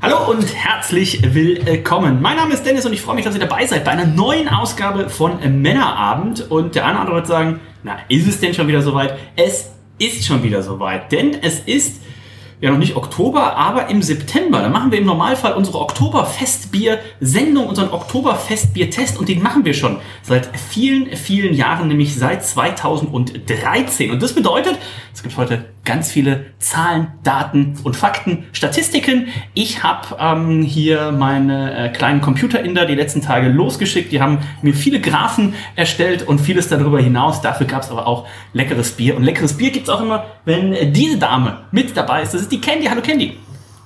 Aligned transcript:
Hallo 0.00 0.30
und 0.30 0.54
herzlich 0.54 1.34
willkommen. 1.34 2.22
Mein 2.22 2.36
Name 2.36 2.54
ist 2.54 2.64
Dennis 2.64 2.86
und 2.86 2.92
ich 2.92 3.02
freue 3.02 3.16
mich, 3.16 3.24
dass 3.24 3.34
ihr 3.34 3.40
dabei 3.40 3.66
seid 3.66 3.84
bei 3.84 3.90
einer 3.90 4.06
neuen 4.06 4.48
Ausgabe 4.48 5.10
von 5.10 5.40
Männerabend. 5.60 6.52
Und 6.52 6.76
der 6.76 6.84
eine 6.84 6.92
oder 6.92 7.00
andere 7.00 7.16
wird 7.16 7.26
sagen, 7.26 7.58
na, 7.82 7.96
ist 8.08 8.28
es 8.28 8.38
denn 8.38 8.54
schon 8.54 8.68
wieder 8.68 8.80
soweit? 8.80 9.18
Es 9.34 9.72
ist 9.98 10.24
schon 10.24 10.44
wieder 10.44 10.62
soweit, 10.62 11.10
denn 11.10 11.42
es 11.42 11.58
ist 11.58 12.00
ja 12.60 12.70
noch 12.70 12.78
nicht 12.78 12.94
Oktober, 12.94 13.56
aber 13.56 13.88
im 13.88 14.00
September. 14.00 14.60
Da 14.60 14.68
machen 14.68 14.92
wir 14.92 15.00
im 15.00 15.06
Normalfall 15.06 15.54
unsere 15.54 15.80
Oktoberfestbier-Sendung, 15.80 17.66
unseren 17.66 17.90
Oktoberfestbier-Test 17.90 19.18
und 19.18 19.28
den 19.28 19.42
machen 19.42 19.64
wir 19.64 19.74
schon 19.74 19.98
seit 20.22 20.48
vielen, 20.56 21.16
vielen 21.16 21.54
Jahren, 21.54 21.88
nämlich 21.88 22.14
seit 22.14 22.46
2013. 22.46 24.12
Und 24.12 24.22
das 24.22 24.32
bedeutet, 24.32 24.78
es 25.12 25.24
gibt 25.24 25.36
heute 25.36 25.64
ganz 25.84 26.10
viele 26.10 26.46
Zahlen, 26.58 27.08
Daten 27.22 27.74
und 27.82 27.96
Fakten, 27.96 28.44
Statistiken. 28.52 29.28
Ich 29.54 29.82
habe 29.82 30.16
ähm, 30.18 30.62
hier 30.62 31.12
meine 31.12 31.86
äh, 31.86 31.88
kleinen 31.90 32.20
Computer-Inder 32.20 32.86
die 32.86 32.94
letzten 32.94 33.22
Tage 33.22 33.48
losgeschickt. 33.48 34.12
Die 34.12 34.20
haben 34.20 34.38
mir 34.62 34.74
viele 34.74 35.00
Graphen 35.00 35.54
erstellt 35.76 36.26
und 36.26 36.40
vieles 36.40 36.68
darüber 36.68 37.00
hinaus. 37.00 37.40
Dafür 37.40 37.66
gab 37.66 37.82
es 37.82 37.90
aber 37.90 38.06
auch 38.06 38.26
leckeres 38.52 38.92
Bier. 38.92 39.16
Und 39.16 39.24
leckeres 39.24 39.56
Bier 39.56 39.70
gibt 39.70 39.88
es 39.88 39.94
auch 39.94 40.00
immer, 40.00 40.26
wenn 40.44 40.72
äh, 40.72 40.90
diese 40.90 41.18
Dame 41.18 41.58
mit 41.72 41.96
dabei 41.96 42.22
ist. 42.22 42.34
Das 42.34 42.42
ist 42.42 42.52
die 42.52 42.60
Candy. 42.60 42.86
Hallo 42.86 43.00
Candy. 43.00 43.38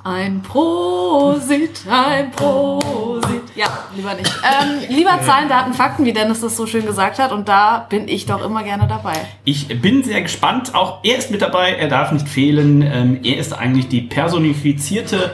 Ein 0.05 0.43
Prosit, 0.43 1.83
ein 1.89 2.33
Prosit. 2.33 3.32
Ja, 3.55 3.67
lieber 3.95 4.15
nicht. 4.15 4.33
Ähm, 4.43 4.81
lieber 4.89 5.21
Zahlen, 5.25 5.49
Daten, 5.49 5.75
Fakten, 5.75 6.05
wie 6.05 6.13
Dennis 6.13 6.41
das 6.41 6.57
so 6.57 6.67
schön 6.67 6.87
gesagt 6.87 7.19
hat. 7.19 7.33
Und 7.33 7.49
da 7.49 7.87
bin 7.89 8.09
ich 8.09 8.27
doch 8.27 8.45
immer 8.45 8.63
gerne 8.63 8.87
dabei. 8.89 9.15
Ich 9.45 9.69
bin 9.81 10.03
sehr 10.03 10.23
gespannt. 10.23 10.75
Auch 10.75 11.01
er 11.03 11.19
ist 11.19 11.31
mit 11.31 11.43
dabei. 11.43 11.73
Er 11.73 11.89
darf 11.89 12.13
nicht 12.13 12.29
fehlen. 12.29 12.83
Ähm, 12.83 13.21
er 13.23 13.37
ist 13.37 13.53
eigentlich 13.53 13.89
die 13.89 14.01
personifizierte 14.01 15.33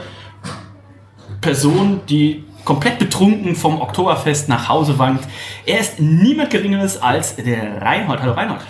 Person, 1.40 2.00
die 2.08 2.44
komplett 2.64 2.98
betrunken 2.98 3.54
vom 3.54 3.80
Oktoberfest 3.80 4.48
nach 4.48 4.68
Hause 4.68 4.98
wankt. 4.98 5.24
Er 5.64 5.78
ist 5.78 6.00
niemand 6.00 6.50
Geringeres 6.50 7.00
als 7.00 7.36
der 7.36 7.80
Reinhold. 7.80 8.20
Hallo 8.20 8.32
Reinhold. 8.32 8.60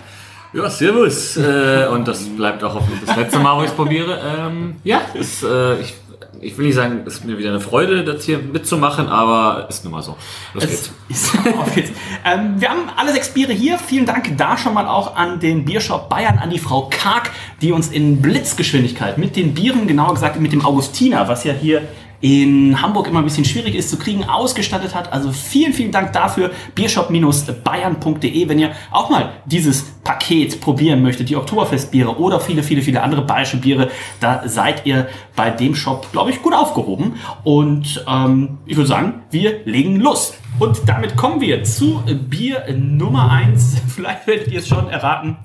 Ja, 0.52 0.68
servus. 0.70 1.36
Äh, 1.36 1.88
und 1.90 2.06
das 2.06 2.24
bleibt 2.24 2.62
auch 2.64 2.74
hoffentlich 2.74 3.00
das 3.04 3.16
letzte 3.16 3.38
Mal, 3.38 3.56
wo 3.56 3.62
ich 3.62 3.68
es 3.68 3.74
probiere. 3.74 4.20
Ähm, 4.24 4.76
ja, 4.84 5.00
ist, 5.14 5.42
äh, 5.42 5.80
ich, 5.80 5.94
ich 6.40 6.56
will 6.56 6.66
nicht 6.66 6.74
sagen, 6.74 7.02
es 7.06 7.14
ist 7.14 7.24
mir 7.24 7.38
wieder 7.38 7.50
eine 7.50 7.60
Freude, 7.60 8.04
das 8.04 8.24
hier 8.24 8.38
mitzumachen, 8.38 9.08
aber 9.08 9.66
ist 9.68 9.84
nun 9.84 9.92
mal 9.92 10.02
so. 10.02 10.16
Los 10.54 10.64
Es 10.64 10.70
geht's. 11.08 11.32
Auf 11.58 11.74
geht's. 11.74 11.90
Ähm, 12.24 12.60
wir 12.60 12.68
haben 12.68 12.88
alle 12.96 13.12
sechs 13.12 13.28
Biere 13.30 13.52
hier. 13.52 13.78
Vielen 13.78 14.06
Dank 14.06 14.36
da 14.36 14.56
schon 14.56 14.74
mal 14.74 14.86
auch 14.86 15.16
an 15.16 15.40
den 15.40 15.64
Biershop 15.64 16.08
Bayern, 16.08 16.38
an 16.38 16.50
die 16.50 16.58
Frau 16.58 16.88
Karg, 16.90 17.30
die 17.60 17.72
uns 17.72 17.88
in 17.88 18.22
Blitzgeschwindigkeit 18.22 19.18
mit 19.18 19.36
den 19.36 19.54
Bieren, 19.54 19.86
genauer 19.86 20.14
gesagt 20.14 20.40
mit 20.40 20.52
dem 20.52 20.64
Augustiner, 20.64 21.28
was 21.28 21.44
ja 21.44 21.52
hier 21.52 21.82
in 22.20 22.80
Hamburg 22.82 23.06
immer 23.06 23.20
ein 23.20 23.24
bisschen 23.24 23.44
schwierig 23.44 23.74
ist 23.74 23.90
zu 23.90 23.98
kriegen, 23.98 24.24
ausgestattet 24.24 24.94
hat. 24.94 25.12
Also 25.12 25.30
vielen, 25.30 25.72
vielen 25.72 25.92
Dank 25.92 26.12
dafür. 26.12 26.50
Biershop-bayern.de, 26.74 28.48
wenn 28.48 28.58
ihr 28.58 28.72
auch 28.90 29.08
mal 29.10 29.30
dieses 29.44 29.84
Paket 30.02 30.60
probieren 30.60 31.02
möchtet, 31.02 31.28
die 31.28 31.36
Oktoberfestbiere 31.36 32.18
oder 32.18 32.40
viele, 32.40 32.62
viele, 32.62 32.82
viele 32.82 33.02
andere 33.02 33.22
bayerische 33.22 33.58
Biere, 33.58 33.90
da 34.20 34.42
seid 34.48 34.84
ihr 34.86 35.08
bei 35.36 35.50
dem 35.50 35.74
Shop, 35.74 36.10
glaube 36.12 36.30
ich, 36.30 36.42
gut 36.42 36.54
aufgehoben. 36.54 37.14
Und 37.44 38.04
ähm, 38.08 38.58
ich 38.66 38.76
würde 38.76 38.88
sagen, 38.88 39.22
wir 39.30 39.60
legen 39.64 39.96
los. 40.00 40.34
Und 40.58 40.80
damit 40.86 41.16
kommen 41.16 41.40
wir 41.40 41.62
zu 41.62 42.02
Bier 42.28 42.64
Nummer 42.76 43.30
1. 43.30 43.76
Vielleicht 43.94 44.26
werdet 44.26 44.48
ihr 44.48 44.58
es 44.58 44.66
schon 44.66 44.88
erraten. 44.88 45.36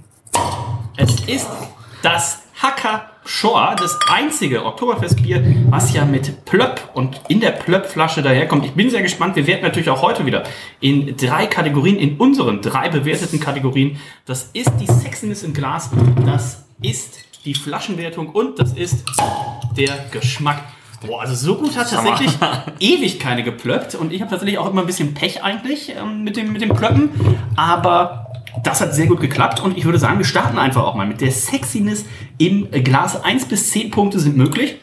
Es 0.97 1.19
ist 1.25 1.49
das 2.01 2.43
Hacker 2.55 3.12
Shore, 3.25 3.75
das 3.77 3.97
einzige 4.09 4.65
Oktoberfestbier, 4.65 5.43
was 5.69 5.93
ja 5.93 6.05
mit 6.05 6.45
Plöpp 6.45 6.89
und 6.93 7.21
in 7.29 7.39
der 7.39 7.51
Plöpp-Flasche 7.51 8.21
daherkommt. 8.21 8.65
Ich 8.65 8.73
bin 8.73 8.89
sehr 8.89 9.01
gespannt. 9.01 9.35
Wir 9.35 9.47
werden 9.47 9.61
natürlich 9.61 9.89
auch 9.89 10.01
heute 10.01 10.25
wieder 10.25 10.43
in 10.79 11.15
drei 11.15 11.47
Kategorien, 11.47 11.97
in 11.97 12.17
unseren 12.17 12.61
drei 12.61 12.89
bewerteten 12.89 13.39
Kategorien. 13.39 13.97
Das 14.25 14.49
ist 14.53 14.71
die 14.79 14.87
Sexiness 14.87 15.43
im 15.43 15.53
Glas, 15.53 15.89
das 16.25 16.65
ist 16.81 17.19
die 17.45 17.53
Flaschenwertung 17.53 18.29
und 18.29 18.59
das 18.59 18.73
ist 18.73 19.03
der 19.77 20.05
Geschmack. 20.11 20.61
Boah, 21.05 21.21
also 21.21 21.35
so 21.35 21.55
gut 21.55 21.75
hat 21.75 21.89
tatsächlich 21.89 22.31
ewig 22.79 23.19
keine 23.19 23.43
geplöppt 23.43 23.95
und 23.95 24.13
ich 24.13 24.21
habe 24.21 24.31
tatsächlich 24.31 24.57
auch 24.57 24.69
immer 24.69 24.81
ein 24.81 24.87
bisschen 24.87 25.13
Pech 25.13 25.43
eigentlich 25.43 25.93
ähm, 25.95 26.23
mit, 26.23 26.37
dem, 26.37 26.53
mit 26.53 26.61
dem 26.61 26.73
Plöppen, 26.73 27.09
aber 27.57 28.27
das 28.61 28.81
hat 28.81 28.93
sehr 28.93 29.07
gut 29.07 29.19
geklappt 29.19 29.61
und 29.61 29.77
ich 29.77 29.85
würde 29.85 29.97
sagen, 29.97 30.17
wir 30.17 30.25
starten 30.25 30.57
einfach 30.57 30.83
auch 30.83 30.95
mal 30.95 31.07
mit 31.07 31.21
der 31.21 31.31
Sexiness 31.31 32.05
im 32.37 32.69
Glas. 32.69 33.23
1 33.23 33.45
bis 33.45 33.71
10 33.71 33.89
Punkte 33.89 34.19
sind 34.19 34.37
möglich. 34.37 34.77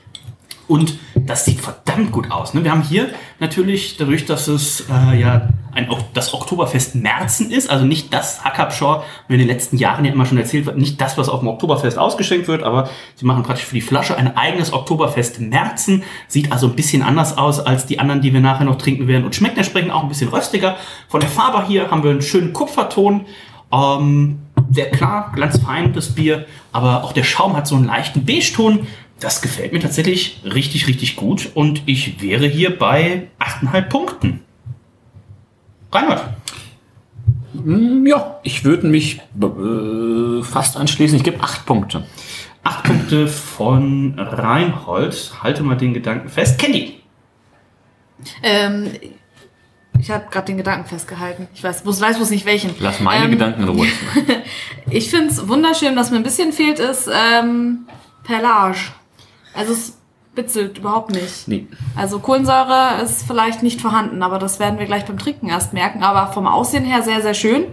Und 0.70 1.00
das 1.16 1.44
sieht 1.44 1.60
verdammt 1.60 2.12
gut 2.12 2.31
aus. 2.31 2.54
Ne? 2.54 2.62
Wir 2.62 2.70
haben 2.70 2.82
hier 2.82 3.08
natürlich, 3.41 3.97
dadurch, 3.97 4.25
dass 4.25 4.47
es 4.47 4.84
äh, 4.88 5.20
ja 5.20 5.48
ein, 5.75 5.88
das 6.14 6.32
Oktoberfest 6.32 6.94
Märzen 6.94 7.50
ist, 7.50 7.69
also 7.69 7.84
nicht 7.84 8.14
das 8.14 8.44
Hackabschor, 8.44 9.04
wie 9.26 9.34
in 9.34 9.41
den 9.41 9.48
letzten 9.48 9.78
Jahren 9.78 10.04
ja 10.04 10.12
immer 10.12 10.26
schon 10.26 10.38
erzählt 10.38 10.66
wird, 10.66 10.78
nicht 10.78 11.00
das, 11.00 11.19
was 11.19 11.28
auf 11.28 11.41
dem 11.41 11.48
Oktoberfest 11.48 11.98
ausgeschenkt 11.98 12.47
wird, 12.47 12.62
aber 12.62 12.88
sie 13.16 13.26
machen 13.26 13.42
praktisch 13.42 13.66
für 13.66 13.75
die 13.75 13.81
Flasche 13.81 14.16
ein 14.16 14.37
eigenes 14.37 14.72
Oktoberfest 14.72 15.41
Märzen. 15.41 16.04
Sieht 16.28 16.52
also 16.52 16.69
ein 16.69 16.76
bisschen 16.76 17.02
anders 17.02 17.37
aus 17.37 17.58
als 17.58 17.87
die 17.87 17.98
anderen, 17.98 18.20
die 18.20 18.32
wir 18.32 18.41
nachher 18.41 18.64
noch 18.64 18.78
trinken 18.78 19.08
werden 19.08 19.25
und 19.25 19.34
schmeckt 19.34 19.58
entsprechend 19.58 19.91
auch 19.91 20.04
ein 20.04 20.08
bisschen 20.08 20.28
röstiger. 20.28 20.76
Von 21.08 21.19
der 21.19 21.31
Farbe 21.31 21.66
hier 21.66 21.91
haben 21.91 22.04
wir 22.04 22.12
einen 22.12 22.22
schönen 22.22 22.52
Kupferton. 22.52 23.26
Ähm, 23.72 24.41
sehr 24.70 24.91
klar, 24.91 25.32
glanzfein 25.34 25.92
das 25.92 26.14
Bier, 26.14 26.47
aber 26.72 27.03
auch 27.04 27.12
der 27.12 27.25
Schaum 27.25 27.56
hat 27.56 27.66
so 27.66 27.76
einen 27.76 27.86
leichten 27.86 28.25
Beige-Ton. 28.25 28.86
Das 29.19 29.42
gefällt 29.42 29.72
mir 29.72 29.81
tatsächlich 29.81 30.41
richtig, 30.44 30.86
richtig 30.86 31.16
gut 31.16 31.50
und 31.54 31.82
ich 31.86 32.22
wäre 32.22 32.47
hier 32.47 32.78
bei 32.78 33.28
8,5 33.38 33.82
Punkten. 33.88 34.41
Reinhard. 35.92 36.25
Mm, 37.53 38.06
Ja, 38.06 38.38
ich 38.42 38.64
würde 38.64 38.86
mich 38.86 39.19
äh, 39.41 40.42
fast 40.42 40.76
anschließen. 40.76 41.16
Ich 41.19 41.25
gebe 41.25 41.42
acht 41.42 41.66
Punkte. 41.66 42.04
8 42.62 42.84
Punkte 42.84 43.26
von 43.26 44.19
Reinhold. 44.19 45.32
Halte 45.42 45.62
mal 45.62 45.76
den 45.76 45.92
Gedanken 45.94 46.28
fest. 46.28 46.58
Candy. 46.58 47.00
Ähm, 48.42 48.88
ich 50.00 50.11
habe 50.11 50.25
gerade 50.31 50.47
den 50.47 50.56
Gedanken 50.56 50.88
festgehalten. 50.88 51.49
Ich 51.55 51.62
weiß, 51.62 51.83
bloß, 51.83 52.00
weiß 52.00 52.16
bloß 52.16 52.31
nicht 52.31 52.44
welchen. 52.47 52.75
Lass 52.81 53.00
meine 53.00 53.25
Ähm, 53.27 53.31
Gedanken 53.33 53.62
in 53.62 53.69
Ruhe. 53.69 53.87
Ich 54.91 55.09
finde 55.11 55.28
es 55.28 55.47
wunderschön, 55.49 55.94
was 55.97 56.11
mir 56.11 56.16
ein 56.16 56.22
bisschen 56.25 56.53
fehlt, 56.53 56.78
ist 56.81 57.09
ähm, 57.12 57.87
Perlage. 58.25 58.78
Also 59.55 59.72
es 59.72 59.97
bitzelt 60.34 60.78
überhaupt 60.78 61.11
nicht. 61.12 61.47
Nee. 61.47 61.66
Also 61.97 62.19
Kohlensäure 62.19 63.00
ist 63.03 63.25
vielleicht 63.27 63.62
nicht 63.62 63.81
vorhanden, 63.81 64.22
aber 64.22 64.38
das 64.38 64.59
werden 64.59 64.78
wir 64.78 64.87
gleich 64.87 65.05
beim 65.05 65.19
Trinken 65.19 65.49
erst 65.49 65.72
merken. 65.72 66.03
Aber 66.03 66.32
vom 66.32 66.47
Aussehen 66.47 66.84
her 66.84 67.03
sehr, 67.03 67.21
sehr 67.22 67.34
schön. 67.34 67.65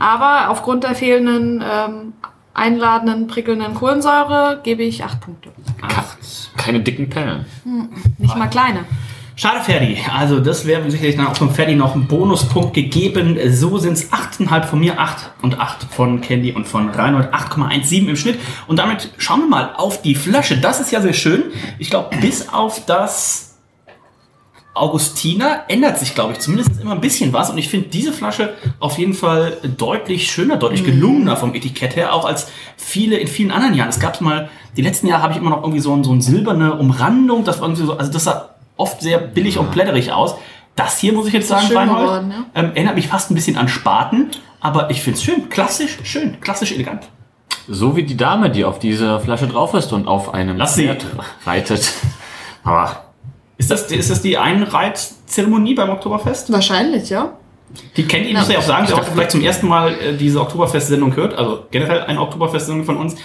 Aber 0.00 0.50
aufgrund 0.50 0.82
der 0.84 0.94
fehlenden, 0.94 1.62
ähm, 1.68 2.12
einladenden, 2.54 3.26
prickelnden 3.26 3.74
Kohlensäure 3.74 4.60
gebe 4.62 4.82
ich 4.84 5.04
acht 5.04 5.20
Punkte. 5.20 5.50
Acht. 5.82 6.18
Keine 6.56 6.80
dicken 6.80 7.08
Perlen. 7.10 7.44
Nicht 8.18 8.36
mal 8.36 8.48
kleine. 8.48 8.84
Schade, 9.36 9.64
Ferdi. 9.64 9.98
Also 10.16 10.38
das 10.38 10.64
wäre 10.64 10.88
sicherlich 10.88 11.16
dann 11.16 11.26
auch 11.26 11.34
vom 11.36 11.50
Ferdi 11.50 11.74
noch 11.74 11.96
ein 11.96 12.06
Bonuspunkt 12.06 12.72
gegeben. 12.72 13.36
So 13.50 13.78
sind 13.78 13.94
es 13.94 14.12
8,5 14.12 14.62
von 14.62 14.78
mir, 14.78 15.00
8 15.00 15.32
und 15.42 15.58
8 15.58 15.86
von 15.90 16.20
Candy 16.20 16.52
und 16.52 16.68
von 16.68 16.88
Reinhold, 16.88 17.34
8,17 17.34 18.06
im 18.06 18.16
Schnitt. 18.16 18.38
Und 18.68 18.78
damit 18.78 19.10
schauen 19.18 19.40
wir 19.40 19.48
mal 19.48 19.74
auf 19.76 20.02
die 20.02 20.14
Flasche. 20.14 20.58
Das 20.58 20.78
ist 20.78 20.92
ja 20.92 21.00
sehr 21.00 21.14
schön. 21.14 21.42
Ich 21.80 21.90
glaube, 21.90 22.16
bis 22.20 22.48
auf 22.48 22.86
das 22.86 23.56
Augustiner 24.72 25.64
ändert 25.66 25.98
sich, 25.98 26.14
glaube 26.14 26.34
ich, 26.34 26.38
zumindest 26.38 26.80
immer 26.80 26.92
ein 26.92 27.00
bisschen 27.00 27.32
was. 27.32 27.50
Und 27.50 27.58
ich 27.58 27.68
finde 27.68 27.88
diese 27.88 28.12
Flasche 28.12 28.54
auf 28.78 28.98
jeden 28.98 29.14
Fall 29.14 29.58
deutlich 29.76 30.30
schöner, 30.30 30.56
deutlich 30.58 30.84
gelungener 30.84 31.36
vom 31.36 31.54
Etikett 31.54 31.96
her, 31.96 32.14
auch 32.14 32.24
als 32.24 32.48
viele 32.76 33.16
in 33.16 33.26
vielen 33.26 33.50
anderen 33.50 33.74
Jahren. 33.74 33.88
Es 33.88 33.98
gab 33.98 34.20
mal, 34.20 34.48
die 34.76 34.82
letzten 34.82 35.08
Jahre 35.08 35.24
habe 35.24 35.32
ich 35.32 35.40
immer 35.40 35.50
noch 35.50 35.62
irgendwie 35.62 35.80
so, 35.80 35.92
ein, 35.92 36.04
so 36.04 36.12
eine 36.12 36.22
silberne 36.22 36.74
Umrandung. 36.74 37.42
Das 37.42 37.58
war 37.58 37.68
irgendwie 37.68 37.84
so, 37.84 37.96
also 37.96 38.12
das 38.12 38.22
sah 38.22 38.53
oft 38.76 39.00
sehr 39.00 39.18
billig 39.18 39.58
und 39.58 39.70
plätterig 39.70 40.12
aus. 40.12 40.34
Das 40.76 40.98
hier, 40.98 41.12
muss 41.12 41.28
ich 41.28 41.32
jetzt 41.32 41.48
sagen, 41.48 41.66
Reinhold, 41.74 42.00
geworden, 42.00 42.28
ne? 42.28 42.44
ähm, 42.54 42.72
erinnert 42.74 42.96
mich 42.96 43.06
fast 43.06 43.30
ein 43.30 43.34
bisschen 43.34 43.56
an 43.56 43.68
Spaten. 43.68 44.30
Aber 44.60 44.90
ich 44.90 45.02
finde 45.02 45.18
es 45.18 45.24
schön, 45.24 45.48
klassisch, 45.48 45.98
schön, 46.02 46.40
klassisch 46.40 46.72
elegant. 46.72 47.08
So 47.68 47.96
wie 47.96 48.02
die 48.02 48.16
Dame, 48.16 48.50
die 48.50 48.64
auf 48.64 48.78
dieser 48.78 49.20
Flasche 49.20 49.46
drauf 49.46 49.74
ist 49.74 49.92
und 49.92 50.08
auf 50.08 50.34
einem 50.34 50.56
Lass 50.56 50.74
sie. 50.74 50.84
Pferd 50.84 51.06
reitet. 51.46 51.92
Aber 52.64 53.04
Ist 53.56 53.70
das, 53.70 53.90
ist 53.90 54.10
das 54.10 54.22
die 54.22 54.36
Einreitzeremonie 54.36 55.74
beim 55.74 55.90
Oktoberfest? 55.90 56.50
Wahrscheinlich, 56.52 57.10
ja. 57.10 57.32
Die 57.96 58.06
kennt 58.06 58.26
ihr, 58.26 58.38
muss 58.38 58.48
ja 58.48 58.58
auch 58.58 58.62
sagen, 58.62 58.86
der 58.86 58.96
heute 58.96 59.10
vielleicht 59.10 59.30
zum 59.32 59.42
ersten 59.42 59.68
Mal 59.68 59.92
äh, 59.94 60.16
diese 60.16 60.40
Oktoberfest-Sendung 60.40 61.14
hört, 61.16 61.34
also 61.34 61.64
generell 61.70 62.02
eine 62.02 62.20
Oktoberfest-Sendung 62.20 62.84
von 62.84 62.96
uns. 62.96 63.16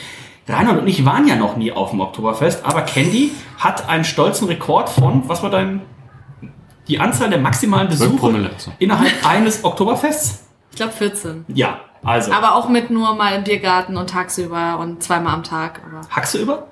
Reinhard 0.47 0.79
und 0.79 0.87
ich 0.87 1.05
waren 1.05 1.27
ja 1.27 1.35
noch 1.35 1.57
nie 1.57 1.71
auf 1.71 1.91
dem 1.91 2.01
Oktoberfest, 2.01 2.65
aber 2.65 2.81
Candy 2.81 3.31
hat 3.59 3.87
einen 3.87 4.03
stolzen 4.03 4.47
Rekord 4.47 4.89
von, 4.89 5.27
was 5.29 5.43
war 5.43 5.49
dein, 5.51 5.81
die 6.87 6.99
Anzahl 6.99 7.29
der 7.29 7.39
maximalen 7.39 7.87
Besuche 7.87 8.49
innerhalb 8.79 9.11
eines 9.27 9.63
Oktoberfests? 9.63 10.45
Ich 10.71 10.77
glaube 10.77 10.93
14. 10.93 11.45
Ja, 11.49 11.79
also. 12.03 12.31
Aber 12.31 12.55
auch 12.55 12.69
mit 12.69 12.89
nur 12.89 13.15
mal 13.15 13.35
im 13.35 13.43
Biergarten 13.43 13.97
und 13.97 14.09
tagsüber 14.09 14.79
und 14.79 15.03
zweimal 15.03 15.33
am 15.33 15.43
Tag. 15.43 15.81
Aber 15.85 16.01
Haxe 16.09 16.39
über? 16.39 16.67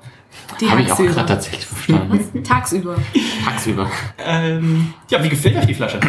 die 0.59 0.69
Habe 0.69 0.81
ich 0.81 0.91
auch 0.91 0.97
tagsüber. 0.97 1.13
gerade 1.13 1.27
tatsächlich 1.27 1.65
verstanden. 1.65 2.43
Tagsüber. 2.43 2.95
Tagsüber. 3.43 3.91
Ähm, 4.17 4.93
ja, 5.09 5.23
wie 5.23 5.29
gefällt 5.29 5.57
euch 5.57 5.65
die 5.65 5.73
Flasche? 5.73 5.99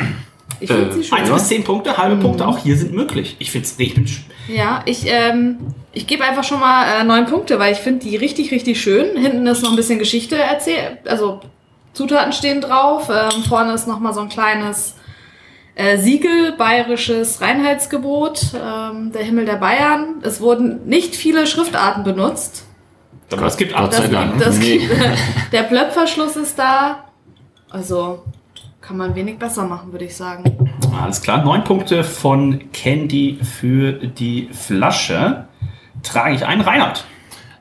Ich 0.60 0.68
finde 0.68 0.90
Äh, 0.90 0.92
sie 0.92 1.04
schön. 1.04 1.18
Eins 1.18 1.30
bis 1.30 1.48
zehn 1.48 1.64
Punkte, 1.64 1.96
halbe 1.96 2.16
Punkte, 2.16 2.46
auch 2.46 2.58
hier 2.58 2.76
sind 2.76 2.92
möglich. 2.92 3.36
Ich 3.38 3.50
finde 3.50 3.66
es, 3.68 3.78
sch- 3.78 4.20
Ja, 4.48 4.82
ich, 4.86 5.04
ähm, 5.06 5.58
ich 5.92 6.06
gebe 6.06 6.24
einfach 6.24 6.44
schon 6.44 6.60
mal 6.60 7.00
äh, 7.00 7.04
neun 7.04 7.26
Punkte, 7.26 7.58
weil 7.58 7.72
ich 7.72 7.78
finde 7.78 8.04
die 8.06 8.16
richtig, 8.16 8.50
richtig 8.50 8.80
schön. 8.80 9.16
Hinten 9.16 9.46
ist 9.46 9.62
noch 9.62 9.70
ein 9.70 9.76
bisschen 9.76 9.98
Geschichte 9.98 10.36
erzählt, 10.36 10.98
also 11.08 11.40
Zutaten 11.92 12.32
stehen 12.32 12.60
drauf. 12.60 13.08
Ähm, 13.10 13.42
vorne 13.44 13.72
ist 13.72 13.88
noch 13.88 13.98
mal 13.98 14.12
so 14.12 14.20
ein 14.20 14.28
kleines 14.28 14.94
äh, 15.74 15.96
Siegel, 15.98 16.52
bayerisches 16.52 17.40
Reinheitsgebot, 17.40 18.40
ähm, 18.54 19.12
der 19.12 19.22
Himmel 19.22 19.44
der 19.46 19.56
Bayern. 19.56 20.16
Es 20.22 20.40
wurden 20.40 20.86
nicht 20.86 21.14
viele 21.16 21.46
Schriftarten 21.46 22.04
benutzt. 22.04 22.64
aber 23.32 23.46
es 23.46 23.56
gibt 23.56 23.74
Gott 23.74 23.92
sei 23.94 24.06
Dank. 24.08 24.38
der 25.52 25.62
Plöpferschluss 25.64 26.36
ist 26.36 26.58
da. 26.58 27.04
Also 27.70 28.22
kann 28.88 28.96
man 28.96 29.14
wenig 29.14 29.38
besser 29.38 29.66
machen, 29.66 29.92
würde 29.92 30.06
ich 30.06 30.16
sagen. 30.16 30.44
Alles 30.98 31.20
klar, 31.20 31.44
neun 31.44 31.62
Punkte 31.62 32.02
von 32.04 32.72
Candy 32.72 33.38
für 33.42 33.92
die 33.92 34.48
Flasche. 34.50 35.44
Trage 36.02 36.36
ich 36.36 36.46
ein. 36.46 36.62
Reinhard. 36.62 37.04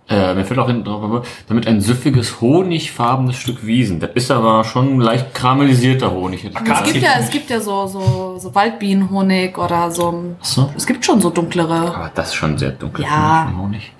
Äh, 0.09 0.35
mir 0.35 0.45
fällt 0.45 0.57
auch 0.57 0.67
hinten 0.67 0.85
drauf, 0.85 1.27
damit 1.49 1.67
ein 1.67 1.81
süffiges, 1.81 2.39
honigfarbenes 2.39 3.35
Stück 3.35 3.65
Wiesen. 3.65 3.99
Das 3.99 4.11
ist 4.13 4.31
aber 4.31 4.63
schon 4.63 5.01
leicht 5.01 5.33
karamellisierter 5.33 6.09
Honig. 6.13 6.45
Es 6.45 6.83
gibt 6.93 7.03
ja, 7.03 7.09
es 7.19 7.29
gibt 7.29 7.49
ja 7.49 7.59
so, 7.59 7.87
so, 7.87 8.37
so 8.39 8.55
Waldbienenhonig 8.55 9.57
oder 9.57 9.91
so. 9.91 10.37
So. 10.39 10.71
Es 10.77 10.87
gibt 10.87 11.03
schon 11.03 11.19
so 11.19 11.29
dunklere. 11.29 11.93
Aber 11.93 12.09
das 12.15 12.29
ist 12.29 12.35
schon 12.35 12.57
sehr 12.57 12.71
dunkel. 12.71 13.03
Ja. 13.03 13.51
Honig. 13.57 13.91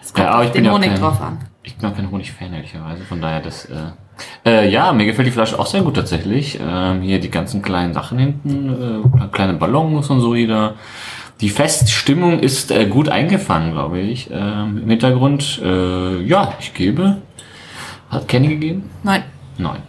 Es 0.00 0.12
kommt 0.14 0.24
Ja, 0.24 0.34
aber 0.34 0.44
ich 0.44 0.52
bin 0.52 0.62
den 0.62 0.66
ja 0.66 0.70
auch 0.70 0.76
Honig 0.76 0.90
kein- 0.90 1.00
drauf 1.00 1.20
an. 1.20 1.38
Ich 1.64 1.74
bin 1.76 1.90
auch 1.90 1.96
kein 1.96 2.08
Honig-Fan, 2.12 2.52
ehrlicherweise. 2.52 3.02
Von 3.02 3.20
daher, 3.20 3.40
das. 3.40 3.64
Äh, 3.64 3.74
äh, 4.44 4.68
ja, 4.68 4.92
mir 4.92 5.06
gefällt 5.06 5.28
die 5.28 5.32
Flasche 5.32 5.58
auch 5.58 5.66
sehr 5.66 5.82
gut 5.82 5.94
tatsächlich. 5.94 6.58
Ähm, 6.60 7.02
hier 7.02 7.20
die 7.20 7.30
ganzen 7.30 7.62
kleinen 7.62 7.94
Sachen 7.94 8.18
hinten, 8.18 9.02
äh, 9.14 9.26
kleine 9.32 9.54
Ballons 9.54 10.08
und 10.10 10.20
so 10.20 10.34
wieder. 10.34 10.74
Die 11.40 11.50
Feststimmung 11.50 12.38
ist 12.38 12.70
äh, 12.70 12.86
gut 12.86 13.08
eingefangen, 13.08 13.72
glaube 13.72 14.00
ich. 14.00 14.30
Ähm, 14.32 14.80
Im 14.82 14.88
Hintergrund, 14.88 15.60
äh, 15.62 16.22
ja, 16.22 16.54
ich 16.58 16.72
gebe. 16.72 17.18
Hat 18.10 18.28
Kenny 18.28 18.48
gegeben? 18.48 18.88
Nein. 19.02 19.24
Nein. 19.58 19.82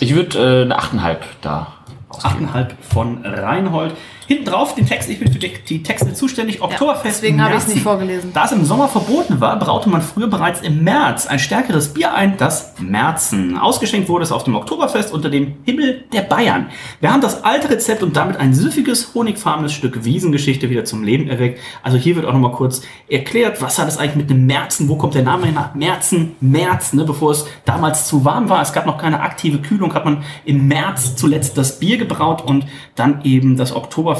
Ich 0.00 0.14
würde 0.14 0.38
äh, 0.38 0.62
eine 0.62 0.78
8,5 0.78 1.16
da 1.42 1.74
ausgeben. 2.08 2.48
8,5 2.48 2.68
von 2.80 3.24
Reinhold. 3.24 3.94
Hinten 4.30 4.44
drauf 4.44 4.76
den 4.76 4.86
Text, 4.86 5.10
ich 5.10 5.18
bin 5.18 5.32
für 5.32 5.40
die, 5.40 5.82
Texte 5.82 6.14
zuständig. 6.14 6.62
Oktoberfest. 6.62 7.04
deswegen 7.04 7.42
habe 7.42 7.56
ich 7.56 7.62
es 7.62 7.66
nicht 7.66 7.82
vorgelesen. 7.82 8.30
Da 8.32 8.44
es 8.44 8.52
im 8.52 8.64
Sommer 8.64 8.86
verboten 8.86 9.40
war, 9.40 9.58
braute 9.58 9.88
man 9.88 10.02
früher 10.02 10.28
bereits 10.28 10.60
im 10.60 10.84
März 10.84 11.26
ein 11.26 11.40
stärkeres 11.40 11.92
Bier 11.92 12.14
ein, 12.14 12.36
das 12.36 12.74
Märzen. 12.78 13.58
Ausgeschenkt 13.58 14.08
wurde 14.08 14.22
es 14.22 14.30
auf 14.30 14.44
dem 14.44 14.54
Oktoberfest 14.54 15.12
unter 15.12 15.30
dem 15.30 15.54
Himmel 15.64 16.04
der 16.12 16.20
Bayern. 16.20 16.68
Wir 17.00 17.12
haben 17.12 17.22
das 17.22 17.42
alte 17.42 17.70
Rezept 17.70 18.04
und 18.04 18.14
damit 18.14 18.36
ein 18.36 18.54
süffiges, 18.54 19.14
honigfarbenes 19.14 19.72
Stück 19.72 20.04
Wiesengeschichte 20.04 20.70
wieder 20.70 20.84
zum 20.84 21.02
Leben 21.02 21.26
erweckt. 21.26 21.58
Also 21.82 21.98
hier 21.98 22.14
wird 22.14 22.24
auch 22.24 22.32
nochmal 22.32 22.52
kurz 22.52 22.82
erklärt, 23.08 23.60
was 23.60 23.80
hat 23.80 23.88
es 23.88 23.98
eigentlich 23.98 24.14
mit 24.14 24.30
dem 24.30 24.46
Märzen, 24.46 24.88
wo 24.88 24.94
kommt 24.94 25.16
der 25.16 25.24
Name 25.24 25.48
her? 25.48 25.72
Märzen, 25.74 26.36
März, 26.40 26.92
ne, 26.92 27.02
bevor 27.02 27.32
es 27.32 27.46
damals 27.64 28.06
zu 28.06 28.24
warm 28.24 28.48
war. 28.48 28.62
Es 28.62 28.72
gab 28.72 28.86
noch 28.86 28.98
keine 28.98 29.22
aktive 29.22 29.58
Kühlung, 29.58 29.92
hat 29.92 30.04
man 30.04 30.22
im 30.44 30.68
März 30.68 31.16
zuletzt 31.16 31.58
das 31.58 31.80
Bier 31.80 31.98
gebraut 31.98 32.44
und 32.46 32.64
dann 32.94 33.22
eben 33.24 33.56
das 33.56 33.74
Oktoberfest 33.74 34.19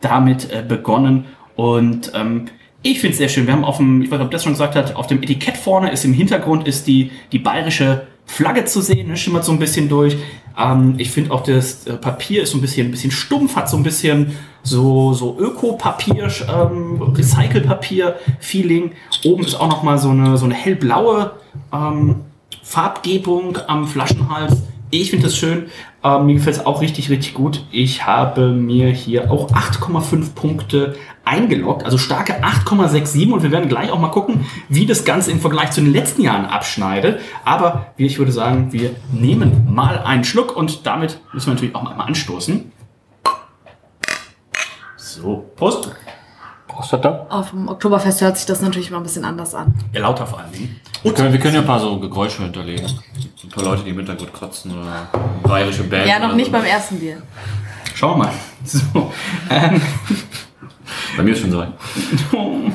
damit 0.00 0.50
äh, 0.50 0.64
begonnen. 0.66 1.26
Und 1.54 2.12
ähm, 2.14 2.46
ich 2.82 3.00
finde 3.00 3.12
es 3.12 3.18
sehr 3.18 3.28
schön. 3.28 3.46
Wir 3.46 3.54
haben 3.54 3.64
auf 3.64 3.78
dem, 3.78 4.02
ich 4.02 4.10
weiß 4.10 4.20
ob 4.20 4.30
das 4.30 4.44
schon 4.44 4.52
gesagt 4.52 4.76
hat, 4.76 4.94
auf 4.94 5.06
dem 5.06 5.22
Etikett 5.22 5.56
vorne 5.56 5.90
ist 5.90 6.04
im 6.04 6.12
Hintergrund 6.12 6.68
ist 6.68 6.86
die, 6.86 7.10
die 7.32 7.38
bayerische 7.38 8.06
Flagge 8.26 8.64
zu 8.64 8.80
sehen, 8.80 9.08
ne, 9.08 9.16
schimmert 9.16 9.44
so 9.44 9.52
ein 9.52 9.58
bisschen 9.58 9.88
durch. 9.88 10.16
Ähm, 10.58 10.94
ich 10.98 11.10
finde 11.10 11.30
auch 11.30 11.42
das 11.42 11.86
äh, 11.86 11.94
Papier 11.94 12.42
ist 12.42 12.50
so 12.50 12.58
ein 12.58 12.60
bisschen, 12.60 12.88
ein 12.88 12.90
bisschen 12.90 13.10
stumpf, 13.10 13.56
hat 13.56 13.68
so 13.68 13.76
ein 13.76 13.82
bisschen 13.82 14.36
so, 14.62 15.12
so 15.12 15.38
Ökopapier, 15.38 16.28
ähm, 16.48 17.00
Recycelpapier-Feeling. 17.00 18.92
Oben 19.24 19.44
ist 19.44 19.54
auch 19.54 19.68
noch 19.68 19.82
mal 19.82 19.98
so 19.98 20.10
eine, 20.10 20.36
so 20.36 20.44
eine 20.44 20.54
hellblaue 20.54 21.32
ähm, 21.72 22.16
Farbgebung 22.62 23.58
am 23.68 23.86
Flaschenhals. 23.86 24.62
Ich 24.90 25.10
finde 25.10 25.26
das 25.26 25.36
schön. 25.36 25.66
Ähm, 26.06 26.26
mir 26.26 26.34
gefällt 26.34 26.56
es 26.56 26.66
auch 26.66 26.82
richtig, 26.82 27.10
richtig 27.10 27.34
gut. 27.34 27.64
Ich 27.72 28.06
habe 28.06 28.50
mir 28.52 28.90
hier 28.90 29.28
auch 29.32 29.50
8,5 29.50 30.34
Punkte 30.34 30.94
eingeloggt, 31.24 31.84
also 31.84 31.98
starke 31.98 32.44
8,67 32.44 33.32
und 33.32 33.42
wir 33.42 33.50
werden 33.50 33.68
gleich 33.68 33.90
auch 33.90 33.98
mal 33.98 34.10
gucken, 34.10 34.46
wie 34.68 34.86
das 34.86 35.04
Ganze 35.04 35.32
im 35.32 35.40
Vergleich 35.40 35.72
zu 35.72 35.80
den 35.80 35.92
letzten 35.92 36.22
Jahren 36.22 36.44
abschneidet. 36.44 37.20
Aber 37.44 37.92
ich 37.96 38.20
würde 38.20 38.30
sagen, 38.30 38.72
wir 38.72 38.94
nehmen 39.10 39.66
mal 39.74 39.98
einen 39.98 40.22
Schluck 40.22 40.56
und 40.56 40.86
damit 40.86 41.18
müssen 41.32 41.48
wir 41.48 41.54
natürlich 41.54 41.74
auch 41.74 41.82
mal 41.82 42.04
anstoßen. 42.04 42.70
So, 44.96 45.50
Prost. 45.56 45.90
Prostata? 46.76 47.26
Auf 47.30 47.50
dem 47.50 47.68
Oktoberfest 47.68 48.20
hört 48.20 48.36
sich 48.36 48.44
das 48.44 48.60
natürlich 48.60 48.90
mal 48.90 48.98
ein 48.98 49.02
bisschen 49.02 49.24
anders 49.24 49.54
an. 49.54 49.74
Ja, 49.92 50.02
lauter 50.02 50.26
vor 50.26 50.40
allen 50.40 50.52
Dingen. 50.52 50.78
Wir 51.02 51.14
können, 51.14 51.32
wir 51.32 51.40
können 51.40 51.54
ja 51.54 51.60
ein 51.60 51.66
paar 51.66 51.80
so 51.80 51.98
Geräusche 51.98 52.42
hinterlegen. 52.42 52.86
Ein 52.86 53.48
paar 53.48 53.64
Leute, 53.64 53.82
die 53.82 53.90
im 53.90 53.96
Hintergrund 53.96 54.32
kotzen 54.32 54.72
oder 54.78 55.08
bayerische 55.42 55.84
Band. 55.84 56.06
Ja, 56.06 56.18
noch 56.18 56.34
nicht 56.34 56.46
so. 56.46 56.52
beim 56.52 56.64
ersten 56.64 56.98
Bier. 56.98 57.22
Schauen 57.94 58.18
wir 58.18 58.24
mal. 58.26 58.32
So, 58.64 59.12
ähm, 59.48 59.80
Bei 61.16 61.22
mir 61.22 61.32
ist 61.32 61.40
schon 61.40 61.52
so. 61.52 61.64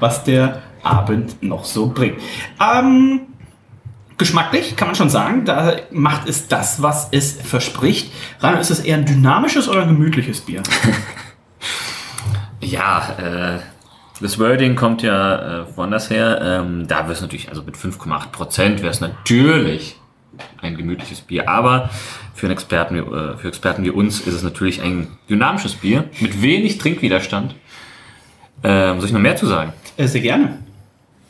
was 0.00 0.24
der 0.24 0.62
Abend 0.82 1.42
noch 1.42 1.64
so 1.64 1.88
bringt. 1.88 2.20
Ähm, 2.60 3.20
geschmacklich 4.16 4.76
kann 4.76 4.88
man 4.88 4.94
schon 4.96 5.10
sagen, 5.10 5.44
da 5.44 5.76
macht 5.90 6.28
es 6.28 6.48
das, 6.48 6.82
was 6.82 7.08
es 7.12 7.32
verspricht. 7.32 8.12
Rainer, 8.40 8.60
ist 8.60 8.70
es 8.70 8.80
eher 8.80 8.96
ein 8.96 9.06
dynamisches 9.06 9.68
oder 9.68 9.82
ein 9.82 9.88
gemütliches 9.88 10.40
Bier? 10.40 10.62
Ja, 12.70 13.56
äh, 13.56 13.58
das 14.20 14.38
Wording 14.38 14.74
kommt 14.76 15.02
ja 15.02 15.60
äh, 15.62 15.64
woanders 15.76 16.10
her. 16.10 16.40
Ähm, 16.42 16.86
da 16.88 17.00
wäre 17.04 17.12
es 17.12 17.20
natürlich, 17.20 17.48
also 17.48 17.62
mit 17.62 17.76
5,8 17.76 18.28
Prozent 18.30 18.80
wäre 18.82 18.90
es 18.90 19.00
natürlich 19.00 19.96
ein 20.60 20.76
gemütliches 20.76 21.20
Bier. 21.20 21.48
Aber 21.48 21.90
für, 22.34 22.46
einen 22.46 22.52
Experten, 22.52 22.94
wie- 22.96 23.14
äh, 23.16 23.36
für 23.36 23.48
Experten 23.48 23.84
wie 23.84 23.90
uns 23.90 24.20
ist 24.20 24.34
es 24.34 24.42
natürlich 24.42 24.82
ein 24.82 25.08
dynamisches 25.30 25.74
Bier 25.74 26.04
mit 26.20 26.42
wenig 26.42 26.78
Trinkwiderstand. 26.78 27.54
Ähm, 28.62 28.98
soll 29.00 29.06
ich 29.08 29.12
noch 29.12 29.20
mehr 29.20 29.36
zu 29.36 29.46
sagen? 29.46 29.72
Äh, 29.96 30.06
sehr 30.08 30.20
gerne. 30.20 30.58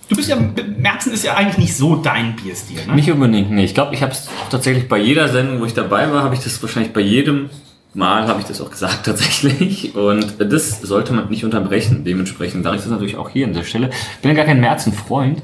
Du 0.08 0.16
bist 0.16 0.30
ja, 0.30 0.36
Merzen 0.78 1.12
ist 1.12 1.22
ja 1.24 1.34
eigentlich 1.34 1.58
nicht 1.58 1.76
so 1.76 1.96
dein 1.96 2.34
Bierstil, 2.36 2.78
ne? 2.86 2.94
Nicht 2.94 3.10
unbedingt, 3.12 3.50
nee. 3.50 3.64
Ich 3.64 3.74
glaube, 3.74 3.94
ich 3.94 4.02
habe 4.02 4.12
es 4.12 4.26
tatsächlich 4.50 4.88
bei 4.88 4.96
jeder 4.96 5.28
Sendung, 5.28 5.60
wo 5.60 5.66
ich 5.66 5.74
dabei 5.74 6.10
war, 6.10 6.22
habe 6.22 6.34
ich 6.34 6.40
das 6.40 6.62
wahrscheinlich 6.62 6.94
bei 6.94 7.02
jedem 7.02 7.50
Mal 7.94 8.26
habe 8.26 8.40
ich 8.40 8.46
das 8.46 8.60
auch 8.60 8.70
gesagt 8.70 9.00
tatsächlich. 9.04 9.94
Und 9.94 10.36
das 10.38 10.80
sollte 10.82 11.12
man 11.12 11.28
nicht 11.28 11.44
unterbrechen. 11.44 12.04
Dementsprechend 12.04 12.64
sage 12.64 12.76
ich 12.76 12.82
das 12.82 12.90
natürlich 12.90 13.16
auch 13.16 13.30
hier 13.30 13.46
an 13.46 13.54
der 13.54 13.64
Stelle. 13.64 13.90
Bin 14.22 14.30
ja 14.30 14.36
gar 14.36 14.46
kein 14.46 14.60
Märzen-Freund. 14.60 15.42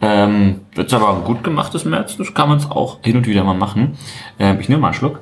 Ähm, 0.00 0.60
wird 0.74 0.92
aber 0.92 1.14
ein 1.16 1.24
gut 1.24 1.42
gemachtes 1.42 1.84
Märzen, 1.86 2.18
das 2.18 2.34
kann 2.34 2.50
man 2.50 2.58
es 2.58 2.70
auch 2.70 2.98
hin 3.02 3.16
und 3.16 3.26
wieder 3.26 3.44
mal 3.44 3.54
machen. 3.54 3.96
Ähm, 4.38 4.60
ich 4.60 4.68
nehme 4.68 4.82
mal 4.82 4.88
einen 4.88 4.94
Schluck. 4.94 5.20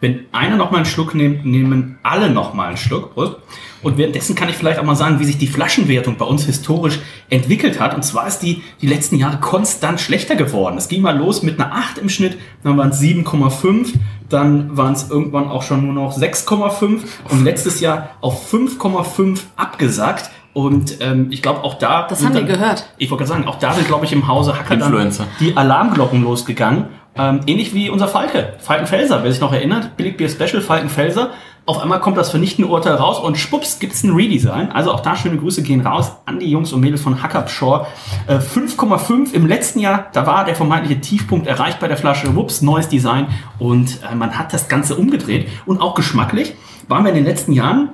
Wenn 0.00 0.26
einer 0.32 0.56
noch 0.56 0.70
mal 0.70 0.78
einen 0.78 0.86
Schluck 0.86 1.14
nimmt, 1.14 1.44
nehmen 1.44 1.98
alle 2.02 2.30
noch 2.30 2.54
mal 2.54 2.68
einen 2.68 2.76
Schluck. 2.76 3.14
Prost. 3.14 3.36
Und 3.82 3.98
währenddessen 3.98 4.34
kann 4.34 4.48
ich 4.48 4.56
vielleicht 4.56 4.78
auch 4.78 4.84
mal 4.84 4.94
sagen, 4.96 5.20
wie 5.20 5.24
sich 5.24 5.36
die 5.36 5.46
Flaschenwertung 5.46 6.16
bei 6.16 6.24
uns 6.24 6.44
historisch 6.46 7.00
entwickelt 7.28 7.80
hat. 7.80 7.94
Und 7.94 8.02
zwar 8.02 8.26
ist 8.26 8.38
die 8.38 8.62
die 8.80 8.86
letzten 8.86 9.16
Jahre 9.16 9.38
konstant 9.38 10.00
schlechter 10.00 10.36
geworden. 10.36 10.78
Es 10.78 10.88
ging 10.88 11.02
mal 11.02 11.16
los 11.16 11.42
mit 11.42 11.60
einer 11.60 11.72
8 11.74 11.98
im 11.98 12.08
Schnitt, 12.08 12.38
dann 12.62 12.78
waren 12.78 12.88
es 12.90 13.00
7,5, 13.00 13.92
dann 14.30 14.74
waren 14.76 14.94
es 14.94 15.10
irgendwann 15.10 15.48
auch 15.48 15.62
schon 15.62 15.84
nur 15.84 15.92
noch 15.92 16.16
6,5 16.16 17.00
und 17.30 17.44
letztes 17.44 17.80
Jahr 17.80 18.10
auf 18.22 18.50
5,5 18.52 19.40
abgesackt. 19.56 20.30
Und 20.54 20.98
ähm, 21.00 21.26
ich 21.30 21.42
glaube 21.42 21.62
auch 21.64 21.74
da... 21.74 22.06
Das 22.08 22.20
sind 22.20 22.28
haben 22.28 22.34
wir 22.36 22.42
dann- 22.42 22.60
gehört. 22.60 22.86
Ich 22.96 23.10
wollte 23.10 23.24
gerade 23.24 23.38
sagen, 23.40 23.48
auch 23.48 23.58
da 23.58 23.74
sind, 23.74 23.86
glaube 23.88 24.04
ich, 24.06 24.12
im 24.12 24.28
Hause 24.28 24.56
Hacker 24.58 24.76
dann 24.76 25.12
die 25.40 25.56
Alarmglocken 25.56 26.22
losgegangen. 26.22 26.86
Ähm, 27.16 27.40
ähnlich 27.46 27.74
wie 27.74 27.90
unser 27.90 28.08
Falke, 28.08 28.54
Falkenfelser. 28.58 29.22
Wer 29.22 29.30
sich 29.30 29.40
noch 29.40 29.52
erinnert, 29.52 29.96
Billigbier 29.96 30.28
Special, 30.28 30.60
Falkenfelser. 30.60 31.30
Auf 31.66 31.78
einmal 31.78 32.00
kommt 32.00 32.18
das 32.18 32.30
vernichtende 32.30 32.70
Urteil 32.70 32.94
raus 32.94 33.18
und 33.18 33.38
schwupps 33.38 33.78
gibt's 33.78 34.02
ein 34.02 34.10
Redesign. 34.10 34.70
Also 34.70 34.92
auch 34.92 35.00
da 35.00 35.16
schöne 35.16 35.38
Grüße 35.38 35.62
gehen 35.62 35.80
raus 35.80 36.12
an 36.26 36.38
die 36.38 36.50
Jungs 36.50 36.74
und 36.74 36.80
Mädels 36.80 37.00
von 37.00 37.22
Hackab 37.22 37.48
Shore. 37.48 37.86
Äh, 38.26 38.36
5,5 38.36 39.32
im 39.32 39.46
letzten 39.46 39.78
Jahr, 39.78 40.08
da 40.12 40.26
war 40.26 40.44
der 40.44 40.56
vermeintliche 40.56 41.00
Tiefpunkt 41.00 41.46
erreicht 41.46 41.80
bei 41.80 41.88
der 41.88 41.96
Flasche. 41.96 42.34
Wups, 42.36 42.60
neues 42.60 42.88
Design 42.88 43.28
und 43.58 44.00
äh, 44.10 44.14
man 44.14 44.36
hat 44.38 44.52
das 44.52 44.68
Ganze 44.68 44.96
umgedreht. 44.96 45.48
Und 45.64 45.80
auch 45.80 45.94
geschmacklich 45.94 46.54
waren 46.88 47.04
wir 47.04 47.10
in 47.10 47.16
den 47.16 47.24
letzten 47.24 47.52
Jahren 47.52 47.88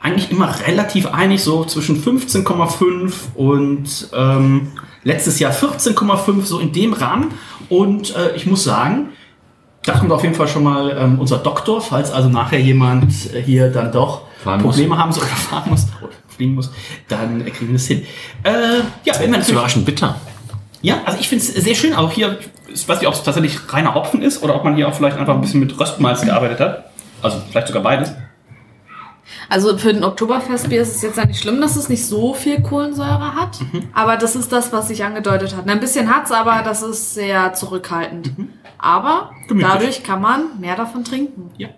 eigentlich 0.00 0.30
immer 0.30 0.54
relativ 0.66 1.06
einig, 1.06 1.42
so 1.42 1.64
zwischen 1.64 2.00
15,5 2.00 3.34
und 3.34 4.10
ähm, 4.14 4.68
letztes 5.04 5.38
Jahr 5.38 5.52
14,5, 5.52 6.44
so 6.44 6.58
in 6.58 6.72
dem 6.72 6.92
Rahmen. 6.92 7.32
Und 7.68 8.14
äh, 8.16 8.34
ich 8.34 8.46
muss 8.46 8.64
sagen, 8.64 9.10
da 9.84 9.98
kommt 9.98 10.12
auf 10.12 10.22
jeden 10.22 10.34
Fall 10.34 10.48
schon 10.48 10.64
mal 10.64 10.96
ähm, 10.98 11.18
unser 11.18 11.38
Doktor, 11.38 11.80
falls 11.80 12.10
also 12.10 12.28
nachher 12.28 12.58
jemand 12.60 13.32
äh, 13.34 13.42
hier 13.42 13.70
dann 13.70 13.92
doch 13.92 14.22
Fahren 14.42 14.60
Probleme 14.60 14.88
muss. 14.90 14.98
haben 14.98 15.12
soll 15.12 15.24
oder 15.24 15.32
fahren 15.36 15.70
muss 15.70 15.86
oder 16.02 16.12
fliegen 16.28 16.54
muss, 16.54 16.70
dann 17.08 17.46
äh, 17.46 17.50
kriegen 17.50 17.68
wir 17.68 17.74
das 17.74 17.86
hin. 17.86 18.02
Äh, 18.42 18.80
ja, 19.04 19.14
wenn 19.18 19.30
wir 19.30 19.38
Das 19.38 19.46
ist 19.46 19.52
überraschend 19.52 19.84
bitter. 19.84 20.16
ja, 20.82 21.00
also 21.04 21.18
ich 21.20 21.28
finde 21.28 21.44
es 21.44 21.54
sehr 21.54 21.74
schön, 21.74 21.94
auch 21.94 22.10
hier, 22.10 22.38
ich 22.72 22.88
weiß 22.88 22.98
nicht, 22.98 23.08
ob 23.08 23.14
es 23.14 23.22
tatsächlich 23.22 23.72
reiner 23.72 23.94
Hopfen 23.94 24.22
ist 24.22 24.42
oder 24.42 24.56
ob 24.56 24.64
man 24.64 24.74
hier 24.74 24.88
auch 24.88 24.94
vielleicht 24.94 25.18
einfach 25.18 25.34
ein 25.34 25.40
bisschen 25.40 25.60
mit 25.60 25.78
Röstmalz 25.78 26.22
gearbeitet 26.22 26.60
hat. 26.60 26.84
Also 27.22 27.40
vielleicht 27.50 27.68
sogar 27.68 27.82
beides. 27.82 28.12
Also 29.48 29.76
für 29.78 29.90
ein 29.90 30.04
Oktoberfestbier 30.04 30.82
ist 30.82 30.96
es 30.96 31.02
jetzt 31.02 31.16
ja 31.16 31.24
nicht 31.24 31.40
schlimm, 31.40 31.60
dass 31.60 31.76
es 31.76 31.88
nicht 31.88 32.04
so 32.06 32.34
viel 32.34 32.60
Kohlensäure 32.62 33.34
hat. 33.34 33.60
Mhm. 33.72 33.88
Aber 33.94 34.16
das 34.16 34.36
ist 34.36 34.52
das, 34.52 34.72
was 34.72 34.88
sich 34.88 35.04
angedeutet 35.04 35.56
hat. 35.56 35.68
Ein 35.68 35.80
bisschen 35.80 36.14
hat's, 36.14 36.30
aber 36.32 36.62
das 36.64 36.82
ist 36.82 37.14
sehr 37.14 37.52
zurückhaltend. 37.54 38.32
Aber 38.78 39.30
Mhm. 39.42 39.48
Gemütlich. 39.48 39.72
dadurch 39.72 40.02
kann 40.02 40.20
man 40.20 40.42
mehr 40.60 40.76
davon 40.76 41.04
trinken. 41.04 41.50
Ja. 41.56 41.68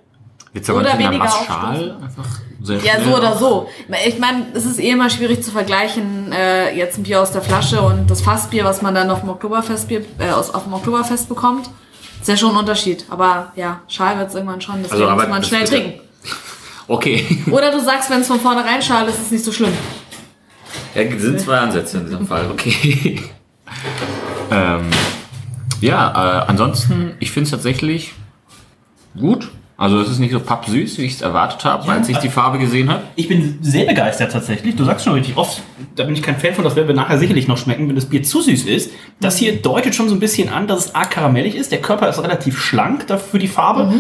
Jetzt 0.53 0.71
aber 0.71 0.81
Oder 0.81 0.99
weniger 0.99 1.19
Mastschal 1.25 1.99
einfach 2.03 2.25
sehr 2.63 2.79
Ja, 2.79 2.95
so 3.05 3.15
oder 3.15 3.37
so. 3.37 3.69
Ich 4.07 4.19
meine, 4.19 4.47
es 4.55 4.65
ist 4.65 4.81
eh 4.81 4.91
immer 4.91 5.11
schwierig 5.11 5.43
zu 5.43 5.51
vergleichen, 5.51 6.33
äh, 6.33 6.75
jetzt 6.75 6.97
ein 6.99 7.03
Bier 7.03 7.21
aus 7.21 7.31
der 7.31 7.43
Flasche 7.43 7.81
und 7.83 8.11
das 8.11 8.23
Fassbier, 8.23 8.65
was 8.65 8.81
man 8.81 8.95
dann 8.95 9.11
auf 9.11 9.21
dem 9.21 9.29
Oktoberfestbier, 9.29 10.05
äh, 10.19 10.31
aus, 10.31 10.53
auf 10.55 10.65
dem 10.65 10.73
Oktoberfest 10.73 11.29
bekommt. 11.29 11.69
Ist 12.21 12.29
ja 12.29 12.37
schon 12.39 12.53
ein 12.53 12.57
Unterschied. 12.57 13.05
Aber 13.11 13.53
ja, 13.55 13.81
Schal 13.87 14.19
wird's 14.19 14.35
irgendwann 14.35 14.61
schon, 14.63 14.77
deswegen 14.83 15.03
Also, 15.03 15.13
aber 15.13 15.23
muss 15.23 15.31
man 15.31 15.45
schnell 15.45 15.65
trinken. 15.65 16.01
Okay. 16.89 17.25
Oder 17.51 17.71
du 17.71 17.81
sagst, 17.81 18.11
wenn 18.11 18.21
es 18.21 18.27
von 18.27 18.41
vornherein 18.41 18.83
Schal 18.83 19.09
ist, 19.09 19.17
ist 19.17 19.27
es 19.27 19.31
nicht 19.31 19.45
so 19.45 19.53
schlimm. 19.53 19.73
Ja, 20.95 21.03
es 21.03 21.23
sind 21.23 21.41
zwei 21.41 21.59
Ansätze 21.59 21.99
in 21.99 22.05
diesem 22.05 22.27
Fall, 22.27 22.51
okay. 22.51 23.21
ähm, 24.51 24.91
ja, 25.81 26.43
äh, 26.43 26.47
ansonsten, 26.49 27.15
ich 27.21 27.31
finde 27.31 27.45
es 27.45 27.51
tatsächlich 27.51 28.15
gut. 29.19 29.51
Also 29.79 30.01
es 30.01 30.09
ist 30.09 30.21
nicht 30.21 30.33
so 30.33 30.41
pappsüß, 30.41 30.97
wie 30.97 31.03
ich 31.03 31.15
es 31.15 31.21
erwartet 31.21 31.63
habe, 31.67 31.91
als 31.93 32.09
ich 32.09 32.17
die 32.17 32.31
Farbe 32.31 32.59
gesehen 32.59 32.89
habe. 32.89 33.03
Ich 33.15 33.29
bin 33.29 33.59
sehr 33.61 33.85
begeistert 33.85 34.33
tatsächlich. 34.33 34.75
Du 34.75 34.85
sagst 34.85 35.05
schon 35.05 35.13
richtig 35.13 35.37
oft, 35.37 35.61
da 35.97 36.05
bin 36.05 36.15
ich 36.15 36.23
kein 36.23 36.39
Fan 36.39 36.55
von, 36.55 36.65
das 36.65 36.77
werden 36.77 36.89
wir 36.89 36.95
nachher 36.95 37.19
sicherlich 37.19 37.47
noch 37.47 37.59
schmecken, 37.59 37.87
wenn 37.87 37.95
das 37.95 38.07
Bier 38.07 38.23
zu 38.23 38.41
süß 38.41 38.65
ist. 38.65 38.91
Das 39.21 39.37
hier 39.37 39.61
deutet 39.61 39.95
schon 39.95 40.09
so 40.09 40.15
ein 40.15 40.21
bisschen 40.21 40.49
an, 40.49 40.67
dass 40.67 40.87
es 40.87 40.95
arg 40.95 41.11
karamellig 41.11 41.55
ist. 41.55 41.73
Der 41.73 41.83
Körper 41.83 42.09
ist 42.09 42.23
relativ 42.23 42.59
schlank 42.59 43.07
dafür 43.07 43.33
für 43.33 43.39
die 43.39 43.49
Farbe. 43.49 43.93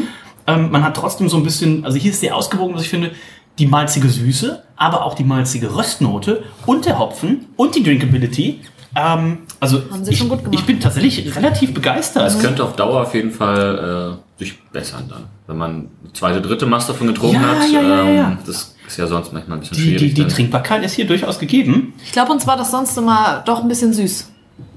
Ähm, 0.46 0.70
man 0.70 0.82
hat 0.84 0.96
trotzdem 0.96 1.28
so 1.28 1.36
ein 1.36 1.42
bisschen, 1.42 1.84
also 1.84 1.98
hier 1.98 2.10
ist 2.12 2.20
sehr 2.20 2.36
ausgewogen, 2.36 2.74
was 2.74 2.82
ich 2.82 2.88
finde, 2.88 3.12
die 3.58 3.66
malzige 3.66 4.08
Süße, 4.08 4.62
aber 4.76 5.04
auch 5.04 5.14
die 5.14 5.24
malzige 5.24 5.74
Röstnote 5.74 6.44
und 6.66 6.84
der 6.84 6.98
Hopfen 6.98 7.46
und 7.56 7.74
die 7.74 7.82
Drinkability. 7.82 8.60
Ähm, 8.94 9.38
also 9.60 9.82
Haben 9.90 10.04
sie 10.04 10.12
ich, 10.12 10.18
schon 10.18 10.28
gut 10.28 10.38
gemacht. 10.44 10.54
ich 10.58 10.64
bin 10.66 10.78
tatsächlich 10.80 11.34
relativ 11.36 11.74
begeistert. 11.74 12.26
Es 12.26 12.38
könnte 12.38 12.64
auf 12.64 12.76
Dauer 12.76 13.02
auf 13.02 13.14
jeden 13.14 13.30
Fall 13.30 14.18
äh, 14.38 14.38
sich 14.38 14.58
bessern 14.72 15.04
dann. 15.08 15.24
Wenn 15.46 15.56
man 15.58 15.70
eine 16.02 16.12
zweite, 16.12 16.40
dritte 16.40 16.66
Maß 16.66 16.86
davon 16.86 17.06
getrunken 17.08 17.36
Ja, 17.42 17.48
hat. 17.60 17.70
ja, 17.70 17.80
ja, 17.82 17.88
ja, 18.04 18.10
ja. 18.10 18.28
Ähm, 18.28 18.38
das 18.46 18.74
ist 18.86 18.96
ja 18.98 19.06
sonst 19.06 19.32
manchmal 19.32 19.58
ein 19.58 19.60
bisschen 19.60 19.76
die, 19.76 19.82
schwierig. 19.82 20.14
die, 20.14 20.24
die 20.24 20.28
Trinkbarkeit 20.28 20.84
ist 20.84 20.92
hier 20.94 21.06
durchaus 21.06 21.38
gegeben. 21.38 21.94
Ich 22.04 22.12
glaube, 22.12 22.32
uns 22.32 22.46
war 22.46 22.56
das 22.56 22.70
sonst 22.70 22.96
immer 22.96 23.42
doch 23.44 23.62
ein 23.62 23.68
bisschen 23.68 23.92
süß. 23.92 24.30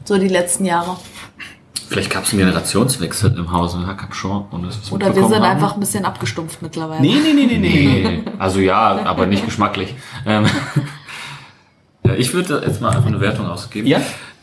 So 0.05 0.17
die 0.17 0.27
letzten 0.27 0.65
Jahre. 0.65 0.97
Vielleicht 1.89 2.11
gab 2.11 2.23
es 2.23 2.31
einen 2.31 2.39
Generationswechsel 2.39 3.35
im 3.35 3.51
Hause 3.51 3.79
das 4.63 4.77
ist 4.77 4.91
Oder 4.91 5.07
wir 5.15 5.23
sind 5.27 5.35
haben. 5.35 5.43
einfach 5.43 5.73
ein 5.73 5.79
bisschen 5.79 6.05
abgestumpft 6.05 6.61
mittlerweile. 6.61 7.01
Nee, 7.01 7.15
nee, 7.23 7.33
nee, 7.33 7.45
nee, 7.47 7.57
nee. 7.57 8.23
Also 8.37 8.59
ja, 8.59 9.05
aber 9.05 9.25
nicht 9.25 9.43
geschmacklich. 9.43 9.95
Ähm, 10.25 10.45
ich 12.17 12.31
würde 12.33 12.61
jetzt 12.63 12.79
mal 12.79 12.89
einfach 12.89 13.07
eine 13.07 13.19
Wertung 13.19 13.47
ausgeben. 13.47 13.87
Ja? 13.87 14.01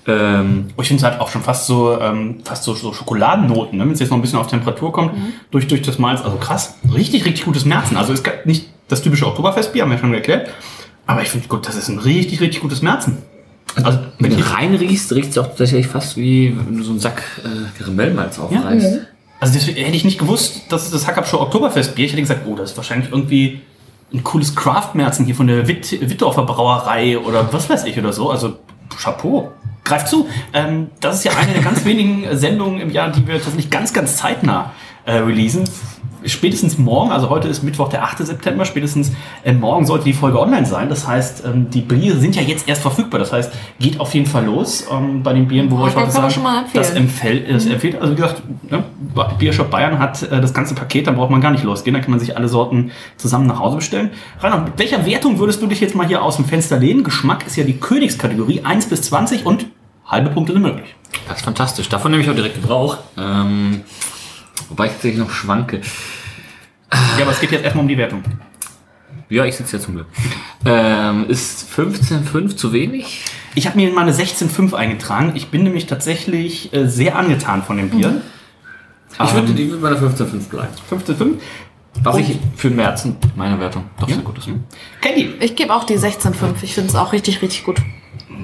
Ähm, 0.08 0.66
Oh, 0.76 0.82
Ich 0.82 0.88
finde 0.88 1.04
es 1.04 1.08
halt 1.08 1.20
auch 1.20 1.28
schon 1.28 1.42
fast 1.42 1.66
so, 1.66 2.00
ähm, 2.00 2.40
fast 2.44 2.64
so, 2.64 2.74
so 2.74 2.92
Schokoladennoten, 2.92 3.78
ne? 3.78 3.84
wenn 3.84 3.92
es 3.92 4.00
jetzt 4.00 4.10
noch 4.10 4.18
ein 4.18 4.22
bisschen 4.22 4.38
auf 4.40 4.48
Temperatur 4.48 4.92
kommt, 4.92 5.12
durch, 5.52 5.68
durch 5.68 5.82
das 5.82 5.98
Malz. 6.00 6.22
Also 6.22 6.38
krass, 6.38 6.78
richtig, 6.92 7.24
richtig 7.26 7.44
gutes 7.44 7.64
Märzen. 7.64 7.96
Also 7.96 8.12
es 8.12 8.20
ist 8.20 8.26
nicht 8.46 8.68
das 8.88 9.02
typische 9.02 9.26
Oktoberfestbier, 9.26 9.82
haben 9.82 9.90
wir 9.90 9.96
ja 9.96 10.00
schon 10.00 10.14
erklärt. 10.14 10.50
Aber 11.06 11.22
ich 11.22 11.28
finde, 11.28 11.46
gut, 11.46 11.66
das 11.68 11.76
ist 11.76 11.88
ein 11.88 11.98
richtig, 11.98 12.40
richtig 12.40 12.60
gutes 12.60 12.82
Märzen. 12.82 13.18
Also, 13.82 13.98
wenn 14.18 14.30
wenn 14.30 14.38
du 14.38 14.50
reinriechst, 14.50 15.12
riecht 15.12 15.30
es 15.30 15.38
auch 15.38 15.48
tatsächlich 15.48 15.86
fast 15.86 16.16
wie 16.16 16.56
wenn 16.56 16.78
du 16.78 16.82
so 16.82 16.92
einen 16.92 17.00
Sack 17.00 17.22
äh, 17.44 17.78
Karamellmalz 17.78 18.38
aufreißt. 18.38 19.00
also 19.40 19.52
deswegen 19.52 19.84
hätte 19.84 19.96
ich 19.96 20.04
nicht 20.04 20.18
gewusst, 20.18 20.62
das 20.68 20.84
ist 20.84 20.94
das 20.94 21.06
Hackabschau 21.06 21.40
Oktoberfestbier. 21.40 22.06
Ich 22.06 22.12
hätte 22.12 22.22
gesagt, 22.22 22.46
oh, 22.46 22.54
das 22.54 22.70
ist 22.70 22.76
wahrscheinlich 22.76 23.10
irgendwie 23.10 23.60
ein 24.12 24.22
cooles 24.24 24.54
Craft-Märzen 24.54 25.24
hier 25.26 25.34
von 25.34 25.46
der 25.46 25.68
Witt, 25.68 25.92
Wittdorfer 26.00 26.44
Brauerei 26.44 27.18
oder 27.18 27.52
was 27.52 27.68
weiß 27.68 27.84
ich 27.84 27.98
oder 27.98 28.12
so. 28.12 28.30
Also 28.30 28.58
Chapeau. 28.96 29.52
Greift 29.84 30.08
zu. 30.08 30.28
Ähm, 30.52 30.88
das 31.00 31.18
ist 31.18 31.24
ja 31.24 31.32
eine 31.36 31.52
der 31.52 31.62
ganz 31.62 31.84
wenigen 31.84 32.36
Sendungen 32.36 32.80
im 32.80 32.90
Jahr, 32.90 33.10
die 33.10 33.26
wir 33.26 33.34
tatsächlich 33.34 33.70
ganz, 33.70 33.92
ganz 33.92 34.16
zeitnah 34.16 34.72
äh, 35.04 35.18
releasen. 35.18 35.64
Spätestens 36.26 36.78
morgen, 36.78 37.12
also 37.12 37.30
heute 37.30 37.48
ist 37.48 37.62
Mittwoch, 37.62 37.88
der 37.88 38.02
8. 38.02 38.18
September, 38.18 38.64
spätestens 38.64 39.12
äh, 39.44 39.52
morgen 39.52 39.86
sollte 39.86 40.04
die 40.04 40.12
Folge 40.12 40.40
online 40.40 40.66
sein. 40.66 40.88
Das 40.88 41.06
heißt, 41.06 41.44
ähm, 41.44 41.70
die 41.70 41.80
Biere 41.80 42.18
sind 42.18 42.34
ja 42.36 42.42
jetzt 42.42 42.68
erst 42.68 42.82
verfügbar. 42.82 43.20
Das 43.20 43.32
heißt, 43.32 43.52
geht 43.78 44.00
auf 44.00 44.14
jeden 44.14 44.26
Fall 44.26 44.44
los 44.44 44.86
ähm, 44.90 45.22
bei 45.22 45.32
den 45.32 45.46
Bieren, 45.46 45.70
wo 45.70 45.78
wir 45.78 45.84
euch 45.84 45.96
heute 45.96 46.10
sagen, 46.10 46.30
schon 46.30 46.42
mal 46.42 46.60
empfehlen. 46.60 46.84
das 46.84 46.94
empfällt, 46.94 47.50
das 47.50 47.66
empfiehlt. 47.66 48.00
Also 48.00 48.12
wie 48.12 48.16
gesagt, 48.16 48.42
ne, 48.70 48.84
Biershop 49.38 49.70
Bayern 49.70 49.98
hat 49.98 50.22
äh, 50.22 50.40
das 50.40 50.52
ganze 50.52 50.74
Paket, 50.74 51.06
da 51.06 51.12
braucht 51.12 51.30
man 51.30 51.40
gar 51.40 51.50
nicht 51.50 51.64
losgehen, 51.64 51.94
da 51.94 52.00
kann 52.00 52.10
man 52.10 52.20
sich 52.20 52.36
alle 52.36 52.48
Sorten 52.48 52.90
zusammen 53.16 53.46
nach 53.46 53.60
Hause 53.60 53.76
bestellen. 53.76 54.10
Rainer, 54.40 54.58
mit 54.58 54.78
welcher 54.78 55.06
Wertung 55.06 55.38
würdest 55.38 55.62
du 55.62 55.66
dich 55.66 55.80
jetzt 55.80 55.94
mal 55.94 56.06
hier 56.06 56.22
aus 56.22 56.36
dem 56.36 56.44
Fenster 56.44 56.78
lehnen? 56.78 57.04
Geschmack 57.04 57.46
ist 57.46 57.56
ja 57.56 57.64
die 57.64 57.78
Königskategorie, 57.78 58.62
1 58.62 58.88
bis 58.88 59.02
20 59.02 59.46
und 59.46 59.66
halbe 60.06 60.30
Punkte 60.30 60.52
sind 60.52 60.62
möglich. 60.62 60.94
Das 61.28 61.38
ist 61.38 61.44
fantastisch. 61.44 61.88
Davon 61.88 62.10
nehme 62.10 62.22
ich 62.22 62.30
auch 62.30 62.34
direkt 62.34 62.54
Gebrauch. 62.54 62.98
Ähm, 63.18 63.82
wobei 64.68 64.86
ich 64.86 64.92
tatsächlich 64.92 65.20
noch 65.20 65.30
schwanke. 65.30 65.80
Ja, 66.92 67.22
aber 67.22 67.32
es 67.32 67.40
geht 67.40 67.52
jetzt 67.52 67.64
erstmal 67.64 67.82
um 67.82 67.88
die 67.88 67.98
Wertung. 67.98 68.22
Ja, 69.28 69.44
ich 69.44 69.56
sitze 69.56 69.76
ja 69.76 69.82
zum 69.82 69.94
Glück. 69.94 70.06
Ähm, 70.64 71.28
ist 71.28 71.68
15,5 71.76 72.56
zu 72.56 72.72
wenig? 72.72 73.24
Ich 73.54 73.66
habe 73.66 73.76
mir 73.76 73.90
mal 73.92 74.02
eine 74.02 74.12
16,5 74.12 74.74
eingetragen. 74.74 75.32
Ich 75.34 75.48
bin 75.48 75.64
nämlich 75.64 75.86
tatsächlich 75.86 76.72
äh, 76.72 76.86
sehr 76.86 77.16
angetan 77.16 77.62
von 77.64 77.76
dem 77.76 77.90
Bier. 77.90 78.20
Ich 79.22 79.34
würde 79.34 79.52
die 79.52 79.64
mit 79.64 79.80
meiner 79.80 79.96
15,5 79.96 80.48
bleiben. 80.48 80.72
15,5. 80.90 81.34
Was 82.02 82.18
ich 82.18 82.38
für 82.54 82.68
den 82.68 82.76
Märzen 82.76 83.16
meiner 83.34 83.58
Wertung 83.58 83.84
doch 83.98 84.08
sehr 84.08 84.18
gut 84.18 84.38
ist. 84.38 84.48
Candy. 85.00 85.34
Ich 85.40 85.56
gebe 85.56 85.74
auch 85.74 85.84
die 85.84 85.98
16,5. 85.98 86.62
Ich 86.62 86.74
finde 86.74 86.90
es 86.90 86.94
auch 86.94 87.12
richtig, 87.12 87.40
richtig 87.40 87.64
gut. 87.64 87.80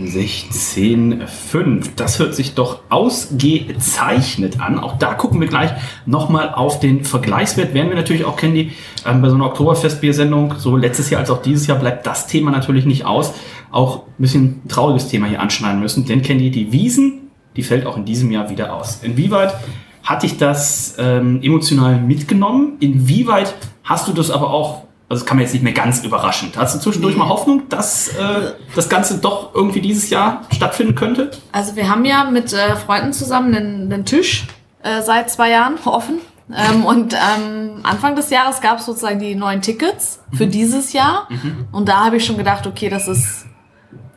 16,5. 0.00 1.90
Das 1.96 2.18
hört 2.18 2.34
sich 2.34 2.54
doch 2.54 2.80
ausgezeichnet 2.88 4.60
an. 4.60 4.78
Auch 4.78 4.98
da 4.98 5.14
gucken 5.14 5.40
wir 5.40 5.48
gleich 5.48 5.70
nochmal 6.06 6.54
auf 6.54 6.80
den 6.80 7.04
Vergleichswert. 7.04 7.74
Werden 7.74 7.88
wir 7.88 7.96
natürlich 7.96 8.24
auch 8.24 8.36
kennen, 8.36 8.54
die 8.54 8.72
ähm, 9.06 9.22
bei 9.22 9.28
so 9.28 9.34
einer 9.34 9.46
Oktoberfestbiersendung, 9.46 10.54
so 10.58 10.76
letztes 10.76 11.10
Jahr 11.10 11.20
als 11.20 11.30
auch 11.30 11.42
dieses 11.42 11.66
Jahr, 11.66 11.78
bleibt 11.78 12.06
das 12.06 12.26
Thema 12.26 12.50
natürlich 12.50 12.86
nicht 12.86 13.04
aus. 13.04 13.34
Auch 13.70 14.06
ein 14.06 14.14
bisschen 14.18 14.66
trauriges 14.68 15.08
Thema 15.08 15.26
hier 15.26 15.40
anschneiden 15.40 15.80
müssen. 15.80 16.04
Denn 16.06 16.22
Candy, 16.22 16.50
die 16.50 16.72
Wiesen, 16.72 17.30
die 17.56 17.62
fällt 17.62 17.86
auch 17.86 17.96
in 17.96 18.04
diesem 18.04 18.30
Jahr 18.30 18.50
wieder 18.50 18.74
aus. 18.74 19.00
Inwieweit 19.02 19.54
hat 20.02 20.22
dich 20.22 20.36
das 20.36 20.96
ähm, 20.98 21.40
emotional 21.42 22.00
mitgenommen? 22.00 22.76
Inwieweit 22.80 23.54
hast 23.84 24.08
du 24.08 24.12
das 24.12 24.30
aber 24.30 24.50
auch 24.50 24.84
also 25.12 25.24
das 25.24 25.28
kann 25.28 25.36
man 25.36 25.44
jetzt 25.44 25.52
nicht 25.52 25.62
mehr 25.62 25.74
ganz 25.74 26.02
überraschend. 26.02 26.56
Hast 26.56 26.74
du 26.74 26.78
zwischendurch 26.78 27.16
mal 27.16 27.28
Hoffnung, 27.28 27.68
dass 27.68 28.08
äh, 28.08 28.52
das 28.74 28.88
Ganze 28.88 29.18
doch 29.18 29.54
irgendwie 29.54 29.82
dieses 29.82 30.08
Jahr 30.08 30.40
stattfinden 30.50 30.94
könnte? 30.94 31.30
Also 31.52 31.76
wir 31.76 31.90
haben 31.90 32.06
ja 32.06 32.24
mit 32.24 32.54
äh, 32.54 32.76
Freunden 32.76 33.12
zusammen 33.12 33.54
einen, 33.54 33.92
einen 33.92 34.06
Tisch 34.06 34.46
äh, 34.82 35.02
seit 35.02 35.30
zwei 35.30 35.50
Jahren 35.50 35.74
offen. 35.84 36.20
Ähm, 36.50 36.86
und 36.86 37.12
ähm, 37.12 37.80
Anfang 37.82 38.16
des 38.16 38.30
Jahres 38.30 38.62
gab 38.62 38.78
es 38.78 38.86
sozusagen 38.86 39.18
die 39.18 39.34
neuen 39.34 39.60
Tickets 39.60 40.20
für 40.32 40.46
dieses 40.46 40.94
Jahr. 40.94 41.28
Und 41.72 41.90
da 41.90 42.06
habe 42.06 42.16
ich 42.16 42.24
schon 42.24 42.38
gedacht, 42.38 42.66
okay, 42.66 42.88
das 42.88 43.06
ist 43.06 43.44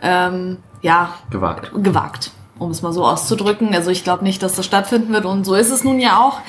ähm, 0.01 0.59
ja 0.81 1.09
Gewagt. 1.29 1.73
gewagt, 1.73 2.31
um 2.57 2.71
es 2.71 2.81
mal 2.81 2.93
so 2.93 3.05
auszudrücken. 3.05 3.75
Also 3.75 3.91
ich 3.91 4.05
glaube 4.05 4.23
nicht, 4.23 4.41
dass 4.41 4.55
das 4.55 4.65
stattfinden 4.65 5.11
wird 5.11 5.25
und 5.25 5.43
so 5.43 5.55
ist 5.55 5.71
es 5.71 5.83
nun 5.83 5.99
ja 5.99 6.21
auch. 6.21 6.39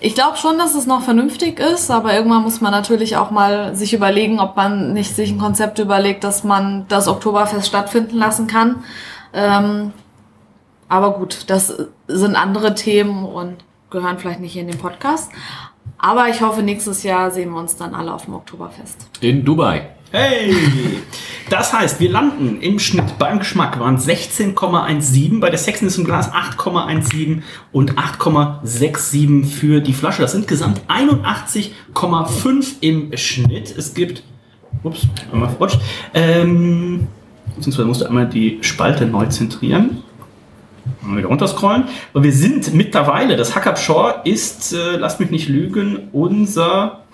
Ich 0.00 0.14
glaube 0.14 0.36
schon, 0.36 0.58
dass 0.58 0.74
es 0.74 0.86
noch 0.86 1.02
vernünftig 1.02 1.58
ist, 1.58 1.90
aber 1.90 2.14
irgendwann 2.14 2.42
muss 2.42 2.60
man 2.60 2.70
natürlich 2.70 3.16
auch 3.16 3.30
mal 3.30 3.74
sich 3.74 3.94
überlegen, 3.94 4.38
ob 4.38 4.56
man 4.56 4.92
nicht 4.92 5.14
sich 5.14 5.30
ein 5.30 5.38
Konzept 5.38 5.78
überlegt, 5.80 6.22
dass 6.22 6.44
man 6.44 6.86
das 6.88 7.08
Oktoberfest 7.08 7.66
stattfinden 7.66 8.16
lassen 8.16 8.46
kann. 8.46 8.84
Ähm, 9.32 9.92
aber 10.88 11.14
gut, 11.14 11.44
das 11.48 11.74
sind 12.06 12.36
andere 12.36 12.74
Themen 12.74 13.24
und 13.24 13.56
gehören 13.90 14.18
vielleicht 14.18 14.40
nicht 14.40 14.52
hier 14.52 14.62
in 14.62 14.68
den 14.68 14.78
Podcast. 14.78 15.30
Aber 15.98 16.28
ich 16.28 16.40
hoffe, 16.42 16.62
nächstes 16.62 17.02
Jahr 17.02 17.32
sehen 17.32 17.50
wir 17.50 17.58
uns 17.58 17.76
dann 17.76 17.94
alle 17.94 18.14
auf 18.14 18.26
dem 18.26 18.34
Oktoberfest. 18.34 19.08
In 19.20 19.44
Dubai. 19.44 19.88
Hey! 20.10 20.54
Das 21.50 21.74
heißt, 21.74 22.00
wir 22.00 22.10
landen 22.10 22.62
im 22.62 22.78
Schnitt 22.78 23.18
beim 23.18 23.40
Geschmack 23.40 23.78
waren 23.78 23.98
16,17, 23.98 25.38
bei 25.38 25.50
der 25.50 25.58
Sexiness 25.58 25.98
im 25.98 26.04
Glas 26.04 26.32
8,17 26.32 27.42
und 27.72 27.94
8,67 27.98 29.44
für 29.44 29.80
die 29.80 29.92
Flasche. 29.92 30.22
Das 30.22 30.32
sind 30.32 30.48
gesamt 30.48 30.80
81,5 30.88 32.76
im 32.80 33.14
Schnitt. 33.18 33.74
Es 33.76 33.92
gibt, 33.92 34.22
ups, 34.82 35.06
einmal 35.30 35.50
verrutscht, 35.50 35.78
ähm, 36.14 37.06
beziehungsweise 37.54 37.86
musst 37.86 38.00
du 38.00 38.06
einmal 38.06 38.28
die 38.28 38.58
Spalte 38.62 39.04
neu 39.04 39.26
zentrieren. 39.26 40.02
Mal 41.02 41.18
wieder 41.18 41.28
runterscrollen. 41.28 41.84
Aber 42.14 42.24
wir 42.24 42.32
sind 42.32 42.72
mittlerweile, 42.72 43.36
das 43.36 43.54
Hackup 43.54 43.78
Shore 43.78 44.22
ist, 44.24 44.72
äh, 44.72 44.96
lasst 44.96 45.20
mich 45.20 45.30
nicht 45.30 45.48
lügen, 45.48 46.08
unser 46.12 47.04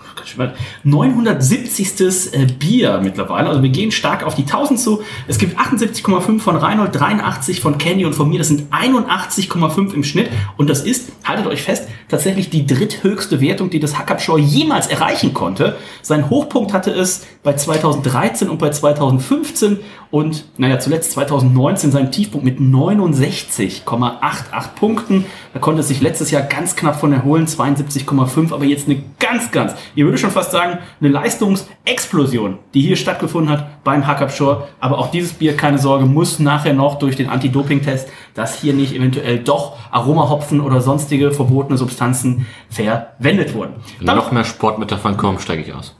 970. 0.84 2.32
äh, 2.32 2.46
Bier 2.46 3.00
mittlerweile. 3.02 3.48
Also 3.48 3.62
wir 3.62 3.70
gehen 3.70 3.90
stark 3.90 4.24
auf 4.24 4.34
die 4.34 4.42
1000 4.42 4.80
zu. 4.80 5.02
Es 5.28 5.38
gibt 5.38 5.58
78,5 5.58 6.40
von 6.40 6.56
Reinhold, 6.56 6.98
83 6.98 7.60
von 7.60 7.78
Candy 7.78 8.04
und 8.04 8.14
von 8.14 8.28
mir. 8.28 8.38
Das 8.38 8.48
sind 8.48 8.72
81,5 8.72 9.94
im 9.94 10.04
Schnitt. 10.04 10.30
Und 10.56 10.70
das 10.70 10.82
ist, 10.82 11.12
haltet 11.24 11.46
euch 11.46 11.62
fest, 11.62 11.88
tatsächlich 12.08 12.50
die 12.50 12.66
dritthöchste 12.66 13.40
Wertung, 13.40 13.70
die 13.70 13.80
das 13.80 13.94
Shore 14.20 14.40
jemals 14.40 14.86
erreichen 14.86 15.34
konnte. 15.34 15.76
Sein 16.02 16.30
Hochpunkt 16.30 16.72
hatte 16.72 16.90
es 16.90 17.26
bei 17.42 17.54
2013 17.54 18.48
und 18.48 18.58
bei 18.58 18.70
2015 18.70 19.78
und 20.14 20.44
naja, 20.58 20.78
zuletzt 20.78 21.10
2019 21.10 21.90
seinen 21.90 22.12
Tiefpunkt 22.12 22.44
mit 22.44 22.60
69,88 22.60 24.68
Punkten. 24.76 25.26
Da 25.52 25.58
konnte 25.58 25.80
es 25.80 25.88
sich 25.88 26.00
letztes 26.00 26.30
Jahr 26.30 26.42
ganz 26.42 26.76
knapp 26.76 27.00
von 27.00 27.12
erholen, 27.12 27.46
72,5, 27.46 28.54
aber 28.54 28.64
jetzt 28.64 28.86
eine 28.88 29.02
ganz, 29.18 29.50
ganz, 29.50 29.74
ich 29.96 30.04
würde 30.04 30.16
schon 30.16 30.30
fast 30.30 30.52
sagen, 30.52 30.78
eine 31.00 31.08
Leistungsexplosion, 31.10 32.58
die 32.74 32.82
hier 32.82 32.94
stattgefunden 32.94 33.50
hat 33.50 33.82
beim 33.82 34.06
Hackup 34.06 34.30
Shore. 34.30 34.68
Aber 34.78 34.98
auch 34.98 35.10
dieses 35.10 35.32
Bier, 35.32 35.56
keine 35.56 35.78
Sorge, 35.78 36.04
muss 36.06 36.38
nachher 36.38 36.74
noch 36.74 37.00
durch 37.00 37.16
den 37.16 37.28
Anti-Doping-Test, 37.28 38.08
dass 38.34 38.60
hier 38.60 38.72
nicht 38.72 38.94
eventuell 38.94 39.40
doch 39.40 39.76
Aromahopfen 39.90 40.60
oder 40.60 40.80
sonstige 40.80 41.32
verbotene 41.32 41.76
Substanzen 41.76 42.46
verwendet 42.70 43.52
wurden. 43.54 43.72
Wenn 43.98 44.14
noch 44.14 44.30
mehr 44.30 44.44
Sportmittel 44.44 44.96
davon 44.96 45.16
kommen, 45.16 45.40
steige 45.40 45.62
ich 45.62 45.74
aus. 45.74 45.96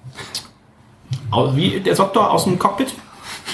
Au- 1.33 1.57
Wie 1.57 1.81
der 1.81 1.97
Doktor 1.97 2.31
aus 2.31 2.45
dem 2.45 2.61
Cockpit? 2.61 2.95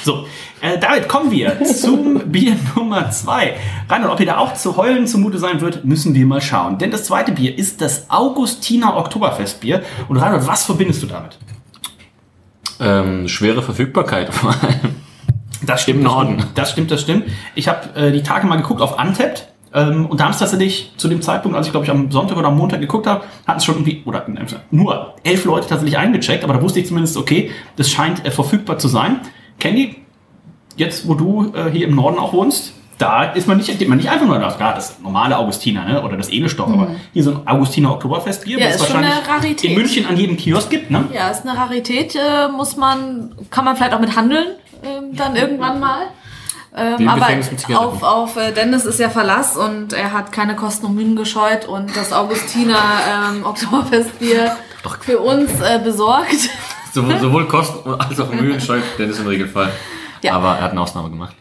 So, 0.02 0.25
äh, 0.61 0.79
damit 0.79 1.09
kommen 1.09 1.31
wir 1.31 1.64
zum 1.64 2.19
Bier 2.33 2.57
Nummer 2.75 3.11
zwei. 3.11 3.57
Reinhold, 3.88 4.12
ob 4.12 4.21
ihr 4.21 4.26
da 4.26 4.38
auch 4.38 4.55
zu 4.55 4.76
heulen 4.76 5.07
zumute 5.07 5.38
sein 5.38 5.61
wird, 5.61 5.85
müssen 5.85 6.14
wir 6.14 6.26
mal 6.26 6.40
schauen. 6.40 6.79
Denn 6.79 6.90
das 6.90 7.05
zweite 7.05 7.33
Bier 7.33 7.57
ist 7.57 7.81
das 7.81 8.11
Augustiner 8.11 8.97
Oktoberfestbier. 8.97 9.83
Und 10.09 10.19
Reinhold, 10.19 10.47
was 10.47 10.64
verbindest 10.64 11.02
du 11.02 11.07
damit? 11.07 11.38
Ähm, 12.81 13.29
schwere 13.29 13.62
Verfügbarkeit 13.62 14.33
vor 14.33 14.50
allem. 14.50 14.97
Das 15.62 15.83
stimmt, 15.83 15.99
Im 15.99 16.05
Norden. 16.05 16.45
Das 16.55 16.71
stimmt, 16.71 16.90
das 16.90 17.02
stimmt. 17.02 17.25
Ich 17.55 17.69
habe 17.69 17.95
äh, 17.95 18.12
die 18.12 18.23
Tage 18.23 18.47
mal 18.47 18.57
geguckt 18.57 18.81
auf 18.81 18.99
Untapped. 18.99 19.49
Ähm, 19.73 20.07
und 20.07 20.19
da 20.19 20.25
haben 20.25 20.33
es 20.33 20.38
tatsächlich 20.38 20.93
zu 20.97 21.09
dem 21.09 21.23
Zeitpunkt, 21.23 21.57
als 21.57 21.67
ich 21.67 21.73
glaube 21.73 21.85
ich 21.85 21.90
am 21.90 22.11
Sonntag 22.11 22.37
oder 22.37 22.49
am 22.49 22.57
Montag 22.57 22.81
geguckt 22.81 23.07
habe, 23.07 23.25
hatten 23.47 23.59
es 23.59 23.64
schon 23.64 23.76
irgendwie, 23.76 24.02
oder 24.05 24.26
nur 24.71 25.14
elf 25.23 25.45
Leute 25.45 25.69
tatsächlich 25.69 25.99
eingecheckt, 25.99 26.43
aber 26.43 26.55
da 26.55 26.62
wusste 26.62 26.81
ich 26.81 26.87
zumindest, 26.87 27.17
okay, 27.17 27.50
das 27.76 27.90
scheint 27.90 28.25
äh, 28.25 28.31
verfügbar 28.31 28.79
zu 28.79 28.88
sein. 28.88 29.21
Candy, 29.59 29.97
jetzt 30.81 31.07
wo 31.07 31.15
du 31.15 31.53
äh, 31.55 31.71
hier 31.71 31.87
im 31.87 31.95
Norden 31.95 32.19
auch 32.19 32.33
wohnst, 32.33 32.73
da 32.99 33.25
ist 33.25 33.49
man 33.49 33.57
nicht, 33.57 33.89
man 33.89 33.97
nicht 33.97 34.11
einfach 34.11 34.27
nur 34.27 34.39
das, 34.39 34.59
ja, 34.59 34.75
das 34.75 34.99
normale 35.01 35.39
Augustiner, 35.39 35.85
ne, 35.85 36.03
oder 36.03 36.17
das 36.19 36.29
Edelstoff, 36.29 36.69
aber 36.69 36.91
hier 37.15 37.25
so 37.25 37.31
ein 37.31 37.47
Augustiner 37.47 37.93
Oktoberfestbier, 37.93 38.57
Mhm. 38.57 38.63
Ja, 38.63 38.69
was 38.69 38.75
es 38.77 38.83
ist 38.83 38.89
schon 38.89 38.97
eine 38.99 39.09
wahrscheinlich 39.09 39.29
Rarität. 39.29 39.71
in 39.71 39.75
München 39.77 40.07
an 40.07 40.17
jedem 40.17 40.37
Kiosk 40.37 40.69
gibt, 40.69 40.91
ne? 40.91 41.05
Ja, 41.13 41.31
ist 41.31 41.47
eine 41.47 41.57
Rarität, 41.57 42.15
äh, 42.15 42.49
muss 42.49 42.77
man, 42.77 43.35
kann 43.51 43.65
man 43.65 43.77
vielleicht 43.77 43.95
auch 43.95 44.01
mit 44.01 44.17
handeln, 44.17 44.47
ähm, 44.83 45.17
dann 45.17 45.35
irgendwann 45.37 45.81
mal. 45.81 46.09
Ähm, 46.77 47.09
aber 47.09 47.27
auf, 47.75 48.03
auf 48.03 48.37
äh, 48.37 48.53
Dennis 48.53 48.85
ist 48.85 49.01
ja 49.01 49.09
Verlass 49.09 49.57
und 49.57 49.93
er 49.93 50.13
hat 50.13 50.31
keine 50.31 50.55
Kosten 50.55 50.87
und 50.87 50.95
Mühen 50.95 51.17
gescheut 51.17 51.67
und 51.67 51.97
das 51.97 52.12
Augustiner 52.12 52.79
ähm, 53.33 53.45
Oktoberfestbier 53.45 54.57
für 55.01 55.19
uns 55.19 55.51
äh, 55.61 55.81
besorgt. 55.83 56.51
Sowohl, 56.93 57.19
sowohl 57.19 57.49
Kosten 57.49 57.88
als 57.95 58.21
auch 58.21 58.31
Mühen 58.33 58.61
scheut 58.61 58.83
Dennis 58.99 59.19
im 59.19 59.27
Regelfall. 59.27 59.71
Ja. 60.22 60.35
Aber 60.35 60.56
er 60.56 60.62
hat 60.62 60.70
eine 60.72 60.80
Ausnahme 60.80 61.11
gemacht. 61.11 61.35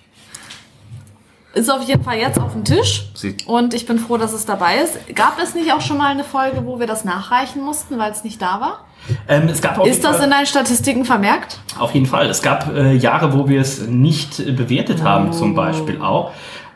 Ist 1.54 1.70
auf 1.72 1.82
jeden 1.82 2.04
Fall 2.04 2.18
jetzt 2.18 2.40
auf 2.40 2.54
dem 2.54 2.64
Tisch 2.64 3.10
Sieht- 3.16 3.48
und 3.48 3.74
ich 3.74 3.88
bin 3.88 3.98
froh, 3.98 4.18
dass 4.18 4.34
es 4.34 4.46
dabei 4.46 4.78
ist. 4.78 5.16
Gab 5.16 5.40
es 5.42 5.56
nicht 5.56 5.74
auch 5.74 5.82
schon 5.82 5.98
mal 5.98 6.12
eine 6.12 6.24
Folge, 6.24 6.64
wo 6.66 6.80
wir 6.80 6.86
das 6.86 7.06
nachreichen 7.06 7.64
mussten, 7.64 7.98
weil 7.98 8.12
es 8.12 8.24
nicht 8.24 8.40
da 8.40 8.62
war? 8.62 8.86
Ähm, 9.28 9.48
es 9.48 9.60
gab 9.60 9.80
auf 9.80 9.88
Ist 9.88 10.04
das 10.04 10.18
Fall- 10.18 10.26
in 10.26 10.32
deinen 10.32 10.46
Statistiken 10.46 11.06
vermerkt? 11.06 11.60
Auf 11.80 11.94
jeden 11.96 12.06
Fall. 12.06 12.28
Es 12.30 12.44
gab 12.44 12.68
äh, 12.76 12.94
Jahre, 12.94 13.34
wo 13.34 13.50
wir 13.50 13.62
es 13.62 13.82
nicht 13.88 14.38
bewertet 14.56 15.02
haben, 15.02 15.34
zum 15.34 15.56
Beispiel 15.56 16.00
auch. 16.02 16.32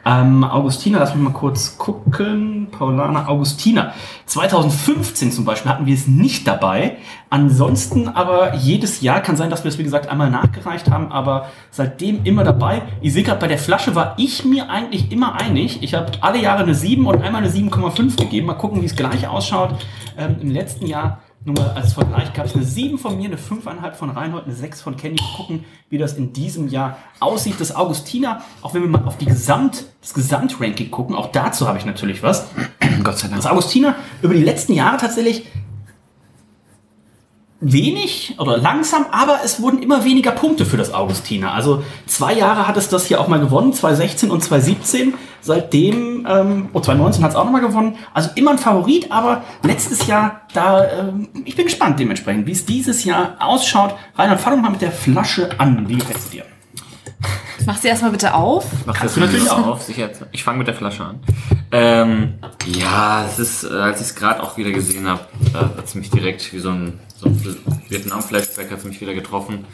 Ähm, 0.05 0.43
Augustina, 0.43 0.99
lass 0.99 1.15
mich 1.15 1.23
mal 1.23 1.33
kurz 1.33 1.77
gucken. 1.77 2.67
Paulana 2.71 3.27
Augustina. 3.27 3.93
2015 4.25 5.31
zum 5.31 5.45
Beispiel 5.45 5.71
hatten 5.71 5.85
wir 5.85 5.93
es 5.93 6.07
nicht 6.07 6.45
dabei. 6.45 6.97
Ansonsten 7.29 8.09
aber 8.09 8.55
jedes 8.55 9.01
Jahr 9.01 9.21
kann 9.21 9.37
sein, 9.37 9.49
dass 9.49 9.63
wir 9.63 9.69
es, 9.69 9.77
wie 9.77 9.83
gesagt, 9.83 10.09
einmal 10.09 10.29
nachgereicht 10.29 10.91
haben, 10.91 11.11
aber 11.11 11.47
seitdem 11.71 12.25
immer 12.25 12.43
dabei. 12.43 12.81
Ich 13.01 13.13
sehe 13.13 13.23
gerade, 13.23 13.39
bei 13.39 13.47
der 13.47 13.57
Flasche 13.57 13.95
war 13.95 14.15
ich 14.17 14.43
mir 14.43 14.69
eigentlich 14.69 15.11
immer 15.11 15.39
einig. 15.39 15.81
Ich 15.81 15.93
habe 15.93 16.11
alle 16.21 16.39
Jahre 16.41 16.63
eine 16.63 16.75
7 16.75 17.05
und 17.05 17.21
einmal 17.21 17.41
eine 17.41 17.51
7,5 17.51 18.17
gegeben. 18.17 18.47
Mal 18.47 18.53
gucken, 18.55 18.81
wie 18.81 18.85
es 18.85 18.95
gleich 18.95 19.27
ausschaut. 19.27 19.85
Ähm, 20.17 20.35
Im 20.41 20.51
letzten 20.51 20.85
Jahr 20.85 21.21
nur 21.45 21.55
mal 21.55 21.71
als 21.71 21.93
Vergleich 21.93 22.33
gab 22.33 22.45
es 22.45 22.55
eine 22.55 22.63
7 22.63 22.97
von 22.97 23.17
mir, 23.17 23.25
eine 23.25 23.35
5,5 23.35 23.93
von 23.93 24.09
Reinhold, 24.11 24.45
eine 24.45 24.55
6 24.55 24.81
von 24.81 24.95
Kenny. 24.95 25.19
Gucken, 25.35 25.65
wie 25.89 25.97
das 25.97 26.13
in 26.13 26.31
diesem 26.31 26.69
Jahr 26.69 26.97
aussieht. 27.19 27.55
Das 27.59 27.75
Augustiner, 27.75 28.41
auch 28.61 28.73
wenn 28.73 28.81
wir 28.81 28.89
mal 28.89 29.03
auf 29.03 29.17
die 29.17 29.25
Gesamt, 29.25 29.85
das 30.01 30.13
Gesamtranking 30.13 30.89
gucken, 30.89 31.15
auch 31.15 31.31
dazu 31.31 31.67
habe 31.67 31.77
ich 31.77 31.85
natürlich 31.85 32.23
was. 32.23 32.47
Gott 33.03 33.17
sei 33.17 33.27
Dank. 33.27 33.41
Das 33.41 33.51
Augustiner 33.51 33.95
über 34.21 34.33
die 34.33 34.43
letzten 34.43 34.73
Jahre 34.73 34.97
tatsächlich 34.97 35.45
wenig 37.63 38.35
oder 38.37 38.57
langsam, 38.57 39.05
aber 39.11 39.39
es 39.43 39.61
wurden 39.61 39.81
immer 39.81 40.03
weniger 40.03 40.31
Punkte 40.31 40.65
für 40.65 40.77
das 40.77 40.93
Augustiner. 40.93 41.53
Also 41.53 41.83
zwei 42.05 42.33
Jahre 42.33 42.67
hat 42.67 42.77
es 42.77 42.89
das 42.89 43.05
hier 43.07 43.19
auch 43.19 43.27
mal 43.27 43.39
gewonnen, 43.39 43.73
2016 43.73 44.29
und 44.29 44.43
2017. 44.43 45.13
Seitdem, 45.41 46.25
ähm, 46.29 46.69
oh, 46.71 46.79
2019 46.79 47.23
hat 47.23 47.31
es 47.31 47.35
auch 47.35 47.43
nochmal 47.43 47.61
gewonnen. 47.61 47.97
Also 48.13 48.29
immer 48.35 48.51
ein 48.51 48.57
Favorit, 48.57 49.11
aber 49.11 49.43
letztes 49.63 50.07
Jahr, 50.07 50.41
da, 50.53 50.85
ähm, 50.85 51.29
ich 51.43 51.55
bin 51.55 51.65
gespannt 51.65 51.99
dementsprechend, 51.99 52.47
wie 52.47 52.51
es 52.51 52.65
dieses 52.65 53.03
Jahr 53.03 53.35
ausschaut. 53.39 53.95
Reinhard, 54.15 54.39
fang 54.39 54.55
doch 54.55 54.61
mal 54.61 54.71
mit 54.71 54.81
der 54.81 54.91
Flasche 54.91 55.49
an. 55.57 55.89
Wie 55.89 55.95
gefällt 55.95 56.19
es 56.19 56.29
dir? 56.29 56.45
Mach 57.65 57.77
sie 57.77 57.87
erstmal 57.87 58.11
bitte 58.11 58.33
auf. 58.33 58.65
Mach 58.85 58.99
du 58.99 59.19
natürlich 59.19 59.49
auch. 59.49 59.67
auf, 59.67 59.81
sicher. 59.83 60.09
Ich 60.31 60.43
fange 60.43 60.59
mit 60.59 60.67
der 60.67 60.75
Flasche 60.75 61.03
an. 61.03 61.19
Ähm, 61.71 62.33
ja, 62.65 63.25
es 63.25 63.39
ist, 63.39 63.63
äh, 63.63 63.73
als 63.73 64.01
ich 64.01 64.07
es 64.07 64.15
gerade 64.15 64.43
auch 64.43 64.57
wieder 64.57 64.71
gesehen 64.71 65.07
habe, 65.07 65.21
äh, 65.53 65.57
hat 65.57 65.85
es 65.85 65.95
mich 65.95 66.09
direkt 66.09 66.53
wie 66.53 66.59
so 66.59 66.69
ein, 66.69 66.99
so 67.23 67.29
Vietnam-Flashback 67.89 68.71
hat 68.71 68.79
es 68.79 68.85
mich 68.85 68.99
wieder 69.01 69.13
getroffen. 69.13 69.65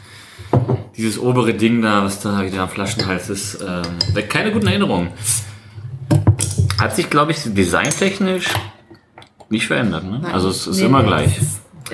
Dieses 0.96 1.18
obere 1.18 1.54
Ding 1.54 1.82
da, 1.82 2.04
was 2.04 2.20
da 2.20 2.44
wieder 2.44 2.62
am 2.62 2.68
Flaschenhals 2.68 3.30
ist, 3.30 3.58
ähm, 3.66 3.82
weckt 4.14 4.30
keine 4.30 4.52
guten 4.52 4.66
Erinnerungen. 4.66 5.08
Hat 6.80 6.96
sich, 6.96 7.10
glaube 7.10 7.32
ich, 7.32 7.38
designtechnisch 7.44 8.46
nicht 9.48 9.66
verändert. 9.66 10.04
Ne? 10.04 10.22
Also 10.32 10.48
es 10.48 10.66
ist 10.66 10.78
Nee, 10.78 10.84
immer 10.86 11.02
nee, 11.02 11.08
gleich. 11.08 11.40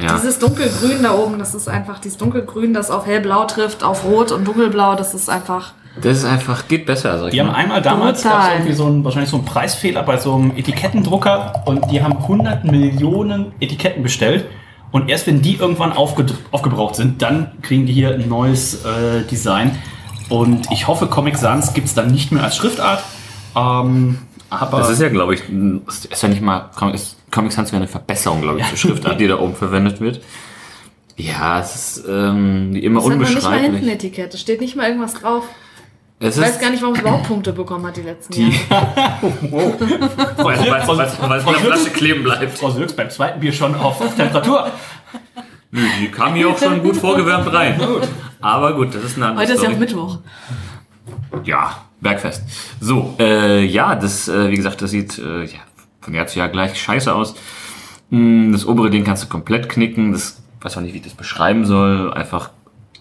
Ja. 0.00 0.14
Dieses 0.16 0.38
dunkelgrün 0.38 1.02
da 1.02 1.14
oben, 1.14 1.38
das 1.38 1.54
ist 1.54 1.68
einfach 1.68 1.98
dieses 2.00 2.18
dunkelgrün, 2.18 2.74
das 2.74 2.90
auf 2.90 3.06
hellblau 3.06 3.44
trifft, 3.46 3.82
auf 3.82 4.04
rot 4.04 4.30
und 4.30 4.44
dunkelblau, 4.46 4.94
das 4.94 5.14
ist 5.14 5.30
einfach. 5.30 5.72
Das 6.02 6.18
ist 6.18 6.24
einfach, 6.26 6.68
geht 6.68 6.84
besser. 6.84 7.18
Sag 7.18 7.30
Die 7.30 7.40
haben 7.40 7.46
mal. 7.46 7.54
einmal 7.54 7.80
damals 7.80 8.22
irgendwie 8.24 8.74
so 8.74 8.86
ein, 8.86 9.02
wahrscheinlich 9.04 9.30
so 9.30 9.36
einen 9.38 9.46
Preisfehler 9.46 10.02
bei 10.02 10.18
so 10.18 10.34
einem 10.34 10.50
Etikettendrucker 10.54 11.62
und 11.64 11.90
die 11.90 12.02
haben 12.02 12.18
100 12.18 12.64
Millionen 12.64 13.52
Etiketten 13.60 14.02
bestellt. 14.02 14.44
Und 14.96 15.10
erst 15.10 15.26
wenn 15.26 15.42
die 15.42 15.56
irgendwann 15.56 15.92
aufge 15.92 16.24
aufgebraucht 16.52 16.94
sind, 16.94 17.20
dann 17.20 17.50
kriegen 17.60 17.84
die 17.84 17.92
hier 17.92 18.14
ein 18.14 18.30
neues 18.30 18.82
äh, 18.86 19.26
Design. 19.30 19.78
Und 20.30 20.72
ich 20.72 20.88
hoffe, 20.88 21.06
Comic 21.06 21.36
Sans 21.36 21.74
gibt 21.74 21.88
es 21.88 21.92
dann 21.92 22.10
nicht 22.10 22.32
mehr 22.32 22.42
als 22.42 22.56
Schriftart. 22.56 23.04
Ähm, 23.54 24.20
aber 24.48 24.78
Das 24.78 24.88
ist 24.88 25.02
ja, 25.02 25.10
glaube 25.10 25.34
ich, 25.34 25.42
ist 26.10 26.22
ja 26.22 26.30
nicht 26.30 26.40
mal, 26.40 26.70
ist, 26.94 27.18
Comic 27.30 27.52
Sans 27.52 27.72
wäre 27.72 27.82
eine 27.82 27.88
Verbesserung, 27.88 28.40
glaube 28.40 28.60
ich, 28.60 28.68
zur 28.68 28.78
Schriftart, 28.78 29.20
die 29.20 29.28
da 29.28 29.38
oben 29.38 29.54
verwendet 29.54 30.00
wird. 30.00 30.22
Ja, 31.18 31.60
es 31.60 31.98
ist 31.98 32.04
ähm, 32.08 32.74
immer 32.74 33.00
Das 33.02 33.10
hat 33.10 33.18
man 33.18 33.34
nicht 33.34 33.42
mal 33.42 33.52
hinten 33.58 33.74
unbeschreiblich. 33.74 33.92
Etikett, 33.92 34.32
da 34.32 34.38
steht 34.38 34.62
nicht 34.62 34.76
mal 34.76 34.88
irgendwas 34.88 35.12
drauf. 35.12 35.44
Es 36.18 36.36
Ich 36.38 36.42
weiß 36.42 36.58
gar 36.60 36.70
nicht, 36.70 36.80
warum 36.82 36.94
es 36.94 37.00
überhaupt 37.02 37.24
Punkte 37.24 37.52
bekommen 37.52 37.86
hat 37.86 37.96
die 37.96 38.02
letzten 38.02 38.32
Jahre. 38.32 38.54
weil 39.50 40.54
es 40.54 40.88
weil 40.88 41.00
es- 41.06 41.20
weil 41.20 41.38
es 41.38 41.44
in 41.46 41.52
der 41.52 41.60
Flasche 41.60 41.90
kleben 41.90 42.22
bleibt. 42.24 42.56
Frau 42.58 42.70
Sülks 42.70 42.94
beim 42.94 43.10
zweiten 43.10 43.40
Bier 43.40 43.52
schon 43.52 43.74
auf 43.74 43.98
Temperatur. 44.16 44.70
Nö, 45.70 45.82
die 46.00 46.08
kam 46.10 46.34
hier 46.34 46.48
auch 46.48 46.58
schon 46.58 46.82
gut 46.82 46.96
vorgewärmt 46.96 47.52
rein. 47.52 47.78
Aber 48.40 48.74
gut, 48.74 48.94
das 48.94 49.04
ist 49.04 49.16
eine 49.16 49.26
andere 49.26 49.44
Heute 49.44 49.54
ist 49.54 49.62
ja 49.62 49.70
auch. 49.70 49.76
Mittwoch. 49.78 50.18
Ja, 51.44 51.82
Bergfest. 52.00 52.42
So, 52.80 53.14
äh, 53.18 53.64
ja, 53.64 53.94
das, 53.94 54.28
äh, 54.28 54.50
wie 54.50 54.56
gesagt, 54.56 54.80
das 54.80 54.90
sieht 54.90 55.18
äh, 55.18 55.44
ja, 55.44 55.58
von 56.00 56.14
Jahr 56.14 56.26
zu 56.26 56.38
Jahr 56.38 56.48
gleich 56.48 56.80
scheiße 56.80 57.14
aus. 57.14 57.34
Mm, 58.10 58.52
Das 58.52 58.66
obere 58.66 58.88
Ding 58.90 59.04
kannst 59.04 59.24
du 59.24 59.28
komplett 59.28 59.68
knicken. 59.68 60.12
Das 60.12 60.40
weiß 60.62 60.76
auch 60.78 60.80
nicht, 60.82 60.94
wie 60.94 60.98
ich 60.98 61.04
das 61.04 61.14
beschreiben 61.14 61.66
soll. 61.66 62.12
Einfach 62.14 62.50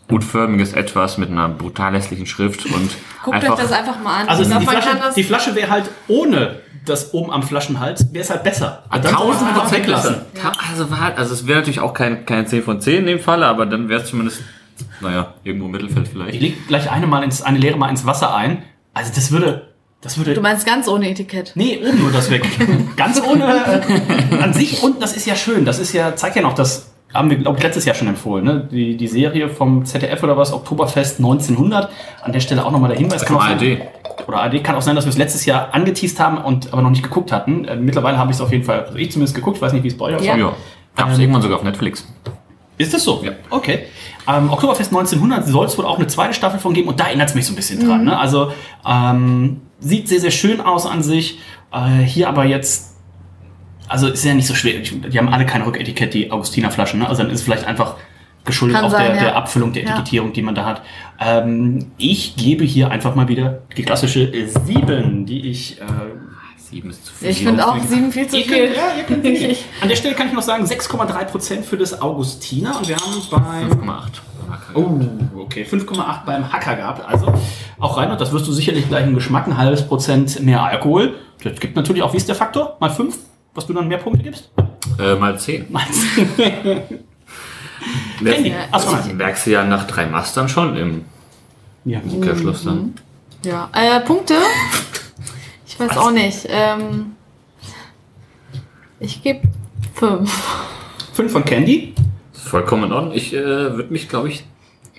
gutförmiges 0.07 0.73
Etwas 0.73 1.17
mit 1.17 1.29
einer 1.29 1.49
brutal 1.49 1.93
hässlichen 1.93 2.25
Schrift 2.25 2.65
und 2.65 2.89
Guckt 3.23 3.35
einfach 3.35 3.53
euch 3.53 3.59
das 3.61 3.71
einfach 3.71 3.99
mal 4.01 4.21
an. 4.21 4.27
Also 4.29 4.43
ich 4.43 4.47
die, 4.49 4.53
glaub, 4.53 4.65
man 4.65 4.81
Flasche, 4.83 5.13
die 5.15 5.23
Flasche 5.23 5.55
wäre 5.55 5.69
halt 5.71 5.89
ohne 6.07 6.59
das 6.85 7.13
oben 7.15 7.31
am 7.31 7.41
Flaschenhals, 7.41 8.13
wäre 8.13 8.23
es 8.23 8.29
halt 8.29 8.43
besser. 8.43 8.83
Und 8.93 9.03
dann 9.03 9.15
soll 9.17 9.27
man 9.27 9.35
es 9.37 9.41
einfach 9.43 9.71
weglassen. 9.71 10.15
Ta- 10.39 10.51
Also, 10.71 10.91
war- 10.91 11.13
also 11.17 11.33
es 11.33 11.47
wäre 11.47 11.59
natürlich 11.59 11.79
auch 11.79 11.93
kein, 11.95 12.25
keine 12.27 12.45
10 12.45 12.61
von 12.63 12.79
10 12.79 12.97
in 12.99 13.05
dem 13.07 13.19
Falle, 13.19 13.47
aber 13.47 13.65
dann 13.65 13.89
wäre 13.89 14.01
es 14.03 14.09
zumindest, 14.09 14.41
naja, 15.01 15.33
irgendwo 15.43 15.65
im 15.65 15.71
Mittelfeld 15.71 16.05
Ich 16.05 16.11
vielleicht. 16.13 16.41
leg 16.41 16.67
gleich 16.67 16.91
eine 16.91 17.07
mal 17.07 17.23
ins, 17.23 17.41
eine 17.41 17.57
Leere 17.57 17.77
mal 17.77 17.89
ins 17.89 18.05
Wasser 18.05 18.35
ein. 18.35 18.61
Also 18.93 19.11
das 19.15 19.31
würde, 19.31 19.69
das 20.01 20.17
würde 20.19 20.35
Du 20.35 20.41
meinst 20.41 20.67
ganz 20.67 20.87
ohne 20.87 21.09
Etikett. 21.09 21.53
Nee, 21.55 21.81
oben 21.83 21.99
nur 21.99 22.11
das 22.11 22.29
weg. 22.29 22.45
Ganz 22.95 23.19
ohne 23.19 23.45
äh, 23.45 24.37
an 24.37 24.53
sich 24.53 24.83
unten, 24.83 24.99
das 24.99 25.17
ist 25.17 25.25
ja 25.25 25.35
schön. 25.35 25.65
Das 25.65 25.79
ist 25.79 25.91
ja, 25.93 26.15
zeigt 26.15 26.35
ja 26.35 26.43
noch, 26.43 26.53
das 26.53 26.91
haben 27.15 27.29
wir, 27.29 27.37
glaube 27.37 27.57
ich, 27.57 27.63
letztes 27.63 27.85
Jahr 27.85 27.95
schon 27.95 28.07
empfohlen. 28.07 28.45
Ne? 28.45 28.67
Die, 28.71 28.95
die 28.97 29.07
Serie 29.07 29.49
vom 29.49 29.85
ZDF 29.85 30.21
oder 30.23 30.37
was, 30.37 30.53
Oktoberfest 30.53 31.17
1900. 31.19 31.89
An 32.21 32.31
der 32.31 32.39
Stelle 32.39 32.65
auch 32.65 32.71
nochmal 32.71 32.89
der 32.89 32.99
Hinweis. 32.99 33.23
Vom 33.23 33.37
auch 33.37 33.41
sein- 33.41 33.53
ARD. 33.59 34.27
Oder 34.27 34.37
ARD 34.41 34.63
kann 34.63 34.75
auch 34.75 34.81
sein, 34.81 34.95
dass 34.95 35.05
wir 35.05 35.09
es 35.11 35.17
letztes 35.17 35.45
Jahr 35.45 35.73
angeteased 35.73 36.19
haben 36.19 36.37
und 36.37 36.71
aber 36.73 36.81
noch 36.81 36.89
nicht 36.89 37.03
geguckt 37.03 37.31
hatten. 37.31 37.65
Äh, 37.65 37.75
mittlerweile 37.75 38.17
habe 38.17 38.31
ich 38.31 38.37
es 38.37 38.41
auf 38.41 38.51
jeden 38.51 38.63
Fall, 38.63 38.85
also 38.85 38.97
ich 38.97 39.11
zumindest 39.11 39.35
geguckt. 39.35 39.57
Ich 39.57 39.61
weiß 39.61 39.73
nicht, 39.73 39.83
wie 39.83 39.87
es 39.89 39.97
bei 39.97 40.05
euch 40.05 40.15
aussieht. 40.15 40.27
Ja. 40.29 40.37
Ja. 40.37 40.53
Gab 40.95 41.09
es 41.11 41.19
irgendwann 41.19 41.41
sogar 41.41 41.57
auf 41.57 41.63
Netflix. 41.63 42.07
Ist 42.77 42.93
das 42.93 43.03
so? 43.03 43.21
Ja. 43.23 43.31
Okay. 43.49 43.85
Ähm, 44.27 44.49
Oktoberfest 44.51 44.91
1900 44.91 45.45
soll 45.47 45.65
es 45.65 45.77
wohl 45.77 45.85
auch 45.85 45.97
eine 45.97 46.07
zweite 46.07 46.33
Staffel 46.33 46.59
von 46.59 46.73
geben 46.73 46.87
und 46.89 46.99
da 46.99 47.05
erinnert 47.07 47.29
es 47.29 47.35
mich 47.35 47.45
so 47.45 47.53
ein 47.53 47.55
bisschen 47.55 47.85
dran. 47.85 48.03
Ne? 48.03 48.17
Also 48.17 48.51
ähm, 48.87 49.61
sieht 49.79 50.07
sehr, 50.09 50.19
sehr 50.19 50.31
schön 50.31 50.59
aus 50.61 50.85
an 50.85 51.03
sich. 51.03 51.39
Äh, 51.71 52.03
hier 52.03 52.27
aber 52.27 52.45
jetzt, 52.45 52.94
also 53.87 54.07
ist 54.07 54.23
ja 54.23 54.33
nicht 54.33 54.47
so 54.47 54.53
schwer. 54.55 54.79
Die 54.79 55.17
haben 55.17 55.29
alle 55.29 55.45
kein 55.45 55.61
Rücketikett, 55.61 56.13
die 56.13 56.31
Augustiner-Flaschen. 56.31 56.99
Ne? 56.99 57.07
Also 57.07 57.23
dann 57.23 57.31
ist 57.31 57.39
es 57.39 57.45
vielleicht 57.45 57.65
einfach 57.65 57.95
geschuldet 58.43 58.77
Kann 58.77 58.85
auch 58.85 58.91
sein, 58.91 59.07
der, 59.07 59.15
ja. 59.15 59.21
der 59.23 59.35
Abfüllung, 59.35 59.73
der 59.73 59.83
Ja. 59.83 59.89
Etikettierung, 59.89 60.33
die 60.33 60.41
man 60.41 60.55
da 60.55 60.65
hat. 60.65 60.81
Ähm, 61.19 61.87
ich 61.97 62.35
gebe 62.35 62.63
hier 62.63 62.91
einfach 62.91 63.15
mal 63.15 63.27
wieder 63.27 63.63
die 63.75 63.83
klassische 63.83 64.31
7, 64.47 65.25
die 65.25 65.49
ich... 65.49 65.79
Äh, 65.81 65.83
Sieben 66.57 66.89
ist 66.89 67.05
zu 67.05 67.13
viel. 67.13 67.29
Ich 67.29 67.43
finde 67.43 67.67
auch 67.67 67.77
sieben 67.77 68.11
viel 68.11 68.27
zu 68.27 68.37
Ihr 68.37 68.43
viel. 68.43 68.65
könnt, 68.65 68.75
ja, 68.75 68.81
ihr 68.97 69.03
könnt 69.03 69.23
wählen. 69.23 69.55
An 69.81 69.87
der 69.87 69.95
Stelle 69.95 70.15
kann 70.15 70.27
ich 70.27 70.33
noch 70.33 70.41
sagen, 70.41 70.65
6,3% 70.65 71.61
für 71.61 71.77
das 71.77 72.01
Augustiner 72.01 72.79
und 72.79 72.87
wir 72.87 72.95
haben 72.95 73.21
beim 73.29 73.69
5,8. 73.87 74.03
Oh, 74.73 74.99
okay. 75.41 75.63
5,8 75.69 76.25
beim 76.25 76.51
Hacker 76.51 76.75
gehabt. 76.75 77.07
Also 77.07 77.31
auch 77.79 77.97
Reinhard, 77.97 78.19
das 78.19 78.31
wirst 78.31 78.47
du 78.47 78.51
sicherlich 78.51 78.87
gleich 78.89 79.05
im 79.05 79.13
Geschmack, 79.13 79.45
ein 79.47 79.57
halbes 79.57 79.87
Prozent 79.87 80.39
mehr 80.43 80.63
Alkohol. 80.63 81.13
Das 81.43 81.59
gibt 81.59 81.75
natürlich 81.75 82.01
auch, 82.01 82.13
wie 82.13 82.17
ist 82.17 82.27
der 82.27 82.35
Faktor? 82.35 82.77
Mal 82.79 82.89
5, 82.89 83.15
was 83.55 83.65
du 83.65 83.73
dann 83.73 83.87
mehr 83.87 83.97
Punkte 83.97 84.21
gibst? 84.23 84.51
Äh, 84.99 85.15
mal 85.15 85.39
10. 85.39 85.71
Mal 85.71 85.83
Candy. 88.23 88.53
Achso, 88.71 88.91
Das 88.95 89.11
merkst 89.11 89.47
du 89.47 89.51
ja 89.51 89.63
nach 89.65 89.87
drei 89.87 90.05
Mastern 90.05 90.47
schon 90.47 90.75
im 90.75 91.05
ja. 91.85 91.99
Umkehrschluss 91.99 92.63
dann. 92.65 92.93
Ja. 93.43 93.69
Äh, 93.73 93.99
Punkte? 94.01 94.35
Ich 95.67 95.79
weiß 95.79 95.97
auch 95.97 96.11
nicht. 96.11 96.45
Ähm, 96.49 97.15
ich 98.99 99.21
gebe 99.23 99.41
fünf. 99.93 100.31
5 101.13 101.31
von 101.31 101.45
Candy. 101.45 101.93
Vollkommen 102.33 102.85
in 102.85 102.91
Ordnung. 102.91 103.13
Ich 103.13 103.33
äh, 103.33 103.43
würde 103.43 103.91
mich, 103.91 104.09
glaube 104.09 104.29
ich. 104.29 104.45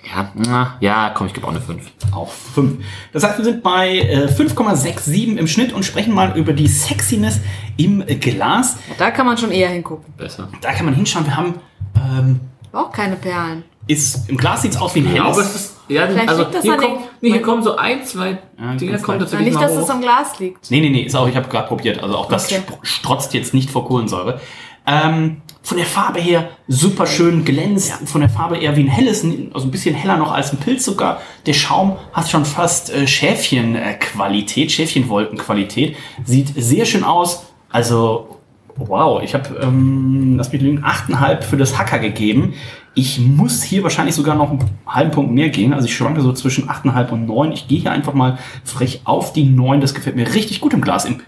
Ja, 0.05 0.31
na, 0.35 0.77
ja, 0.79 1.09
komm, 1.13 1.27
ich 1.27 1.33
gebe 1.33 1.45
auch 1.45 1.51
eine 1.51 1.59
5. 1.61 1.83
Auch 2.13 2.31
5. 2.31 2.83
Das 3.11 3.23
heißt, 3.23 3.37
wir 3.39 3.45
sind 3.45 3.61
bei 3.61 3.97
äh, 3.99 4.27
5,67 4.27 5.37
im 5.37 5.47
Schnitt 5.47 5.73
und 5.73 5.83
sprechen 5.83 6.13
mal 6.13 6.37
über 6.37 6.53
die 6.53 6.67
Sexiness 6.67 7.39
im 7.75 8.03
Glas. 8.21 8.77
Da 8.97 9.11
kann 9.11 9.25
man 9.25 9.37
schon 9.37 9.51
eher 9.51 9.69
hingucken. 9.69 10.13
Besser. 10.17 10.47
Da 10.61 10.71
kann 10.73 10.85
man 10.85 10.95
hinschauen. 10.95 11.25
Wir 11.25 11.35
haben, 11.35 11.55
ähm, 11.95 12.39
Auch 12.71 12.91
keine 12.91 13.15
Perlen. 13.17 13.63
ist, 13.87 14.29
im 14.29 14.37
Glas 14.37 14.61
sieht 14.61 14.71
es 14.71 14.77
aus 14.77 14.95
wie 14.95 14.99
ein 14.99 15.07
Ich 15.07 15.13
glaube, 15.15 15.31
helles. 15.35 15.47
es 15.49 15.55
ist. 15.55 15.73
Ja, 15.89 16.05
Vielleicht 16.07 16.27
also 16.29 16.41
liegt 16.43 16.55
das 16.55 16.61
hier, 16.63 16.77
den- 16.77 16.89
nee, 17.21 17.31
hier 17.31 17.41
kommen 17.41 17.63
so 17.63 17.75
ein, 17.77 18.03
zwei 18.03 18.37
Ja, 18.59 18.75
Dinger 18.75 18.97
kommen. 18.99 19.19
Ja, 19.19 19.23
tatsächlich 19.25 19.47
nicht, 19.47 19.55
mal 19.55 19.67
dass 19.67 19.77
hoch. 19.77 19.83
es 19.83 19.89
am 19.89 20.01
Glas 20.01 20.37
liegt. 20.39 20.69
Nee, 20.69 20.81
nee, 20.81 20.89
nee, 20.89 21.01
ist 21.03 21.15
auch, 21.15 21.27
ich 21.29 21.35
habe 21.35 21.47
gerade 21.49 21.67
probiert. 21.67 22.03
Also 22.03 22.17
auch 22.17 22.27
das 22.29 22.45
Okay. 22.51 22.61
strotzt 22.81 23.33
jetzt 23.33 23.53
nicht 23.53 23.69
vor 23.71 23.85
Kohlensäure. 23.85 24.39
Ähm, 24.85 25.41
von 25.67 25.75
der 25.75 25.85
Farbe 25.85 26.21
her 26.21 26.47
super 26.69 27.05
schön 27.05 27.43
glänzt. 27.43 27.91
Von 28.05 28.21
der 28.21 28.29
Farbe 28.29 28.55
eher 28.55 28.77
wie 28.77 28.83
ein 28.83 28.87
helles, 28.87 29.25
also 29.53 29.67
ein 29.67 29.71
bisschen 29.71 29.93
heller 29.93 30.15
noch 30.15 30.31
als 30.31 30.53
ein 30.53 30.59
Pilz 30.59 30.85
sogar. 30.85 31.19
Der 31.45 31.51
Schaum 31.51 31.97
hat 32.13 32.29
schon 32.29 32.45
fast 32.45 32.89
äh, 32.89 33.05
Schäfchenqualität, 33.05 34.71
Schäfchenwolkenqualität. 34.71 35.97
Sieht 36.23 36.53
sehr 36.55 36.85
schön 36.85 37.03
aus. 37.03 37.47
Also, 37.69 38.37
wow, 38.77 39.21
ich 39.21 39.33
habe, 39.33 39.59
ähm, 39.61 40.35
lass 40.37 40.53
mich 40.53 40.61
lügen, 40.61 40.85
8,5 40.85 41.41
für 41.41 41.57
das 41.57 41.77
Hacker 41.77 41.99
gegeben. 41.99 42.53
Ich 42.93 43.19
muss 43.19 43.61
hier 43.61 43.83
wahrscheinlich 43.83 44.15
sogar 44.15 44.35
noch 44.35 44.51
einen 44.51 44.69
halben 44.87 45.11
Punkt 45.11 45.33
mehr 45.33 45.49
gehen. 45.49 45.73
Also 45.73 45.87
ich 45.87 45.97
schwanke 45.97 46.21
so 46.21 46.31
zwischen 46.31 46.69
8,5 46.69 47.09
und 47.09 47.25
9. 47.25 47.51
Ich 47.51 47.67
gehe 47.67 47.81
hier 47.81 47.91
einfach 47.91 48.13
mal 48.13 48.39
frech 48.63 49.01
auf 49.03 49.33
die 49.33 49.43
9. 49.43 49.81
Das 49.81 49.93
gefällt 49.93 50.15
mir 50.15 50.33
richtig 50.33 50.61
gut 50.61 50.73
im 50.73 50.79
Glas. 50.79 51.03
Im 51.03 51.19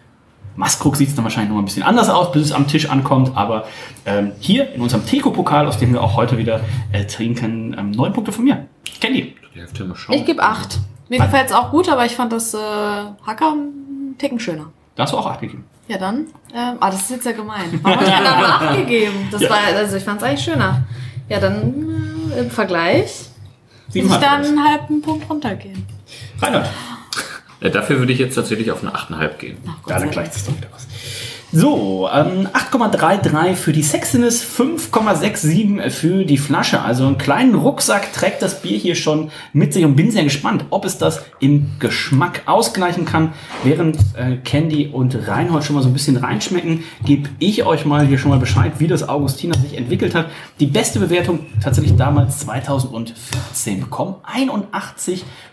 Maskrug 0.59 0.97
sieht 0.97 1.07
es 1.07 1.15
dann 1.15 1.23
wahrscheinlich 1.23 1.47
noch 1.49 1.55
mal 1.55 1.61
ein 1.61 1.65
bisschen 1.65 1.83
anders 1.83 2.09
aus, 2.09 2.33
bis 2.33 2.47
es 2.47 2.51
am 2.51 2.67
Tisch 2.67 2.89
ankommt. 2.89 3.31
Aber 3.35 3.65
ähm, 4.05 4.33
hier 4.41 4.73
in 4.73 4.81
unserem 4.81 5.05
Teco-Pokal, 5.05 5.65
aus 5.65 5.77
dem 5.77 5.93
wir 5.93 6.03
auch 6.03 6.17
heute 6.17 6.37
wieder 6.37 6.59
äh, 6.91 7.05
trinken, 7.05 7.73
ähm, 7.79 7.91
neun 7.91 8.11
Punkte 8.11 8.33
von 8.33 8.43
mir. 8.43 8.65
Candy. 8.99 9.35
Die 9.55 9.59
Hälfte 9.59 9.85
mal 9.85 9.95
schauen. 9.95 10.15
Ich 10.17 10.25
gebe 10.25 10.43
acht. 10.43 10.79
Mir 11.07 11.19
gefällt 11.19 11.47
es 11.47 11.53
auch 11.53 11.71
gut, 11.71 11.87
aber 11.87 12.05
ich 12.05 12.13
fand 12.13 12.33
das 12.33 12.53
äh, 12.53 12.57
Hacker 12.57 13.53
einen 13.53 14.15
Ticken 14.17 14.37
schöner. 14.37 14.65
Da 14.95 15.03
hast 15.03 15.13
du 15.13 15.17
auch 15.17 15.27
acht 15.27 15.39
gegeben. 15.39 15.63
Ja, 15.87 15.97
dann. 15.97 16.27
Ähm, 16.53 16.75
ah, 16.81 16.91
das 16.91 17.03
ist 17.03 17.11
jetzt 17.11 17.25
ja 17.25 17.31
gemein. 17.31 17.79
Warum 17.81 17.97
habe 17.97 18.05
ich 18.05 18.11
dann 18.11 18.25
acht 18.43 18.75
gegeben? 18.75 19.29
Das 19.31 19.41
Ja. 19.41 19.49
war, 19.49 19.57
also 19.77 19.95
ich 19.95 20.03
fand 20.03 20.17
es 20.21 20.27
eigentlich 20.27 20.43
schöner. 20.43 20.83
Ja, 21.29 21.39
dann 21.39 22.31
äh, 22.35 22.39
im 22.41 22.51
Vergleich 22.51 23.29
muss 23.87 23.95
ich 23.95 24.07
dann 24.17 24.43
einen 24.45 24.61
halben 24.61 25.01
Punkt 25.01 25.29
runtergehen. 25.29 25.85
Reinhard. 26.41 26.67
Äh, 27.61 27.69
dafür 27.69 27.99
würde 27.99 28.13
ich 28.13 28.19
jetzt 28.19 28.35
tatsächlich 28.35 28.71
auf 28.71 28.81
eine 28.81 28.93
8,5 28.95 29.37
gehen. 29.37 29.57
Ach, 29.67 29.89
Ja, 29.89 29.99
dann 29.99 30.11
gleicht 30.11 30.35
es 30.35 30.45
doch 30.45 30.55
wieder 30.55 30.67
was. 30.73 30.87
So, 31.51 32.07
ähm, 32.13 32.47
8,33 32.53 33.55
für 33.55 33.73
die 33.73 33.81
Sexiness, 33.81 34.43
5,67 34.43 35.89
für 35.89 36.23
die 36.23 36.37
Flasche. 36.37 36.83
Also 36.83 37.07
einen 37.07 37.17
kleinen 37.17 37.55
Rucksack 37.55 38.13
trägt 38.13 38.43
das 38.43 38.61
Bier 38.61 38.77
hier 38.77 38.93
schon 38.93 39.31
mit 39.51 39.73
sich 39.73 39.83
und 39.83 39.95
bin 39.95 40.11
sehr 40.11 40.23
gespannt, 40.23 40.65
ob 40.69 40.85
es 40.85 40.99
das 40.99 41.23
im 41.39 41.71
Geschmack 41.79 42.43
ausgleichen 42.45 43.05
kann. 43.05 43.33
Während 43.63 43.97
äh, 44.15 44.35
Candy 44.43 44.89
und 44.93 45.27
Reinhold 45.27 45.63
schon 45.63 45.75
mal 45.75 45.81
so 45.81 45.89
ein 45.89 45.93
bisschen 45.93 46.17
reinschmecken, 46.17 46.83
gebe 47.03 47.29
ich 47.39 47.65
euch 47.65 47.83
mal 47.83 48.05
hier 48.05 48.19
schon 48.19 48.29
mal 48.29 48.39
Bescheid, 48.39 48.73
wie 48.77 48.85
das 48.85 49.09
Augustiner 49.09 49.57
sich 49.57 49.75
entwickelt 49.75 50.13
hat. 50.13 50.27
Die 50.59 50.67
beste 50.67 50.99
Bewertung 50.99 51.47
tatsächlich 51.63 51.95
damals 51.95 52.41
2014 52.41 53.79
bekommen. 53.79 54.17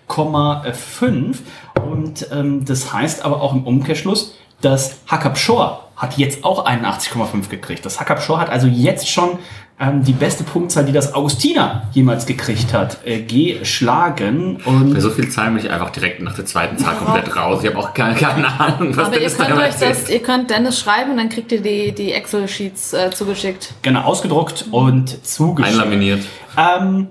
81,5 0.08 1.36
und 1.84 2.28
ähm, 2.32 2.64
das 2.64 2.92
heißt 2.92 3.24
aber 3.24 3.40
auch 3.40 3.54
im 3.54 3.64
Umkehrschluss, 3.64 4.36
das 4.60 4.98
Hackab 5.06 5.38
Shore 5.38 5.80
hat 5.96 6.18
jetzt 6.18 6.44
auch 6.44 6.66
81,5 6.66 7.48
gekriegt. 7.48 7.84
Das 7.84 8.00
Hackab 8.00 8.22
Shore 8.22 8.40
hat 8.40 8.50
also 8.50 8.66
jetzt 8.66 9.08
schon 9.08 9.38
ähm, 9.78 10.02
die 10.04 10.12
beste 10.12 10.44
Punktzahl, 10.44 10.84
die 10.84 10.92
das 10.92 11.14
Augustiner 11.14 11.88
jemals 11.92 12.24
gekriegt 12.26 12.72
hat, 12.72 12.98
äh, 13.04 13.20
geschlagen. 13.22 14.58
Und 14.64 14.94
Bei 14.94 15.00
so 15.00 15.10
viel 15.10 15.28
Zahlen 15.28 15.54
bin 15.54 15.64
ich 15.64 15.70
einfach 15.70 15.90
direkt 15.90 16.22
nach 16.22 16.34
der 16.34 16.46
zweiten 16.46 16.78
Zahl 16.78 16.96
komplett 16.96 17.36
raus. 17.36 17.62
Ich 17.62 17.68
habe 17.68 17.78
auch 17.78 17.92
keine, 17.92 18.14
keine 18.14 18.48
Ahnung, 18.58 18.96
was 18.96 19.06
Aber 19.06 19.14
ihr 19.16 19.20
Dennis 19.20 19.36
könnt 19.36 19.50
da 19.50 19.58
euch 19.58 19.74
das, 19.74 20.08
ihr 20.08 20.22
könnt 20.22 20.50
Dennis 20.50 20.80
schreiben 20.80 21.10
und 21.10 21.16
dann 21.18 21.28
kriegt 21.28 21.52
ihr 21.52 21.60
die, 21.60 21.92
die 21.92 22.12
Excel-Sheets 22.12 22.94
äh, 22.94 23.10
zugeschickt. 23.10 23.74
gerne 23.82 24.04
ausgedruckt 24.04 24.66
und 24.70 25.26
zugeschickt. 25.26 25.78
Einlaminiert. 25.78 26.24
Ähm, 26.56 27.08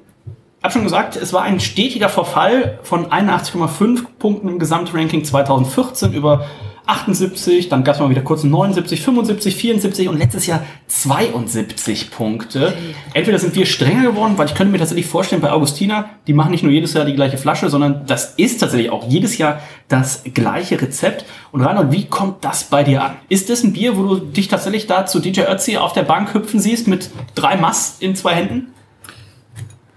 hab 0.65 0.73
schon 0.73 0.83
gesagt, 0.83 1.15
es 1.15 1.31
war 1.31 1.43
ein 1.43 1.59
stetiger 1.59 2.09
Verfall 2.09 2.79
von 2.81 3.05
81,5 3.05 4.05
Punkten 4.17 4.49
im 4.49 4.57
Gesamtranking 4.57 5.23
2014 5.23 6.11
über 6.11 6.45
78, 6.87 7.69
dann 7.69 7.83
gab 7.83 7.95
es 7.95 8.01
mal 8.01 8.09
wieder 8.09 8.21
kurz 8.21 8.43
79, 8.43 9.01
75, 9.01 9.55
74 9.55 10.07
und 10.07 10.17
letztes 10.17 10.47
Jahr 10.47 10.63
72 10.87 12.11
Punkte. 12.11 12.73
Entweder 13.13 13.39
sind 13.39 13.55
wir 13.55 13.65
strenger 13.65 14.11
geworden, 14.11 14.33
weil 14.37 14.47
ich 14.47 14.55
könnte 14.55 14.71
mir 14.71 14.77
tatsächlich 14.77 15.05
vorstellen, 15.05 15.41
bei 15.41 15.51
Augustina, 15.51 16.09
die 16.27 16.33
machen 16.33 16.51
nicht 16.51 16.63
nur 16.63 16.71
jedes 16.71 16.93
Jahr 16.93 17.05
die 17.05 17.15
gleiche 17.15 17.37
Flasche, 17.37 17.69
sondern 17.69 18.05
das 18.07 18.33
ist 18.37 18.59
tatsächlich 18.59 18.91
auch 18.91 19.07
jedes 19.07 19.37
Jahr 19.37 19.61
das 19.87 20.23
gleiche 20.33 20.81
Rezept. 20.81 21.25
Und 21.51 21.61
Reinhold, 21.61 21.91
wie 21.91 22.05
kommt 22.05 22.43
das 22.43 22.65
bei 22.65 22.83
dir 22.83 23.03
an? 23.03 23.15
Ist 23.29 23.49
das 23.49 23.63
ein 23.63 23.73
Bier, 23.73 23.97
wo 23.97 24.03
du 24.03 24.19
dich 24.19 24.47
tatsächlich 24.47 24.87
da 24.87 25.05
zu 25.05 25.19
DJ 25.19 25.41
Ötzi 25.41 25.77
auf 25.77 25.93
der 25.93 26.03
Bank 26.03 26.33
hüpfen 26.33 26.59
siehst 26.59 26.87
mit 26.87 27.09
drei 27.35 27.55
Mass 27.55 27.97
in 27.99 28.15
zwei 28.15 28.33
Händen? 28.33 28.73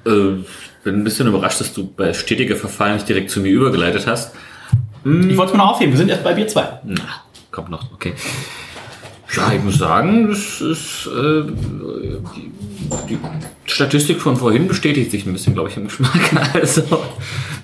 Äh, 0.08 0.44
bin 0.84 1.00
ein 1.00 1.04
bisschen 1.04 1.26
überrascht, 1.26 1.60
dass 1.60 1.74
du 1.74 1.86
bei 1.86 2.12
stetiger 2.12 2.56
Verfall 2.56 2.94
nicht 2.94 3.08
direkt 3.08 3.30
zu 3.30 3.40
mir 3.40 3.50
übergeleitet 3.52 4.06
hast. 4.06 4.34
Ich 5.04 5.36
wollte 5.36 5.44
es 5.44 5.52
mir 5.52 5.58
noch 5.58 5.72
aufheben, 5.72 5.92
wir 5.92 5.98
sind 5.98 6.08
erst 6.08 6.24
bei 6.24 6.34
Bier 6.34 6.48
2. 6.48 6.80
Na, 6.84 7.02
kommt 7.50 7.70
noch, 7.70 7.92
okay. 7.92 8.14
Ja, 9.36 9.52
ich 9.52 9.62
muss 9.62 9.78
sagen, 9.78 10.28
das 10.28 10.60
ist, 10.60 11.06
äh, 11.06 11.42
die, 13.08 13.16
die 13.16 13.18
Statistik 13.66 14.20
von 14.20 14.36
vorhin 14.36 14.66
bestätigt 14.66 15.10
sich 15.10 15.26
ein 15.26 15.32
bisschen, 15.32 15.52
glaube 15.52 15.68
ich, 15.68 15.76
im 15.76 15.84
Geschmack. 15.84 16.10
Also, 16.54 16.82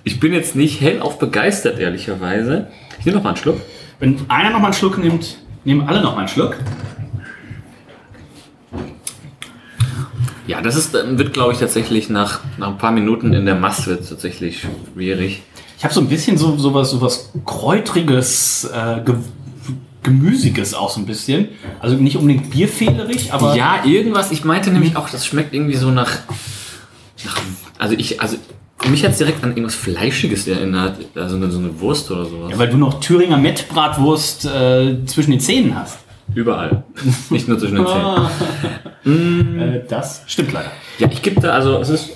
ich 0.04 0.20
bin 0.20 0.34
jetzt 0.34 0.54
nicht 0.54 0.80
hellauf 0.80 1.18
begeistert, 1.18 1.78
ehrlicherweise. 1.78 2.66
Ich 2.98 3.06
nehme 3.06 3.16
noch 3.16 3.24
mal 3.24 3.30
einen 3.30 3.38
Schluck. 3.38 3.60
Wenn 3.98 4.18
einer 4.28 4.50
noch 4.50 4.58
mal 4.58 4.66
einen 4.66 4.74
Schluck 4.74 4.98
nimmt, 4.98 5.38
nehmen 5.64 5.88
alle 5.88 6.02
noch 6.02 6.12
mal 6.12 6.20
einen 6.20 6.28
Schluck. 6.28 6.56
Ja, 10.46 10.60
das 10.60 10.76
ist, 10.76 10.94
ähm, 10.94 11.18
wird, 11.18 11.32
glaube 11.32 11.52
ich, 11.52 11.58
tatsächlich 11.58 12.10
nach, 12.10 12.40
nach 12.58 12.68
ein 12.68 12.78
paar 12.78 12.92
Minuten 12.92 13.32
in 13.32 13.46
der 13.46 13.54
Masse 13.54 13.86
wird 13.86 14.08
tatsächlich 14.08 14.66
schwierig. 14.94 15.42
Ich 15.78 15.84
habe 15.84 15.94
so 15.94 16.00
ein 16.00 16.08
bisschen 16.08 16.38
so 16.38 16.56
sowas 16.56 16.90
sowas 16.90 17.30
kräutriges, 17.44 18.64
äh, 18.64 19.00
ge 19.04 19.14
gemüsiges 20.02 20.74
auch 20.74 20.90
so 20.90 21.00
ein 21.00 21.06
bisschen. 21.06 21.48
Also 21.80 21.96
nicht 21.96 22.16
unbedingt 22.16 22.50
bierfehlerig, 22.50 23.32
aber 23.32 23.56
ja, 23.56 23.84
irgendwas. 23.86 24.32
Ich 24.32 24.44
meinte 24.44 24.70
nämlich 24.70 24.96
auch, 24.96 25.08
das 25.08 25.26
schmeckt 25.26 25.54
irgendwie 25.54 25.76
so 25.76 25.90
nach, 25.90 26.10
nach 27.24 27.40
also 27.78 27.94
ich, 27.96 28.20
also 28.20 28.36
mich 28.90 29.02
hat 29.02 29.12
es 29.12 29.18
direkt 29.18 29.42
an 29.42 29.50
irgendwas 29.50 29.74
Fleischiges 29.74 30.46
erinnert, 30.46 30.98
also 31.14 31.38
so 31.50 31.58
eine 31.58 31.80
Wurst 31.80 32.10
oder 32.10 32.26
sowas. 32.26 32.50
Ja, 32.52 32.58
weil 32.58 32.68
du 32.68 32.76
noch 32.76 33.00
Thüringer 33.00 33.38
Mettbratwurst 33.38 34.44
äh, 34.44 35.04
zwischen 35.06 35.30
den 35.30 35.40
Zähnen 35.40 35.74
hast. 35.74 35.98
Überall. 36.34 36.84
Nicht 37.30 37.48
nur 37.48 37.58
zwischen 37.58 37.76
den 37.76 37.86
Zähnen. 37.86 39.60
Äh, 39.60 39.82
das 39.88 40.22
stimmt 40.26 40.52
leider. 40.52 40.70
Ja, 40.98 41.08
ich 41.10 41.20
gebe 41.20 41.40
da, 41.40 41.50
also 41.50 41.78
es 41.78 41.90
ist 41.90 42.10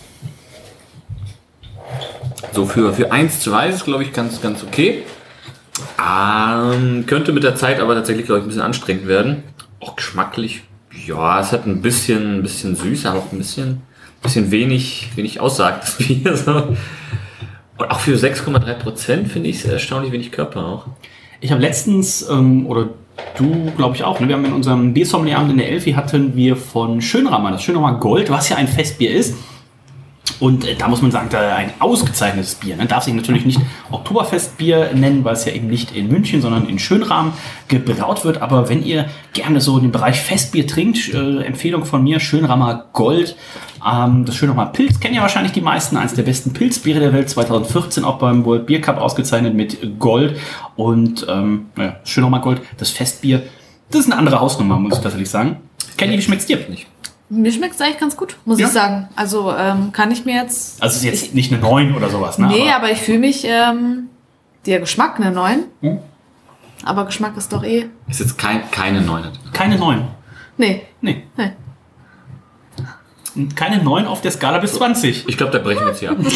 so 2.52 2.66
für, 2.66 2.92
für 2.92 3.12
1 3.12 3.40
zu 3.40 3.54
1 3.54 3.76
ist, 3.76 3.84
glaube 3.84 4.02
ich, 4.02 4.12
ganz, 4.12 4.40
ganz 4.40 4.62
okay. 4.62 5.02
Ähm, 5.98 7.04
könnte 7.06 7.32
mit 7.32 7.42
der 7.42 7.56
Zeit 7.56 7.80
aber 7.80 7.94
tatsächlich, 7.94 8.26
glaube 8.26 8.40
ich, 8.40 8.44
ein 8.44 8.48
bisschen 8.48 8.62
anstrengend 8.62 9.06
werden. 9.06 9.42
Auch 9.80 9.96
geschmacklich, 9.96 10.62
ja, 11.06 11.40
es 11.40 11.52
hat 11.52 11.66
ein 11.66 11.82
bisschen, 11.82 12.36
ein 12.38 12.42
bisschen 12.42 12.74
süß, 12.74 13.06
aber 13.06 13.18
auch 13.18 13.32
ein 13.32 13.38
bisschen, 13.38 13.82
bisschen 14.22 14.50
wenig, 14.50 15.10
wenig 15.14 15.40
aussagt, 15.40 15.82
das 15.84 15.96
Bier. 15.98 16.36
So. 16.36 16.76
Und 17.78 17.90
auch 17.90 18.00
für 18.00 18.16
6,3 18.16 18.74
Prozent 18.74 19.28
finde 19.28 19.50
ich 19.50 19.56
es 19.56 19.64
erstaunlich 19.64 20.10
wenig 20.10 20.32
Körper 20.32 20.64
auch. 20.64 20.86
Ich 21.40 21.52
habe 21.52 21.62
letztens, 21.62 22.28
ähm, 22.28 22.66
oder 22.66 22.88
du, 23.36 23.70
glaube 23.76 23.96
ich 23.96 24.04
auch, 24.04 24.20
ne? 24.20 24.28
wir 24.28 24.36
haben 24.36 24.44
in 24.44 24.52
unserem 24.52 24.92
Biersommelier-Abend 24.94 25.52
in 25.52 25.58
der 25.58 25.70
Elfi 25.70 25.92
hatten 25.92 26.36
wir 26.36 26.56
von 26.56 27.00
Schönrammer, 27.00 27.50
das 27.50 27.62
Schönrammer 27.62 27.98
Gold, 27.98 28.30
was 28.30 28.48
ja 28.48 28.56
ein 28.56 28.68
Festbier 28.68 29.10
ist. 29.10 29.36
Und 30.40 30.66
äh, 30.66 30.76
da 30.76 30.88
muss 30.88 31.02
man 31.02 31.10
sagen, 31.10 31.28
da 31.30 31.56
ein 31.56 31.72
ausgezeichnetes 31.78 32.56
Bier. 32.56 32.76
Ne? 32.76 32.86
Darf 32.86 33.04
sich 33.04 33.14
natürlich 33.14 33.44
nicht 33.44 33.60
Oktoberfestbier 33.90 34.92
nennen, 34.94 35.24
weil 35.24 35.34
es 35.34 35.44
ja 35.44 35.52
eben 35.52 35.68
nicht 35.68 35.94
in 35.94 36.08
München, 36.08 36.40
sondern 36.40 36.68
in 36.68 36.78
Schönrahm 36.78 37.32
gebraut 37.68 38.24
wird. 38.24 38.40
Aber 38.42 38.68
wenn 38.68 38.82
ihr 38.82 39.06
gerne 39.32 39.60
so 39.60 39.78
den 39.78 39.92
Bereich 39.92 40.20
Festbier 40.20 40.66
trinkt, 40.66 41.12
äh, 41.12 41.42
Empfehlung 41.42 41.84
von 41.84 42.02
mir, 42.02 42.20
Schönrammer 42.20 42.86
Gold. 42.92 43.36
Ähm, 43.86 44.24
das 44.24 44.36
Schönrammer 44.36 44.66
Pilz 44.66 45.00
kennen 45.00 45.14
ja 45.14 45.22
wahrscheinlich 45.22 45.52
die 45.52 45.60
meisten. 45.60 45.96
Eines 45.96 46.14
der 46.14 46.22
besten 46.22 46.52
Pilzbiere 46.52 47.00
der 47.00 47.12
Welt, 47.12 47.28
2014 47.28 48.04
auch 48.04 48.18
beim 48.18 48.44
World 48.44 48.66
Beer 48.66 48.80
Cup 48.80 48.98
ausgezeichnet 48.98 49.54
mit 49.54 49.98
Gold. 49.98 50.38
Und 50.76 51.26
ähm, 51.28 51.66
ja, 51.76 51.96
Schönrammer 52.04 52.40
Gold, 52.40 52.60
das 52.76 52.90
Festbier, 52.90 53.42
das 53.90 54.02
ist 54.02 54.06
eine 54.06 54.18
andere 54.18 54.40
Hausnummer, 54.40 54.78
muss 54.78 54.96
ich 54.96 55.00
tatsächlich 55.00 55.30
sagen. 55.30 55.56
Kenny, 55.96 56.16
wie 56.16 56.22
schmeckt's 56.22 56.46
dir? 56.46 56.58
Nicht. 56.68 56.86
Mir 57.30 57.52
schmeckt 57.52 57.74
es 57.74 57.80
eigentlich 57.80 57.98
ganz 57.98 58.16
gut, 58.16 58.36
muss 58.46 58.58
Ja? 58.58 58.66
ich 58.68 58.72
sagen. 58.72 59.08
Also 59.16 59.52
ähm, 59.54 59.92
kann 59.92 60.10
ich 60.10 60.24
mir 60.24 60.36
jetzt. 60.42 60.82
Also 60.82 60.96
es 60.96 61.04
ist 61.04 61.22
jetzt 61.22 61.34
nicht 61.34 61.52
eine 61.52 61.60
9 61.60 61.94
oder 61.94 62.08
sowas, 62.08 62.38
ne? 62.38 62.46
nee, 62.48 62.62
Aber- 62.70 62.76
aber, 62.84 62.90
ich 62.92 62.98
fühle 63.00 63.18
mich. 63.18 63.44
Ähm, 63.44 64.08
der 64.66 64.80
Geschmack, 64.80 65.16
eine 65.20 65.30
9. 65.30 65.64
Hm? 65.82 65.98
Aber 66.84 67.04
Geschmack 67.06 67.36
ist 67.36 67.52
doch 67.52 67.64
eh. 67.64 67.86
Ist 68.08 68.20
jetzt 68.20 68.38
kein, 68.38 68.70
keine 68.70 69.00
Neune. 69.02 69.32
Keine 69.52 69.78
9. 69.78 70.06
Nee. 70.56 70.82
Nee. 71.00 71.24
Nee. 71.36 71.52
Und 73.34 73.54
Keine 73.56 73.82
9 73.82 74.06
auf 74.06 74.20
der 74.20 74.30
Skala 74.32 74.58
bis 74.58 74.72
20. 74.74 75.28
Ich 75.28 75.36
glaube, 75.36 75.52
da 75.52 75.58
brechen 75.58 75.80
wir 75.82 75.88
jetzt 75.88 76.00
hier 76.00 76.10
ab. 76.10 76.16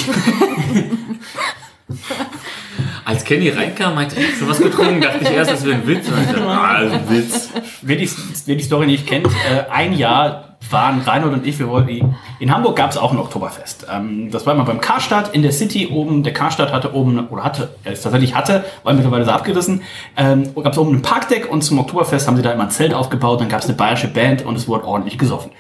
Als 3.05 3.24
Kenny 3.24 3.48
reinkam, 3.48 3.94
meinte 3.96 4.18
ich, 4.20 4.37
schon 4.38 4.48
was 4.48 4.59
getrunken, 4.59 5.00
dachte 5.00 5.18
ich 5.22 5.31
erst, 5.31 5.50
das 5.50 5.64
wäre 5.64 5.74
ein 5.76 5.87
Witz. 5.87 6.07
Ich 6.07 6.26
dachte, 6.33 6.42
ah, 6.46 6.74
ein 6.76 7.11
Witz. 7.11 7.50
Wer 7.83 7.96
die, 7.96 8.09
wer 8.46 8.55
die 8.57 8.62
Story 8.62 8.87
nicht 8.87 9.07
kennt, 9.07 9.26
äh, 9.26 9.68
ein 9.70 9.92
Jahr 9.92 10.51
waren 10.72 11.00
Reinhold 11.00 11.35
und 11.35 11.46
ich, 11.46 11.58
wir 11.58 11.68
wollten, 11.68 12.16
in 12.38 12.54
Hamburg 12.54 12.76
gab 12.76 12.90
es 12.90 12.96
auch 12.96 13.12
ein 13.12 13.18
Oktoberfest. 13.18 13.87
Ähm, 13.92 14.30
das 14.30 14.46
war 14.46 14.54
mal 14.54 14.64
beim 14.64 14.80
Karstadt 14.80 15.35
in 15.35 15.42
der 15.42 15.52
City 15.52 15.88
oben. 15.88 16.22
Der 16.22 16.32
Karstadt 16.32 16.72
hatte 16.72 16.94
oben, 16.94 17.28
oder 17.28 17.44
hatte, 17.44 17.74
er 17.85 17.92
ist 17.92 18.02
tatsächlich 18.02 18.35
hatte, 18.35 18.64
war 18.82 18.94
mittlerweile 18.94 19.24
so 19.24 19.30
abgerissen, 19.30 19.82
ähm, 20.16 20.54
gab 20.54 20.72
es 20.72 20.78
oben 20.78 20.96
ein 20.96 21.02
Parkdeck 21.02 21.50
und 21.50 21.62
zum 21.62 21.78
Oktoberfest 21.78 22.26
haben 22.26 22.37
sie 22.37 22.42
da 22.42 22.52
immer 22.52 22.64
ein 22.64 22.70
Zelt 22.70 22.94
aufgebaut, 22.94 23.40
dann 23.40 23.48
gab 23.48 23.61
es 23.61 23.66
eine 23.66 23.76
bayerische 23.76 24.08
Band 24.08 24.44
und 24.44 24.56
es 24.56 24.68
wurde 24.68 24.87
ordentlich 24.87 25.18
gesoffen. 25.18 25.50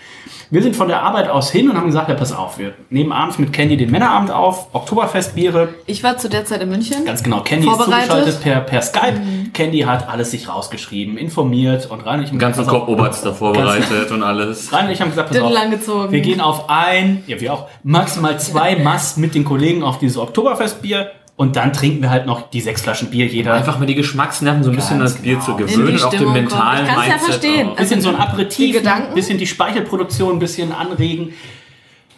Wir 0.52 0.62
sind 0.62 0.76
von 0.76 0.86
der 0.86 1.02
Arbeit 1.02 1.30
aus 1.30 1.50
hin 1.50 1.70
und 1.70 1.78
haben 1.78 1.86
gesagt, 1.86 2.10
ja, 2.10 2.14
pass 2.14 2.30
auf, 2.30 2.58
wir 2.58 2.74
nehmen 2.90 3.10
abends 3.10 3.38
mit 3.38 3.54
Candy 3.54 3.78
den 3.78 3.90
Männerabend 3.90 4.30
auf, 4.30 4.66
Oktoberfestbiere, 4.74 5.70
Ich 5.86 6.04
war 6.04 6.18
zu 6.18 6.28
der 6.28 6.44
Zeit 6.44 6.60
in 6.60 6.68
München. 6.68 7.06
Ganz 7.06 7.22
genau, 7.22 7.40
Candy 7.40 7.66
ist 7.66 7.72
Vorbereitet. 7.72 8.10
zugeschaltet 8.10 8.42
per, 8.42 8.60
per 8.60 8.82
Skype. 8.82 9.22
Candy 9.54 9.80
hat 9.80 10.10
alles 10.10 10.30
sich 10.30 10.50
rausgeschrieben, 10.50 11.16
informiert 11.16 11.90
und 11.90 12.04
rein 12.04 12.18
und 12.18 12.24
ich 12.24 12.30
Den 12.32 12.38
ganzen 12.38 12.66
Kopf 12.66 12.86
Oberst 12.86 13.24
da 13.24 13.32
vorbereitet 13.32 14.10
und 14.10 14.22
alles. 14.22 14.70
Rein 14.70 14.88
und 14.88 14.92
ich 14.92 15.00
haben 15.00 15.08
gesagt, 15.08 15.30
pass 15.30 15.38
auf, 15.40 16.10
wir 16.10 16.20
gehen 16.20 16.42
auf 16.42 16.68
ein, 16.68 17.24
ja 17.26 17.40
wir 17.40 17.54
auch, 17.54 17.68
maximal 17.82 18.38
zwei 18.38 18.76
Mass 18.76 19.16
mit 19.16 19.34
den 19.34 19.44
Kollegen 19.44 19.82
auf 19.82 20.00
dieses 20.00 20.18
Oktoberfestbier 20.18 21.12
und 21.42 21.56
dann 21.56 21.72
trinken 21.72 22.02
wir 22.02 22.10
halt 22.10 22.24
noch 22.24 22.50
die 22.50 22.60
sechs 22.60 22.82
Flaschen 22.82 23.10
Bier 23.10 23.26
jeder. 23.26 23.54
Einfach 23.54 23.80
mit 23.80 23.88
die 23.88 23.96
Geschmacksnerven 23.96 24.62
so 24.62 24.70
ein 24.70 24.76
bisschen 24.76 25.00
Ganz 25.00 25.14
das 25.14 25.22
Bier 25.22 25.32
genau. 25.32 25.44
zu 25.44 25.56
gewöhnen 25.56 25.94
und 25.94 26.04
auch 26.04 26.10
den 26.10 26.32
mentalen 26.32 26.86
kommen. 26.86 27.02
Ich 27.02 27.08
kann's 27.08 27.08
ja 27.08 27.14
Mindset 27.14 27.30
verstehen. 27.30 27.68
auch. 27.70 27.76
bisschen 27.76 28.00
so 28.00 28.08
ein 28.10 28.14
Aperitif, 28.14 28.76
Gedanken? 28.76 29.14
bisschen 29.14 29.38
die 29.38 29.48
Speichelproduktion 29.48 30.34
ein 30.34 30.38
bisschen 30.38 30.70
anregen. 30.70 31.32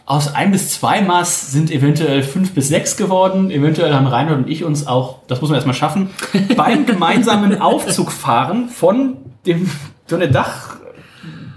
Aus 0.04 0.34
ein 0.34 0.50
bis 0.50 0.68
zwei 0.68 1.00
Maß 1.00 1.52
sind 1.52 1.70
eventuell 1.70 2.22
fünf 2.22 2.52
bis 2.52 2.68
sechs 2.68 2.98
geworden. 2.98 3.50
Eventuell 3.50 3.94
haben 3.94 4.06
Reinhold 4.06 4.40
und 4.40 4.50
ich 4.50 4.62
uns 4.62 4.86
auch, 4.86 5.20
das 5.26 5.40
muss 5.40 5.48
man 5.48 5.54
erstmal 5.54 5.74
schaffen, 5.74 6.10
beim 6.54 6.84
gemeinsamen 6.86 7.62
Aufzug 7.62 8.12
fahren 8.12 8.68
von 8.68 9.16
dem, 9.46 9.70
der 10.10 10.28
Dach, 10.28 10.76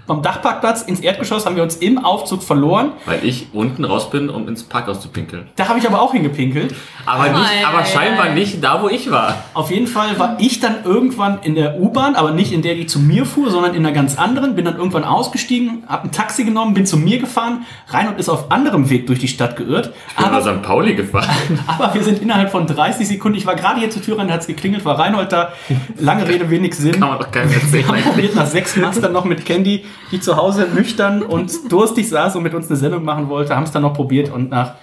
vom 0.08 0.22
Dachparkplatz 0.22 0.80
ins 0.80 1.00
Erdgeschoss 1.00 1.44
haben 1.44 1.54
wir 1.54 1.62
uns 1.62 1.76
im 1.76 2.02
Aufzug 2.02 2.42
verloren. 2.42 2.92
Weil 3.04 3.22
ich 3.24 3.48
unten 3.52 3.84
raus 3.84 4.08
bin, 4.08 4.30
um 4.30 4.48
ins 4.48 4.64
Parkhaus 4.64 5.02
zu 5.02 5.10
pinkeln. 5.10 5.48
Da 5.56 5.68
habe 5.68 5.78
ich 5.78 5.86
aber 5.86 6.00
auch 6.00 6.12
hingepinkelt. 6.12 6.74
Aber, 7.04 7.24
nicht, 7.24 7.66
aber 7.66 7.80
ei, 7.80 7.84
scheinbar 7.84 8.26
ei. 8.28 8.34
nicht 8.34 8.64
da, 8.64 8.82
wo 8.82 8.88
ich 8.88 9.10
war. 9.10 9.44
Auf 9.52 9.70
jeden 9.70 9.86
Fall 9.86 10.18
war 10.18 10.38
ich 10.40 10.60
dann 10.60 10.76
irgendwann 10.84 11.40
in 11.42 11.54
der 11.54 11.78
U-Bahn, 11.78 12.14
aber 12.14 12.30
nicht 12.30 12.52
in 12.52 12.62
der, 12.62 12.74
die 12.74 12.86
zu 12.86 12.98
mir 13.00 13.26
fuhr, 13.26 13.50
sondern 13.50 13.74
in 13.74 13.84
einer 13.84 13.94
ganz 13.94 14.16
anderen. 14.16 14.54
Bin 14.54 14.64
dann 14.64 14.78
irgendwann 14.78 15.04
ausgestiegen, 15.04 15.84
habe 15.86 16.04
ein 16.04 16.10
Taxi 16.10 16.44
genommen, 16.44 16.72
bin 16.72 16.86
zu 16.86 16.96
mir 16.96 17.18
gefahren. 17.18 17.66
Reinhold 17.88 18.18
ist 18.18 18.30
auf 18.30 18.50
anderem 18.50 18.88
Weg 18.88 19.08
durch 19.08 19.18
die 19.18 19.28
Stadt 19.28 19.56
geirrt. 19.56 19.92
Ich 20.08 20.16
bin 20.16 20.24
Aber, 20.24 20.40
St. 20.40 20.62
Pauli 20.62 20.94
gefahren. 20.94 21.28
aber 21.66 21.92
wir 21.92 22.02
sind 22.02 22.22
innerhalb 22.22 22.50
von 22.50 22.66
30 22.66 23.06
Sekunden, 23.06 23.36
ich 23.36 23.44
war 23.44 23.56
gerade 23.56 23.78
hier 23.80 23.90
zur 23.90 24.00
Tür 24.00 24.18
rein, 24.18 24.28
da 24.28 24.34
hat 24.34 24.40
es 24.40 24.46
geklingelt, 24.46 24.86
war 24.86 24.98
Reinhold 24.98 25.32
da. 25.32 25.52
Lange 25.98 26.26
Rede, 26.26 26.48
wenig 26.48 26.74
Sinn. 26.74 26.92
Kann 26.92 27.10
man 27.10 27.18
doch 27.18 27.30
keinem 27.30 27.50
Wir 27.50 27.58
haben 27.86 27.94
erzählen. 27.94 28.14
probiert 28.14 28.34
nach 28.34 28.46
sechs 28.46 28.74
Mastern 28.76 29.12
noch 29.12 29.26
mit 29.26 29.44
Candy, 29.44 29.84
die 30.10 30.20
zu 30.20 30.36
Hause 30.36 30.66
nüchtern 30.72 31.22
und 31.22 31.70
durstig 31.70 32.08
saß 32.08 32.36
und 32.36 32.42
mit 32.42 32.54
uns 32.54 32.68
eine 32.68 32.76
Sendung 32.76 33.04
machen 33.04 33.28
wollte, 33.28 33.54
haben 33.54 33.64
es 33.64 33.72
dann 33.72 33.82
noch 33.82 33.94
probiert 33.94 34.32
und 34.32 34.50
nach, 34.50 34.74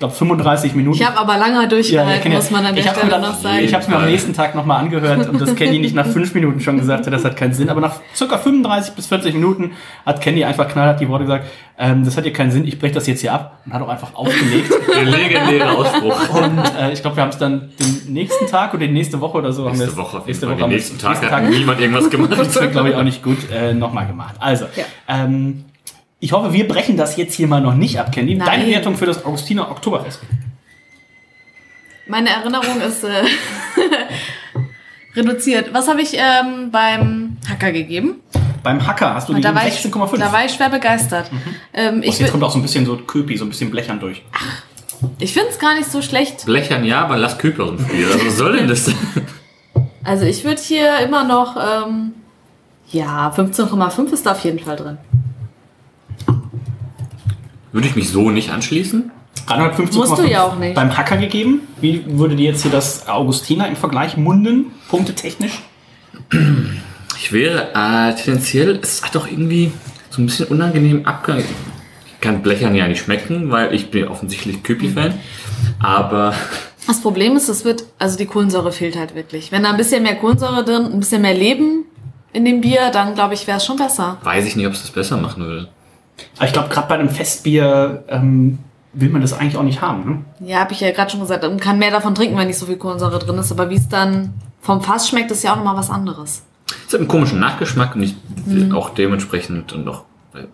glaube, 0.00 0.14
35 0.14 0.74
Minuten. 0.74 0.96
Ich 0.96 1.06
habe 1.06 1.16
aber 1.18 1.36
lange 1.38 1.68
durchgehalten, 1.68 2.22
kenn 2.22 2.32
muss 2.32 2.50
man 2.50 2.66
an 2.66 2.74
der 2.74 2.82
Stelle 2.82 3.04
mir 3.06 3.18
noch 3.18 3.32
dann- 3.32 3.40
sagen. 3.40 3.58
Ich 3.62 3.72
habe 3.72 3.82
es 3.84 3.88
mir 3.88 3.96
am 3.96 4.06
nächsten 4.06 4.32
Tag 4.34 4.54
nochmal 4.56 4.80
angehört 4.80 5.28
und 5.28 5.40
das 5.40 5.54
Candy 5.54 5.78
nicht 5.78 5.94
nach 5.94 6.06
fünf 6.12 6.34
Minuten 6.34 6.60
schon 6.60 6.78
gesagt 6.78 7.06
hat, 7.06 7.12
das 7.12 7.24
hat 7.24 7.36
keinen 7.36 7.52
Sinn. 7.54 7.68
Aber 7.68 7.80
nach 7.80 8.00
circa 8.14 8.38
35 8.38 8.94
bis 8.94 9.06
40 9.06 9.34
Minuten 9.34 9.72
hat 10.04 10.20
Candy 10.20 10.44
einfach 10.44 10.66
knallhart 10.68 11.00
die 11.00 11.08
Worte 11.08 11.24
gesagt, 11.24 11.46
ähm, 11.78 12.04
das 12.04 12.16
hat 12.16 12.24
hier 12.24 12.32
keinen 12.32 12.50
Sinn, 12.50 12.66
ich 12.66 12.78
breche 12.78 12.94
das 12.94 13.06
jetzt 13.06 13.20
hier 13.20 13.32
ab 13.32 13.60
und 13.64 13.72
hat 13.72 13.80
auch 13.82 13.88
einfach 13.88 14.14
aufgelegt. 14.14 14.70
Der 14.94 15.04
legendäre 15.04 15.70
Ausspruch. 15.70 16.34
und 16.34 16.58
äh, 16.78 16.92
ich 16.92 17.00
glaube, 17.02 17.16
wir 17.16 17.22
haben 17.22 17.30
es 17.30 17.38
dann 17.38 17.70
den 17.78 18.12
nächsten 18.12 18.46
Tag 18.46 18.74
oder 18.74 18.86
die 18.86 18.92
nächste 18.92 19.20
Woche 19.20 19.38
oder 19.38 19.52
so. 19.52 19.66
haben 19.66 19.78
wir 19.78 19.84
Nächste 19.86 19.92
es- 19.92 19.96
Woche 19.96 20.16
auf 20.18 20.26
jeden 20.26 20.28
nächste. 20.28 20.46
Woche 20.48 20.54
Den 20.56 20.62
haben 20.62 20.70
nächsten 20.70 20.98
Tag 20.98 21.20
nächsten 21.20 21.30
hat 21.36 21.48
niemand 21.50 21.80
irgendwas 21.80 22.10
gemacht. 22.10 22.32
das 22.38 22.54
wird, 22.54 22.72
glaube 22.72 22.88
ich, 22.90 22.94
auch 22.96 23.02
nicht 23.02 23.22
gut 23.22 23.38
äh, 23.52 23.72
nochmal 23.74 24.06
gemacht. 24.06 24.34
Also, 24.40 24.64
Ja. 24.76 24.84
ähm, 25.08 25.64
ich 26.20 26.32
hoffe, 26.32 26.52
wir 26.52 26.68
brechen 26.68 26.96
das 26.96 27.16
jetzt 27.16 27.34
hier 27.34 27.46
mal 27.48 27.60
noch 27.60 27.74
nicht 27.74 27.98
ab, 27.98 28.12
Candy. 28.12 28.34
Nein. 28.34 28.46
Deine 28.46 28.66
Wertung 28.68 28.96
für 28.96 29.06
das 29.06 29.24
Augustiner 29.24 29.70
Oktoberfest. 29.70 30.20
Meine 32.06 32.28
Erinnerung 32.30 32.80
ist 32.80 33.04
äh, 33.04 33.22
reduziert. 35.16 35.72
Was 35.72 35.88
habe 35.88 36.02
ich 36.02 36.14
ähm, 36.14 36.70
beim 36.70 37.36
Hacker 37.48 37.72
gegeben? 37.72 38.16
Beim 38.62 38.86
Hacker 38.86 39.14
hast 39.14 39.28
du 39.28 39.34
die 39.34 39.40
da 39.40 39.54
war, 39.54 39.66
ich, 39.66 39.74
16,5. 39.74 40.18
da 40.18 40.32
war 40.32 40.44
ich 40.44 40.52
schwer 40.52 40.68
begeistert. 40.68 41.30
Ähm, 41.72 41.96
Oh, 41.98 42.02
ich 42.02 42.18
jetzt 42.18 42.30
kommt 42.30 42.42
auch 42.42 42.50
so 42.50 42.58
ein 42.58 42.62
bisschen 42.62 42.84
so 42.84 42.96
Köpi, 42.96 43.36
so 43.36 43.44
ein 43.46 43.48
bisschen 43.48 43.70
blechern 43.70 43.98
durch. 44.00 44.22
ich 45.18 45.32
finde 45.32 45.48
es 45.50 45.58
gar 45.58 45.74
nicht 45.74 45.90
so 45.90 46.02
schlecht. 46.02 46.44
Blechern 46.44 46.84
ja, 46.84 47.00
aber 47.02 47.16
lass 47.16 47.38
Kühlplosen 47.38 47.78
spielen. 47.78 48.12
Also 48.12 48.26
was 48.26 48.36
soll 48.36 48.56
denn 48.58 48.68
das? 48.68 48.90
Also 50.04 50.24
ich 50.26 50.44
würde 50.44 50.60
hier 50.60 50.98
immer 50.98 51.24
noch, 51.24 51.56
ähm, 51.56 52.12
ja, 52.90 53.32
15,5 53.34 54.12
ist 54.12 54.26
da 54.26 54.32
auf 54.32 54.40
jeden 54.44 54.58
Fall 54.58 54.76
drin. 54.76 54.98
Würde 57.72 57.86
ich 57.88 57.96
mich 57.96 58.08
so 58.10 58.30
nicht 58.30 58.50
anschließen? 58.50 59.10
315,5 59.48 59.94
Musst 59.96 60.18
du 60.18 60.22
ja 60.28 60.42
auch 60.44 60.56
nicht. 60.56 60.74
beim 60.74 60.96
Hacker 60.96 61.16
gegeben. 61.16 61.60
Wie 61.80 62.04
würde 62.06 62.36
dir 62.36 62.50
jetzt 62.50 62.62
hier 62.62 62.70
das 62.70 63.08
Augustiner 63.08 63.68
im 63.68 63.76
Vergleich 63.76 64.16
munden, 64.16 64.66
punkte 64.88 65.14
technisch? 65.14 65.60
Ich 67.16 67.32
wäre 67.32 67.68
äh, 67.74 68.14
tendenziell, 68.14 68.78
es 68.82 69.02
hat 69.02 69.14
doch 69.14 69.26
irgendwie 69.28 69.72
so 70.10 70.20
ein 70.22 70.26
bisschen 70.26 70.46
unangenehm 70.46 71.06
abgegangen. 71.06 71.44
Ich 72.06 72.20
kann 72.20 72.42
Blechern 72.42 72.74
ja 72.74 72.86
nicht 72.88 73.00
schmecken, 73.02 73.50
weil 73.50 73.72
ich 73.74 73.90
bin 73.90 74.08
offensichtlich 74.08 74.62
Küpi-Fan. 74.62 75.14
Aber 75.80 76.34
Das 76.86 77.00
Problem 77.00 77.36
ist, 77.36 77.48
es 77.48 77.64
wird, 77.64 77.84
also 77.98 78.18
die 78.18 78.26
Kohlensäure 78.26 78.72
fehlt 78.72 78.96
halt 78.96 79.14
wirklich. 79.14 79.52
Wenn 79.52 79.62
da 79.62 79.70
ein 79.70 79.76
bisschen 79.76 80.02
mehr 80.02 80.16
Kohlensäure 80.16 80.64
drin, 80.64 80.86
ein 80.92 80.98
bisschen 81.00 81.22
mehr 81.22 81.34
Leben 81.34 81.84
in 82.32 82.44
dem 82.44 82.60
Bier, 82.60 82.90
dann 82.92 83.14
glaube 83.14 83.34
ich, 83.34 83.46
wäre 83.46 83.58
es 83.58 83.64
schon 83.64 83.76
besser. 83.76 84.18
weiß 84.22 84.46
ich 84.46 84.56
nicht, 84.56 84.66
ob 84.66 84.72
es 84.72 84.82
das 84.82 84.90
besser 84.90 85.16
machen 85.16 85.44
würde. 85.44 85.68
Aber 86.36 86.46
ich 86.46 86.52
glaube, 86.52 86.68
gerade 86.68 86.88
bei 86.88 86.94
einem 86.94 87.08
Festbier 87.10 88.04
ähm, 88.08 88.58
will 88.92 89.08
man 89.10 89.20
das 89.20 89.32
eigentlich 89.32 89.56
auch 89.56 89.62
nicht 89.62 89.80
haben. 89.80 90.24
Ne? 90.40 90.48
Ja, 90.48 90.60
habe 90.60 90.72
ich 90.72 90.80
ja 90.80 90.90
gerade 90.90 91.10
schon 91.10 91.20
gesagt. 91.20 91.42
Man 91.42 91.60
kann 91.60 91.78
mehr 91.78 91.90
davon 91.90 92.14
trinken, 92.14 92.36
wenn 92.36 92.46
nicht 92.48 92.58
so 92.58 92.66
viel 92.66 92.76
Kohlensäure 92.76 93.18
drin 93.18 93.38
ist. 93.38 93.52
Aber 93.52 93.70
wie 93.70 93.76
es 93.76 93.88
dann 93.88 94.34
vom 94.60 94.80
Fass 94.82 95.08
schmeckt, 95.08 95.30
ist 95.30 95.42
ja 95.44 95.52
auch 95.52 95.56
nochmal 95.56 95.76
was 95.76 95.90
anderes. 95.90 96.42
Es 96.86 96.92
hat 96.92 97.00
einen 97.00 97.08
komischen 97.08 97.40
Nachgeschmack 97.40 97.94
und 97.96 98.02
ich, 98.02 98.14
auch 98.72 98.90
dementsprechend 98.90 99.72
und 99.72 99.84
doch. 99.84 100.04
Also, 100.32 100.46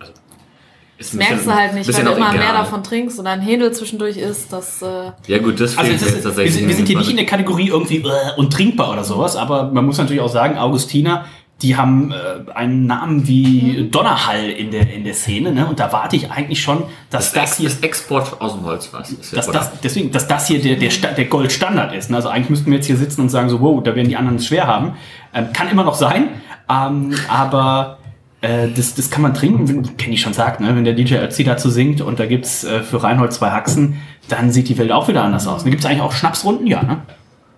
ist 0.98 1.12
ein 1.12 1.18
Merkst 1.18 1.34
bisschen- 1.36 1.50
du 1.52 1.56
halt 1.58 1.74
nicht, 1.74 1.94
wenn 1.98 2.04
du 2.06 2.12
auch 2.12 2.16
immer 2.16 2.32
mehr 2.32 2.40
egal. 2.42 2.54
davon 2.54 2.82
trinkst 2.82 3.20
oder 3.20 3.30
ein 3.30 3.42
Händel 3.42 3.70
zwischendurch 3.72 4.16
isst. 4.16 4.50
Das, 4.50 4.80
äh, 4.80 5.12
Ja 5.26 5.38
gut, 5.38 5.60
das 5.60 5.76
Also 5.76 5.92
ist, 5.92 6.00
jetzt 6.00 6.14
wir, 6.16 6.22
tatsächlich. 6.22 6.54
sind, 6.54 6.68
wir 6.68 6.74
sind 6.74 6.88
hier 6.88 6.96
nicht 6.98 7.10
in 7.10 7.16
der 7.16 7.24
der 7.26 7.30
Kategorie 7.30 7.68
irgendwie 7.68 7.98
äh, 7.98 8.10
untrinkbar 8.38 8.92
oder 8.92 9.04
sowas, 9.04 9.36
aber 9.36 9.64
man 9.70 9.84
muss 9.84 9.98
natürlich 9.98 10.22
auch 10.22 10.30
sagen, 10.30 10.56
Augustiner, 10.56 11.26
die 11.62 11.74
haben 11.76 12.12
äh, 12.12 12.50
einen 12.52 12.86
Namen 12.86 13.26
wie 13.26 13.88
Donnerhall 13.90 14.50
in 14.50 14.70
der, 14.70 14.92
in 14.92 15.04
der 15.04 15.14
Szene, 15.14 15.52
ne? 15.52 15.66
Und 15.66 15.80
da 15.80 15.90
warte 15.90 16.14
ich 16.14 16.30
eigentlich 16.30 16.62
schon, 16.62 16.82
dass 17.08 17.32
das, 17.32 17.50
das, 17.50 17.58
hier 17.58 17.68
das 17.70 17.80
Export 17.80 18.40
aus 18.42 18.54
dem 18.54 18.64
Holzfass 18.64 19.10
ist. 19.10 19.34
dass 19.34 19.50
das, 19.50 19.80
deswegen, 19.80 20.10
dass 20.10 20.28
das 20.28 20.46
hier 20.48 20.60
der, 20.60 20.76
der, 20.76 20.90
der 20.90 21.24
Goldstandard 21.24 21.94
ist. 21.94 22.10
Ne? 22.10 22.16
Also 22.16 22.28
eigentlich 22.28 22.50
müssten 22.50 22.70
wir 22.70 22.76
jetzt 22.76 22.86
hier 22.86 22.98
sitzen 22.98 23.22
und 23.22 23.30
sagen 23.30 23.48
so, 23.48 23.60
wow, 23.62 23.82
da 23.82 23.94
werden 23.94 24.08
die 24.08 24.16
anderen 24.16 24.36
es 24.36 24.46
schwer 24.46 24.66
haben. 24.66 24.96
Ähm, 25.32 25.46
kann 25.54 25.68
immer 25.70 25.84
noch 25.84 25.94
sein, 25.94 26.28
ähm, 26.68 27.14
aber 27.28 27.98
äh, 28.42 28.68
das, 28.68 28.94
das 28.94 29.10
kann 29.10 29.22
man 29.22 29.32
trinken, 29.32 29.66
wenn, 29.66 29.96
Kenny 29.96 30.18
schon 30.18 30.34
sagt, 30.34 30.60
ne? 30.60 30.76
wenn 30.76 30.84
der 30.84 30.92
DJ 30.92 31.16
Ötzi 31.16 31.42
dazu 31.42 31.70
singt 31.70 32.02
und 32.02 32.20
da 32.20 32.26
gibt's 32.26 32.64
äh, 32.64 32.82
für 32.82 33.02
Reinhold 33.02 33.32
zwei 33.32 33.50
Haxen, 33.50 33.96
dann 34.28 34.52
sieht 34.52 34.68
die 34.68 34.76
Welt 34.76 34.92
auch 34.92 35.08
wieder 35.08 35.24
anders 35.24 35.46
aus. 35.46 35.64
Da 35.64 35.70
gibt's 35.70 35.86
eigentlich 35.86 36.02
auch 36.02 36.12
Schnapsrunden, 36.12 36.66
ja, 36.66 36.82
ne? 36.82 37.00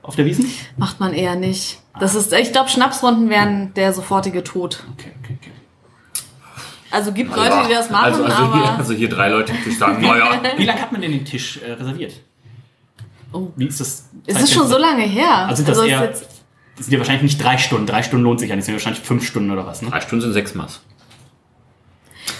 Auf 0.08 0.16
der 0.16 0.24
Wiesen? 0.24 0.50
macht 0.78 0.98
man 1.00 1.12
eher 1.12 1.36
nicht. 1.36 1.80
Das 2.00 2.14
ist, 2.14 2.32
ich 2.32 2.50
glaube, 2.52 2.70
Schnapsrunden 2.70 3.28
wären 3.28 3.74
der 3.74 3.92
sofortige 3.92 4.42
Tod. 4.42 4.82
Okay, 4.94 5.12
okay, 5.22 5.38
okay. 5.40 5.50
Also 6.90 7.12
gibt 7.12 7.36
Leute, 7.36 7.54
die 7.68 7.74
das 7.74 7.90
machen, 7.90 8.04
also, 8.06 8.24
also, 8.24 8.36
aber 8.36 8.54
hier, 8.62 8.78
also 8.78 8.94
hier 8.94 9.08
drei 9.10 9.28
Leute 9.28 9.52
die 9.64 9.70
sagen, 9.70 10.00
naja, 10.06 10.40
Wie 10.56 10.64
lange 10.64 10.80
hat 10.80 10.90
man 10.90 11.02
denn 11.02 11.12
den 11.12 11.24
Tisch 11.26 11.58
äh, 11.62 11.72
reserviert? 11.72 12.14
Oh. 13.32 13.48
Wie 13.56 13.66
ist 13.66 13.78
das? 13.80 14.08
es 14.26 14.40
ist 14.40 14.54
schon 14.54 14.66
so 14.66 14.78
lange 14.78 15.02
her. 15.02 15.46
Also 15.48 15.56
sind 15.56 15.68
das 15.68 15.78
es 15.78 15.84
eher- 15.84 16.10
ist 16.10 16.22
jetzt, 16.22 16.42
Das 16.76 16.86
sind 16.86 16.92
ja 16.94 16.98
wahrscheinlich 16.98 17.24
nicht 17.24 17.44
drei 17.44 17.58
Stunden. 17.58 17.86
Drei 17.86 18.02
Stunden 18.02 18.24
lohnt 18.24 18.40
sich 18.40 18.48
ja 18.48 18.56
nicht. 18.56 18.62
Das 18.62 18.66
sind 18.66 18.74
ja 18.74 18.78
wahrscheinlich 18.78 19.02
fünf 19.06 19.26
Stunden 19.26 19.50
oder 19.50 19.66
was, 19.66 19.82
ne? 19.82 19.90
drei 19.90 20.00
Stunden 20.00 20.22
sind 20.22 20.32
sechs 20.32 20.54
Maß. 20.54 20.80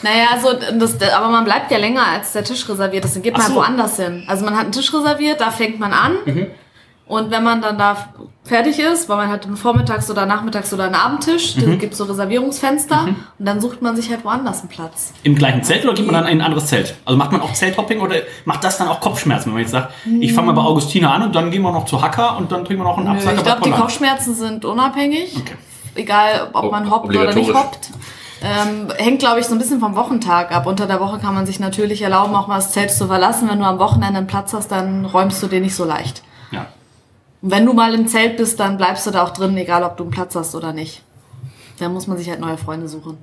naja, 0.03 0.29
also 0.33 0.55
das, 0.79 0.99
aber 1.13 1.29
man 1.29 1.45
bleibt 1.45 1.71
ja 1.71 1.77
länger 1.77 2.07
als 2.07 2.33
der 2.33 2.45
Tisch 2.45 2.67
reserviert 2.67 3.05
ist. 3.05 3.17
Dann 3.17 3.23
geht 3.23 3.37
man 3.37 3.47
so. 3.49 3.57
woanders 3.57 3.97
hin. 3.97 4.25
Also 4.29 4.47
man 4.47 4.55
hat 4.55 4.63
einen 4.65 4.73
Tisch 4.73 4.95
reserviert, 4.95 5.43
da 5.43 5.51
fängt 5.51 5.79
man 5.79 5.93
an. 5.93 6.15
Mhm. 6.25 6.47
Und 7.09 7.31
wenn 7.31 7.43
man 7.43 7.63
dann 7.63 7.79
da 7.79 7.97
fertig 8.45 8.79
ist, 8.79 9.09
weil 9.09 9.17
man 9.17 9.29
hat 9.31 9.47
einen 9.47 9.57
Vormittags- 9.57 10.11
oder 10.11 10.27
Nachmittags- 10.27 10.73
oder 10.75 10.85
einen 10.85 10.95
Abendtisch, 10.95 11.57
Mhm. 11.57 11.71
da 11.71 11.75
gibt 11.77 11.95
so 11.95 12.05
Reservierungsfenster 12.05 13.05
und 13.39 13.47
dann 13.47 13.61
sucht 13.63 13.81
man 13.83 13.97
sich 13.97 14.11
halt 14.11 14.25
woanders 14.25 14.61
einen 14.61 14.69
Platz. 14.69 15.13
Im 15.23 15.35
gleichen 15.35 15.63
Zelt 15.63 15.85
oder 15.85 15.95
geht 15.95 16.05
man 16.07 16.15
dann 16.15 16.27
in 16.27 16.41
ein 16.41 16.45
anderes 16.45 16.67
Zelt? 16.67 16.95
Also 17.07 17.17
macht 17.19 17.33
man 17.33 17.41
auch 17.41 17.53
Zelthopping 17.55 18.01
oder 18.01 18.17
macht 18.45 18.63
das 18.63 18.77
dann 18.79 18.89
auch 18.89 19.01
Kopfschmerzen, 19.01 19.47
wenn 19.47 19.55
man 19.55 19.63
jetzt 19.63 19.71
sagt, 19.73 19.93
ich 20.21 20.33
fange 20.35 20.49
mal 20.49 20.53
bei 20.53 20.63
Augustina 20.69 21.13
an 21.15 21.23
und 21.23 21.35
dann 21.35 21.51
gehen 21.51 21.63
wir 21.63 21.73
noch 21.73 21.87
zu 21.87 22.01
Hacker 22.03 22.37
und 22.37 22.53
dann 22.53 22.65
trinken 22.65 22.83
wir 22.83 22.89
noch 22.91 22.99
einen 22.99 23.07
Nö, 23.07 23.13
Absacker 23.13 23.37
ich 23.37 23.43
bei 23.43 23.51
glaube, 23.55 23.63
die. 23.65 23.71
Kopfschmerzen 23.71 24.35
sind 24.35 24.65
unabhängig. 24.67 25.35
Okay. 25.37 25.55
Egal, 25.95 26.51
ob 26.53 26.71
man 26.71 26.91
hoppt 26.91 27.09
oder 27.09 27.35
nicht 27.35 27.53
hoppt. 27.55 27.91
Ähm, 28.41 28.87
hängt, 28.99 29.19
glaube 29.19 29.41
ich, 29.41 29.47
so 29.47 29.53
ein 29.55 29.59
bisschen 29.59 29.81
vom 29.81 29.97
Wochentag 29.97 30.53
ab. 30.55 30.67
Unter 30.67 30.87
der 30.87 31.01
Woche 31.01 31.19
kann 31.19 31.35
man 31.35 31.45
sich 31.45 31.59
natürlich 31.59 32.03
erlauben, 32.03 32.35
auch 32.37 32.47
mal 32.47 32.57
das 32.57 32.71
Zelt 32.71 32.93
zu 32.93 33.07
verlassen. 33.09 33.49
Wenn 33.51 33.59
du 33.59 33.65
am 33.65 33.81
Wochenende 33.81 34.19
einen 34.19 34.27
Platz 34.29 34.53
hast, 34.53 34.69
dann 34.71 35.05
räumst 35.07 35.43
du 35.43 35.49
den 35.49 35.63
nicht 35.63 35.75
so 35.75 35.85
leicht. 35.85 36.23
Ja. 36.53 36.67
Und 37.41 37.51
wenn 37.51 37.65
du 37.67 37.73
mal 37.73 37.95
im 37.95 38.07
Zelt 38.09 38.37
bist, 38.37 38.59
dann 38.61 38.77
bleibst 38.77 39.07
du 39.07 39.11
da 39.11 39.23
auch 39.25 39.31
drin, 39.31 39.57
egal 39.57 39.83
ob 39.85 39.97
du 39.97 40.05
einen 40.05 40.11
Platz 40.11 40.35
hast 40.35 40.55
oder 40.55 40.73
nicht. 40.73 41.03
Da 41.79 41.89
muss 41.89 42.07
man 42.09 42.19
sich 42.19 42.29
halt 42.29 42.41
neue 42.41 42.59
Freunde 42.59 42.89
suchen. 42.89 43.17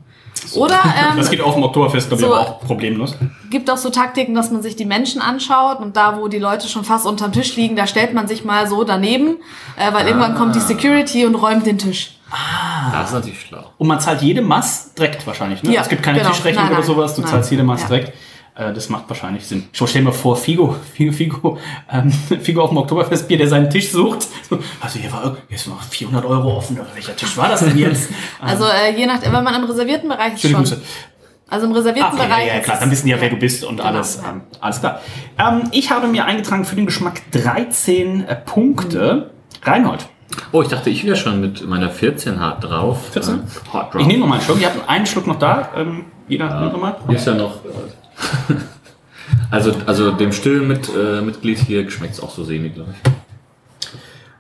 Oder 0.54 0.80
Das 1.18 1.26
ähm, 1.28 1.32
geht 1.32 1.42
auf 1.42 1.56
dem 1.56 1.64
Oktoberfest, 1.64 2.08
glaube 2.08 2.22
ich, 2.24 2.28
So. 2.30 2.34
aber 2.34 2.42
auch 2.48 2.60
problemlos. 2.62 3.16
gibt 3.50 3.70
auch 3.70 3.78
so 3.78 3.90
Taktiken, 3.90 4.34
dass 4.36 4.52
man 4.52 4.62
sich 4.62 4.76
die 4.76 4.86
Menschen 4.86 5.22
anschaut 5.22 5.80
und 5.80 5.98
da, 5.98 6.18
wo 6.18 6.28
die 6.30 6.40
Leute 6.40 6.68
schon 6.68 6.84
fast 6.86 7.06
unterm 7.06 7.32
Tisch 7.34 7.56
liegen, 7.58 7.76
da 7.76 7.88
stellt 7.88 8.14
man 8.14 8.28
sich 8.28 8.46
mal 8.46 8.68
so 8.68 8.84
daneben, 8.84 9.38
äh, 9.78 9.92
weil 9.94 10.08
irgendwann 10.08 10.36
kommt 10.36 10.56
die 10.56 10.60
Security 10.62 11.26
und 11.26 11.36
räumt 11.36 11.66
den 11.66 11.78
Tisch. 11.78 12.18
Das 12.92 13.10
ist 13.10 13.14
natürlich 13.14 13.42
schlau. 13.42 13.64
Und 13.78 13.88
man 13.88 14.00
zahlt 14.00 14.22
jede 14.22 14.42
Mass 14.42 14.94
direkt 14.94 15.26
wahrscheinlich, 15.28 15.62
ne? 15.64 15.74
Ja, 15.74 15.82
es 15.82 15.90
gibt 15.90 16.04
keine 16.04 16.20
genau. 16.20 16.32
Tischrechnung 16.32 16.64
Nein, 16.66 16.72
oder 16.74 16.80
nein, 16.82 16.88
sowas, 16.88 17.16
du 17.16 17.22
nein. 17.22 17.32
zahlst 17.32 17.52
jede 17.52 17.64
Mass 17.64 17.82
Ja. 17.84 17.88
direkt. 17.88 18.14
Äh, 18.56 18.74
Das 18.74 18.90
macht 18.90 19.08
wahrscheinlich 19.10 19.46
Sinn. 19.46 19.68
So, 19.74 19.86
stell 19.88 20.02
mal 20.02 20.12
vor, 20.12 20.36
Figo, 20.38 20.76
Figo, 20.94 21.12
Figo, 21.12 21.58
ähm, 21.92 22.12
Figo 22.42 22.62
auf 22.64 22.70
dem 22.70 22.78
Oktoberfestbier, 22.78 23.38
der 23.38 23.48
seinen 23.48 23.70
Tisch 23.70 23.92
sucht. 23.92 24.28
So, 24.50 24.60
Also 24.82 25.00
hier 25.00 25.12
war 25.12 25.38
ist 25.50 25.68
noch 25.68 25.82
400 25.82 26.24
Euro 26.26 26.58
offen. 26.58 26.80
Welcher 26.94 27.16
Tisch 27.16 27.36
war 27.38 27.50
das 27.50 27.60
denn 27.62 27.78
jetzt? 27.78 28.10
Also 28.42 28.66
äh, 28.66 28.96
je 28.98 29.06
nachdem, 29.06 29.34
wenn 29.34 29.44
man 29.44 29.56
im 29.56 29.64
reservierten 29.66 30.10
Bereich 30.10 30.34
ist 30.36 30.42
Schöne 30.42 30.54
schon. 30.54 30.64
Grüße. 30.64 30.82
Also 31.48 31.68
im 31.68 31.74
reservierten 31.74 32.14
okay, 32.14 32.22
ja, 32.24 32.28
Bereich. 32.28 32.48
ja, 32.48 32.54
ist 32.56 32.64
klar, 32.66 32.78
dann 32.80 32.90
wissen 32.92 33.06
die 33.06 33.12
ja, 33.12 33.22
wer 33.22 33.30
du 33.30 33.36
bist 33.36 33.64
und 33.64 33.78
Genau, 33.78 33.90
alles. 33.90 34.20
ja. 34.24 34.30
Ähm, 34.32 34.42
alles 34.62 34.80
klar. 34.80 35.00
Ähm, 35.38 35.64
ich 35.72 35.92
habe 35.92 36.08
mir 36.08 36.26
eingetragen 36.26 36.66
für 36.66 36.76
den 36.76 36.86
Geschmack 36.88 37.22
13 37.32 38.26
äh, 38.28 38.36
Punkte. 38.36 39.30
Reinhold. 39.64 40.08
Oh, 40.52 40.62
ich 40.64 40.68
dachte, 40.70 40.90
ich 40.90 41.06
wäre 41.06 41.16
schon 41.16 41.40
mit 41.42 41.66
meiner 41.68 41.90
14 41.90 42.40
hart 42.40 42.64
drauf. 42.64 43.10
14? 43.12 43.36
Äh, 43.36 43.38
hard 43.74 43.94
drauf. 43.94 44.02
Ich 44.02 44.08
nehme 44.08 44.20
noch 44.22 44.28
mal 44.28 44.36
einen 44.36 44.44
Schluck. 44.44 44.60
Ihr 44.60 44.68
habt 44.68 44.90
einen 44.90 45.06
Schluck 45.06 45.28
noch 45.28 45.38
da. 45.40 45.70
Ähm, 45.78 46.06
jeder 46.28 46.60
nimmt 46.60 46.74
noch 46.74 46.82
mal. 46.82 46.98
Hier 47.08 47.16
ist 47.18 47.28
ja 47.28 47.36
noch. 47.36 47.60
Also, 49.52 49.74
also 49.86 50.12
dem 50.12 50.32
stillen 50.34 50.68
mit, 50.68 50.90
äh, 50.90 51.22
Mitglied 51.22 51.58
hier 51.60 51.90
schmeckt 51.90 52.14
es 52.16 52.20
auch 52.20 52.30
so 52.32 52.44
semi, 52.44 52.70
glaube 52.70 52.94
ich. 52.94 53.12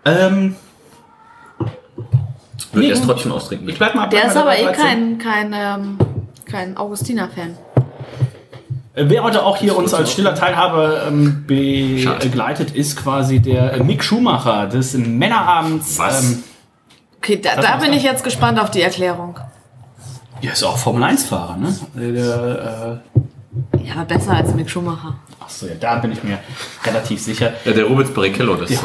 Ähm, 0.05 0.55
Würde 1.57 2.87
Nee. 2.87 2.89
erst 2.89 3.05
trotzdem 3.05 3.31
austrinken. 3.31 3.67
ich 3.69 3.77
bleib 3.77 3.95
mal 3.95 4.07
Der 4.07 4.25
ist 4.25 4.35
aber 4.37 4.57
eh 4.57 4.63
13. 4.63 4.83
kein, 4.83 5.17
kein, 5.17 5.53
ähm, 5.53 5.97
kein 6.45 6.77
Augustiner-Fan. 6.77 7.57
Äh, 8.95 9.05
Wer 9.07 9.23
heute 9.23 9.43
auch 9.43 9.57
hier 9.57 9.75
uns 9.77 9.93
als 9.93 10.11
stiller 10.11 10.35
Teilhaber 10.35 11.07
ähm, 11.07 11.45
begleitet, 11.47 12.71
ist 12.71 12.97
quasi 12.97 13.39
der 13.39 13.73
äh, 13.73 13.83
Mick 13.83 14.03
Schumacher 14.03 14.67
des 14.67 14.93
Männerabends. 14.95 15.97
Was? 15.99 16.23
Ähm, 16.31 16.43
Okay, 17.17 17.41
da, 17.41 17.59
da 17.59 17.77
bin 17.77 17.91
ich 17.93 18.03
jetzt 18.03 18.23
gespannt 18.23 18.59
auf 18.59 18.69
die 18.69 18.81
Erklärung. 18.81 19.39
ja, 20.41 20.51
ist 20.51 20.63
auch 20.63 20.77
Formel-1-Fahrer, 20.77 21.57
ne? 21.57 21.75
Äh, 21.97 22.11
Der, 22.11 23.01
äh, 23.14 23.14
Ja, 23.83 23.93
aber 23.95 24.05
besser 24.05 24.33
als 24.35 24.53
Mick 24.53 24.69
Schumacher. 24.69 25.15
achso, 25.39 25.67
ja, 25.67 25.73
da 25.79 25.95
bin 25.97 26.11
ich 26.11 26.23
mir 26.23 26.39
relativ 26.83 27.21
sicher. 27.21 27.53
Ja, 27.63 27.71
der 27.71 27.85
Rubens 27.85 28.11
Barrichello, 28.11 28.55
das. 28.55 28.71
Äh, 28.71 28.75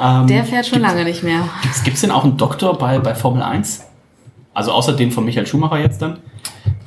Ähm, 0.00 0.26
Der 0.28 0.44
fährt 0.44 0.66
schon 0.66 0.80
lange 0.80 1.04
nicht 1.04 1.22
mehr. 1.22 1.40
Gibt 1.84 1.96
es 1.96 2.00
denn 2.00 2.10
auch 2.10 2.24
einen 2.24 2.36
Doktor 2.36 2.78
bei, 2.78 2.98
bei 3.00 3.14
Formel 3.14 3.42
1? 3.42 3.84
Also 4.54 4.72
außer 4.72 4.92
den 4.94 5.10
von 5.10 5.24
Michael 5.24 5.46
Schumacher 5.46 5.78
jetzt 5.78 6.00
dann? 6.00 6.18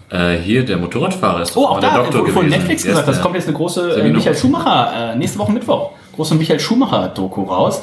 äh, 0.10 0.38
hier, 0.38 0.66
der 0.66 0.78
Motorradfahrer 0.78 1.42
ist 1.42 1.56
Oh, 1.56 1.66
auch 1.68 1.80
da, 1.80 1.96
Doktor 1.98 2.22
wurde 2.22 2.32
von. 2.32 2.48
Netflix 2.50 2.84
Der 2.84 2.92
gesagt, 2.92 3.08
ist 3.08 3.08
das 3.08 3.16
der- 3.18 3.24
kommt 3.24 3.36
jetzt 3.36 3.48
eine 3.48 3.58
große 3.58 4.02
äh. 4.02 4.10
Michael 4.10 4.36
Schumacher, 4.36 5.12
äh, 5.14 5.16
nächste 5.16 5.40
Woche 5.40 5.52
Mittwoch, 5.52 5.92
große 6.16 6.36
Michael 6.36 6.60
Schumacher-Doku 6.60 7.44
raus. 7.44 7.82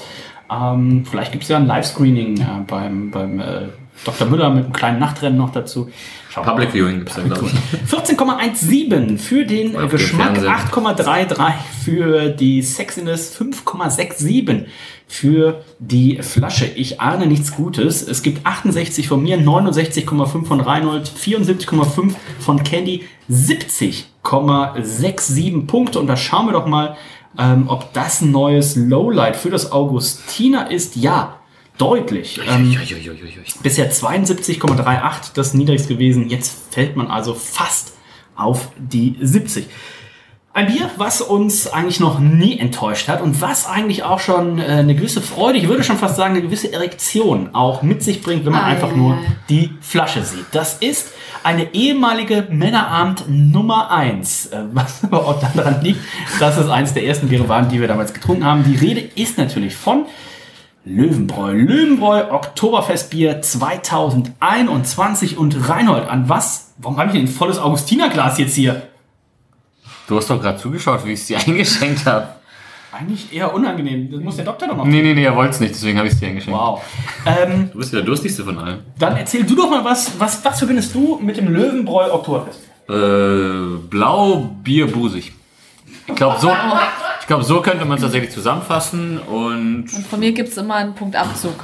Ähm, 0.51 1.05
vielleicht 1.09 1.31
gibt 1.33 1.45
es 1.45 1.51
ja 1.51 1.59
ein 1.59 1.67
Livescreening 1.67 2.41
äh, 2.41 2.45
beim, 2.67 3.11
beim 3.11 3.39
äh, 3.41 3.45
Dr. 4.05 4.27
Müller 4.29 4.51
mit 4.51 4.65
einem 4.65 4.73
kleinen 4.73 4.99
Nachtrennen 4.99 5.39
noch 5.39 5.51
dazu. 5.51 5.89
Schauen 6.31 6.47
wir 6.47 6.53
Public 6.53 6.69
mal. 6.69 6.75
Viewing 6.75 6.99
gibt's 6.99 7.15
dann, 7.17 7.29
glaube 7.29 7.47
ich. 7.47 7.53
14,17 7.93 9.19
für 9.19 9.45
den 9.45 9.73
dem 9.73 9.89
Geschmack, 9.89 10.39
Fernseher. 10.39 10.57
8,33 10.73 11.53
für 11.85 12.29
die 12.29 12.63
Sexiness, 12.63 13.37
5,67 13.39 14.67
für 15.09 15.65
die 15.79 16.19
Flasche. 16.23 16.67
Ich 16.67 17.01
ahne 17.01 17.27
nichts 17.27 17.55
Gutes. 17.55 18.07
Es 18.07 18.23
gibt 18.23 18.47
68 18.47 19.09
von 19.09 19.23
mir, 19.23 19.39
69,5 19.39 20.45
von 20.45 20.61
Reinhold, 20.61 21.11
74,5 21.11 22.13
von 22.39 22.63
Candy, 22.63 23.05
70,67 23.31 25.67
Punkte. 25.67 25.99
Und 25.99 26.09
da 26.09 26.17
schauen 26.17 26.47
wir 26.47 26.53
doch 26.53 26.67
mal, 26.67 26.97
ähm, 27.39 27.65
ob 27.69 27.93
das 27.95 28.21
ein 28.21 28.31
neues 28.31 28.77
Lowlight 28.77 29.37
für 29.37 29.49
das 29.51 29.73
Augustiner 29.73 30.71
ist. 30.71 30.97
Ja, 30.97 31.38
deutlich. 31.79 32.41
Ähm. 32.47 32.77
Bisher 33.63 33.91
72,38 33.91 35.33
das 35.35 35.55
niedrigst 35.55 35.89
gewesen. 35.89 36.29
Jetzt 36.29 36.73
fällt 36.73 36.97
man 36.97 37.09
also 37.09 37.35
fast 37.35 37.95
auf 38.37 38.69
die 38.77 39.17
70. 39.21 39.67
Ein 40.55 40.67
Bier, 40.67 40.91
was 40.97 41.21
uns 41.21 41.69
eigentlich 41.69 42.01
noch 42.01 42.19
nie 42.19 42.59
enttäuscht 42.59 43.07
hat 43.07 43.23
und 43.23 43.41
was 43.41 43.69
eigentlich 43.69 44.03
auch 44.03 44.19
schon 44.19 44.59
äh, 44.59 44.65
eine 44.65 44.97
gewisse 44.97 45.21
Freude, 45.21 45.57
ich 45.59 45.69
würde 45.69 45.85
schon 45.85 45.99
fast 45.99 46.17
sagen, 46.17 46.35
eine 46.35 46.43
gewisse 46.43 46.73
Erektion 46.73 47.51
auch 47.55 47.83
mit 47.83 48.03
sich 48.03 48.23
bringt, 48.23 48.45
wenn 48.45 48.53
man 48.53 48.65
Ei, 48.65 48.71
einfach 48.71 48.91
ei, 48.91 48.97
nur 48.97 49.19
die 49.49 49.71
Flasche 49.81 50.25
sieht. 50.25 50.47
Das 50.51 50.79
ist 50.79 51.13
eine 51.45 51.75
ehemalige 51.75 52.49
Männerabend 52.51 53.25
Nummer 53.29 53.93
1, 53.93 54.51
was 54.73 55.05
aber 55.05 55.29
auch 55.29 55.41
daran 55.41 55.81
liegt, 55.83 56.01
dass 56.41 56.57
es 56.57 56.69
eines 56.69 56.93
der 56.93 57.05
ersten 57.05 57.29
Biere 57.29 57.49
waren, 57.49 57.69
die 57.69 57.81
wir 57.81 57.87
damals 57.87 58.13
getrunken 58.13 58.45
haben. 58.45 58.65
Die 58.65 58.75
Rede 58.75 59.01
ist 59.15 59.39
natürlich 59.39 59.77
von 59.77 60.07
Löwenbräu. 60.89 61.53
Löwenbräu 61.53 62.31
Oktoberfestbier 62.31 63.43
2021 63.43 65.37
und 65.37 65.69
Reinhold, 65.69 66.09
an 66.09 66.29
was? 66.31 66.73
Warum 66.79 66.97
habe 66.97 67.09
ich 67.09 67.15
denn 67.15 67.25
ein 67.27 67.29
volles 67.29 67.59
Augustinerglas 67.59 68.39
jetzt 68.39 68.55
hier? 68.55 68.83
Du 70.07 70.17
hast 70.17 70.31
doch 70.31 70.41
gerade 70.41 70.57
zugeschaut, 70.59 71.05
wie 71.05 71.13
ich 71.13 71.21
es 71.21 71.27
dir 71.29 71.39
eingeschenkt 71.39 72.07
habe. 72.07 72.29
Eigentlich 72.91 73.31
eher 73.35 73.53
unangenehm. 73.55 74.11
Das 74.11 74.21
muss 74.23 74.37
der 74.37 74.47
Doktor 74.47 74.67
doch 74.69 74.77
noch. 74.79 74.87
Nee, 74.87 75.03
nee, 75.03 75.13
nee, 75.13 75.25
er 75.25 75.37
wollte 75.37 75.51
es 75.51 75.61
nicht, 75.61 75.75
deswegen 75.75 75.99
habe 75.99 76.09
ich 76.09 76.15
es 76.15 76.21
dir 76.21 76.29
eingeschenkt. 76.29 76.59
Wow. 76.59 76.83
Ähm, 77.27 77.69
Du 77.71 77.79
bist 77.79 77.93
der 77.93 78.01
durstigste 78.01 78.45
von 78.45 78.59
allen. 78.59 78.79
dann 78.99 79.15
erzähl 79.17 79.45
du 79.45 79.55
doch 79.55 79.69
mal 79.69 79.85
was, 79.85 80.19
was, 80.19 80.43
was 80.43 80.59
verbindest 80.59 80.95
du 80.95 81.19
mit 81.23 81.37
dem 81.37 81.53
Löwenbräu 81.53 82.11
Oktoberfest? 82.15 82.61
Äh, 82.89 83.77
blau, 83.91 84.51
Bier, 84.65 84.87
busig. 84.91 85.33
Ich 86.07 86.15
glaube, 86.15 86.41
so, 86.41 86.49
ich 87.29 87.31
glaub, 87.31 87.43
so 87.45 87.61
könnte 87.61 87.85
man 87.85 87.97
es 87.99 88.03
tatsächlich 88.03 88.31
zusammenfassen. 88.31 89.19
Und 89.19 89.81
Und 89.95 90.07
von 90.09 90.19
mir 90.19 90.33
gibt 90.33 90.49
es 90.49 90.57
immer 90.57 90.77
einen 90.77 90.95
Punkt 90.95 91.15
Abzug. 91.15 91.63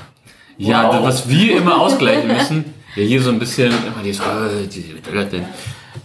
ja, 0.59 0.91
das, 0.91 1.03
was 1.03 1.29
wir 1.31 1.57
immer 1.57 1.81
ausgleichen 1.81 2.29
müssen, 2.29 2.75
ja, 2.95 3.03
hier 3.03 3.23
so 3.23 3.31
ein 3.31 3.39
bisschen 3.39 3.73
immer 3.73 4.03
dieses, 4.05 4.21
äh? 4.21 4.67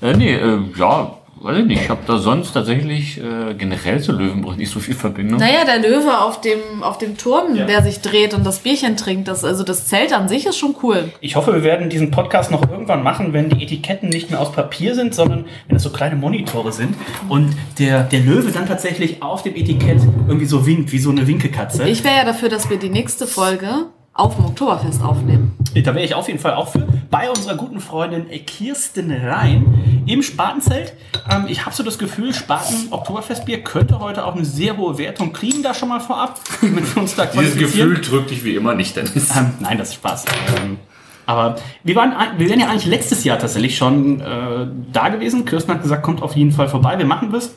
Äh, 0.01 0.15
nee, 0.15 0.33
äh, 0.33 0.59
ja, 0.77 1.17
weiß 1.41 1.59
ich 1.59 1.65
nicht. 1.65 1.81
Ich 1.83 1.89
habe 1.89 2.01
da 2.05 2.17
sonst 2.17 2.53
tatsächlich 2.53 3.17
äh, 3.17 3.53
generell 3.53 4.01
zu 4.01 4.11
Löwenbräu 4.11 4.55
nicht 4.55 4.71
so 4.71 4.79
viel 4.79 4.95
Verbindung. 4.95 5.39
Naja, 5.39 5.65
der 5.65 5.79
Löwe 5.79 6.19
auf 6.19 6.41
dem, 6.41 6.81
auf 6.81 6.97
dem 6.97 7.17
Turm, 7.17 7.55
der 7.55 7.83
sich 7.83 8.01
dreht 8.01 8.33
und 8.33 8.45
das 8.45 8.59
Bierchen 8.59 8.97
trinkt, 8.97 9.27
das, 9.27 9.43
also 9.43 9.63
das 9.63 9.87
Zelt 9.87 10.13
an 10.13 10.27
sich 10.27 10.45
ist 10.45 10.57
schon 10.57 10.75
cool. 10.83 11.11
Ich 11.21 11.35
hoffe, 11.35 11.53
wir 11.53 11.63
werden 11.63 11.89
diesen 11.89 12.11
Podcast 12.11 12.51
noch 12.51 12.69
irgendwann 12.69 13.03
machen, 13.03 13.33
wenn 13.33 13.49
die 13.49 13.63
Etiketten 13.63 14.09
nicht 14.09 14.29
mehr 14.29 14.39
aus 14.39 14.51
Papier 14.51 14.95
sind, 14.95 15.15
sondern 15.15 15.45
wenn 15.67 15.77
es 15.77 15.83
so 15.83 15.89
kleine 15.89 16.15
Monitore 16.15 16.71
sind 16.71 16.95
und 17.27 17.55
der, 17.77 18.03
der 18.03 18.19
Löwe 18.19 18.51
dann 18.51 18.67
tatsächlich 18.67 19.21
auf 19.21 19.43
dem 19.43 19.55
Etikett 19.55 20.01
irgendwie 20.27 20.45
so 20.45 20.65
winkt, 20.65 20.91
wie 20.91 20.99
so 20.99 21.09
eine 21.09 21.27
Winkekatze. 21.27 21.87
Ich 21.87 22.03
wäre 22.03 22.17
ja 22.17 22.25
dafür, 22.25 22.49
dass 22.49 22.69
wir 22.69 22.77
die 22.77 22.89
nächste 22.89 23.27
Folge 23.27 23.87
auf 24.13 24.35
dem 24.35 24.45
Oktoberfest 24.45 25.01
aufnehmen. 25.01 25.55
Da 25.75 25.95
wäre 25.95 26.03
ich 26.03 26.13
auf 26.13 26.27
jeden 26.27 26.39
Fall 26.39 26.53
auch 26.53 26.69
für. 26.69 26.87
Bei 27.09 27.29
unserer 27.29 27.55
guten 27.55 27.79
Freundin 27.79 28.25
Kirsten 28.45 29.11
Rhein 29.11 30.03
im 30.05 30.21
Spatenzelt. 30.23 30.93
Ähm, 31.29 31.45
ich 31.47 31.65
habe 31.65 31.75
so 31.75 31.83
das 31.83 31.97
Gefühl, 31.97 32.33
Spaten 32.33 32.91
Oktoberfestbier 32.91 33.63
könnte 33.63 33.99
heute 33.99 34.25
auch 34.25 34.35
eine 34.35 34.45
sehr 34.45 34.77
hohe 34.77 34.97
Wertung 34.97 35.31
kriegen, 35.33 35.63
da 35.63 35.73
schon 35.73 35.89
mal 35.89 35.99
vorab, 35.99 36.39
wir 36.61 37.01
uns 37.01 37.15
da 37.15 37.25
Dieses. 37.25 37.57
Gefühl 37.57 38.01
drückt 38.01 38.31
dich 38.31 38.43
wie 38.43 38.55
immer 38.55 38.75
nicht, 38.75 38.95
Dennis. 38.95 39.35
Ähm, 39.35 39.53
nein, 39.59 39.77
das 39.77 39.89
ist 39.89 39.95
Spaß. 39.95 40.25
Ähm, 40.61 40.77
aber 41.25 41.57
wir 41.83 41.95
waren, 41.95 42.13
wir 42.39 42.49
wären 42.49 42.59
ja 42.59 42.67
eigentlich 42.67 42.87
letztes 42.87 43.23
Jahr 43.23 43.37
tatsächlich 43.37 43.77
schon 43.77 44.19
äh, 44.19 44.67
da 44.91 45.09
gewesen. 45.09 45.45
Kirsten 45.45 45.71
hat 45.71 45.83
gesagt, 45.83 46.03
kommt 46.03 46.23
auf 46.23 46.35
jeden 46.35 46.51
Fall 46.51 46.67
vorbei. 46.67 46.97
Wir 46.97 47.05
machen 47.05 47.31
das. 47.31 47.53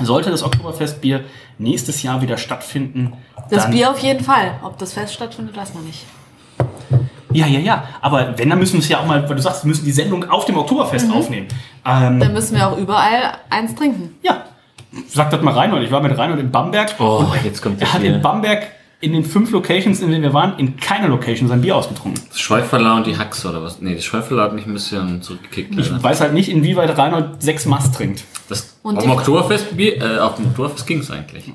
Sollte 0.00 0.30
das 0.30 0.42
Oktoberfestbier 0.42 1.24
nächstes 1.58 2.02
Jahr 2.02 2.20
wieder 2.20 2.36
stattfinden. 2.36 3.12
Das 3.50 3.62
dann- 3.64 3.72
Bier 3.72 3.90
auf 3.90 3.98
jeden 4.00 4.22
Fall. 4.22 4.52
Ob 4.62 4.78
das 4.78 4.92
Fest 4.92 5.14
stattfindet, 5.14 5.56
weiß 5.56 5.74
man 5.74 5.84
nicht. 5.84 6.04
Ja, 7.32 7.46
ja, 7.46 7.58
ja. 7.58 7.84
Aber 8.00 8.36
wenn, 8.38 8.48
dann 8.48 8.58
müssen 8.58 8.74
wir 8.74 8.80
es 8.80 8.88
ja 8.88 9.00
auch 9.00 9.06
mal, 9.06 9.28
weil 9.28 9.36
du 9.36 9.42
sagst, 9.42 9.64
wir 9.64 9.68
müssen 9.68 9.84
die 9.84 9.92
Sendung 9.92 10.28
auf 10.30 10.44
dem 10.46 10.56
Oktoberfest 10.56 11.10
aufnehmen. 11.12 11.48
Ähm, 11.84 12.18
Dann 12.20 12.32
müssen 12.32 12.56
wir 12.56 12.66
auch 12.68 12.78
überall 12.78 13.34
eins 13.50 13.74
trinken. 13.74 14.14
ja. 14.22 14.42
Sag 15.08 15.28
das 15.30 15.42
mal 15.42 15.52
Reinhold. 15.52 15.82
Ich 15.84 15.90
war 15.90 16.00
mit 16.00 16.16
Reinhold 16.16 16.40
in 16.40 16.50
Bamberg. 16.50 16.94
Oh, 16.98 17.24
und 17.30 17.44
jetzt 17.44 17.60
kommt 17.60 17.80
Er 17.80 17.84
das 17.84 17.92
hat 17.94 18.00
hier. 18.00 18.14
in 18.14 18.22
Bamberg 18.22 18.66
in 19.00 19.12
den 19.12 19.26
fünf 19.26 19.50
Locations, 19.50 20.00
in 20.00 20.10
denen 20.10 20.22
wir 20.22 20.32
waren, 20.32 20.58
in 20.58 20.78
keiner 20.78 21.08
Location 21.08 21.48
sein 21.48 21.60
Bier 21.60 21.76
ausgetrunken. 21.76 22.22
Das 22.30 22.40
Schäuferler 22.40 22.94
und 22.94 23.06
die 23.06 23.18
Haxe 23.18 23.50
oder 23.50 23.62
was? 23.62 23.82
Nee, 23.82 23.94
das 23.94 24.04
Schäuferler 24.06 24.44
hat 24.44 24.54
mich 24.54 24.64
ein 24.64 24.72
bisschen 24.72 25.20
zurückgekickt. 25.20 25.78
Ich 25.78 25.90
leider. 25.90 26.02
weiß 26.02 26.22
halt 26.22 26.32
nicht, 26.32 26.48
inwieweit 26.48 26.96
Reinhold 26.96 27.42
sechs 27.42 27.66
Mast 27.66 27.94
trinkt. 27.94 28.24
Das, 28.48 28.76
Und 28.82 28.96
auf 28.96 29.02
die- 29.02 29.08
dem 29.08 29.16
Oktoberfest, 29.16 29.66
äh, 29.78 30.18
auf 30.18 30.36
dem 30.36 30.46
Oktoberfest 30.46 30.86
ging 30.86 31.00
es 31.00 31.10
eigentlich. 31.10 31.52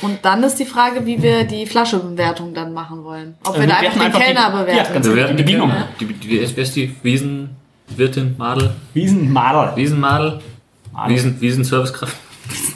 Und 0.00 0.18
dann 0.24 0.42
ist 0.42 0.56
die 0.58 0.64
Frage, 0.64 1.04
wie 1.06 1.20
wir 1.22 1.44
die 1.44 1.66
Flaschebewertung 1.66 2.54
dann 2.54 2.72
machen 2.72 3.04
wollen. 3.04 3.34
Ob 3.44 3.56
wir 3.56 3.64
Äh, 3.64 3.66
da 3.66 3.72
wir 3.74 3.78
einfach 3.78 3.92
den 3.94 4.02
einfach 4.02 4.18
die- 4.18 4.24
Kellner 4.24 4.40
Ja, 4.40 4.48
bewerten. 4.62 4.92
ganz 4.94 5.06
Wir 5.06 5.16
werden 5.16 5.36
die 5.36 5.42
Bedienung. 5.42 5.72
Die, 6.00 6.06
die, 6.06 6.14
die, 6.14 6.56
wer 6.56 6.62
ist 6.62 6.76
die 6.76 6.94
Wiesenwirtin, 7.02 8.34
Madel? 8.38 8.70
Wiesenmaler. 8.94 9.76
Wiesenmadel? 9.76 10.40
Wiesen, 11.08 11.40
Wiesenservicekraft? 11.40 12.16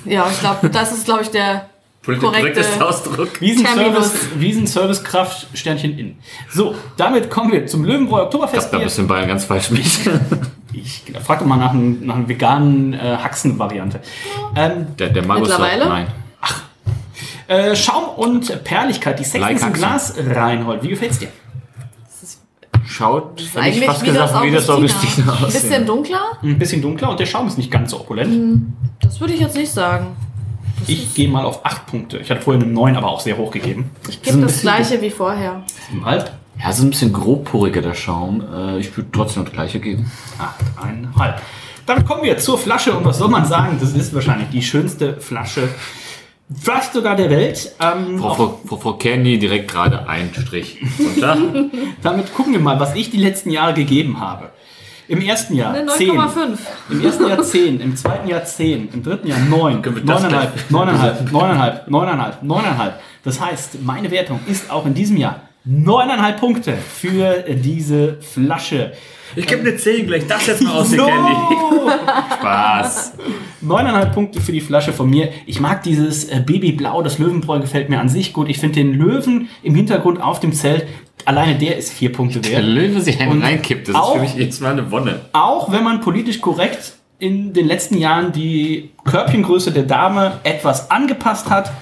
Ja, 0.05 0.27
ich 0.31 0.41
glaube, 0.41 0.69
das 0.71 0.93
ist, 0.93 1.05
glaube 1.05 1.23
ich, 1.23 1.29
der 1.31 1.69
korrekte... 2.05 2.65
Ausdruck. 2.85 3.41
Wiesenservice, 3.41 4.13
Wiesenservicekraft, 4.37 5.49
Sternchen 5.55 5.99
in. 5.99 6.17
So, 6.53 6.75
damit 6.97 7.31
kommen 7.31 7.53
wir 7.53 7.67
zum 7.67 7.85
Löwenbräu 7.85 8.21
Ich 8.21 8.25
Oktoberfest. 8.27 8.71
glaube, 8.71 8.79
da 8.83 8.85
bist 8.85 8.99
du 8.99 9.03
in 9.03 9.09
Bayern 9.09 9.29
ganz 9.29 9.45
falsch 9.45 9.71
mit. 9.71 9.85
Ich 10.77 11.03
frag 11.25 11.39
doch 11.41 11.47
mal 11.47 11.57
nach, 11.57 11.71
einem, 11.73 12.05
nach 12.07 12.17
einer 12.17 12.29
veganen 12.29 12.93
äh, 12.95 12.99
Haxen-Variante. 12.99 14.01
Ähm, 14.55 14.87
Der, 14.99 15.09
der 15.11 15.25
Magus 15.27 15.49
Mittlerweile? 15.49 15.85
sagt 15.85 15.91
nein. 15.91 16.07
äh, 17.49 17.75
Schaum 17.77 18.05
und 18.17 18.65
Perligkeit, 18.65 19.19
die 19.19 19.39
Like 19.39 19.61
im. 19.63 19.73
Glas, 19.73 20.15
Reinhold. 20.19 20.83
Wie 20.83 20.89
gefällt's 20.89 21.19
dir? 21.19 21.29
Schaut, 22.89 23.43
eigentlich 23.57 23.85
fast 23.85 24.03
wie 24.03 24.07
das 24.13 24.31
gesagt, 24.31 24.45
wie 24.45 24.51
das 24.53 24.71
Augustiner. 24.71 25.33
Augustiner 25.33 25.33
Ein 25.41 25.47
bisschen 25.47 25.73
aussieht. 25.73 25.89
dunkler? 25.89 26.21
Ein 26.43 26.59
bisschen 26.59 26.83
dunkler 26.83 27.11
und 27.11 27.21
der 27.21 27.27
Schaum 27.27 27.47
ist 27.49 27.59
nicht 27.59 27.71
ganz 27.71 27.91
so 27.91 28.01
opulent. 28.01 28.73
Das 29.01 29.21
würde 29.21 29.35
ich 29.35 29.41
jetzt 29.41 29.57
nicht 29.57 29.73
sagen. 29.73 30.17
Ich 30.87 31.15
gehe 31.15 31.29
mal 31.29 31.45
auf 31.45 31.65
8 31.67 31.87
Punkte. 31.87 32.19
Ich 32.19 32.31
hatte 32.31 32.43
vorhin 32.43 32.63
eine 32.63 32.73
9, 32.73 32.97
aber 32.97 33.09
auch 33.09 33.21
sehr 33.21 33.37
hoch 33.37 33.51
gegeben. 33.51 33.91
Ich 34.09 34.23
gebe 34.23 34.39
das 34.43 34.61
gleiche 34.61 35.01
wie 35.03 35.11
vorher. 35.11 35.63
Halb, 36.05 36.31
Ja, 36.59 36.71
es 36.71 36.79
ist 36.79 36.85
ein 36.85 36.91
bisschen 36.91 37.13
grobporiger, 37.13 37.83
der 37.83 37.95
Schaum. 37.95 38.43
Äh, 38.53 38.79
Ich 38.79 38.97
würde 38.97 39.11
trotzdem 39.13 39.45
das 39.45 39.53
gleiche 39.53 39.79
geben. 39.81 40.11
8,5. 40.39 41.35
Damit 41.85 42.07
kommen 42.07 42.23
wir 42.25 42.37
zur 42.39 42.59
Flasche 42.59 42.93
und 42.95 43.05
was 43.05 43.19
soll 43.19 43.29
man 43.29 43.45
sagen? 43.45 43.77
Das 43.81 43.93
ist 43.93 44.13
wahrscheinlich 44.15 44.49
die 44.49 44.63
schönste 44.63 45.21
Flasche, 45.21 45.69
vielleicht 46.53 46.93
sogar 46.93 47.15
der 47.15 47.31
Welt. 47.31 47.73
Ähm, 47.81 48.19
Frau, 48.19 48.35
Frau, 48.35 48.61
Frau, 48.67 48.77
Frau 48.77 48.93
Candy 48.95 49.39
direkt 49.39 49.71
gerade 49.71 50.09
ein 50.09 50.31
Strich. 50.35 50.81
Und 50.99 51.23
da, 51.23 51.37
damit 52.03 52.35
gucken 52.35 52.53
wir 52.55 52.61
mal, 52.61 52.81
was 52.81 52.95
ich 52.97 53.11
die 53.11 53.19
letzten 53.19 53.51
Jahre 53.51 53.73
gegeben 53.75 54.19
habe. 54.21 54.51
Im 55.09 55.21
ersten 55.21 55.55
Jahr 55.55 55.73
Eine 55.75 55.87
10, 55.87 56.11
9,5. 56.19 56.59
im 56.91 57.05
ersten 57.05 57.29
Jahr 57.29 57.41
10, 57.43 57.81
im 57.81 57.95
zweiten 57.97 58.27
Jahr 58.29 58.45
10, 58.45 58.89
im 58.93 59.03
dritten 59.05 59.29
Jahr 59.29 59.39
9, 59.39 59.81
Können 59.83 59.95
wir 59.97 60.05
das 60.05 60.25
9,5, 60.25 60.29
gleich- 60.29 60.49
9,5, 60.71 61.31
9,5, 61.31 61.89
9,5, 61.89 62.43
9,5. 62.43 62.93
Das 63.23 63.41
heißt, 63.41 63.83
meine 63.85 64.11
Wertung 64.11 64.41
ist 64.49 64.69
auch 64.69 64.85
in 64.87 64.95
diesem 64.95 65.17
Jahr 65.19 65.43
9,5 65.69 66.33
Punkte 66.35 66.75
für 66.77 67.45
diese 67.49 68.19
Flasche. 68.21 68.93
ich 69.35 69.47
gebe 69.47 69.63
eine 69.63 69.77
10 69.77 70.07
gleich. 70.07 70.27
Das 70.27 70.47
jetzt 70.47 70.63
mal 70.63 70.73
aus 70.79 70.91
So! 70.93 71.07
Spaß. 72.39 73.15
9,5 73.65 74.05
Punkte 74.13 74.41
für 74.41 74.53
die 74.53 74.61
Flasche 74.61 74.93
von 74.93 75.11
mir. 75.11 75.31
Ich 75.47 75.59
mag 75.61 75.83
dieses 75.83 76.25
äh, 76.27 76.41
Babyblau, 76.45 77.03
das 77.03 77.19
Löwenbräu 77.19 77.59
gefällt 77.61 77.89
mir 77.89 77.99
an 78.01 78.09
sich 78.09 78.33
gut. 78.33 78.49
Ich 78.49 78.59
finde 78.59 78.77
den 78.77 78.95
Löwen 78.95 79.49
im 79.63 79.75
Hintergrund 79.75 80.23
auf 80.23 80.39
dem 80.41 80.53
Zelt, 80.53 80.87
alleine 81.25 81.57
der 81.57 81.77
ist 81.77 81.93
vier 81.93 82.13
Punkte 82.13 82.41
Der 82.41 82.53
wert. 82.53 82.65
Löwe 82.65 83.01
sich 83.01 83.21
einen 83.21 83.33
Und 83.33 83.43
reinkippt, 83.43 83.89
das 83.89 83.95
ist 83.97 84.01
auch- 84.01 84.15
für 84.15 84.21
mich 84.21 84.35
jedes 84.35 84.61
Mal 84.61 84.73
eine 84.73 84.91
Wonne. 84.93 85.21
Auch 85.33 85.73
wenn 85.73 85.83
man 85.83 86.01
politisch 86.01 86.41
korrekt 86.41 86.93
in 87.19 87.53
den 87.55 87.67
letzten 87.67 87.99
Jahren 87.99 88.31
die 88.31 88.91
Körbchengröße 89.05 89.73
der 89.73 89.83
Dame 89.85 90.39
etwas 90.45 90.91
angepasst 90.93 91.51
hat, 91.51 91.73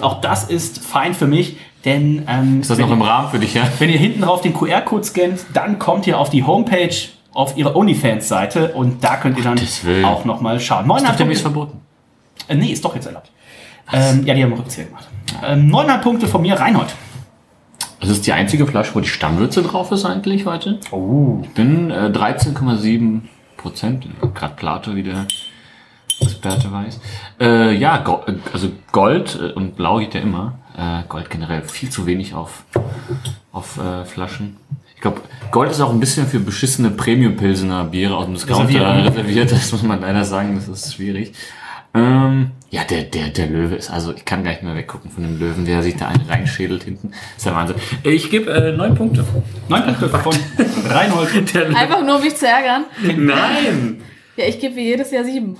auch 0.00 0.20
das 0.20 0.44
ist 0.44 0.84
fein 0.84 1.14
für 1.14 1.26
mich, 1.26 1.56
denn 1.84 2.24
ähm, 2.28 2.60
Ist 2.60 2.70
das 2.70 2.78
noch 2.78 2.90
im 2.90 3.02
Rahmen 3.02 3.30
für 3.30 3.38
dich, 3.38 3.54
ja? 3.54 3.64
wenn 3.78 3.90
ihr 3.90 3.98
hinten 3.98 4.22
drauf 4.22 4.40
den 4.40 4.54
QR-Code 4.54 5.04
scannt, 5.04 5.40
dann 5.52 5.78
kommt 5.78 6.06
ihr 6.06 6.18
auf 6.18 6.30
die 6.30 6.44
Homepage 6.44 6.94
auf 7.32 7.56
ihre 7.56 7.76
OnlyFans-Seite 7.76 8.74
und 8.74 9.02
da 9.02 9.16
könnt 9.16 9.36
ihr 9.38 9.44
dann 9.44 9.58
auch 10.04 10.24
nochmal 10.24 10.60
schauen. 10.60 10.82
Ist 10.82 10.86
Neuneinhalb 10.86 11.14
doch 11.14 11.18
demnächst 11.18 11.42
verboten. 11.42 11.80
Äh, 12.48 12.54
nee, 12.54 12.68
ist 12.68 12.84
doch 12.84 12.94
jetzt 12.94 13.06
erlaubt. 13.06 13.30
Ähm, 13.92 14.24
ja, 14.24 14.34
die 14.34 14.42
haben 14.42 14.52
Rückzieher 14.52 14.86
gemacht. 14.86 15.08
Ähm, 15.44 15.66
neuneinhalb 15.68 16.02
Punkte 16.02 16.28
von 16.28 16.42
mir, 16.42 16.54
Reinhold. 16.54 16.94
Das 18.00 18.10
ist 18.10 18.26
die 18.26 18.32
einzige 18.32 18.66
Flasche, 18.66 18.94
wo 18.94 19.00
die 19.00 19.08
Stammwürze 19.08 19.62
drauf 19.62 19.90
ist 19.90 20.04
eigentlich 20.04 20.46
heute. 20.46 20.78
Oh. 20.90 21.40
Ich 21.42 21.50
bin 21.50 21.90
äh, 21.90 22.10
13,7 22.12 23.22
Prozent. 23.56 24.06
Gerade 24.34 24.54
Plato, 24.54 24.94
wie 24.94 25.02
der 25.02 25.26
Experte 26.20 26.70
weiß. 26.70 27.00
Äh, 27.40 27.74
ja, 27.76 27.98
Go 27.98 28.24
also 28.52 28.70
Gold 28.92 29.38
äh, 29.40 29.52
und 29.52 29.76
Blau 29.76 29.98
geht 29.98 30.14
ja 30.14 30.20
immer. 30.20 30.58
Äh, 30.76 31.02
Gold 31.08 31.30
generell 31.30 31.62
viel 31.62 31.90
zu 31.90 32.06
wenig 32.06 32.34
auf, 32.34 32.64
auf 33.52 33.78
äh, 33.78 34.04
Flaschen. 34.04 34.56
Ich 34.94 35.00
glaube, 35.00 35.20
Gold 35.50 35.70
ist 35.70 35.80
auch 35.80 35.90
ein 35.90 36.00
bisschen 36.00 36.26
für 36.26 36.40
beschissene 36.40 36.90
Premium-Pilsener 36.90 37.84
Biere 37.84 38.16
aus 38.16 38.24
dem 38.26 38.34
Discounter 38.34 38.68
Reserviert, 38.68 39.06
reserviert. 39.06 39.52
Das 39.52 39.72
muss 39.72 39.82
man 39.82 40.00
leider 40.00 40.24
sagen, 40.24 40.54
das 40.54 40.68
ist 40.68 40.94
schwierig. 40.94 41.32
Ähm, 41.96 42.50
ja, 42.70 42.82
der, 42.82 43.04
der, 43.04 43.28
der 43.28 43.46
Löwe 43.46 43.76
ist, 43.76 43.88
also 43.88 44.12
ich 44.12 44.24
kann 44.24 44.42
gar 44.42 44.50
nicht 44.50 44.64
mehr 44.64 44.74
weggucken 44.74 45.12
von 45.12 45.22
dem 45.22 45.38
Löwen, 45.38 45.64
der 45.64 45.80
sich 45.84 45.94
da 45.94 46.08
einen 46.08 46.28
reinschädelt 46.28 46.82
hinten. 46.82 47.12
ist 47.36 47.46
der 47.46 47.54
Wahnsinn. 47.54 47.76
Ich 48.02 48.30
gebe 48.30 48.50
äh, 48.50 48.72
neun 48.72 48.96
Punkte. 48.96 49.24
Neun 49.68 49.84
Punkte 49.84 50.08
von 50.08 50.34
Reinhold. 50.88 51.30
Der 51.54 51.68
Löwe. 51.68 51.76
Einfach 51.76 52.04
nur, 52.04 52.16
um 52.16 52.22
mich 52.22 52.34
zu 52.34 52.48
ärgern. 52.48 52.86
Nein! 53.00 54.02
Ja, 54.36 54.46
ich 54.46 54.58
gebe 54.58 54.74
wie 54.74 54.86
jedes 54.86 55.12
Jahr 55.12 55.22
sieben. 55.22 55.56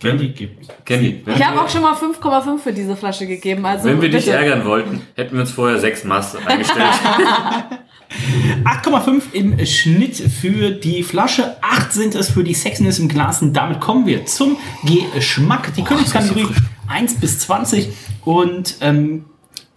Candy 0.00 0.28
gibt. 0.28 0.68
Kenny, 0.84 1.22
wenn, 1.24 1.36
Ich 1.36 1.44
habe 1.44 1.60
auch 1.60 1.68
schon 1.68 1.82
mal 1.82 1.94
5,5 1.94 2.58
für 2.58 2.72
diese 2.72 2.96
Flasche 2.96 3.26
gegeben. 3.26 3.64
Also 3.64 3.88
wenn 3.88 4.02
wir 4.02 4.10
dich 4.10 4.26
bitte. 4.26 4.36
ärgern 4.36 4.64
wollten, 4.66 5.00
hätten 5.14 5.34
wir 5.34 5.40
uns 5.40 5.50
vorher 5.50 5.78
sechs 5.80 6.04
Maß 6.04 6.36
eingestellt. 6.44 6.86
8,5 8.64 9.32
im 9.32 9.66
Schnitt 9.66 10.16
für 10.16 10.70
die 10.70 11.02
Flasche, 11.02 11.56
8 11.62 11.92
sind 11.92 12.14
es 12.14 12.30
für 12.30 12.44
die 12.44 12.54
Sexiness 12.54 12.98
im 12.98 13.08
Glas 13.08 13.42
und 13.42 13.54
damit 13.54 13.80
kommen 13.80 14.06
wir 14.06 14.26
zum 14.26 14.56
Geschmack. 14.84 15.74
Die 15.74 15.82
Königskategorie 15.82 16.42
ist 16.42 16.50
ja 16.50 16.56
1 16.88 17.14
bis 17.14 17.40
20 17.40 17.88
und 18.24 18.76
ähm, 18.80 19.24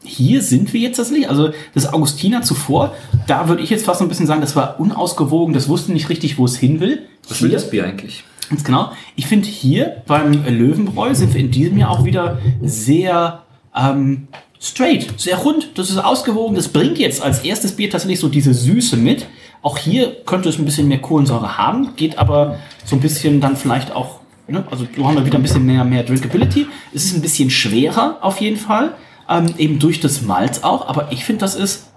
hier 0.04 0.42
sind 0.42 0.74
wir 0.74 0.82
jetzt 0.82 0.98
tatsächlich, 0.98 1.30
also 1.30 1.52
das 1.74 1.92
Augustiner 1.92 2.42
zuvor, 2.42 2.96
da 3.28 3.48
würde 3.48 3.64
ich 3.64 3.70
jetzt 3.70 3.86
fast 3.86 4.00
so 4.00 4.06
ein 4.06 4.10
bisschen 4.10 4.28
sagen, 4.28 4.42
das 4.42 4.56
war 4.56 4.80
unausgewogen, 4.80 5.54
das 5.54 5.68
wusste 5.68 5.92
nicht 5.92 6.10
richtig, 6.10 6.38
wo 6.38 6.46
es 6.46 6.58
hin 6.58 6.80
will. 6.80 7.08
Was 7.28 7.42
will 7.42 7.50
das 7.50 7.70
Bier 7.70 7.86
eigentlich? 7.86 8.24
Ganz 8.50 8.64
genau. 8.64 8.92
Ich 9.16 9.28
finde 9.28 9.48
hier 9.48 10.02
beim 10.08 10.44
Löwenbräu 10.46 11.14
sind 11.14 11.34
wir 11.34 11.40
in 11.40 11.52
diesem 11.52 11.78
Jahr 11.78 11.92
auch 11.92 12.04
wieder 12.04 12.40
sehr 12.62 13.44
ähm, 13.76 14.28
straight, 14.60 15.20
sehr 15.20 15.38
rund, 15.38 15.78
das 15.78 15.90
ist 15.90 15.98
ausgewogen, 15.98 16.56
das 16.56 16.68
bringt 16.68 16.98
jetzt 16.98 17.22
als 17.22 17.40
erstes 17.40 17.74
Bier 17.74 17.90
tatsächlich 17.90 18.20
so 18.20 18.28
diese 18.28 18.54
Süße 18.54 18.98
mit. 18.98 19.28
Auch 19.62 19.78
hier 19.78 20.16
könnte 20.26 20.50
es 20.50 20.58
ein 20.58 20.66
bisschen 20.66 20.88
mehr 20.88 21.00
Kohlensäure 21.00 21.58
haben, 21.58 21.96
geht 21.96 22.18
aber 22.18 22.58
so 22.86 22.96
ein 22.96 23.02
bisschen 23.02 23.40
dann 23.40 23.56
vielleicht 23.56 23.92
auch, 23.92 24.22
ne, 24.48 24.64
also 24.72 24.88
so 24.96 25.08
haben 25.08 25.16
wir 25.16 25.26
wieder 25.26 25.38
ein 25.38 25.44
bisschen 25.44 25.66
mehr, 25.66 25.84
mehr 25.84 26.04
Drinkability. 26.04 26.68
Es 26.94 27.06
ist 27.06 27.16
ein 27.16 27.22
bisschen 27.22 27.50
schwerer 27.50 28.18
auf 28.22 28.42
jeden 28.42 28.58
Fall, 28.58 28.96
ähm, 29.30 29.54
eben 29.58 29.80
durch 29.80 30.00
das 30.00 30.24
Malz 30.24 30.64
auch, 30.64 30.88
aber 30.88 31.12
ich 31.12 31.24
finde, 31.24 31.42
das 31.42 31.56
ist 31.56 31.90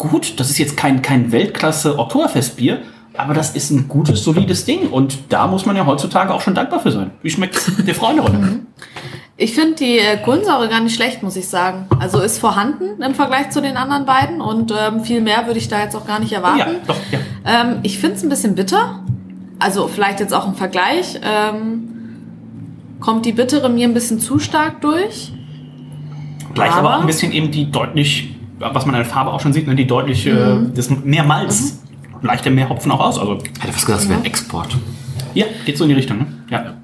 gut. 0.00 0.40
Das 0.40 0.50
ist 0.50 0.58
jetzt 0.58 0.76
kein, 0.76 1.02
kein 1.02 1.30
Weltklasse 1.30 1.98
Oktoberfestbier, 1.98 2.82
aber 3.22 3.34
das 3.34 3.50
ist 3.50 3.70
ein 3.70 3.88
gutes, 3.88 4.22
solides 4.24 4.64
Ding 4.64 4.88
und 4.90 5.18
da 5.28 5.46
muss 5.46 5.66
man 5.66 5.76
ja 5.76 5.86
heutzutage 5.86 6.32
auch 6.34 6.40
schon 6.40 6.54
dankbar 6.54 6.80
für 6.80 6.90
sein. 6.90 7.10
Wie 7.22 7.30
schmeckt 7.30 7.60
der 7.86 7.94
Freunde 7.94 8.22
runter? 8.22 8.48
Ich 9.36 9.54
finde 9.54 9.76
die 9.76 9.98
äh, 9.98 10.18
Kohlensäure 10.22 10.68
gar 10.68 10.80
nicht 10.80 10.94
schlecht, 10.94 11.22
muss 11.22 11.34
ich 11.36 11.48
sagen. 11.48 11.86
Also 11.98 12.20
ist 12.20 12.38
vorhanden 12.38 13.00
im 13.02 13.14
Vergleich 13.14 13.50
zu 13.50 13.62
den 13.62 13.76
anderen 13.78 14.04
beiden 14.04 14.40
und 14.42 14.70
ähm, 14.78 15.00
viel 15.02 15.22
mehr 15.22 15.46
würde 15.46 15.58
ich 15.58 15.68
da 15.68 15.80
jetzt 15.82 15.96
auch 15.96 16.06
gar 16.06 16.18
nicht 16.20 16.32
erwarten. 16.32 16.58
Ja, 16.58 16.66
doch, 16.86 16.96
ja. 17.10 17.18
Ähm, 17.46 17.78
ich 17.82 17.98
finde 17.98 18.16
es 18.16 18.22
ein 18.22 18.28
bisschen 18.28 18.54
bitter. 18.54 19.02
Also 19.58 19.88
vielleicht 19.88 20.20
jetzt 20.20 20.34
auch 20.34 20.46
im 20.46 20.54
Vergleich. 20.54 21.18
Ähm, 21.22 21.88
kommt 23.00 23.24
die 23.24 23.32
bittere 23.32 23.70
mir 23.70 23.88
ein 23.88 23.94
bisschen 23.94 24.20
zu 24.20 24.38
stark 24.38 24.82
durch. 24.82 25.32
Gleich 26.52 26.70
aber, 26.72 26.88
Aber- 26.90 26.96
auch 26.96 27.00
ein 27.00 27.06
bisschen 27.06 27.32
eben 27.32 27.50
die 27.50 27.70
deutlich, 27.70 28.34
was 28.58 28.84
man 28.84 28.94
in 28.94 29.00
der 29.02 29.10
Farbe 29.10 29.30
auch 29.32 29.40
schon 29.40 29.54
sieht, 29.54 29.66
ne, 29.66 29.74
die 29.74 29.86
deutlich, 29.86 30.26
äh, 30.26 30.56
das 30.74 30.90
mehr 30.90 31.24
Malz, 31.24 31.82
leichter 32.22 32.50
mehr 32.50 32.68
Hopfen 32.68 32.90
auch 32.92 33.00
aus. 33.00 33.18
Also 33.18 33.34
hätte 33.60 33.72
fast 33.72 33.86
gesagt, 33.86 34.02
es 34.04 34.08
wäre 34.08 34.20
ein 34.20 34.24
Export. 34.26 34.76
ja, 35.34 35.46
geht 35.64 35.76
so 35.78 35.84
in 35.84 35.90
die 35.90 35.96
Richtung. 35.96 36.18
Ne? 36.18 36.26
Ja. 36.50 36.74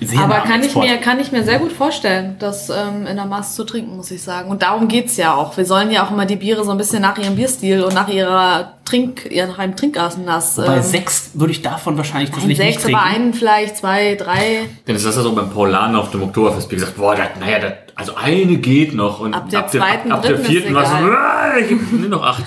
Sehr 0.00 0.20
Aber 0.20 0.34
nah 0.38 0.40
kann 0.44 0.62
ich, 0.62 0.76
mir, 0.76 0.96
kann 0.98 1.18
ich 1.18 1.32
mir 1.32 1.42
sehr 1.42 1.58
gut 1.58 1.72
vorstellen, 1.72 2.36
das 2.38 2.70
ähm, 2.70 3.04
in 3.08 3.16
der 3.16 3.24
Maß 3.26 3.56
zu 3.56 3.64
trinken, 3.64 3.96
muss 3.96 4.12
ich 4.12 4.22
sagen. 4.22 4.48
Und 4.48 4.62
darum 4.62 4.86
geht's 4.86 5.16
ja 5.16 5.34
auch. 5.34 5.56
Wir 5.56 5.64
sollen 5.64 5.90
ja 5.90 6.06
auch 6.06 6.12
immer 6.12 6.24
die 6.24 6.36
Biere 6.36 6.62
so 6.64 6.70
ein 6.70 6.78
bisschen 6.78 7.02
nach 7.02 7.18
ihrem 7.18 7.34
Bierstil 7.34 7.82
und 7.82 7.94
nach 7.94 8.06
ihrer 8.06 8.74
Trink, 8.84 9.28
ja, 9.32 9.48
nach 9.48 9.58
einem 9.58 9.74
Trinkgasenlass. 9.74 10.54
Bei 10.54 10.76
ähm, 10.76 10.82
sechs 10.84 11.32
würde 11.34 11.50
ich 11.50 11.62
davon 11.62 11.96
wahrscheinlich 11.96 12.30
ein 12.30 12.32
tatsächlich 12.34 12.58
nicht 12.58 12.74
sechs, 12.74 12.82
trinken. 12.84 13.00
aber 13.00 13.06
einen 13.10 13.34
vielleicht, 13.34 13.76
zwei, 13.78 14.14
drei. 14.14 14.66
Denn 14.86 14.94
es 14.94 15.02
ist 15.04 15.16
das 15.16 15.24
so 15.24 15.32
beim 15.34 15.50
Paulaner 15.50 15.98
auf 15.98 16.12
dem 16.12 16.22
Oktoberfestbier 16.22 16.78
gesagt, 16.78 16.96
boah, 16.96 17.16
das, 17.16 17.30
naja, 17.40 17.58
das, 17.58 17.72
also 17.96 18.14
eine 18.14 18.56
geht 18.58 18.94
noch. 18.94 19.18
Und 19.18 19.34
Ab 19.34 19.50
der 19.50 19.58
ab, 19.64 19.72
der, 19.72 19.80
zweiten, 19.80 20.12
ab, 20.12 20.18
ab 20.18 20.24
der 20.28 20.38
vierten 20.38 20.74
war 20.74 20.84
es 20.84 20.90
so. 20.90 20.94
"Ah, 20.94 21.58
ich 21.58 21.70
nimm 21.90 22.08
noch 22.08 22.22
acht. 22.22 22.44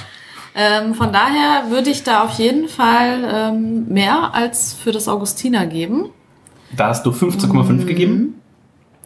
Ähm, 0.55 0.93
von 0.95 1.13
daher 1.13 1.69
würde 1.69 1.89
ich 1.89 2.03
da 2.03 2.23
auf 2.23 2.31
jeden 2.37 2.67
Fall 2.67 3.23
ähm, 3.53 3.87
mehr 3.87 4.33
als 4.33 4.73
für 4.73 4.91
das 4.91 5.07
Augustiner 5.07 5.65
geben. 5.65 6.09
Da 6.75 6.87
hast 6.89 7.05
du 7.05 7.11
15,5 7.11 7.85
gegeben. 7.85 8.35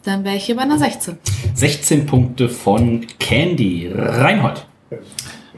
Dann 0.03 0.23
wäre 0.23 0.35
ich 0.35 0.45
hier 0.45 0.55
bei 0.55 0.63
einer 0.63 0.77
16. 0.77 1.17
16 1.55 2.05
Punkte 2.05 2.47
von 2.49 3.05
Candy. 3.19 3.91
Reinhold. 3.93 4.65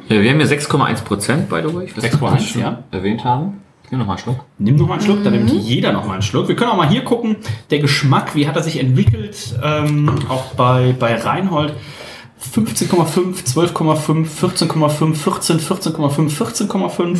Ja, 0.10 0.22
wir 0.22 0.30
haben 0.32 0.40
hier 0.40 0.48
6,1 0.48 1.04
Prozent, 1.04 1.50
by 1.50 1.62
the 1.66 1.74
way. 1.74 1.86
Ich 1.86 1.98
weiß 1.98 2.04
nicht, 2.04 2.14
ob 2.16 2.22
wir 2.22 2.28
6,1, 2.30 2.34
das 2.36 2.46
schon 2.46 2.62
ja. 2.62 2.84
Erwähnt 2.92 3.24
haben. 3.26 3.62
Ich 3.84 3.92
nehme 3.92 4.04
noch 4.04 4.08
mal 4.08 4.14
einen 4.16 4.20
Schluck. 4.24 4.46
Nimm 4.58 4.76
noch 4.76 4.88
mal 4.88 4.94
einen 4.96 5.04
Schluck, 5.04 5.24
dann 5.24 5.34
Mhm. 5.34 5.46
nimmt 5.46 5.64
jeder 5.64 5.92
noch 5.94 6.06
mal 6.06 6.14
einen 6.14 6.22
Schluck. 6.22 6.48
Wir 6.50 6.56
können 6.58 6.72
auch 6.72 6.78
mal 6.78 6.90
hier 6.90 7.04
gucken, 7.06 7.38
der 7.72 7.80
Geschmack, 7.80 8.36
wie 8.36 8.48
hat 8.48 8.56
er 8.58 8.64
sich 8.64 8.80
entwickelt, 8.80 9.58
ähm, 9.64 10.10
auch 10.30 10.54
bei, 10.56 10.94
bei 10.98 11.16
Reinhold. 11.16 11.74
15,5, 12.42 13.44
12,5, 13.46 14.28
14,5, 14.28 15.14
14, 15.16 15.60
14,5, 15.60 16.30
14,5. 16.30 17.18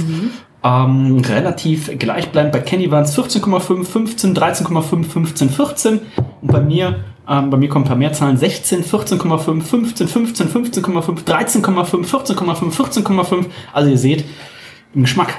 Ähm, 0.64 1.20
relativ 1.20 1.98
gleichbleibend. 1.98 2.52
Bei 2.52 2.60
Kenny 2.60 2.92
waren 2.92 3.04
es 3.04 3.18
14,5, 3.18 3.84
15, 3.84 4.36
13,5, 4.36 5.04
15, 5.04 5.50
14. 5.50 6.00
Und 6.42 6.52
bei 6.52 6.62
mir, 6.62 7.04
ähm, 7.28 7.50
bei 7.50 7.58
mir 7.58 7.70
kommen 7.70 7.86
ein 7.86 7.88
paar 7.88 7.98
mehr 7.98 8.14
Zahlen. 8.14 8.38
16, 8.38 8.84
14,5, 8.84 9.62
15, 9.62 10.08
15, 10.08 10.50
15,5, 10.50 11.24
13,5, 11.26 12.06
14,5, 12.06 12.72
14,5. 12.72 13.46
Also 13.74 13.90
ihr 13.90 13.98
seht, 13.98 14.26
im 14.94 15.02
Geschmack, 15.02 15.36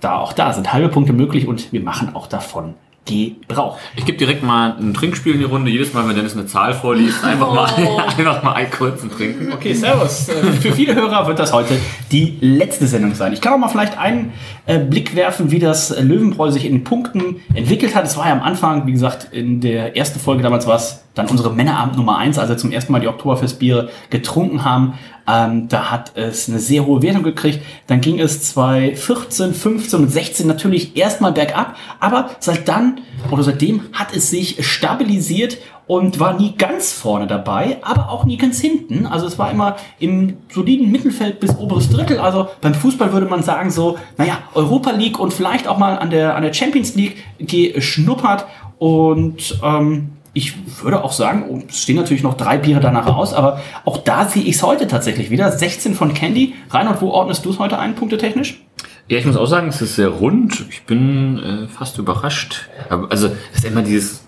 da 0.00 0.18
auch 0.18 0.32
da 0.32 0.52
sind 0.52 0.72
halbe 0.72 0.88
Punkte 0.88 1.12
möglich 1.12 1.46
und 1.46 1.72
wir 1.72 1.80
machen 1.80 2.14
auch 2.14 2.26
davon 2.26 2.74
Gebrauch. 3.04 3.78
Ich 3.96 4.04
gebe 4.04 4.16
direkt 4.16 4.44
mal 4.44 4.76
ein 4.78 4.94
Trinkspiel 4.94 5.32
in 5.34 5.40
die 5.40 5.44
Runde. 5.44 5.70
Jedes 5.72 5.92
Mal, 5.92 6.06
wenn 6.08 6.14
Dennis 6.14 6.34
eine 6.34 6.46
Zahl 6.46 6.72
vorliest, 6.72 7.24
einfach 7.24 7.52
mal, 7.52 7.68
Oh. 7.78 7.98
einfach 8.16 8.42
mal 8.44 8.52
einen 8.52 8.70
kurzen 8.70 9.10
trinken. 9.10 9.52
Okay, 9.52 9.74
servus. 9.74 10.28
Äh, 10.28 10.34
Für 10.52 10.72
viele 10.72 10.94
Hörer 10.94 11.26
wird 11.26 11.38
das 11.40 11.52
heute 11.52 11.74
die 12.12 12.36
letzte 12.40 12.86
Sendung 12.86 13.14
sein. 13.14 13.32
Ich 13.32 13.40
kann 13.40 13.52
auch 13.54 13.58
mal 13.58 13.68
vielleicht 13.68 13.98
einen 13.98 14.32
äh, 14.66 14.78
Blick 14.78 15.16
werfen, 15.16 15.50
wie 15.50 15.58
das 15.58 15.90
Löwenbräu 16.00 16.50
sich 16.52 16.64
in 16.64 16.72
den 16.72 16.84
Punkten 16.84 17.36
entwickelt 17.54 17.94
hat. 17.96 18.04
Es 18.04 18.16
war 18.16 18.26
ja 18.26 18.32
am 18.32 18.42
Anfang, 18.42 18.86
wie 18.86 18.92
gesagt, 18.92 19.28
in 19.32 19.60
der 19.60 19.96
ersten 19.96 20.20
Folge 20.20 20.42
damals 20.44 20.66
war 20.68 20.76
es 20.76 21.02
dann 21.14 21.26
unsere 21.26 21.52
Männerabend 21.52 21.96
Nummer 21.96 22.16
eins, 22.18 22.38
als 22.38 22.48
wir 22.50 22.56
zum 22.56 22.70
ersten 22.72 22.92
Mal 22.92 23.00
die 23.00 23.08
Oktoberfestbiere 23.08 23.90
getrunken 24.10 24.64
haben. 24.64 24.94
Ähm, 25.28 25.68
da 25.68 25.90
hat 25.90 26.12
es 26.16 26.48
eine 26.48 26.58
sehr 26.58 26.86
hohe 26.86 27.02
Wertung 27.02 27.22
gekriegt. 27.22 27.60
Dann 27.86 28.00
ging 28.00 28.20
es 28.20 28.42
2014, 28.42 29.54
15 29.54 30.00
und 30.00 30.08
16 30.08 30.46
natürlich 30.46 30.96
erstmal 30.96 31.32
bergab, 31.32 31.76
aber 32.00 32.30
seit 32.40 32.68
dann 32.68 33.00
oder 33.30 33.42
seitdem 33.42 33.82
hat 33.92 34.14
es 34.14 34.30
sich 34.30 34.66
stabilisiert 34.66 35.58
und 35.86 36.20
war 36.20 36.38
nie 36.38 36.54
ganz 36.56 36.92
vorne 36.92 37.26
dabei, 37.26 37.78
aber 37.82 38.10
auch 38.10 38.24
nie 38.24 38.36
ganz 38.36 38.60
hinten. 38.60 39.06
Also 39.06 39.26
es 39.26 39.38
war 39.38 39.50
immer 39.50 39.76
im 39.98 40.38
soliden 40.48 40.90
Mittelfeld 40.90 41.40
bis 41.40 41.56
oberes 41.56 41.90
Drittel. 41.90 42.18
Also 42.18 42.48
beim 42.60 42.74
Fußball 42.74 43.12
würde 43.12 43.26
man 43.26 43.42
sagen 43.42 43.70
so, 43.70 43.98
naja, 44.16 44.38
Europa 44.54 44.90
League 44.92 45.18
und 45.18 45.34
vielleicht 45.34 45.68
auch 45.68 45.78
mal 45.78 45.98
an 45.98 46.10
der, 46.10 46.36
an 46.36 46.42
der 46.42 46.52
Champions 46.52 46.94
League 46.94 47.16
geschnuppert 47.38 48.46
und 48.78 49.58
ähm, 49.62 50.10
ich 50.34 50.82
würde 50.82 51.04
auch 51.04 51.12
sagen, 51.12 51.44
oh, 51.48 51.60
es 51.68 51.82
stehen 51.82 51.96
natürlich 51.96 52.22
noch 52.22 52.34
drei 52.34 52.56
Biere 52.56 52.80
danach 52.80 53.06
aus, 53.06 53.34
aber 53.34 53.60
auch 53.84 53.98
da 53.98 54.26
sehe 54.26 54.42
ich 54.42 54.56
es 54.56 54.62
heute 54.62 54.86
tatsächlich 54.86 55.30
wieder. 55.30 55.52
16 55.52 55.94
von 55.94 56.14
Candy. 56.14 56.54
Reinhard, 56.70 57.02
wo 57.02 57.10
ordnest 57.10 57.44
du 57.44 57.50
es 57.50 57.58
heute 57.58 57.78
ein, 57.78 57.94
punktetechnisch? 57.94 58.62
Ja, 59.08 59.18
ich 59.18 59.26
muss 59.26 59.36
auch 59.36 59.46
sagen, 59.46 59.68
es 59.68 59.82
ist 59.82 59.96
sehr 59.96 60.08
rund. 60.08 60.64
Ich 60.70 60.84
bin 60.84 61.38
äh, 61.38 61.68
fast 61.68 61.98
überrascht. 61.98 62.68
Aber, 62.88 63.10
also, 63.10 63.28
es 63.52 63.58
ist 63.58 63.64
immer 63.66 63.82
dieses, 63.82 64.24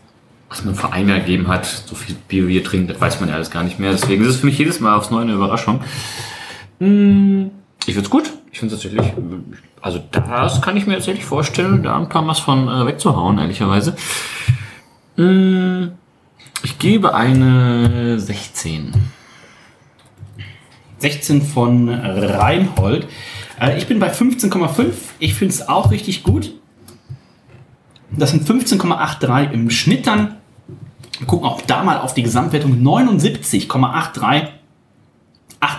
was 0.50 0.64
man 0.64 0.74
vor 0.74 0.92
einem 0.92 1.08
Jahr 1.08 1.20
gegeben 1.20 1.48
hat, 1.48 1.64
so 1.64 1.94
viel 1.94 2.16
Bier 2.28 2.46
wie 2.48 2.56
ihr 2.56 2.64
trinkt, 2.64 2.90
das 2.90 3.00
weiß 3.00 3.20
man 3.20 3.30
ja 3.30 3.36
alles 3.36 3.50
gar 3.50 3.62
nicht 3.62 3.78
mehr. 3.78 3.92
Deswegen 3.92 4.22
ist 4.24 4.30
es 4.30 4.36
für 4.36 4.46
mich 4.46 4.58
jedes 4.58 4.80
Mal 4.80 4.96
aufs 4.96 5.10
Neue 5.10 5.22
eine 5.22 5.32
Überraschung. 5.32 5.80
Hm, 6.80 7.50
Ich 7.86 7.94
finde 7.94 8.06
es 8.06 8.10
gut. 8.10 8.30
Ich 8.52 8.60
finde 8.60 8.74
es 8.74 8.82
tatsächlich, 8.82 9.12
also 9.80 10.00
das 10.12 10.62
kann 10.62 10.76
ich 10.76 10.86
mir 10.86 10.94
tatsächlich 10.94 11.24
vorstellen, 11.24 11.82
da 11.82 11.96
ein 11.96 12.08
paar 12.08 12.26
was 12.26 12.38
von 12.38 12.68
äh, 12.68 12.86
wegzuhauen, 12.86 13.38
ehrlicherweise. 13.38 13.96
Hm, 15.16 15.92
Ich 16.62 16.78
gebe 16.78 17.14
eine 17.14 18.18
16. 18.18 18.92
16 20.98 21.42
von 21.42 21.88
Reinhold. 21.88 23.06
Äh, 23.60 23.76
Ich 23.78 23.86
bin 23.86 23.98
bei 23.98 24.10
15,5. 24.12 24.92
Ich 25.18 25.34
finde 25.34 25.54
es 25.54 25.68
auch 25.68 25.90
richtig 25.90 26.22
gut. 26.22 26.52
Das 28.10 28.30
sind 28.30 28.48
15,83 28.48 29.50
im 29.52 29.70
Schnitt 29.70 30.06
dann. 30.06 30.36
Wir 31.18 31.26
gucken 31.26 31.46
auch 31.48 31.60
da 31.62 31.82
mal 31.84 31.98
auf 31.98 32.14
die 32.14 32.22
Gesamtwertung. 32.22 32.80
79,83. 32.80 34.48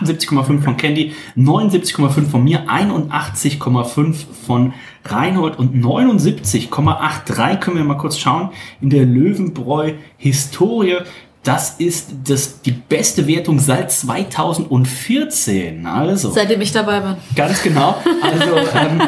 78,5 0.02 0.62
von 0.62 0.78
Candy, 0.78 1.14
79,5 1.38 2.30
von 2.30 2.44
mir, 2.44 2.68
81,5 2.68 4.16
von 4.46 4.74
Reinhold 5.04 5.60
und 5.60 5.76
79,83 5.76 7.58
können 7.58 7.78
wir 7.78 7.84
mal 7.84 7.98
kurz 7.98 8.18
schauen 8.18 8.50
in 8.82 8.90
der 8.90 9.06
Löwenbräu 9.06 9.94
Historie. 10.18 10.98
Das 11.44 11.76
ist 11.78 12.10
das, 12.28 12.62
die 12.64 12.72
beste 12.72 13.28
Wertung 13.28 13.60
seit 13.60 13.92
2014. 13.92 15.86
Also. 15.86 16.32
Seitdem 16.32 16.60
ich 16.62 16.72
dabei 16.72 17.02
bin. 17.02 17.16
Ganz 17.36 17.62
genau. 17.62 18.02
Also 18.24 18.56
ähm, 18.74 19.02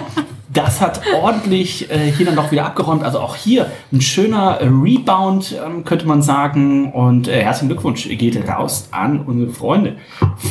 das 0.58 0.82
hat 0.82 1.02
ordentlich 1.14 1.92
äh, 1.92 2.12
hier 2.12 2.26
dann 2.26 2.36
noch 2.36 2.52
wieder 2.52 2.66
abgeräumt. 2.66 3.04
Also 3.04 3.20
auch 3.20 3.36
hier 3.36 3.70
ein 3.92 4.02
schöner 4.02 4.58
äh, 4.60 4.66
Rebound, 4.68 5.56
ähm, 5.64 5.86
könnte 5.86 6.08
man 6.08 6.24
sagen. 6.24 6.92
Und 6.92 7.28
äh, 7.28 7.44
herzlichen 7.44 7.70
Glückwunsch 7.70 8.08
geht 8.10 8.38
raus 8.50 8.88
an 8.92 9.20
unsere 9.22 9.52
Freunde 9.52 9.98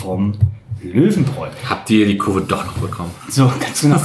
vom 0.01 0.35
Löwenbräu. 0.83 1.49
Habt 1.69 1.91
ihr 1.91 2.07
die 2.07 2.17
Kurve 2.17 2.43
doch 2.43 2.65
noch 2.65 2.79
bekommen? 2.79 3.11
So, 3.29 3.51
ganz 3.61 3.81
genau. 3.81 4.01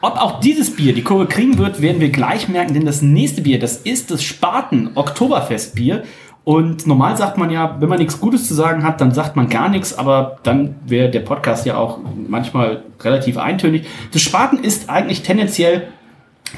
Ob 0.00 0.16
auch 0.16 0.40
dieses 0.40 0.74
Bier 0.74 0.94
die 0.94 1.02
Kurve 1.02 1.26
kriegen 1.26 1.58
wird, 1.58 1.82
werden 1.82 2.00
wir 2.00 2.08
gleich 2.08 2.48
merken, 2.48 2.74
denn 2.74 2.86
das 2.86 3.02
nächste 3.02 3.42
Bier, 3.42 3.60
das 3.60 3.76
ist 3.76 4.10
das 4.10 4.24
Spaten 4.24 4.90
Oktoberfestbier. 4.94 6.02
Und 6.44 6.86
normal 6.86 7.16
sagt 7.16 7.38
man 7.38 7.50
ja, 7.50 7.76
wenn 7.78 7.88
man 7.88 7.98
nichts 7.98 8.20
Gutes 8.20 8.48
zu 8.48 8.54
sagen 8.54 8.82
hat, 8.82 9.00
dann 9.00 9.12
sagt 9.12 9.36
man 9.36 9.48
gar 9.48 9.68
nichts, 9.68 9.96
aber 9.96 10.38
dann 10.42 10.74
wäre 10.84 11.08
der 11.08 11.20
Podcast 11.20 11.66
ja 11.66 11.76
auch 11.76 11.98
manchmal 12.28 12.82
relativ 13.00 13.38
eintönig. 13.38 13.86
Das 14.12 14.22
Spaten 14.22 14.58
ist 14.58 14.90
eigentlich 14.90 15.22
tendenziell 15.22 15.88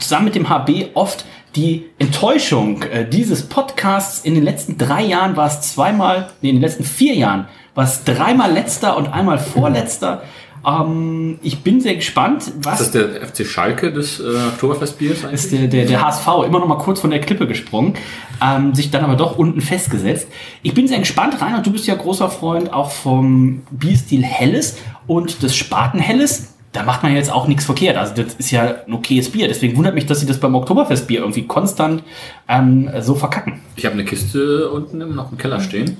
zusammen 0.01 0.25
mit 0.25 0.35
dem 0.35 0.49
HB 0.49 0.91
oft 0.95 1.27
die 1.55 1.87
Enttäuschung 1.99 2.83
äh, 2.83 3.09
dieses 3.09 3.49
Podcasts. 3.49 4.25
In 4.25 4.35
den 4.35 4.43
letzten 4.43 4.79
drei 4.79 5.03
Jahren 5.03 5.37
war 5.37 5.47
es 5.47 5.61
zweimal, 5.61 6.31
nee, 6.41 6.49
in 6.49 6.57
den 6.57 6.63
letzten 6.63 6.85
vier 6.85 7.15
Jahren 7.15 7.47
war 7.75 7.85
es 7.85 8.05
dreimal 8.05 8.53
letzter 8.53 8.97
und 8.97 9.13
einmal 9.13 9.39
vorletzter. 9.39 10.23
Ähm, 10.67 11.39
ich 11.43 11.63
bin 11.63 11.81
sehr 11.81 11.95
gespannt, 11.97 12.53
was 12.63 12.79
Das 12.79 12.87
ist 12.89 12.95
der 12.95 13.27
FC 13.27 13.47
Schalke 13.47 13.93
des 13.93 14.21
äh, 14.21 14.25
Oktoberfestbiers 14.53 15.25
eigentlich? 15.25 15.35
ist 15.35 15.53
der, 15.53 15.67
der, 15.67 15.85
der 15.87 16.03
HSV 16.03 16.27
immer 16.47 16.59
noch 16.59 16.67
mal 16.67 16.79
kurz 16.79 17.01
von 17.01 17.11
der 17.11 17.21
Klippe 17.21 17.47
gesprungen, 17.47 17.95
ähm, 18.43 18.75
sich 18.75 18.91
dann 18.91 19.05
aber 19.05 19.17
doch 19.17 19.37
unten 19.37 19.61
festgesetzt. 19.61 20.29
Ich 20.63 20.75
bin 20.75 20.89
sehr 20.89 20.99
gespannt, 20.99 21.41
Rainer, 21.41 21.63
du 21.63 21.71
bist 21.71 21.87
ja 21.87 21.95
großer 21.95 22.31
Freund 22.31 22.73
auch 22.73 22.91
vom 22.91 23.63
Bierstil 23.71 24.23
Helles 24.23 24.79
und 25.07 25.43
des 25.43 25.55
Spatenhelles. 25.55 26.54
Da 26.75 26.83
macht 26.83 27.05
man 27.05 27.15
jetzt 27.15 27.31
auch 27.31 27.47
nichts 27.47 27.65
verkehrt. 27.65 27.97
Also 27.97 28.21
das 28.21 28.35
ist 28.35 28.51
ja 28.51 28.75
ein 28.85 28.93
okayes 28.93 29.31
Bier. 29.31 29.47
Deswegen 29.47 29.77
wundert 29.77 29.95
mich, 29.95 30.07
dass 30.07 30.19
sie 30.19 30.27
das 30.27 30.41
beim 30.41 30.57
Oktoberfestbier 30.57 31.21
irgendwie 31.21 31.47
konstant 31.47 32.03
ähm, 32.49 32.91
so 33.01 33.15
verkacken. 33.15 33.61
Ich 33.77 33.87
habe 33.87 33.95
eine 33.95 34.05
Kiste 34.05 34.69
unten 34.71 35.01
im, 35.01 35.15
noch 35.15 35.31
im 35.31 35.39
Keller 35.39 35.61
stehen. 35.61 35.97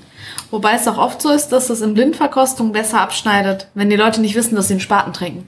Wobei 0.51 0.73
es 0.73 0.85
auch 0.87 0.97
oft 0.97 1.21
so 1.21 1.31
ist, 1.31 1.47
dass 1.49 1.67
das 1.67 1.79
in 1.79 1.93
Blindverkostung 1.93 2.73
besser 2.73 2.99
abschneidet, 2.99 3.69
wenn 3.73 3.89
die 3.89 3.95
Leute 3.95 4.19
nicht 4.19 4.35
wissen, 4.35 4.55
dass 4.55 4.67
sie 4.67 4.73
einen 4.73 4.81
Spaten 4.81 5.13
trinken. 5.13 5.47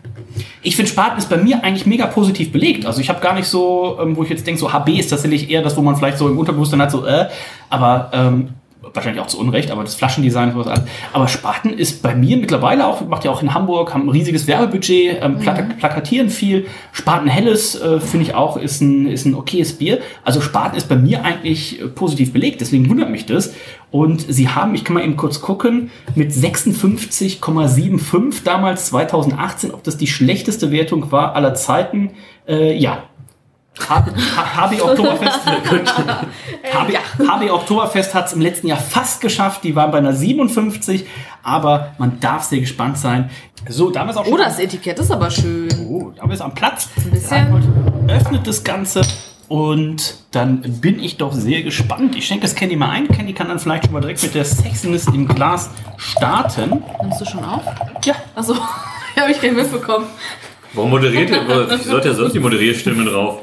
Ich 0.61 0.77
finde, 0.77 0.89
Spaten 0.89 1.17
ist 1.17 1.29
bei 1.29 1.37
mir 1.37 1.61
eigentlich 1.61 1.85
mega 1.85 2.07
positiv 2.07 2.53
belegt. 2.53 2.85
Also 2.85 3.01
ich 3.01 3.09
habe 3.09 3.19
gar 3.19 3.33
nicht 3.33 3.49
so, 3.49 3.97
ähm, 4.01 4.15
wo 4.15 4.23
ich 4.23 4.29
jetzt 4.29 4.47
denke, 4.47 4.61
so 4.61 4.71
HB 4.71 4.97
ist 4.97 5.09
tatsächlich 5.09 5.49
eher 5.49 5.61
das, 5.61 5.75
wo 5.75 5.81
man 5.81 5.97
vielleicht 5.97 6.17
so 6.17 6.29
im 6.29 6.37
Unterbewusstsein 6.39 6.81
hat, 6.81 6.91
so 6.91 7.05
äh, 7.05 7.27
aber 7.69 8.11
ähm, 8.13 8.49
wahrscheinlich 8.97 9.23
auch 9.23 9.27
zu 9.27 9.39
Unrecht, 9.39 9.71
aber 9.71 9.83
das 9.83 9.95
Flaschendesign 9.95 10.49
ist 10.49 10.55
was 10.55 10.67
anderes. 10.67 10.89
Aber 11.13 11.27
Spaten 11.27 11.69
ist 11.69 12.01
bei 12.01 12.15
mir 12.15 12.37
mittlerweile 12.37 12.85
auch, 12.85 13.07
macht 13.07 13.23
ja 13.23 13.31
auch 13.31 13.41
in 13.41 13.53
Hamburg, 13.53 13.93
haben 13.93 14.07
ein 14.07 14.09
riesiges 14.09 14.47
Werbebudget, 14.47 15.19
ähm, 15.21 15.39
plaka 15.39 15.63
plakatieren 15.77 16.29
viel. 16.29 16.65
Spaten 16.91 17.27
Helles, 17.27 17.79
äh, 17.79 17.99
finde 17.99 18.25
ich 18.25 18.35
auch, 18.35 18.57
ist 18.57 18.81
ein, 18.81 19.07
ist 19.07 19.25
ein 19.25 19.35
okayes 19.35 19.73
Bier. 19.73 19.99
Also 20.23 20.41
Spaten 20.41 20.75
ist 20.75 20.89
bei 20.89 20.95
mir 20.95 21.23
eigentlich 21.23 21.81
äh, 21.81 21.87
positiv 21.87 22.33
belegt, 22.33 22.59
deswegen 22.59 22.89
wundert 22.89 23.09
mich 23.09 23.25
das. 23.25 23.53
Und 23.89 24.25
sie 24.27 24.49
haben, 24.49 24.75
ich 24.75 24.83
kann 24.83 24.95
mal 24.95 25.03
eben 25.03 25.15
kurz 25.15 25.39
gucken, 25.39 25.91
mit 26.15 26.31
56,75 26.31 28.43
damals 28.43 28.87
2018, 28.87 29.73
ob 29.73 29.81
das 29.83 29.97
die 29.97 30.07
schlechteste 30.07 30.71
Wertung 30.71 31.09
war 31.11 31.35
aller 31.35 31.53
Zeiten. 31.53 32.11
Äh, 32.47 32.75
ja. 32.77 33.03
HB 33.79 34.81
Oktoberfest. 34.81 35.39
HB, 36.73 36.97
HB 37.27 37.49
Oktoberfest 37.51 38.13
hat 38.13 38.27
es 38.27 38.33
im 38.33 38.41
letzten 38.41 38.67
Jahr 38.67 38.77
fast 38.79 39.21
geschafft. 39.21 39.63
Die 39.63 39.75
waren 39.75 39.91
bei 39.91 39.97
einer 39.99 40.13
57, 40.13 41.05
aber 41.43 41.93
man 41.97 42.19
darf 42.19 42.43
sehr 42.43 42.59
gespannt 42.59 42.97
sein. 42.97 43.29
So, 43.69 43.89
da 43.89 44.01
haben 44.01 44.07
wir 44.07 44.11
es 44.11 44.17
auch 44.17 44.25
schon. 44.25 44.33
Oh, 44.33 44.37
das 44.37 44.59
Etikett 44.59 44.99
ist 44.99 45.11
aber 45.11 45.29
schön. 45.29 45.67
Oh, 45.89 46.11
da 46.15 46.21
haben 46.23 46.29
wir 46.29 46.35
es 46.35 46.41
am 46.41 46.53
Platz. 46.53 46.87
bisschen- 47.11 47.29
Reinhold 47.53 47.63
öffnet 48.07 48.47
das 48.47 48.63
Ganze 48.63 49.01
und 49.49 50.15
dann 50.31 50.61
bin 50.81 51.01
ich 51.01 51.17
doch 51.17 51.33
sehr 51.33 51.63
gespannt. 51.63 52.15
Ich 52.15 52.25
schenke 52.27 52.43
das 52.43 52.55
Candy 52.55 52.75
mal 52.75 52.89
ein. 52.89 53.07
Candy 53.07 53.33
kann 53.33 53.47
dann 53.49 53.59
vielleicht 53.59 53.85
schon 53.85 53.93
mal 53.93 53.99
direkt 54.01 54.21
mit 54.23 54.33
der 54.35 54.45
Sexiness 54.45 55.07
im 55.07 55.27
Glas 55.27 55.69
starten. 55.97 56.81
Nimmst 57.01 57.21
du 57.21 57.25
schon 57.25 57.43
auf? 57.43 57.63
Ja, 58.05 58.15
Achso, 58.35 58.55
habe 59.19 59.31
ich 59.31 59.41
nicht 59.41 59.55
mitbekommen. 59.55 60.05
Warum 60.73 60.91
moderiert 60.91 61.29
ihr? 61.29 61.47
Wie 61.47 61.83
sollte 61.83 62.09
ja 62.09 62.13
sonst 62.13 62.33
die 62.33 62.39
Moderierstimme 62.39 63.05
drauf? 63.05 63.39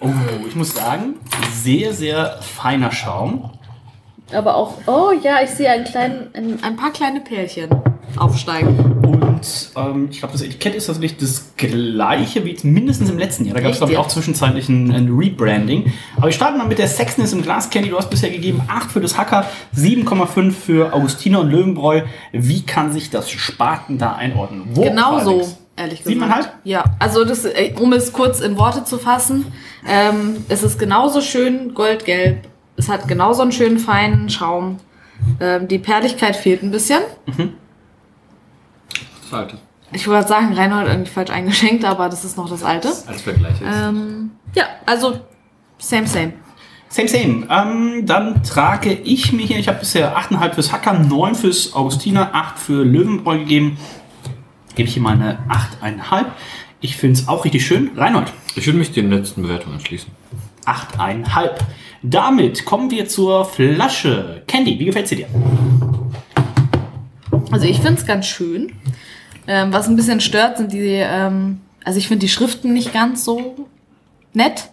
oh, 0.00 0.10
ich 0.46 0.54
muss 0.54 0.74
sagen, 0.74 1.14
sehr, 1.52 1.92
sehr 1.92 2.38
feiner 2.40 2.92
Schaum. 2.92 3.50
Aber 4.32 4.56
auch, 4.56 4.78
oh 4.86 5.12
ja, 5.22 5.42
ich 5.42 5.50
sehe 5.50 5.70
einen 5.70 5.84
kleinen, 5.84 6.28
ein, 6.34 6.58
ein 6.62 6.76
paar 6.76 6.92
kleine 6.92 7.20
Pärchen 7.20 7.70
aufsteigen. 8.16 8.78
Und 9.04 9.70
ähm, 9.76 10.08
ich 10.10 10.20
glaube, 10.20 10.32
das 10.32 10.42
Etikett 10.42 10.74
ist 10.74 10.86
tatsächlich 10.86 11.18
das 11.18 11.52
gleiche 11.56 12.44
wie 12.44 12.56
mindestens 12.62 13.10
im 13.10 13.18
letzten 13.18 13.44
Jahr. 13.44 13.54
Da 13.54 13.60
gab 13.60 13.72
es, 13.72 13.78
glaube 13.78 13.92
ich, 13.92 13.98
auch 13.98 14.08
zwischenzeitlich 14.08 14.68
ein, 14.68 14.92
ein 14.92 15.08
Rebranding. 15.14 15.92
Aber 16.16 16.26
wir 16.26 16.32
starten 16.32 16.58
mal 16.58 16.66
mit 16.66 16.78
der 16.78 16.88
Sexiness 16.88 17.32
im 17.32 17.42
Glas 17.42 17.70
Candy. 17.70 17.90
Du 17.90 17.98
hast 17.98 18.10
bisher 18.10 18.30
gegeben 18.30 18.62
8 18.66 18.90
für 18.90 19.00
das 19.00 19.18
Hacker, 19.18 19.46
7,5 19.76 20.52
für 20.52 20.92
Augustiner 20.94 21.40
und 21.40 21.50
Löwenbräu. 21.50 22.02
Wie 22.32 22.62
kann 22.62 22.92
sich 22.92 23.10
das 23.10 23.30
Spaten 23.30 23.98
da 23.98 24.14
einordnen? 24.14 24.62
Wo, 24.72 24.82
Genau 24.82 25.20
so? 25.20 25.46
Ehrlich 25.76 25.98
gesagt. 25.98 26.08
Siebeneinhalb? 26.08 26.52
Ja, 26.64 26.84
also 26.98 27.24
das, 27.24 27.44
äh, 27.44 27.74
um 27.78 27.92
es 27.92 28.12
kurz 28.12 28.40
in 28.40 28.56
Worte 28.58 28.84
zu 28.84 28.98
fassen, 28.98 29.46
ähm, 29.86 30.44
es 30.48 30.62
ist 30.62 30.78
genauso 30.78 31.20
schön 31.20 31.74
goldgelb. 31.74 32.48
Es 32.76 32.88
hat 32.88 33.06
genauso 33.08 33.42
einen 33.42 33.52
schönen 33.52 33.78
feinen 33.78 34.30
Schaum. 34.30 34.78
Ähm, 35.40 35.68
die 35.68 35.78
Perligkeit 35.78 36.36
fehlt 36.36 36.62
ein 36.62 36.70
bisschen. 36.70 37.00
Das 39.22 39.32
alte. 39.32 39.58
Ich 39.92 40.08
wollte 40.08 40.28
sagen, 40.28 40.52
Reinhold 40.54 40.88
irgendwie 40.88 41.10
falsch 41.10 41.30
eingeschenkt, 41.30 41.84
aber 41.84 42.08
das 42.08 42.24
ist 42.24 42.36
noch 42.36 42.48
das 42.48 42.64
alte. 42.64 42.88
Als 43.06 43.22
Vergleich 43.22 43.60
jetzt. 43.60 43.70
Ähm, 43.72 44.32
ja, 44.54 44.64
also 44.86 45.20
same, 45.78 46.06
same. 46.06 46.32
Same, 46.88 47.08
same. 47.08 47.46
Ähm, 47.50 48.06
dann 48.06 48.42
trage 48.42 48.92
ich 48.92 49.32
mir 49.32 49.44
hier, 49.44 49.58
ich 49.58 49.68
habe 49.68 49.80
bisher 49.80 50.16
8,5 50.16 50.52
fürs 50.54 50.72
Hacker, 50.72 50.94
9 50.94 51.34
fürs 51.34 51.74
Augustiner, 51.74 52.30
8 52.32 52.58
für 52.58 52.84
Löwenbräu 52.84 53.38
gegeben. 53.38 53.78
Gebe 54.74 54.88
ich 54.88 54.94
hier 54.94 55.02
mal 55.02 55.14
eine 55.14 55.38
8,5. 55.48 56.26
Ich 56.80 56.96
finde 56.96 57.20
es 57.20 57.28
auch 57.28 57.44
richtig 57.44 57.64
schön. 57.64 57.92
Reinhold. 57.96 58.32
Ich 58.56 58.66
würde 58.66 58.78
mich 58.78 58.92
den 58.92 59.10
letzten 59.10 59.42
Bewertungen 59.42 59.76
anschließen. 59.76 60.10
8,5. 60.66 61.50
Damit 62.02 62.64
kommen 62.64 62.90
wir 62.90 63.08
zur 63.08 63.44
Flasche. 63.44 64.42
Candy, 64.46 64.78
wie 64.78 64.86
gefällt 64.86 65.08
sie 65.08 65.16
dir? 65.16 65.28
Also 67.50 67.66
ich 67.66 67.76
finde 67.76 68.00
es 68.00 68.06
ganz 68.06 68.26
schön. 68.26 68.72
Ähm, 69.46 69.72
was 69.72 69.88
ein 69.88 69.96
bisschen 69.96 70.20
stört, 70.20 70.58
sind 70.58 70.72
die, 70.72 71.00
ähm, 71.00 71.60
also 71.84 71.98
ich 71.98 72.08
finde 72.08 72.26
die 72.26 72.30
Schriften 72.30 72.72
nicht 72.72 72.92
ganz 72.92 73.24
so 73.24 73.68
nett. 74.32 74.70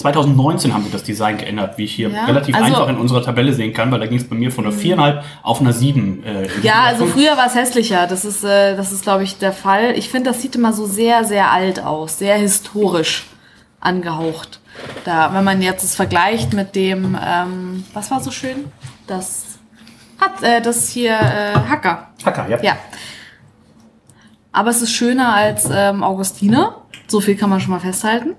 2019 0.00 0.72
haben 0.72 0.84
wir 0.84 0.90
das 0.90 1.02
Design 1.04 1.36
geändert, 1.38 1.76
wie 1.78 1.84
ich 1.84 1.94
hier 1.94 2.08
Ja, 2.10 2.24
relativ 2.24 2.54
also- 2.54 2.66
einfach 2.66 2.88
in 2.88 2.96
unserer 2.96 3.22
Tabelle 3.22 3.52
sehen 3.52 3.72
kann, 3.72 3.90
weil 3.92 4.00
da 4.00 4.06
ging 4.06 4.18
es 4.18 4.28
bei 4.28 4.34
mir 4.36 4.50
von 4.50 4.64
einer 4.66 4.74
4,5 4.74 5.22
auf 5.42 5.60
einer 5.60 5.72
7. 5.72 6.24
Äh, 6.24 6.48
Ja, 6.62 6.82
also 6.84 7.06
früher 7.06 7.36
war 7.36 7.46
es 7.46 7.54
hässlicher. 7.54 8.06
Das 8.06 8.24
ist, 8.24 8.42
äh, 8.42 8.76
das 8.76 8.92
ist, 8.92 9.02
glaube 9.02 9.24
ich, 9.24 9.38
der 9.38 9.52
Fall. 9.52 9.92
Ich 9.96 10.08
finde, 10.08 10.30
das 10.30 10.40
sieht 10.42 10.54
immer 10.56 10.72
so 10.72 10.86
sehr, 10.86 11.24
sehr 11.24 11.50
alt 11.50 11.82
aus, 11.84 12.18
sehr 12.18 12.36
historisch 12.36 13.26
angehaucht. 13.80 14.60
Da, 15.04 15.34
wenn 15.34 15.44
man 15.44 15.60
jetzt 15.62 15.84
es 15.84 15.94
vergleicht 15.94 16.52
mit 16.52 16.74
dem, 16.74 17.18
ähm, 17.22 17.84
was 17.92 18.10
war 18.10 18.20
so 18.20 18.30
schön? 18.30 18.66
Das 19.06 19.44
hat 20.18 20.42
äh, 20.42 20.60
das 20.62 20.88
hier 20.88 21.12
äh, 21.12 21.54
Hacker. 21.68 22.08
Hacker, 22.24 22.48
ja. 22.48 22.62
Ja. 22.62 22.76
Aber 24.52 24.70
es 24.70 24.82
ist 24.82 24.92
schöner 24.92 25.34
als 25.34 25.68
ähm, 25.72 26.02
Augustiner. 26.02 26.76
So 27.06 27.20
viel 27.20 27.36
kann 27.36 27.50
man 27.50 27.60
schon 27.60 27.70
mal 27.70 27.80
festhalten. 27.80 28.34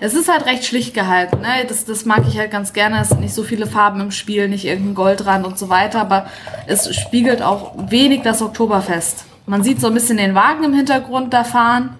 Es 0.00 0.14
ist 0.14 0.28
halt 0.28 0.46
recht 0.46 0.64
schlicht 0.64 0.94
gehalten. 0.94 1.40
Ne? 1.40 1.64
Das, 1.68 1.84
das 1.84 2.04
mag 2.04 2.24
ich 2.28 2.38
halt 2.38 2.50
ganz 2.50 2.72
gerne. 2.72 3.00
Es 3.00 3.10
sind 3.10 3.20
nicht 3.20 3.34
so 3.34 3.42
viele 3.42 3.66
Farben 3.66 4.00
im 4.00 4.10
Spiel, 4.10 4.48
nicht 4.48 4.64
irgendein 4.64 4.94
Goldrand 4.94 5.46
und 5.46 5.58
so 5.58 5.68
weiter. 5.68 6.00
Aber 6.00 6.26
es 6.66 6.94
spiegelt 6.94 7.42
auch 7.42 7.74
wenig 7.90 8.22
das 8.22 8.42
Oktoberfest. 8.42 9.24
Man 9.46 9.62
sieht 9.62 9.80
so 9.80 9.88
ein 9.88 9.94
bisschen 9.94 10.16
den 10.16 10.34
Wagen 10.34 10.64
im 10.64 10.74
Hintergrund 10.74 11.32
da 11.32 11.44
fahren. 11.44 11.96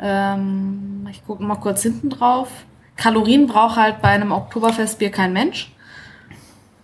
Ähm, 0.00 1.06
ich 1.10 1.24
gucke 1.26 1.42
mal 1.42 1.56
kurz 1.56 1.82
hinten 1.82 2.10
drauf. 2.10 2.48
Kalorien 2.96 3.46
braucht 3.46 3.76
halt 3.76 4.00
bei 4.00 4.08
einem 4.08 4.32
Oktoberfestbier 4.32 5.10
kein 5.10 5.32
Mensch. 5.32 5.70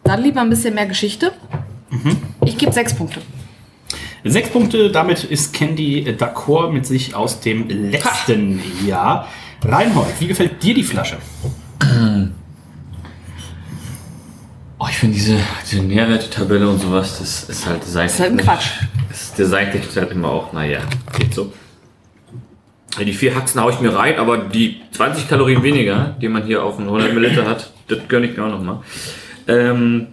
Dann 0.04 0.22
lieber 0.22 0.42
ein 0.42 0.50
bisschen 0.50 0.74
mehr 0.74 0.86
Geschichte. 0.86 1.32
Ich 2.44 2.58
gebe 2.58 2.72
sechs 2.72 2.94
Punkte. 2.94 3.22
Sechs 4.24 4.48
Punkte, 4.50 4.90
damit 4.90 5.24
ist 5.24 5.52
Candy 5.52 6.04
d'accord 6.18 6.70
mit 6.72 6.86
sich 6.86 7.14
aus 7.14 7.40
dem 7.40 7.68
letzten 7.68 8.62
Jahr. 8.86 9.28
Reinhold, 9.64 10.14
wie 10.20 10.26
gefällt 10.26 10.62
dir 10.62 10.74
die 10.74 10.84
Flasche? 10.84 11.16
Oh, 14.76 14.86
ich 14.90 14.98
finde 14.98 15.14
diese, 15.14 15.38
diese 15.70 15.82
Nährwertetabelle 15.82 16.68
und 16.68 16.78
sowas, 16.80 17.18
das 17.20 17.44
ist 17.44 17.64
halt 17.66 17.84
seicht. 17.84 18.14
ist 18.14 18.20
halt 18.20 18.32
ein 18.32 18.36
Quatsch. 18.38 18.70
Das, 19.08 19.32
der 19.32 19.46
seitigt 19.46 19.96
halt 19.96 20.10
immer 20.10 20.28
auch, 20.28 20.52
naja, 20.52 20.80
geht 21.16 21.32
so. 21.32 21.52
Die 23.00 23.12
vier 23.12 23.34
Haxen 23.34 23.60
haue 23.62 23.72
ich 23.72 23.80
mir 23.80 23.94
rein, 23.94 24.18
aber 24.18 24.36
die 24.38 24.82
20 24.90 25.28
Kalorien 25.28 25.62
weniger, 25.62 26.16
die 26.20 26.28
man 26.28 26.42
hier 26.44 26.62
auf 26.64 26.76
einen 26.78 26.88
100 26.88 27.14
Milliliter 27.14 27.46
hat, 27.46 27.72
das 27.88 27.98
gönne 28.08 28.26
ich 28.26 28.36
mir 28.36 28.44
auch 28.44 28.50
nochmal. 28.50 28.80
Ähm, 29.48 30.08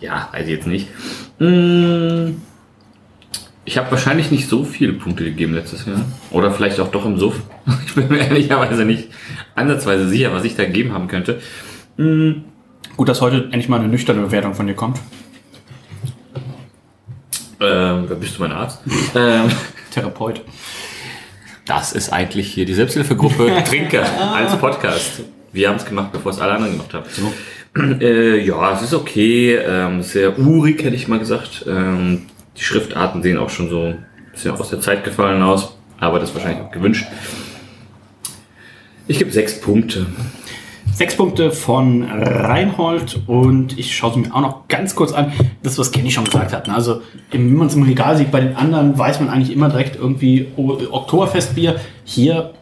ja, 0.00 0.28
weiß 0.32 0.42
ich 0.46 0.52
jetzt 0.52 0.66
nicht. 0.66 0.88
Mm, 1.38 2.32
Ich 3.64 3.78
habe 3.78 3.90
wahrscheinlich 3.90 4.30
nicht 4.30 4.48
so 4.48 4.64
viele 4.64 4.92
Punkte 4.92 5.24
gegeben 5.24 5.54
letztes 5.54 5.86
Jahr. 5.86 6.04
Oder 6.30 6.50
vielleicht 6.50 6.78
auch 6.80 6.88
doch 6.90 7.06
im 7.06 7.18
Suff. 7.18 7.40
Ich 7.86 7.94
bin 7.94 8.08
mir 8.08 8.18
ehrlicherweise 8.18 8.84
nicht 8.84 9.08
ansatzweise 9.54 10.08
sicher, 10.08 10.32
was 10.32 10.44
ich 10.44 10.56
da 10.56 10.64
gegeben 10.64 10.92
haben 10.92 11.08
könnte. 11.08 11.40
Mm, 11.96 12.44
Gut, 12.98 13.08
dass 13.08 13.20
heute 13.20 13.44
endlich 13.44 13.68
mal 13.68 13.78
eine 13.78 13.88
nüchterne 13.88 14.22
Bewertung 14.22 14.54
von 14.54 14.66
dir 14.66 14.74
kommt. 14.74 14.98
Ähm, 17.60 18.04
wer 18.08 18.16
bist 18.16 18.36
du, 18.36 18.42
mein 18.42 18.50
Arzt? 18.50 18.80
ähm, 19.14 19.50
Therapeut. 19.92 20.42
das 21.64 21.92
ist 21.92 22.12
eigentlich 22.12 22.52
hier 22.52 22.64
die 22.64 22.74
Selbsthilfegruppe 22.74 23.62
Trinker 23.68 24.04
als 24.34 24.56
Podcast. 24.56 25.22
Wir 25.52 25.68
haben 25.68 25.76
es 25.76 25.84
gemacht, 25.84 26.10
bevor 26.12 26.32
es 26.32 26.40
alle 26.40 26.52
anderen 26.54 26.72
gemacht 26.72 26.94
haben. 26.94 27.04
Äh, 28.00 28.44
ja, 28.44 28.72
es 28.72 28.82
ist 28.82 28.94
okay. 28.94 29.54
Ähm, 29.54 30.02
sehr 30.02 30.36
urig, 30.36 30.82
hätte 30.82 30.96
ich 30.96 31.06
mal 31.06 31.20
gesagt. 31.20 31.64
Ähm, 31.68 32.26
die 32.56 32.62
Schriftarten 32.62 33.22
sehen 33.22 33.38
auch 33.38 33.50
schon 33.50 33.68
so 33.70 33.82
ein 33.84 34.06
bisschen 34.32 34.52
aus 34.52 34.70
der 34.70 34.80
Zeit 34.80 35.04
gefallen 35.04 35.42
aus, 35.42 35.76
aber 36.00 36.18
das 36.18 36.30
ist 36.30 36.34
wahrscheinlich 36.34 36.64
auch 36.64 36.72
gewünscht. 36.72 37.06
Ich 39.10 39.18
gebe 39.18 39.32
sechs 39.32 39.58
Punkte. 39.58 40.04
Sechs 40.92 41.16
Punkte 41.16 41.50
von 41.50 42.02
Reinhold 42.02 43.20
und 43.26 43.78
ich 43.78 43.96
schaue 43.96 44.12
sie 44.12 44.20
mir 44.20 44.34
auch 44.34 44.42
noch 44.42 44.68
ganz 44.68 44.94
kurz 44.94 45.12
an. 45.12 45.32
Das, 45.62 45.78
was 45.78 45.92
Kenny 45.92 46.10
schon 46.10 46.24
gesagt 46.24 46.52
hat. 46.52 46.68
Ne? 46.68 46.74
Also, 46.74 47.00
wenn 47.30 47.54
man 47.54 47.68
es 47.68 47.74
im 47.74 47.84
Regal 47.84 48.18
sieht, 48.18 48.30
bei 48.30 48.40
den 48.40 48.54
anderen 48.54 48.98
weiß 48.98 49.20
man 49.20 49.30
eigentlich 49.30 49.50
immer 49.50 49.70
direkt 49.70 49.96
irgendwie 49.96 50.48
oh, 50.56 50.76
Oktoberfestbier. 50.90 51.80
Hier 52.04 52.52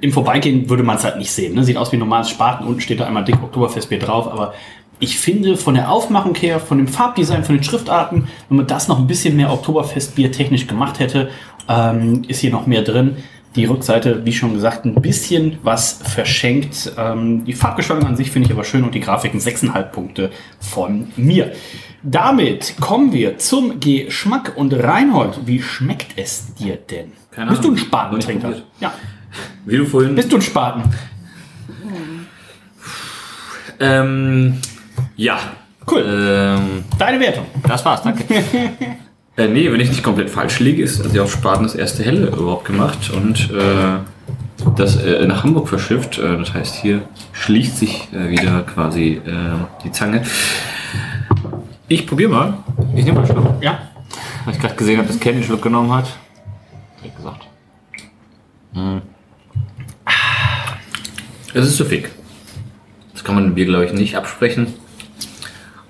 im 0.00 0.10
Vorbeigehen 0.10 0.70
würde 0.70 0.82
man 0.84 0.96
es 0.96 1.04
halt 1.04 1.18
nicht 1.18 1.30
sehen. 1.32 1.54
Ne? 1.54 1.64
Sieht 1.64 1.76
aus 1.76 1.92
wie 1.92 1.96
ein 1.96 2.00
normales 2.00 2.30
Spaten. 2.30 2.66
Unten 2.66 2.80
steht 2.80 3.00
da 3.00 3.04
einmal 3.04 3.24
dick 3.24 3.42
Oktoberfestbier 3.42 3.98
drauf. 3.98 4.32
Aber 4.32 4.54
ich 5.00 5.18
finde 5.18 5.58
von 5.58 5.74
der 5.74 5.92
Aufmachung 5.92 6.34
her, 6.34 6.60
von 6.60 6.78
dem 6.78 6.88
Farbdesign, 6.88 7.44
von 7.44 7.56
den 7.56 7.64
Schriftarten, 7.64 8.28
wenn 8.48 8.56
man 8.56 8.66
das 8.66 8.88
noch 8.88 8.98
ein 8.98 9.06
bisschen 9.06 9.36
mehr 9.36 9.52
Oktoberfestbier 9.52 10.32
technisch 10.32 10.66
gemacht 10.66 10.98
hätte, 10.98 11.28
ähm, 11.68 12.22
ist 12.26 12.40
hier 12.40 12.50
noch 12.50 12.66
mehr 12.66 12.80
drin. 12.80 13.18
Die 13.56 13.64
Rückseite, 13.64 14.24
wie 14.24 14.32
schon 14.32 14.54
gesagt, 14.54 14.84
ein 14.84 14.94
bisschen 14.94 15.58
was 15.64 15.98
verschenkt. 16.04 16.92
Ähm, 16.96 17.44
die 17.44 17.52
Farbgestaltung 17.52 18.06
an 18.08 18.16
sich 18.16 18.30
finde 18.30 18.46
ich 18.46 18.52
aber 18.52 18.62
schön 18.62 18.84
und 18.84 18.94
die 18.94 19.00
Grafiken 19.00 19.40
6,5 19.40 19.82
Punkte 19.90 20.30
von 20.60 21.08
mir. 21.16 21.52
Damit 22.02 22.74
kommen 22.80 23.12
wir 23.12 23.38
zum 23.38 23.80
Geschmack 23.80 24.52
und 24.56 24.72
Reinhold. 24.72 25.40
Wie 25.46 25.60
schmeckt 25.60 26.12
es 26.16 26.54
dir 26.54 26.76
denn? 26.76 27.12
Keine 27.32 27.50
Bist 27.50 27.64
du 27.64 27.68
ein 27.68 27.74
Ahnung. 27.74 27.86
Spatentrinker? 27.86 28.52
Ja. 28.78 28.94
Wie 29.66 29.76
du 29.76 29.84
vorhin. 29.86 30.14
Bist 30.14 30.30
du 30.32 30.36
ein 30.36 30.42
Spaten? 30.42 30.82
ähm, 33.80 34.58
ja. 35.16 35.38
Cool. 35.90 36.04
Ähm, 36.06 36.84
Deine 36.98 37.18
Wertung. 37.18 37.46
das 37.66 37.84
war's, 37.84 38.02
danke. 38.02 38.24
äh, 39.40 39.48
nee, 39.48 39.72
wenn 39.72 39.80
ich 39.80 39.88
nicht 39.88 40.02
komplett 40.02 40.28
falsch 40.28 40.60
liege, 40.60 40.82
ist 40.82 41.02
also 41.02 41.22
auf 41.22 41.32
Spaten 41.32 41.62
das 41.62 41.74
erste 41.74 42.02
Helle 42.04 42.26
überhaupt 42.26 42.66
gemacht 42.66 43.10
und 43.10 43.50
äh, 43.50 43.98
das 44.76 44.96
äh, 44.96 45.26
nach 45.26 45.44
Hamburg 45.44 45.68
verschifft. 45.68 46.18
Äh, 46.18 46.36
das 46.36 46.52
heißt, 46.52 46.74
hier 46.76 47.02
schließt 47.32 47.78
sich 47.78 48.08
äh, 48.12 48.28
wieder 48.28 48.62
quasi 48.62 49.20
äh, 49.24 49.30
die 49.82 49.90
Zange. 49.92 50.22
Ich 51.88 52.06
probiere 52.06 52.30
mal. 52.30 52.54
Ich 52.94 53.04
nehme 53.04 53.20
mal 53.20 53.24
einen 53.24 53.32
Schluck. 53.32 53.62
Ja. 53.62 53.78
Weil 54.44 54.54
ich 54.54 54.60
gerade 54.60 54.74
gesehen 54.74 54.98
habe, 54.98 55.08
dass 55.08 55.18
Ken 55.18 55.34
den 55.34 55.44
Schluck 55.44 55.62
genommen 55.62 55.92
hat. 55.92 56.06
Direkt 56.98 57.16
gesagt. 57.16 57.46
Hm. 58.74 59.02
Es 61.52 61.66
ist 61.66 61.76
süffig. 61.78 62.10
Das 63.12 63.24
kann 63.24 63.34
man 63.34 63.44
dem 63.44 63.54
Bier, 63.54 63.66
glaube 63.66 63.86
ich, 63.86 63.92
nicht 63.92 64.16
absprechen. 64.16 64.74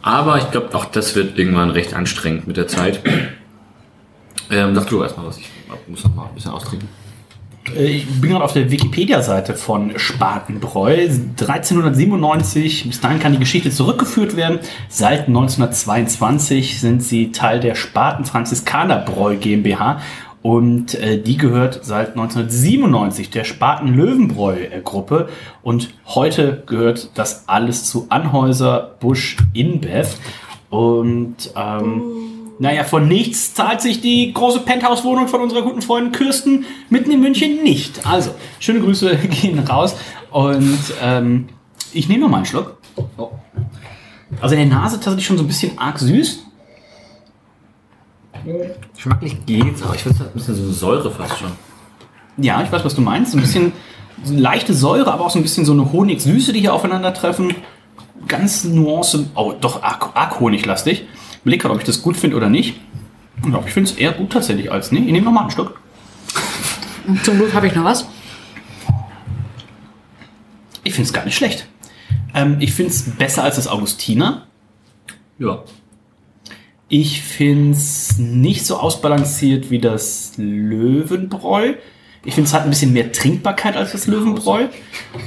Aber 0.03 0.39
ich 0.39 0.51
glaube, 0.51 0.75
auch 0.75 0.87
das 0.87 1.15
wird 1.15 1.39
irgendwann 1.39 1.71
recht 1.71 1.95
anstrengend 1.95 2.47
mit 2.47 2.57
der 2.57 2.67
Zeit. 2.67 3.01
Ähm, 4.51 4.75
sag 4.75 4.89
du 4.89 5.03
erstmal 5.03 5.27
was. 5.27 5.39
Ich 5.39 5.49
muss 5.87 6.05
noch 6.05 6.15
mal 6.15 6.27
ein 6.27 6.35
bisschen 6.35 6.51
austrinken. 6.51 6.89
Äh, 7.77 7.85
Ich 7.85 8.21
bin 8.21 8.31
gerade 8.31 8.45
auf 8.45 8.53
der 8.53 8.71
Wikipedia-Seite 8.71 9.55
von 9.55 9.99
Spatenbräu. 9.99 11.09
1397, 11.09 12.89
bis 12.89 13.01
dahin 13.01 13.21
kann 13.21 13.33
die 13.33 13.39
Geschichte 13.39 13.71
zurückgeführt 13.71 14.37
werden. 14.37 14.59
Seit 14.89 15.29
1922 15.29 16.81
sind 16.81 17.03
sie 17.03 17.33
Teil 17.33 17.61
der 17.61 17.75
Spaten 17.75 18.25
Franziskanerbräu 18.25 19.37
GmbH 19.37 20.01
und 20.43 20.95
äh, 20.95 21.21
die 21.23 21.37
gehört 21.37 21.85
seit 21.85 22.11
1997 22.11 23.31
der 23.31 23.45
Spaten 23.45 23.89
Löwenbräu 23.89 24.55
äh, 24.55 24.81
Gruppe 24.83 25.29
und 25.63 25.91
heute 26.07 26.63
gehört 26.67 27.11
das 27.15 27.47
alles 27.47 27.85
zu 27.85 28.07
Anhäuser 28.09 28.97
Busch 29.01 29.37
InBev 29.53 30.17
und 30.71 31.53
ähm, 31.55 32.03
naja, 32.61 32.85
von 32.85 33.09
nichts 33.09 33.55
zahlt 33.55 33.81
sich 33.81 34.03
die 34.03 34.35
große 34.35 34.61
Penthouse-Wohnung 34.61 35.29
von 35.29 35.41
unserer 35.41 35.63
guten 35.63 35.81
Freundin 35.81 36.13
Kirsten 36.13 36.67
mitten 36.91 37.11
in 37.11 37.23
München 37.23 37.63
nicht. 37.63 38.07
Also, 38.07 38.35
schöne 38.59 38.81
Grüße 38.81 39.17
gehen 39.41 39.59
raus. 39.61 39.97
Und 40.31 40.79
ähm, 41.03 41.49
ich 41.95 42.11
nehme 42.11 42.21
noch 42.21 42.29
mal 42.29 42.37
einen 42.37 42.47
Schluck. 42.47 42.77
Also 44.43 44.55
in 44.55 44.69
der 44.69 44.79
Nase 44.79 44.97
tatsächlich 44.97 45.25
schon 45.25 45.39
so 45.39 45.45
ein 45.45 45.47
bisschen 45.47 45.79
arg 45.79 45.99
süß. 45.99 46.45
Geschmacklich 48.95 49.47
geht's, 49.47 49.83
aber 49.83 49.95
ich 49.95 50.03
finde 50.03 50.19
es 50.19 50.27
ein 50.27 50.33
bisschen 50.35 50.55
so 50.55 50.71
Säure 50.71 51.11
fast 51.11 51.39
schon. 51.39 51.53
Ja, 52.37 52.63
ich 52.63 52.71
weiß, 52.71 52.85
was 52.85 52.95
du 52.95 53.01
meinst. 53.01 53.35
Ein 53.35 53.41
bisschen 53.41 53.73
so 54.23 54.35
eine 54.35 54.43
leichte 54.43 54.75
Säure, 54.75 55.11
aber 55.11 55.25
auch 55.25 55.31
so 55.31 55.39
ein 55.39 55.43
bisschen 55.43 55.65
so 55.65 55.73
eine 55.73 55.91
Honigsüße, 55.91 56.53
die 56.53 56.61
hier 56.61 56.75
aufeinandertreffen. 56.75 57.55
Ganz 58.29 58.65
Nuance. 58.65 59.31
Oh, 59.35 59.55
doch 59.59 59.83
arg, 59.83 60.11
arg 60.13 60.41
honiglastig. 60.41 61.07
Überlege 61.43 61.63
gerade, 61.63 61.75
ob 61.75 61.81
ich 61.81 61.87
das 61.87 62.03
gut 62.03 62.17
finde 62.17 62.37
oder 62.37 62.49
nicht. 62.49 62.81
Ich 63.37 63.51
glaube, 63.51 63.69
ich 63.69 63.75
finde 63.75 63.91
es 63.91 63.97
eher 63.97 64.13
gut 64.13 64.31
tatsächlich 64.31 64.71
als 64.71 64.93
nee. 64.93 65.01
Ich 65.01 65.13
nehme 65.13 65.23
noch 65.23 65.33
mal 65.33 65.43
einen 65.43 65.51
Schluck. 65.51 65.81
Zum 67.25 67.39
Glück 67.39 67.55
habe 67.55 67.67
ich 67.67 67.75
noch 67.75 67.85
was. 67.85 68.07
Ich 70.85 70.95
finde 70.95 71.07
es 71.07 71.13
gar 71.13 71.25
nicht 71.25 71.37
schlecht. 71.37 71.67
Ähm, 72.35 72.57
ich 72.61 72.73
finde 72.73 72.93
es 72.93 73.03
besser 73.03 73.45
als 73.45 73.57
das 73.57 73.67
Augustiner. 73.67 74.47
Ja. 75.39 75.63
Ich 76.89 77.23
finde 77.23 77.77
es 77.77 78.19
nicht 78.19 78.67
so 78.67 78.77
ausbalanciert 78.77 79.71
wie 79.71 79.79
das 79.79 80.33
Löwenbräu. 80.37 81.75
Ich 82.23 82.35
finde 82.35 82.49
es 82.49 82.55
hat 82.55 82.65
ein 82.65 82.71
bisschen 82.71 82.93
mehr 82.93 83.13
Trinkbarkeit 83.13 83.77
als 83.77 83.93
das 83.93 84.07
Löwenbräu. 84.07 84.67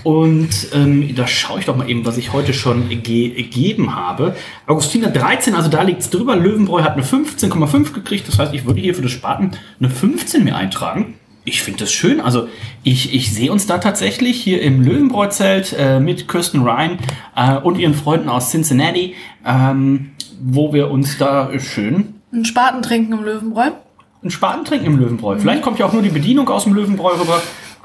Und 0.04 0.50
ähm, 0.74 1.16
da 1.16 1.26
schaue 1.26 1.60
ich 1.60 1.66
doch 1.66 1.76
mal 1.76 1.90
eben, 1.90 2.06
was 2.06 2.18
ich 2.18 2.34
heute 2.34 2.54
schon 2.54 2.88
ge 3.02 3.30
gegeben 3.30 3.96
habe. 3.96 4.36
Augustiner 4.68 5.10
13, 5.10 5.56
also 5.56 5.70
da 5.70 5.82
liegt 5.82 6.02
es 6.02 6.10
drüber. 6.12 6.36
Löwenbräu 6.36 6.84
hat 6.84 6.94
eine 6.94 7.04
15,5 7.04 7.94
gekriegt. 7.94 8.28
Das 8.28 8.38
heißt, 8.38 8.54
ich 8.54 8.66
würde 8.66 8.80
hier 8.80 8.94
für 8.94 9.02
das 9.02 9.12
Spaten 9.12 9.52
eine 9.80 9.90
15 9.90 10.44
mir 10.44 10.56
eintragen. 10.56 11.16
Ich 11.46 11.64
finde 11.64 11.80
das 11.80 11.92
schön. 11.92 12.22
Also 12.22 12.48
ich, 12.84 13.14
ich 13.14 13.34
sehe 13.34 13.52
uns 13.52 13.66
da 13.66 13.80
tatsächlich 13.80 14.40
hier 14.42 14.62
im 14.62 14.82
Löwenbräu-Zelt 14.82 15.76
äh, 15.78 16.00
mit 16.00 16.28
Kirsten 16.28 16.62
Ryan 16.62 17.00
äh, 17.36 17.58
und 17.58 17.80
ihren 17.80 17.96
Freunden 17.96 18.30
aus 18.30 18.52
Cincinnati, 18.52 19.16
ähm, 19.46 20.12
wo 20.42 20.74
wir 20.74 20.92
uns 20.92 21.18
da 21.18 21.50
schön 21.60 22.14
Ein 22.32 22.46
Spaten 22.46 22.84
trinken 22.84 23.14
im 23.14 23.24
Löwenbräu. 23.24 23.72
Einen 24.24 24.32
Spaten 24.32 24.66
trinken 24.66 24.86
im 24.86 24.98
Löwenbräu. 24.98 25.38
Vielleicht 25.38 25.62
kommt 25.62 25.80
ja 25.80 25.86
auch 25.86 25.94
nur 25.94 26.02
die 26.02 26.10
Bedienung 26.10 26.50
aus 26.50 26.64
dem 26.64 26.74
Löwenbräu 26.74 27.12
rüber 27.20 27.42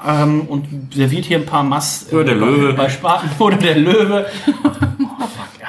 ähm, 0.07 0.41
und 0.47 0.65
serviert 0.93 1.25
hier 1.25 1.37
ein 1.37 1.45
paar 1.45 1.63
Mass 1.63 2.07
äh, 2.11 2.15
Oder 2.15 2.23
der 2.23 2.35
bei, 2.35 2.45
Löwe. 2.45 2.73
bei 2.73 2.89
Spaten 2.89 3.29
oder 3.39 3.57
der 3.57 3.75
Löwe. 3.75 4.25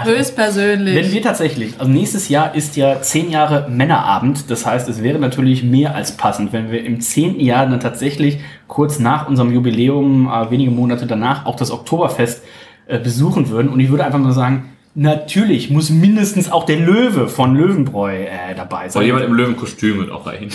Höchstpersönlich. 0.03 0.95
Wenn 0.95 1.13
wir 1.13 1.23
tatsächlich, 1.23 1.75
also 1.79 1.91
nächstes 1.91 2.29
Jahr 2.31 2.55
ist 2.55 2.77
ja 2.77 3.03
zehn 3.03 3.31
Jahre 3.31 3.69
Männerabend, 3.69 4.51
das 4.51 4.65
heißt, 4.65 4.89
es 4.89 5.03
wäre 5.03 5.19
natürlich 5.19 5.63
mehr 5.63 5.95
als 5.95 6.17
passend, 6.17 6.53
wenn 6.55 6.71
wir 6.71 6.85
im 6.85 7.01
zehnten 7.01 7.41
Jahr 7.41 7.67
dann 7.67 7.81
tatsächlich 7.81 8.39
kurz 8.67 8.99
nach 8.99 9.29
unserem 9.29 9.53
Jubiläum, 9.53 10.29
äh, 10.29 10.51
wenige 10.51 10.71
Monate 10.71 11.07
danach, 11.07 11.45
auch 11.45 11.57
das 11.57 11.71
Oktoberfest 11.71 12.43
äh, 12.87 12.99
besuchen 12.99 13.51
würden. 13.51 13.69
Und 13.69 13.81
ich 13.81 13.91
würde 13.91 14.05
einfach 14.05 14.19
nur 14.19 14.33
sagen, 14.33 14.71
natürlich 14.95 15.71
muss 15.71 15.91
mindestens 15.91 16.51
auch 16.51 16.65
der 16.65 16.79
Löwe 16.79 17.29
von 17.29 17.55
Löwenbräu 17.55 18.25
äh, 18.25 18.55
dabei 18.57 18.89
sein. 18.89 19.01
Oder 19.01 19.07
jemand 19.07 19.25
im 19.25 19.35
Löwenkostüm 19.35 19.99
wird 19.99 20.11
auch 20.11 20.27
reichen. 20.27 20.51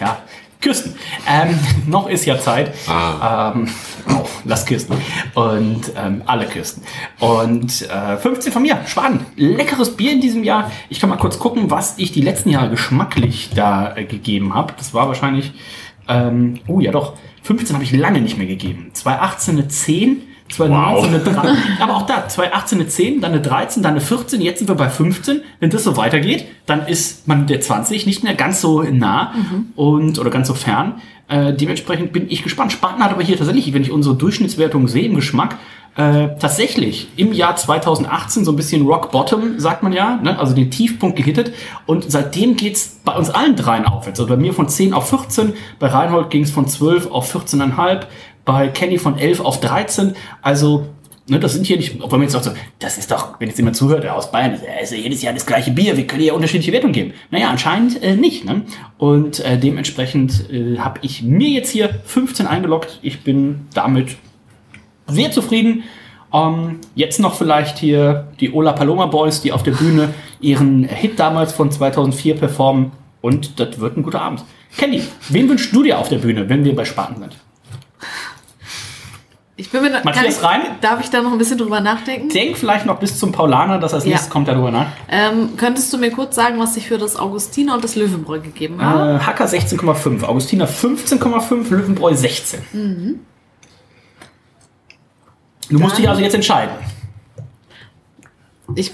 Ja, 0.00 0.18
Kirsten. 0.60 0.94
Ähm, 1.28 1.58
noch 1.86 2.08
ist 2.08 2.26
ja 2.26 2.38
Zeit. 2.38 2.72
Ah. 2.86 3.52
Ähm, 3.54 3.68
oh, 4.08 4.26
lass 4.44 4.66
Kirsten. 4.66 4.94
Und 5.34 5.92
ähm, 5.96 6.22
alle 6.26 6.46
Kirsten. 6.46 6.82
Und 7.18 7.88
äh, 7.88 8.16
15 8.16 8.52
von 8.52 8.62
mir. 8.62 8.78
Spannend. 8.86 9.22
Leckeres 9.36 9.96
Bier 9.96 10.12
in 10.12 10.20
diesem 10.20 10.44
Jahr. 10.44 10.70
Ich 10.88 11.00
kann 11.00 11.08
mal 11.08 11.16
kurz 11.16 11.38
gucken, 11.38 11.70
was 11.70 11.98
ich 11.98 12.12
die 12.12 12.20
letzten 12.20 12.50
Jahre 12.50 12.70
geschmacklich 12.70 13.50
da 13.54 13.96
äh, 13.96 14.04
gegeben 14.04 14.54
habe. 14.54 14.74
Das 14.76 14.92
war 14.92 15.08
wahrscheinlich. 15.08 15.52
Ähm, 16.08 16.60
oh 16.66 16.80
ja, 16.80 16.92
doch. 16.92 17.14
15 17.42 17.74
habe 17.74 17.84
ich 17.84 17.92
lange 17.92 18.20
nicht 18.20 18.36
mehr 18.36 18.46
gegeben. 18.46 18.90
2018 18.92 19.58
eine 19.58 19.68
10. 19.68 20.22
2019 20.50 21.14
eine 21.14 21.18
3. 21.22 21.54
Aber 21.80 21.96
auch 21.96 22.06
da, 22.06 22.28
2018 22.28 22.80
eine 22.80 22.88
10, 22.88 23.20
dann 23.20 23.32
eine 23.32 23.40
13, 23.40 23.82
dann 23.82 23.92
eine 23.92 24.00
14, 24.00 24.40
jetzt 24.40 24.58
sind 24.58 24.68
wir 24.68 24.74
bei 24.74 24.88
15. 24.88 25.42
Wenn 25.60 25.70
das 25.70 25.84
so 25.84 25.96
weitergeht, 25.96 26.46
dann 26.66 26.86
ist 26.86 27.26
man 27.28 27.46
der 27.46 27.60
20 27.60 28.06
nicht 28.06 28.22
mehr 28.22 28.34
ganz 28.34 28.60
so 28.60 28.82
nah 28.82 29.34
und 29.76 30.18
oder 30.18 30.30
ganz 30.30 30.48
so 30.48 30.54
fern. 30.54 31.00
Äh, 31.28 31.54
dementsprechend 31.54 32.12
bin 32.12 32.28
ich 32.28 32.42
gespannt. 32.42 32.72
Spaten 32.72 33.02
hat 33.04 33.12
aber 33.12 33.22
hier 33.22 33.36
tatsächlich, 33.36 33.72
wenn 33.72 33.82
ich 33.82 33.92
unsere 33.92 34.16
Durchschnittswertung 34.16 34.88
sehe 34.88 35.04
im 35.04 35.14
Geschmack, 35.14 35.58
äh, 35.96 36.36
tatsächlich 36.38 37.08
im 37.16 37.32
Jahr 37.32 37.56
2018 37.56 38.44
so 38.44 38.52
ein 38.52 38.56
bisschen 38.56 38.86
Rock 38.86 39.10
Bottom, 39.10 39.58
sagt 39.58 39.82
man 39.82 39.92
ja, 39.92 40.16
ne? 40.16 40.38
also 40.38 40.54
den 40.54 40.70
Tiefpunkt 40.70 41.16
gehittet. 41.16 41.52
Und 41.86 42.10
seitdem 42.10 42.56
geht's 42.56 43.00
bei 43.04 43.12
uns 43.12 43.30
allen 43.30 43.56
dreien 43.56 43.84
aufwärts. 43.84 44.18
Also 44.20 44.28
bei 44.28 44.36
mir 44.36 44.52
von 44.52 44.68
10 44.68 44.92
auf 44.92 45.10
14, 45.10 45.52
bei 45.78 45.88
Reinhold 45.88 46.30
ging's 46.30 46.50
von 46.50 46.66
12 46.66 47.10
auf 47.10 47.34
14,5, 47.34 48.06
bei 48.44 48.68
Kenny 48.68 48.98
von 48.98 49.18
11 49.18 49.40
auf 49.40 49.60
13. 49.60 50.14
Also 50.42 50.86
Ne, 51.30 51.38
das 51.38 51.52
sind 51.52 51.64
hier 51.64 51.76
nicht, 51.76 51.94
obwohl 52.00 52.18
man 52.18 52.22
jetzt 52.22 52.32
sagt 52.32 52.46
so, 52.46 52.50
das 52.80 52.98
ist 52.98 53.12
doch, 53.12 53.38
wenn 53.38 53.46
jetzt 53.46 53.56
jemand 53.56 53.76
zuhört, 53.76 54.02
der 54.02 54.16
aus 54.16 54.32
Bayern, 54.32 54.50
das 54.50 54.90
ist 54.90 54.90
ja 54.90 54.96
jedes 54.96 55.22
Jahr 55.22 55.32
das 55.32 55.46
gleiche 55.46 55.70
Bier, 55.70 55.96
wir 55.96 56.04
können 56.04 56.24
ja 56.24 56.32
unterschiedliche 56.32 56.72
Wertungen 56.72 56.92
geben. 56.92 57.12
Naja, 57.30 57.50
anscheinend 57.50 58.02
äh, 58.02 58.16
nicht. 58.16 58.44
Ne? 58.44 58.62
Und 58.98 59.38
äh, 59.38 59.56
dementsprechend 59.56 60.50
äh, 60.50 60.78
habe 60.78 60.98
ich 61.02 61.22
mir 61.22 61.48
jetzt 61.50 61.70
hier 61.70 61.88
15 62.04 62.48
eingeloggt. 62.48 62.98
Ich 63.02 63.22
bin 63.22 63.68
damit 63.74 64.16
sehr 65.06 65.30
zufrieden. 65.30 65.84
Ähm, 66.34 66.80
jetzt 66.96 67.20
noch 67.20 67.34
vielleicht 67.34 67.78
hier 67.78 68.26
die 68.40 68.52
Ola 68.52 68.72
Paloma 68.72 69.06
Boys, 69.06 69.40
die 69.40 69.52
auf 69.52 69.62
der 69.62 69.72
Bühne 69.72 70.12
ihren 70.40 70.82
Hit 70.82 71.20
damals 71.20 71.52
von 71.52 71.70
2004 71.70 72.38
performen. 72.38 72.90
Und 73.20 73.60
das 73.60 73.78
wird 73.78 73.96
ein 73.96 74.02
guter 74.02 74.22
Abend. 74.22 74.42
Kenny, 74.76 75.00
wen 75.28 75.48
wünschst 75.48 75.72
du 75.72 75.84
dir 75.84 76.00
auf 76.00 76.08
der 76.08 76.18
Bühne, 76.18 76.48
wenn 76.48 76.64
wir 76.64 76.74
bei 76.74 76.84
Spaten 76.84 77.20
sind? 77.20 77.36
Ich 79.60 79.70
bin 79.70 79.82
mir 79.82 79.90
da- 79.90 80.00
Matthias 80.02 80.40
kann 80.40 80.50
rein? 80.50 80.60
ich, 80.74 80.80
Darf 80.80 81.00
ich 81.00 81.10
da 81.10 81.20
noch 81.20 81.32
ein 81.32 81.38
bisschen 81.38 81.58
drüber 81.58 81.80
nachdenken? 81.80 82.30
Denk 82.30 82.56
vielleicht 82.56 82.86
noch 82.86 82.98
bis 82.98 83.18
zum 83.18 83.30
Paulaner, 83.30 83.78
dass 83.78 83.92
als 83.92 84.04
Ja. 84.04 84.10
nächstes 84.10 84.30
kommt 84.30 84.48
darüber 84.48 84.70
nach. 84.70 84.86
Ähm, 85.10 85.50
könntest 85.58 85.92
du 85.92 85.98
mir 85.98 86.10
kurz 86.10 86.34
sagen, 86.34 86.58
was 86.58 86.76
ich 86.78 86.86
für 86.88 86.96
das 86.96 87.16
Augustiner 87.16 87.74
und 87.74 87.84
das 87.84 87.94
Löwenbräu 87.94 88.40
gegeben 88.40 88.80
habe? 88.82 89.16
Äh, 89.16 89.18
Hacker 89.20 89.46
16,5, 89.46 90.22
Augustiner 90.24 90.66
15,5, 90.66 91.70
Löwenbräu 91.70 92.14
16. 92.14 92.60
Mhm. 92.72 93.20
Du 95.68 95.78
musst 95.78 95.98
dich 95.98 96.08
also 96.08 96.20
jetzt 96.22 96.34
entscheiden. 96.34 96.72
Ich, 98.74 98.92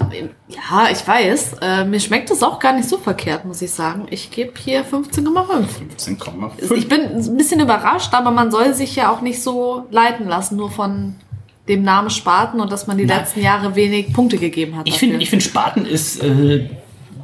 ja, 0.49 0.89
ich 0.91 1.07
weiß. 1.07 1.57
Äh, 1.61 1.85
mir 1.85 2.01
schmeckt 2.01 2.31
es 2.31 2.43
auch 2.43 2.59
gar 2.59 2.73
nicht 2.73 2.89
so 2.89 2.99
verkehrt, 2.99 3.45
muss 3.45 3.63
ich 3.63 3.71
sagen. 3.71 4.07
Ich 4.11 4.31
gebe 4.31 4.53
hier 4.59 4.85
15,5. 4.85 5.67
15,5. 5.99 6.75
Ich 6.75 6.89
bin 6.89 7.01
ein 7.03 7.37
bisschen 7.37 7.61
überrascht, 7.61 8.13
aber 8.15 8.31
man 8.31 8.51
soll 8.51 8.75
sich 8.75 8.97
ja 8.97 9.13
auch 9.13 9.21
nicht 9.21 9.43
so 9.43 9.87
leiten 9.91 10.27
lassen, 10.27 10.57
nur 10.57 10.71
von 10.71 11.17
dem 11.69 11.83
Namen 11.83 12.11
Spaten 12.11 12.61
und 12.61 12.71
dass 12.71 12.87
man 12.87 12.97
die 12.97 13.07
Nein. 13.07 13.21
letzten 13.21 13.41
Jahre 13.41 13.75
wenig 13.75 14.13
Punkte 14.13 14.39
gegeben 14.39 14.77
hat. 14.77 14.89
Ich 14.89 14.99
finde, 14.99 15.17
ich 15.17 15.31
find, 15.31 15.43
Spaten 15.43 15.85
ist 15.85 16.23
äh, 16.23 16.69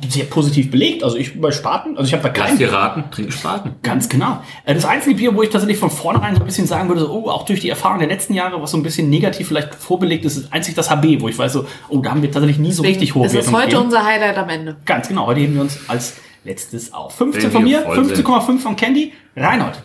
sehr 0.08 0.24
positiv 0.24 0.70
belegt. 0.70 1.04
Also 1.04 1.16
ich 1.16 1.40
bei 1.40 1.50
Spaten, 1.52 1.96
also 1.96 2.08
ich 2.08 2.12
habe 2.12 2.22
da 2.28 2.34
Lass 2.36 2.48
keinen. 2.48 2.58
dir 2.58 2.72
raten, 2.72 3.04
trink 3.10 3.32
Spaten. 3.32 3.74
Ganz 3.82 4.08
genau. 4.08 4.42
Äh, 4.64 4.74
Das 4.74 4.84
einzige 4.84 5.14
Bier, 5.16 5.34
wo 5.34 5.42
ich 5.42 5.50
tatsächlich 5.50 5.78
von 5.78 5.90
vornherein 5.90 6.34
so 6.34 6.40
ein 6.40 6.46
bisschen 6.46 6.66
sagen 6.66 6.88
würde, 6.88 7.02
so, 7.02 7.10
oh, 7.12 7.28
auch 7.30 7.44
durch 7.44 7.60
die 7.60 7.68
Erfahrung 7.68 7.98
der 8.00 8.08
letzten 8.08 8.34
Jahre, 8.34 8.60
was 8.60 8.72
so 8.72 8.76
ein 8.76 8.82
bisschen 8.82 9.08
negativ 9.10 9.48
vielleicht 9.48 9.74
vorbelegt 9.74 10.24
ist, 10.24 10.36
ist 10.36 10.52
einzig 10.52 10.74
das 10.74 10.90
HB, 10.90 11.20
wo 11.20 11.28
ich 11.28 11.38
weiß, 11.38 11.52
so, 11.52 11.66
oh, 11.88 11.98
da 12.00 12.10
haben 12.10 12.22
wir 12.22 12.30
tatsächlich 12.30 12.58
nie 12.58 12.72
so 12.72 12.82
Deswegen 12.82 12.98
richtig 13.00 13.14
hohe 13.14 13.26
ist 13.26 13.32
es 13.32 13.36
Wertungen 13.36 13.56
heute 13.56 13.66
gegeben. 13.70 13.84
unser 13.84 14.04
Highlight 14.04 14.38
am 14.38 14.48
Ende. 14.48 14.76
Ganz 14.84 15.08
genau, 15.08 15.26
heute 15.26 15.40
heben 15.40 15.54
wir 15.54 15.62
uns 15.62 15.78
als 15.88 16.16
letztes 16.44 16.92
auf. 16.92 17.14
15 17.16 17.42
Wenn 17.44 17.50
von 17.52 17.62
mir, 17.64 17.82
voll 17.82 18.04
sind. 18.04 18.26
15,5 18.26 18.58
von 18.58 18.76
Candy. 18.76 19.12
Reinhold. 19.36 19.82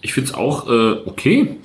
Ich 0.00 0.12
finde 0.12 0.30
es 0.30 0.34
auch 0.34 0.68
äh, 0.68 0.92
okay. 1.06 1.56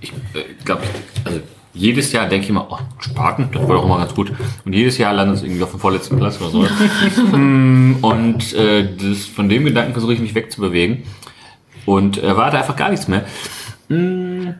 Ich 0.00 0.10
äh, 0.10 0.54
glaube, 0.64 0.82
also 1.24 1.40
jedes 1.74 2.12
Jahr 2.12 2.28
denke 2.28 2.44
ich 2.44 2.50
immer, 2.50 2.66
oh, 2.70 2.78
Spaten, 2.98 3.48
das 3.52 3.66
war 3.66 3.76
doch 3.76 3.84
immer 3.84 3.98
ganz 3.98 4.14
gut. 4.14 4.32
Und 4.64 4.72
jedes 4.74 4.98
Jahr 4.98 5.12
landet 5.14 5.36
es 5.38 5.42
irgendwie 5.42 5.62
auf 5.62 5.70
dem 5.70 5.80
vorletzten 5.80 6.18
Platz 6.18 6.40
oder 6.40 6.50
so. 6.50 6.66
Mm, 7.36 7.96
Und 8.02 8.52
äh, 8.54 8.88
das, 8.96 9.24
von 9.24 9.48
dem 9.48 9.64
Gedanken 9.64 9.92
versuche 9.92 10.12
ich 10.14 10.20
mich 10.20 10.34
wegzubewegen 10.34 11.04
und 11.86 12.18
erwarte 12.18 12.58
einfach 12.58 12.76
gar 12.76 12.90
nichts 12.90 13.08
mehr. 13.08 13.24
Mm, 13.88 14.50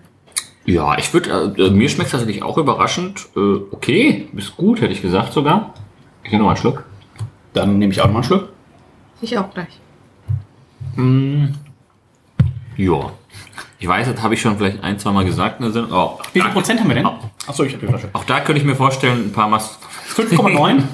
Ja, 0.64 0.96
ich 0.98 1.12
würde, 1.12 1.54
äh, 1.58 1.70
mir 1.70 1.88
schmeckt 1.88 2.06
es 2.06 2.12
tatsächlich 2.12 2.42
auch 2.42 2.56
überraschend. 2.56 3.26
Äh, 3.36 3.40
okay, 3.72 4.28
ist 4.36 4.56
gut, 4.56 4.80
hätte 4.80 4.92
ich 4.92 5.02
gesagt 5.02 5.32
sogar. 5.32 5.74
Ich 6.24 6.30
nehme 6.30 6.42
noch 6.44 6.46
mal 6.48 6.52
einen 6.52 6.60
Schluck. 6.60 6.84
Dann 7.52 7.78
nehme 7.78 7.92
ich 7.92 8.00
auch 8.00 8.06
noch 8.06 8.12
mal 8.12 8.18
einen 8.20 8.24
Schluck. 8.24 8.48
Ich 9.20 9.36
auch 9.36 9.52
gleich. 9.52 9.80
Ja. 12.76 13.12
Ich 13.82 13.88
weiß, 13.88 14.06
das 14.12 14.22
habe 14.22 14.34
ich 14.34 14.40
schon 14.40 14.56
vielleicht 14.56 14.80
ein, 14.84 14.96
zwei 15.00 15.10
Mal 15.10 15.24
gesagt 15.24 15.58
in 15.58 15.64
der 15.64 15.72
Sendung. 15.72 15.90
Oh, 15.92 16.16
Wie 16.32 16.38
viel 16.38 16.42
da- 16.48 16.54
Prozent 16.54 16.78
haben 16.78 16.86
wir 16.88 16.94
denn? 16.94 17.04
Auch, 17.04 17.18
Achso, 17.48 17.64
ich 17.64 17.72
habe 17.72 17.84
die 17.84 17.88
Flasche. 17.90 18.08
auch 18.12 18.22
da 18.22 18.38
könnte 18.38 18.60
ich 18.60 18.64
mir 18.64 18.76
vorstellen, 18.76 19.24
ein 19.26 19.32
paar 19.32 19.48
Mal. 19.48 19.58
5,9. 20.14 20.84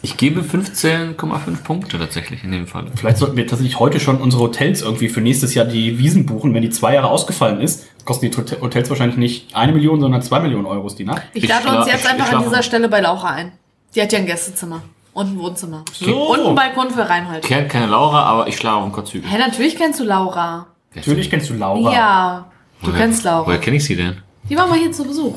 Ich 0.00 0.16
gebe 0.16 0.40
15,5 0.40 1.62
Punkte 1.62 1.98
tatsächlich 1.98 2.42
in 2.42 2.52
dem 2.52 2.66
Fall. 2.66 2.86
Vielleicht 2.94 3.18
sollten 3.18 3.36
wir 3.36 3.46
tatsächlich 3.46 3.78
heute 3.78 4.00
schon 4.00 4.16
unsere 4.18 4.44
Hotels 4.44 4.80
irgendwie 4.80 5.10
für 5.10 5.20
nächstes 5.20 5.52
Jahr 5.52 5.66
die 5.66 5.98
Wiesen 5.98 6.24
buchen. 6.24 6.54
Wenn 6.54 6.62
die 6.62 6.70
zwei 6.70 6.94
Jahre 6.94 7.08
ausgefallen 7.10 7.60
ist, 7.60 7.86
kosten 8.06 8.30
die 8.30 8.34
Hotel- 8.34 8.62
Hotels 8.62 8.88
wahrscheinlich 8.88 9.18
nicht 9.18 9.54
eine 9.54 9.72
Million, 9.72 10.00
sondern 10.00 10.22
zwei 10.22 10.40
Millionen 10.40 10.64
Euros 10.64 10.94
die 10.94 11.04
Nacht. 11.04 11.22
Ich 11.34 11.46
lade 11.46 11.68
uns 11.76 11.86
jetzt 11.86 12.06
einfach 12.06 12.32
an 12.32 12.44
dieser 12.44 12.62
Stelle 12.62 12.88
bei 12.88 13.00
Laura 13.00 13.28
ein. 13.28 13.52
Die 13.94 14.00
hat 14.00 14.10
ja 14.12 14.20
ein 14.20 14.26
Gästezimmer 14.26 14.80
und 15.18 15.34
ein 15.34 15.38
Wohnzimmer. 15.38 15.84
So. 15.92 16.30
Und 16.32 16.40
einen 16.46 16.54
Balkon 16.54 16.90
für 16.90 17.08
Reinhold. 17.08 17.42
Ich 17.44 17.48
kenne 17.48 17.68
keine 17.68 17.86
Laura, 17.86 18.22
aber 18.22 18.46
ich 18.48 18.56
schlafe 18.56 18.76
auf 18.78 18.84
dem 18.84 18.92
Kotzhügel. 18.92 19.28
Hä, 19.30 19.38
natürlich 19.38 19.76
kennst 19.76 20.00
du 20.00 20.04
Laura. 20.04 20.66
Natürlich 20.94 21.28
kennst 21.28 21.50
du 21.50 21.54
Laura. 21.54 21.92
Ja, 21.92 22.46
du 22.80 22.86
Woher- 22.88 22.98
kennst 22.98 23.24
Laura. 23.24 23.46
Woher 23.46 23.58
kenne 23.58 23.76
ich 23.76 23.84
sie 23.84 23.96
denn? 23.96 24.22
Die 24.48 24.56
war 24.56 24.66
mal 24.66 24.78
hier 24.78 24.92
zu 24.92 25.04
Besuch. 25.04 25.36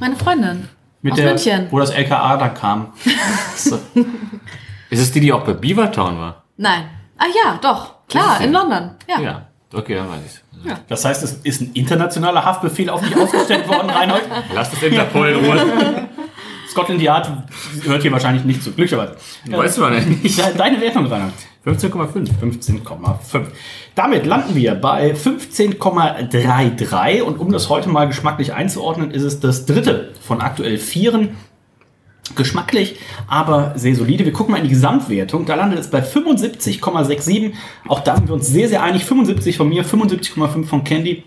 Meine 0.00 0.16
Freundin. 0.16 0.68
Mit 1.02 1.12
aus 1.12 1.18
der, 1.18 1.26
München. 1.26 1.66
wo 1.70 1.78
das 1.78 1.90
LKA 1.90 2.36
da 2.36 2.48
kam. 2.48 2.92
So. 3.56 3.78
Ist 4.90 5.00
es 5.00 5.12
die, 5.12 5.20
die 5.20 5.32
auch 5.32 5.42
bei 5.44 5.52
Beavertown 5.54 6.18
war? 6.18 6.42
Nein. 6.56 6.84
Ah 7.18 7.24
ja, 7.44 7.58
doch. 7.62 7.94
Klar, 8.08 8.40
in 8.40 8.52
London. 8.52 8.90
Ja. 9.08 9.20
Ja. 9.20 9.46
Okay, 9.72 9.94
dann 9.94 10.08
weiß 10.10 10.18
ich's. 10.26 10.42
Das 10.88 11.04
heißt, 11.04 11.22
es 11.22 11.32
ist 11.44 11.60
ein 11.60 11.72
internationaler 11.74 12.44
Haftbefehl 12.44 12.90
auf 12.90 13.00
dich 13.02 13.16
ausgestellt 13.16 13.68
worden, 13.68 13.88
Reinhold. 13.90 14.24
Lass 14.54 14.70
das 14.70 14.82
Interpol 14.82 15.28
in 15.28 15.44
Ruhe. 15.44 16.08
Scotland 16.76 17.00
Yard 17.00 17.30
hört 17.84 18.02
hier 18.02 18.12
wahrscheinlich 18.12 18.44
nicht 18.44 18.62
zu, 18.62 18.70
glücklicherweise. 18.72 19.16
Weißt 19.48 19.78
du 19.78 19.84
aber 19.86 19.98
nicht. 19.98 20.36
De- 20.38 20.54
Deine 20.58 20.78
Wertung, 20.78 21.06
Reinhold? 21.06 21.32
15,5. 21.64 22.28
15,5. 22.38 23.46
Damit 23.94 24.26
landen 24.26 24.54
wir 24.54 24.74
bei 24.74 25.14
15,33 25.14 27.22
und 27.22 27.38
um 27.40 27.50
das 27.50 27.70
heute 27.70 27.88
mal 27.88 28.06
geschmacklich 28.06 28.52
einzuordnen, 28.52 29.10
ist 29.10 29.22
es 29.22 29.40
das 29.40 29.64
dritte 29.64 30.12
von 30.20 30.42
aktuell 30.42 30.76
vieren. 30.76 31.30
Geschmacklich, 32.34 32.96
aber 33.28 33.72
sehr 33.76 33.94
solide. 33.94 34.24
Wir 34.26 34.32
gucken 34.32 34.50
mal 34.52 34.58
in 34.58 34.64
die 34.64 34.70
Gesamtwertung. 34.70 35.46
Da 35.46 35.54
landet 35.54 35.78
es 35.78 35.88
bei 35.90 36.00
75,67. 36.02 37.52
Auch 37.88 38.00
da 38.00 38.16
sind 38.16 38.26
wir 38.28 38.34
uns 38.34 38.48
sehr, 38.48 38.68
sehr 38.68 38.82
einig. 38.82 39.04
75 39.06 39.56
von 39.56 39.68
mir, 39.68 39.82
75,5 39.84 40.64
von 40.66 40.82
Candy. 40.84 41.22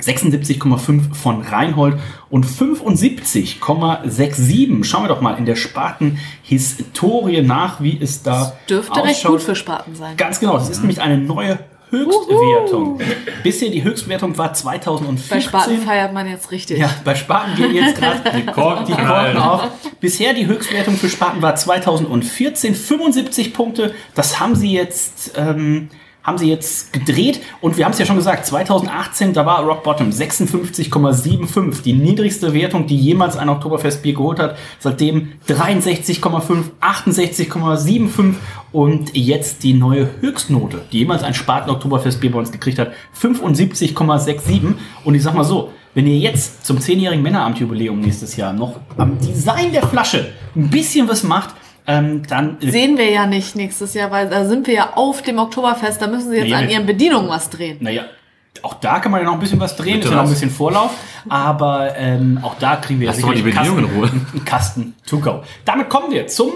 76,5 0.00 1.14
von 1.14 1.42
Reinhold 1.42 1.98
und 2.28 2.46
75,67. 2.46 4.84
Schauen 4.84 5.04
wir 5.04 5.08
doch 5.08 5.20
mal 5.20 5.36
in 5.38 5.46
der 5.46 5.56
Spaten-Historie 5.56 7.42
nach, 7.42 7.80
wie 7.80 7.98
es 8.00 8.22
da 8.22 8.52
Dürfte 8.68 9.02
recht 9.02 9.16
ausschaut. 9.16 9.32
gut 9.32 9.42
für 9.42 9.54
Spaten 9.54 9.94
sein. 9.94 10.16
Ganz 10.16 10.40
genau, 10.40 10.58
das 10.58 10.70
ist 10.70 10.80
nämlich 10.80 11.00
eine 11.00 11.18
neue 11.18 11.58
Höchstwertung. 11.90 13.00
Bisher 13.42 13.70
die 13.70 13.82
Höchstwertung 13.82 14.38
war 14.38 14.54
2014. 14.54 15.28
Bei 15.28 15.40
Spaten 15.40 15.78
feiert 15.78 16.12
man 16.12 16.28
jetzt 16.28 16.50
richtig. 16.52 16.78
Ja, 16.78 16.90
bei 17.04 17.14
Spaten 17.14 17.56
gehen 17.56 17.74
jetzt 17.74 17.96
gerade 17.96 18.22
die 18.36 18.46
Korken 18.46 18.86
die. 18.86 18.92
Korken 18.92 19.36
auf. 19.38 19.68
Bisher 20.00 20.32
die 20.32 20.46
Höchstwertung 20.46 20.96
für 20.96 21.08
Spaten 21.08 21.42
war 21.42 21.56
2014 21.56 22.74
75 22.74 23.52
Punkte. 23.52 23.94
Das 24.14 24.40
haben 24.40 24.54
sie 24.54 24.72
jetzt 24.72 25.32
ähm, 25.36 25.88
haben 26.22 26.38
sie 26.38 26.48
jetzt 26.48 26.92
gedreht 26.92 27.40
und 27.60 27.76
wir 27.76 27.84
haben 27.84 27.92
es 27.92 27.98
ja 27.98 28.06
schon 28.06 28.16
gesagt, 28.16 28.46
2018, 28.46 29.32
da 29.32 29.46
war 29.46 29.64
Rock 29.64 29.82
Bottom 29.82 30.10
56,75, 30.10 31.82
die 31.82 31.92
niedrigste 31.94 32.52
Wertung, 32.52 32.86
die 32.86 32.96
jemals 32.96 33.36
ein 33.36 33.48
Oktoberfestbier 33.48 34.14
geholt 34.14 34.38
hat. 34.38 34.56
Seitdem 34.78 35.32
63,5, 35.48 36.64
68,75 36.80 38.34
und 38.72 39.16
jetzt 39.16 39.62
die 39.62 39.72
neue 39.72 40.10
Höchstnote, 40.20 40.82
die 40.92 40.98
jemals 40.98 41.22
ein 41.22 41.34
Spaten 41.34 41.70
Oktoberfestbier 41.70 42.32
bei 42.32 42.38
uns 42.38 42.52
gekriegt 42.52 42.78
hat, 42.78 42.92
75,67 43.20 44.74
und 45.04 45.14
ich 45.14 45.22
sag 45.22 45.34
mal 45.34 45.44
so, 45.44 45.70
wenn 45.94 46.06
ihr 46.06 46.18
jetzt 46.18 46.64
zum 46.64 46.78
10-jährigen 46.78 47.22
Männeramtjubiläum 47.22 48.00
nächstes 48.00 48.36
Jahr 48.36 48.52
noch 48.52 48.76
am 48.96 49.18
Design 49.18 49.72
der 49.72 49.86
Flasche 49.86 50.32
ein 50.54 50.70
bisschen 50.70 51.08
was 51.08 51.24
macht, 51.24 51.54
ähm, 51.86 52.22
dann 52.28 52.56
Sehen 52.60 52.98
wir 52.98 53.10
ja 53.10 53.26
nicht 53.26 53.56
nächstes 53.56 53.94
Jahr, 53.94 54.10
weil 54.10 54.28
da 54.28 54.44
sind 54.44 54.66
wir 54.66 54.74
ja 54.74 54.90
auf 54.94 55.22
dem 55.22 55.38
Oktoberfest. 55.38 56.00
Da 56.00 56.06
müssen 56.06 56.30
sie 56.30 56.36
jetzt 56.36 56.48
Ja, 56.48 56.58
an 56.58 56.68
ihren 56.68 56.86
Bedienungen 56.86 57.28
was 57.28 57.50
drehen. 57.50 57.78
Naja, 57.80 58.04
auch 58.62 58.74
da 58.74 58.98
kann 58.98 59.12
man 59.12 59.20
ja 59.20 59.26
noch 59.26 59.34
ein 59.34 59.40
bisschen 59.40 59.60
was 59.60 59.76
drehen, 59.76 59.94
Bitte 59.94 60.08
ist 60.08 60.10
ja 60.10 60.16
noch 60.16 60.24
ein 60.24 60.30
bisschen 60.30 60.50
Vorlauf, 60.50 60.90
aber 61.28 61.96
ähm, 61.96 62.40
auch 62.42 62.56
da 62.58 62.76
kriegen 62.76 63.00
wir 63.00 63.06
ja 63.06 63.12
die 63.12 63.20
sicherlich 63.20 63.44
einen 63.44 63.54
Bedienung 63.54 63.78
in 63.78 63.84
Kasten, 63.94 64.26
einen 64.32 64.44
Kasten 64.44 64.94
to 65.06 65.18
go. 65.20 65.42
Damit 65.64 65.88
kommen 65.88 66.10
wir 66.10 66.26
zum, 66.26 66.52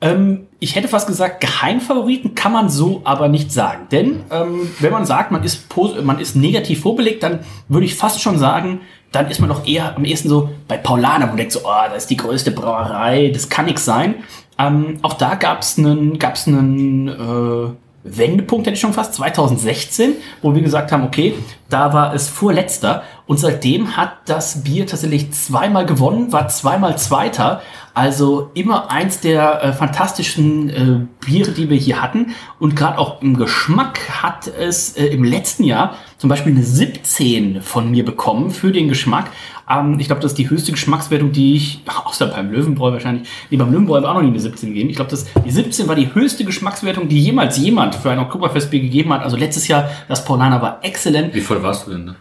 ähm, 0.00 0.46
ich 0.58 0.74
hätte 0.74 0.88
fast 0.88 1.06
gesagt, 1.06 1.40
Geheimfavoriten 1.40 2.34
kann 2.34 2.52
man 2.52 2.70
so 2.70 3.02
aber 3.04 3.28
nicht 3.28 3.52
sagen. 3.52 3.86
Denn 3.90 4.24
ähm, 4.30 4.70
wenn 4.80 4.92
man 4.92 5.06
sagt, 5.06 5.30
man 5.30 5.44
ist, 5.44 5.66
man 6.02 6.18
ist 6.18 6.34
negativ 6.34 6.80
vorbelegt, 6.80 7.22
dann 7.22 7.40
würde 7.68 7.86
ich 7.86 7.94
fast 7.94 8.20
schon 8.20 8.38
sagen, 8.38 8.80
dann 9.12 9.30
ist 9.30 9.40
man 9.40 9.48
doch 9.48 9.66
eher 9.66 9.96
am 9.96 10.04
ehesten 10.04 10.28
so 10.28 10.50
bei 10.66 10.76
Paulaner, 10.76 11.24
wo 11.24 11.28
man 11.28 11.36
denkt 11.38 11.52
so, 11.52 11.60
oh, 11.64 11.88
das 11.88 12.04
ist 12.04 12.10
die 12.10 12.16
größte 12.16 12.50
Brauerei, 12.50 13.30
das 13.32 13.48
kann 13.48 13.66
nix 13.66 13.84
sein. 13.84 14.16
Ähm, 14.58 14.98
auch 15.02 15.14
da 15.14 15.34
gab 15.34 15.62
es 15.62 15.78
einen, 15.78 16.18
gab's 16.18 16.46
einen 16.46 17.08
äh, 17.08 17.70
Wendepunkt, 18.04 18.66
hätte 18.66 18.74
ich 18.74 18.80
schon 18.80 18.92
fast, 18.92 19.14
2016, 19.14 20.14
wo 20.42 20.54
wir 20.54 20.62
gesagt 20.62 20.92
haben, 20.92 21.04
okay, 21.04 21.34
da 21.68 21.92
war 21.92 22.14
es 22.14 22.28
vorletzter 22.28 23.02
und 23.26 23.38
seitdem 23.38 23.96
hat 23.96 24.12
das 24.24 24.62
Bier 24.64 24.86
tatsächlich 24.86 25.32
zweimal 25.32 25.84
gewonnen, 25.84 26.32
war 26.32 26.48
zweimal 26.48 26.96
Zweiter, 26.96 27.60
also 27.92 28.50
immer 28.54 28.90
eins 28.90 29.20
der 29.20 29.62
äh, 29.62 29.72
fantastischen 29.72 30.70
äh, 30.70 31.06
Biere, 31.26 31.50
die 31.50 31.68
wir 31.68 31.76
hier 31.76 32.00
hatten 32.00 32.34
und 32.58 32.76
gerade 32.76 32.98
auch 32.98 33.20
im 33.22 33.36
Geschmack 33.36 33.98
hat 34.22 34.46
es 34.46 34.96
äh, 34.96 35.06
im 35.06 35.24
letzten 35.24 35.64
Jahr 35.64 35.96
zum 36.16 36.30
Beispiel 36.30 36.52
eine 36.52 36.62
17 36.62 37.60
von 37.60 37.90
mir 37.90 38.04
bekommen 38.04 38.50
für 38.50 38.72
den 38.72 38.88
Geschmack. 38.88 39.30
Ähm, 39.70 39.98
ich 40.00 40.06
glaube, 40.06 40.22
das 40.22 40.32
ist 40.32 40.38
die 40.38 40.48
höchste 40.50 40.72
Geschmackswertung, 40.72 41.32
die 41.32 41.54
ich, 41.54 41.82
außer 42.04 42.26
beim 42.28 42.50
Löwenbräu 42.50 42.92
wahrscheinlich, 42.92 43.28
nee, 43.50 43.56
beim 43.56 43.70
Löwenbräu 43.70 43.96
habe 43.96 44.08
auch 44.08 44.14
noch 44.14 44.22
nie 44.22 44.28
eine 44.28 44.40
17 44.40 44.70
gegeben. 44.70 44.90
Ich 44.90 44.96
glaube, 44.96 45.16
die 45.44 45.50
17 45.50 45.88
war 45.88 45.94
die 45.94 46.14
höchste 46.14 46.44
Geschmackswertung, 46.44 47.08
die 47.08 47.20
jemals 47.20 47.58
jemand 47.58 47.94
für 47.94 48.10
ein 48.10 48.18
Oktoberfestbier 48.18 48.80
gegeben 48.80 49.12
hat. 49.12 49.22
Also 49.22 49.36
letztes 49.36 49.68
Jahr, 49.68 49.90
das 50.08 50.24
Paulaner 50.24 50.62
war 50.62 50.78
exzellent. 50.82 51.34
Wie 51.34 51.40
voll 51.40 51.57
warst 51.62 51.86
du 51.86 51.92
denn 51.92 52.06
da? 52.06 52.16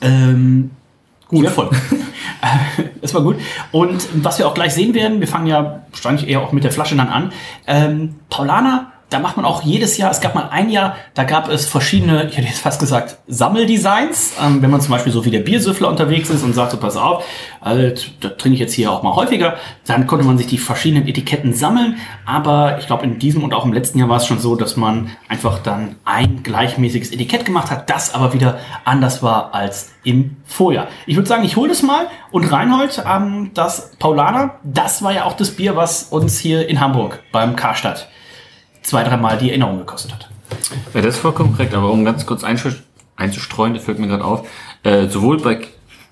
Ähm, 0.00 0.70
gut, 1.28 1.44
ja, 1.44 1.50
voll. 1.50 1.70
das 3.00 3.14
war 3.14 3.22
gut. 3.22 3.36
Und 3.72 4.06
was 4.24 4.38
wir 4.38 4.46
auch 4.46 4.54
gleich 4.54 4.74
sehen 4.74 4.94
werden, 4.94 5.20
wir 5.20 5.28
fangen 5.28 5.46
ja 5.46 5.82
wahrscheinlich 5.90 6.28
eher 6.28 6.40
auch 6.40 6.52
mit 6.52 6.64
der 6.64 6.72
Flasche 6.72 6.96
dann 6.96 7.08
an. 7.08 7.32
Ähm, 7.66 8.16
Paulaner 8.28 8.92
da 9.10 9.18
macht 9.18 9.36
man 9.36 9.44
auch 9.44 9.62
jedes 9.62 9.96
Jahr, 9.96 10.10
es 10.10 10.20
gab 10.20 10.36
mal 10.36 10.48
ein 10.50 10.70
Jahr, 10.70 10.96
da 11.14 11.24
gab 11.24 11.48
es 11.48 11.66
verschiedene, 11.66 12.28
ich 12.28 12.36
hätte 12.36 12.46
jetzt 12.46 12.60
fast 12.60 12.78
gesagt, 12.78 13.18
Sammeldesigns. 13.26 14.34
Ähm, 14.40 14.62
wenn 14.62 14.70
man 14.70 14.80
zum 14.80 14.92
Beispiel 14.92 15.12
so 15.12 15.24
wie 15.24 15.30
der 15.30 15.40
Biersüffler 15.40 15.88
unterwegs 15.88 16.30
ist 16.30 16.44
und 16.44 16.54
sagt, 16.54 16.70
so 16.70 16.76
pass 16.76 16.96
auf, 16.96 17.24
also, 17.60 18.06
da 18.20 18.28
trinke 18.30 18.54
ich 18.54 18.60
jetzt 18.60 18.72
hier 18.72 18.90
auch 18.90 19.02
mal 19.02 19.14
häufiger, 19.16 19.56
dann 19.86 20.06
konnte 20.06 20.24
man 20.24 20.38
sich 20.38 20.46
die 20.46 20.58
verschiedenen 20.58 21.08
Etiketten 21.08 21.52
sammeln. 21.52 21.96
Aber 22.24 22.78
ich 22.78 22.86
glaube, 22.86 23.04
in 23.04 23.18
diesem 23.18 23.42
und 23.42 23.52
auch 23.52 23.64
im 23.64 23.72
letzten 23.72 23.98
Jahr 23.98 24.08
war 24.08 24.18
es 24.18 24.26
schon 24.26 24.38
so, 24.38 24.54
dass 24.54 24.76
man 24.76 25.10
einfach 25.28 25.58
dann 25.58 25.96
ein 26.04 26.44
gleichmäßiges 26.44 27.10
Etikett 27.10 27.44
gemacht 27.44 27.70
hat, 27.70 27.90
das 27.90 28.14
aber 28.14 28.32
wieder 28.32 28.60
anders 28.84 29.22
war 29.22 29.54
als 29.54 29.92
im 30.04 30.36
Vorjahr. 30.44 30.86
Ich 31.06 31.16
würde 31.16 31.28
sagen, 31.28 31.44
ich 31.44 31.56
hole 31.56 31.68
das 31.68 31.82
mal 31.82 32.06
und 32.30 32.50
Reinhold, 32.50 33.02
ähm, 33.06 33.50
das 33.54 33.90
Paulaner, 33.98 34.60
das 34.62 35.02
war 35.02 35.12
ja 35.12 35.24
auch 35.24 35.34
das 35.34 35.50
Bier, 35.50 35.74
was 35.74 36.04
uns 36.04 36.38
hier 36.38 36.68
in 36.68 36.80
Hamburg 36.80 37.22
beim 37.32 37.56
Karstadt 37.56 38.08
zwei, 38.90 39.04
dreimal 39.04 39.38
die 39.38 39.50
Erinnerung 39.50 39.78
gekostet 39.78 40.12
hat. 40.12 40.28
Ja, 40.94 41.00
das 41.00 41.14
ist 41.14 41.20
vollkommen 41.20 41.52
korrekt, 41.52 41.74
aber 41.74 41.90
um 41.90 42.04
ganz 42.04 42.26
kurz 42.26 42.44
einzustreuen, 42.44 43.74
das 43.74 43.84
fällt 43.84 43.98
mir 43.98 44.08
gerade 44.08 44.24
auf, 44.24 44.48
äh, 44.82 45.06
sowohl 45.06 45.40
bei 45.40 45.60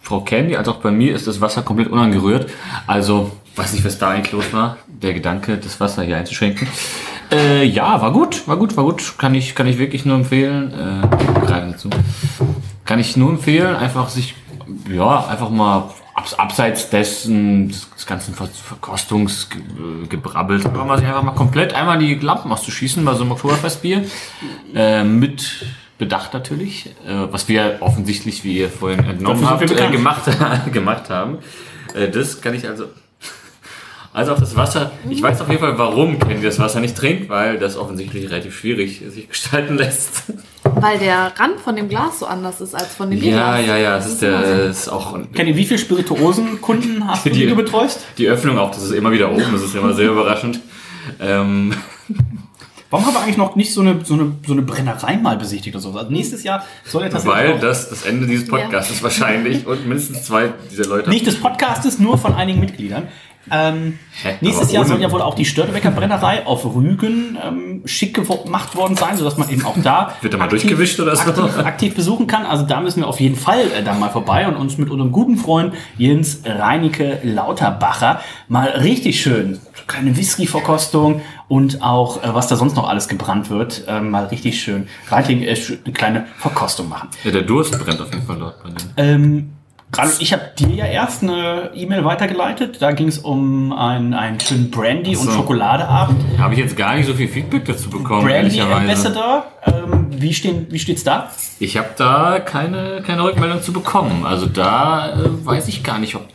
Frau 0.01 0.21
Candy 0.21 0.57
als 0.57 0.69
auch 0.69 0.77
bei 0.77 0.91
mir 0.91 1.15
ist 1.15 1.27
das 1.27 1.41
Wasser 1.41 1.63
komplett 1.63 1.89
unangerührt. 1.89 2.49
Also, 2.87 3.33
weiß 3.57 3.73
nicht, 3.73 3.85
was 3.85 3.99
da 3.99 4.11
eigentlich 4.11 4.33
los 4.33 4.53
war, 4.53 4.79
der 4.87 5.13
Gedanke, 5.13 5.59
das 5.59 5.81
Wasser 5.81 6.03
hier 6.03 6.17
einzuschränken. 6.17 6.69
Äh, 7.31 7.65
ja, 7.65 8.01
war 8.01 8.13
gut, 8.13 8.47
war 8.49 8.57
gut, 8.57 8.77
war 8.77 8.85
gut. 8.85 9.19
Kann 9.19 9.35
ich, 9.35 9.55
kann 9.55 9.67
ich 9.67 9.79
wirklich 9.79 10.07
nur 10.07 10.17
empfehlen. 10.17 10.73
Äh, 10.73 11.09
dazu. 11.47 11.91
Kann 12.85 12.99
ich 12.99 13.17
nur 13.17 13.31
empfehlen, 13.31 13.77
einfach 13.77 14.09
sich, 14.09 14.35
ja, 14.91 15.27
einfach 15.27 15.51
mal 15.51 15.91
abseits 16.39 16.91
dessen, 16.91 17.69
des, 17.69 17.89
ganzen 18.07 18.35
Ver 18.35 18.47
Verkostungsgebrabbels, 18.47 20.67
aber 20.67 20.85
mal 20.85 20.99
sich 20.99 21.07
einfach 21.07 21.23
mal 21.23 21.33
komplett 21.33 21.73
einmal 21.75 21.99
die 21.99 22.15
Lampen 22.15 22.53
auszuschießen 22.53 23.05
bei 23.05 23.15
so 23.15 23.23
einem 23.23 23.33
Oktoberfestbier. 23.33 24.05
Äh, 24.75 25.05
mit 25.05 25.67
Bedacht 25.99 26.33
natürlich, 26.33 26.87
äh, 27.07 27.27
was 27.31 27.49
wir 27.49 27.79
offensichtlich, 27.81 28.45
wie 28.45 28.59
ihr 28.59 28.69
vorhin 28.69 29.05
entnommen 29.05 29.49
habt, 29.49 29.69
wir 29.69 29.79
äh, 29.79 29.91
gemacht, 29.91 30.23
gemacht 30.73 31.11
haben. 31.11 31.39
Äh, 31.95 32.09
das 32.09 32.41
kann 32.41 32.55
ich 32.55 32.69
also. 32.69 32.87
Also 34.19 34.33
auf 34.33 34.41
das 34.41 34.57
Wasser. 34.57 34.91
Ich 35.09 35.23
weiß 35.23 35.41
auf 35.41 35.49
jeden 35.49 35.61
Fall, 35.61 35.79
warum 35.79 36.19
Candy 36.19 36.43
das 36.43 36.59
Wasser 36.59 36.81
nicht 36.81 36.97
trinkt, 36.97 37.29
weil 37.29 37.57
das 37.59 37.77
offensichtlich 37.77 38.29
relativ 38.29 38.59
schwierig 38.59 39.01
sich 39.09 39.29
gestalten 39.29 39.77
lässt. 39.77 40.25
Weil 40.65 40.99
der 40.99 41.33
Rand 41.39 41.61
von 41.61 41.77
dem 41.77 41.89
Glas 41.89 42.19
so 42.19 42.27
anders 42.27 42.61
ist 42.61 42.75
als 42.75 42.95
von 42.97 43.11
dem 43.11 43.19
Ja, 43.23 43.53
Bierglas. 43.55 43.67
ja, 43.67 43.77
ja, 43.77 43.97
das 43.97 44.07
ist 44.09 44.23
der, 44.23 44.41
das 44.67 44.79
ist 44.81 44.89
auch 44.89 45.17
Kenny, 45.35 45.55
wie 45.57 45.65
viele 45.65 45.79
Spirituosenkunden 45.79 47.07
hast 47.09 47.27
du, 47.27 47.31
die, 47.31 47.41
Die- 47.41 47.47
du 47.47 47.55
betreust? 47.55 48.01
die 48.19 48.27
Öffnung 48.27 48.59
auch. 48.59 48.71
Das 48.73 48.83
ist 48.83 48.91
immer 48.91 49.13
wieder 49.13 49.31
oben. 49.31 49.45
Das 49.53 49.63
ist 49.63 49.75
immer 49.77 49.95
sehr 49.95 50.09
überraschend. 50.11 50.59
Ähm, 51.21 51.73
Warum 52.91 53.05
haben 53.05 53.15
wir 53.15 53.21
eigentlich 53.21 53.37
noch 53.37 53.55
nicht 53.55 53.75
so 53.75 53.83
eine, 53.83 54.03
so 54.03 54.15
eine, 54.15 54.33
so 54.47 54.55
eine 54.55 54.63
Brennerei 54.63 55.19
mal 55.19 55.37
besichtigt 55.37 55.77
oder 55.77 55.83
so? 55.83 55.93
Also 55.97 56.11
nächstes 56.11 56.43
Jahr 56.43 56.65
soll 56.87 57.03
ja 57.03 57.11
tatsächlich 57.11 57.39
weil 57.39 57.59
das 57.61 57.91
das 57.91 58.03
Ende 58.05 58.27
dieses 58.27 58.49
Podcasts 58.49 58.91
ist 58.91 59.03
wahrscheinlich 59.03 59.67
und 59.67 59.87
mindestens 59.87 60.25
zwei 60.25 60.55
dieser 60.73 60.87
Leute. 60.87 61.11
nicht 61.11 61.27
des 61.27 61.39
Podcastes, 61.39 61.99
nur 61.99 62.17
von 62.17 62.33
einigen 62.35 62.61
Mitgliedern. 62.61 63.09
Ähm, 63.51 63.99
nächstes 64.41 64.73
Jahr 64.73 64.85
soll 64.85 65.01
ja 65.01 65.11
wohl 65.11 65.23
auch 65.23 65.35
die 65.35 65.45
Störtebecker 65.45 65.91
Brennerei 65.91 66.47
auf 66.47 66.65
Rügen 66.65 67.39
ähm, 67.43 67.83
schick 67.85 68.15
gemacht 68.15 68.77
worden 68.77 68.97
sein, 68.97 69.17
sodass 69.17 69.39
man 69.39 69.49
eben 69.51 69.65
auch 69.65 69.77
da 69.83 70.15
Wird 70.21 70.35
da 70.35 70.39
mal 70.39 70.49
durchgewischt 70.49 70.99
oder 71.01 71.15
so? 71.17 71.23
aktiv, 71.23 71.59
aktiv 71.59 71.95
besuchen 71.95 72.27
kann. 72.27 72.47
Also 72.47 72.65
da 72.65 72.81
müssen 72.81 73.01
wir 73.01 73.09
auf 73.09 73.21
jeden 73.21 73.37
Fall 73.37 73.61
äh, 73.79 73.83
dann 73.83 74.01
mal 74.01 74.11
vorbei 74.11 74.47
und 74.49 74.57
uns 74.57 74.79
mit 74.79 74.91
unserem 74.91 75.13
guten 75.13 75.37
Freund 75.37 75.75
Jens 75.97 76.43
Reinecke 76.45 77.21
Lauterbacher 77.23 78.21
mal 78.49 78.69
richtig 78.69 79.21
schön 79.21 79.59
kleine 79.89 80.17
Whisky-Verkostung 80.17 81.23
und 81.49 81.83
auch 81.83 82.23
äh, 82.23 82.35
was 82.35 82.47
da 82.47 82.57
sonst 82.57 82.77
noch 82.77 82.89
alles 82.89 83.09
gebrannt 83.09 83.51
wird, 83.51 83.85
äh, 83.89 84.01
mal 84.01 84.27
richtig 84.27 84.61
schön 84.61 84.87
reinigen, 85.09 85.43
äh, 85.43 85.57
eine 85.85 85.95
kleine 85.95 86.27
Verkostung 86.37 86.89
machen. 86.89 87.09
Ja, 87.25 87.33
der 87.33 87.43
Durst 87.43 87.77
brennt 87.79 88.01
auf 88.01 88.13
jeden 88.13 88.27
Fall 88.27 88.39
dort 88.39 88.63
bei 88.63 88.69
denen. 88.69 88.93
Ähm, 88.97 89.53
Gerade 89.91 90.11
ich 90.19 90.33
habe 90.35 90.43
dir 90.59 90.69
ja 90.75 90.85
erst 90.85 91.23
eine 91.23 91.71
E-Mail 91.75 92.05
weitergeleitet. 92.05 92.81
Da 92.83 92.93
ging 92.93 93.09
es 93.09 93.19
um 93.19 93.73
einen, 93.73 94.13
einen 94.13 94.39
schönen 94.39 94.71
Brandy- 94.71 95.17
und 95.17 95.25
So. 95.25 95.31
Schokoladeabend. 95.31 96.39
Habe 96.39 96.55
ich 96.55 96.61
jetzt 96.61 96.77
gar 96.77 96.95
nicht 96.95 97.07
so 97.07 97.15
viel 97.15 97.29
Feedback 97.29 97.65
dazu 97.65 97.89
bekommen, 97.89 98.27
Brandy. 98.27 98.61
Ambassador. 98.61 99.47
Ähm, 99.65 100.09
wie, 100.11 100.35
stehen, 100.35 100.67
wie 100.69 100.79
steht's 100.79 101.05
da? 101.05 101.31
Ich 101.59 101.79
habe 101.79 101.89
da 101.97 102.39
keine, 102.39 103.03
keine 103.07 103.25
Rückmeldung 103.25 103.63
zu 103.63 103.73
bekommen. 103.73 104.27
Also 104.27 104.47
da 104.47 105.15
äh, 105.15 105.47
weiß 105.47 105.69
ich 105.69 105.83
gar 105.83 105.99
nicht, 105.99 106.15
ob. 106.15 106.27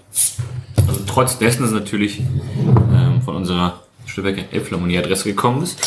Also 0.88 1.02
trotz 1.06 1.38
dessen, 1.38 1.64
es 1.64 1.72
natürlich 1.72 2.20
ähm, 2.20 3.22
von 3.24 3.36
unserer 3.36 3.82
Stübecker 4.08 4.42
Elbphilharmonie-Adresse 4.52 5.26
gekommen 5.26 5.62
ist. 5.64 5.80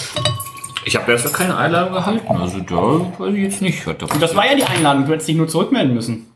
Ich 0.84 0.94
habe 0.94 1.10
erst 1.10 1.26
noch 1.26 1.32
keine 1.32 1.56
Einladung 1.56 1.96
erhalten. 1.96 2.36
Also 2.36 2.60
da 2.60 2.76
weiß 3.18 3.34
ich 3.34 3.42
jetzt 3.42 3.60
nicht. 3.60 3.84
Und 3.86 4.22
das 4.22 4.36
war 4.36 4.46
ja 4.46 4.54
die 4.54 4.64
Einladung. 4.64 5.04
Du 5.04 5.12
hättest 5.12 5.28
dich 5.28 5.36
nur 5.36 5.48
zurückmelden 5.48 5.92
müssen. 5.92 6.26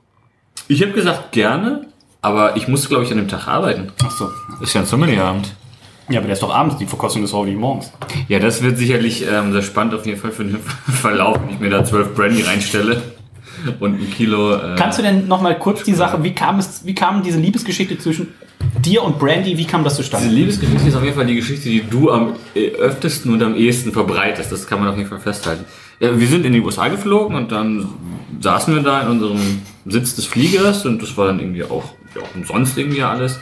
Ich 0.71 0.81
habe 0.83 0.93
gesagt 0.93 1.33
gerne, 1.33 1.85
aber 2.23 2.57
ich 2.57 2.69
musste, 2.69 2.87
glaube 2.87 3.03
ich, 3.03 3.11
an 3.11 3.17
dem 3.17 3.27
Tag 3.27 3.49
arbeiten. 3.49 3.91
Ach 4.05 4.11
so. 4.13 4.31
Ist 4.63 4.73
ja 4.73 4.83
ein 4.83 4.87
Sommelierabend. 4.87 5.53
Ja, 6.09 6.21
aber 6.21 6.29
der 6.29 6.35
ist 6.35 6.45
doch 6.45 6.55
abends. 6.55 6.77
Die 6.77 6.87
Verkostung 6.87 7.25
ist 7.25 7.33
heute 7.33 7.51
morgens. 7.51 7.91
Ja, 8.29 8.39
das 8.39 8.63
wird 8.63 8.79
sicherlich 8.79 9.27
ähm, 9.29 9.51
sehr 9.51 9.63
spannend 9.63 9.95
auf 9.95 10.07
jeden 10.07 10.21
Fall 10.21 10.31
für 10.31 10.45
den 10.45 10.61
Verlauf, 10.93 11.41
wenn 11.43 11.51
ich 11.51 11.59
mir 11.59 11.71
da 11.71 11.85
zwölf 11.85 12.15
Brandy 12.15 12.43
reinstelle 12.43 13.03
und 13.81 14.01
ein 14.01 14.11
Kilo. 14.11 14.55
Äh, 14.55 14.77
Kannst 14.77 14.99
du 14.99 15.03
denn 15.03 15.29
noch 15.29 15.41
mal 15.43 15.59
kurz 15.59 15.83
die 15.85 15.95
Sache, 15.95 16.23
wie 16.23 16.33
kam 16.35 16.59
es, 16.59 16.85
wie 16.85 16.95
kam 16.95 17.23
diese 17.23 17.39
Liebesgeschichte 17.39 17.99
zwischen 17.99 18.29
dir 18.85 19.03
und 19.03 19.19
Brandy, 19.19 19.57
wie 19.59 19.65
kam 19.65 19.85
das 19.85 19.97
Diese 19.97 20.11
zustande? 20.11 20.35
Liebesgeschichte 20.35 20.89
ist 20.89 20.95
auf 20.97 21.03
jeden 21.03 21.17
Fall 21.17 21.27
die 21.27 21.35
Geschichte, 21.37 21.69
die 21.69 21.83
du 21.89 22.11
am 22.11 22.35
äh, 22.55 22.71
öftesten 22.73 23.33
und 23.33 23.43
am 23.43 23.55
ehesten 23.55 23.93
verbreitest. 23.93 24.51
Das 24.53 24.67
kann 24.67 24.81
man 24.81 24.89
auf 24.89 24.97
jeden 24.97 25.09
Fall 25.09 25.21
festhalten. 25.21 25.65
Ja, 25.99 26.19
wir 26.19 26.27
sind 26.27 26.47
in 26.47 26.53
die 26.53 26.61
USA 26.61 26.89
geflogen 26.89 27.37
und 27.37 27.53
dann 27.53 27.89
saßen 28.41 28.75
wir 28.75 28.83
da 28.83 29.03
in 29.03 29.09
unserem 29.09 29.61
Sitz 29.87 30.17
des 30.17 30.25
Fliegers 30.27 30.87
und 30.87 31.03
das 31.03 31.17
war 31.17 31.27
dann 31.27 31.41
irgendwie 31.41 31.65
auch, 31.65 31.85
ja, 32.15 32.23
umsonst 32.35 32.79
irgendwie 32.79 33.03
alles. 33.03 33.39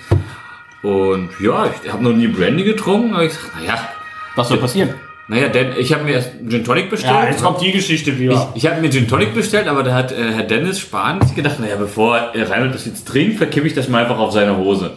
Und 0.83 1.31
ja, 1.41 1.67
ich 1.85 1.93
habe 1.93 2.03
noch 2.03 2.13
nie 2.13 2.29
Brandy 2.29 2.65
getrunken, 2.65 3.15
aber 3.15 3.25
ich 3.25 3.33
dachte, 3.33 3.47
naja, 3.61 3.89
Was 4.37 4.49
soll 4.49 4.59
passieren? 4.59 4.91
Naja, 5.29 5.49
denn 5.49 5.75
ich 5.79 5.93
habe 5.93 6.05
mir 6.05 6.13
erst 6.13 6.31
Gin 6.49 6.65
Tonic 6.65 6.89
bestellt. 6.89 7.15
Ja, 7.15 7.29
jetzt 7.29 7.43
kommt 7.43 7.61
die 7.61 7.71
Geschichte 7.71 8.19
wieder. 8.19 8.51
Ich, 8.55 8.65
ich 8.65 8.71
habe 8.71 8.81
mir 8.81 8.91
Gin 8.91 9.07
Tonic 9.07 9.35
bestellt, 9.35 9.69
aber 9.69 9.83
da 9.83 9.95
hat 9.95 10.11
äh, 10.11 10.33
Herr 10.33 10.45
Dennis 10.45 10.81
Spahn 10.81 11.21
sich 11.21 11.35
gedacht, 11.35 11.61
naja, 11.61 11.77
bevor 11.77 12.17
er 12.17 12.51
Reinhold 12.51 12.75
das 12.75 12.87
jetzt 12.87 13.07
trinkt, 13.07 13.37
verkippe 13.37 13.67
ich 13.67 13.75
das 13.75 13.89
mal 13.89 14.03
einfach 14.03 14.19
auf 14.19 14.33
seine 14.33 14.57
Hose. 14.57 14.93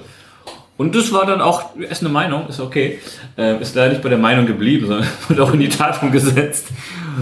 Und 0.77 0.95
das 0.95 1.11
war 1.11 1.25
dann 1.25 1.41
auch, 1.41 1.75
ist 1.75 2.01
eine 2.01 2.09
Meinung, 2.09 2.47
ist 2.47 2.59
okay. 2.59 2.99
Äh, 3.37 3.61
ist 3.61 3.75
leider 3.75 3.89
nicht 3.89 4.01
bei 4.01 4.09
der 4.09 4.17
Meinung 4.17 4.45
geblieben, 4.45 4.87
sondern 4.87 5.07
wurde 5.27 5.43
auch 5.43 5.53
in 5.53 5.59
die 5.59 5.69
Tat 5.69 6.01
umgesetzt. 6.01 6.67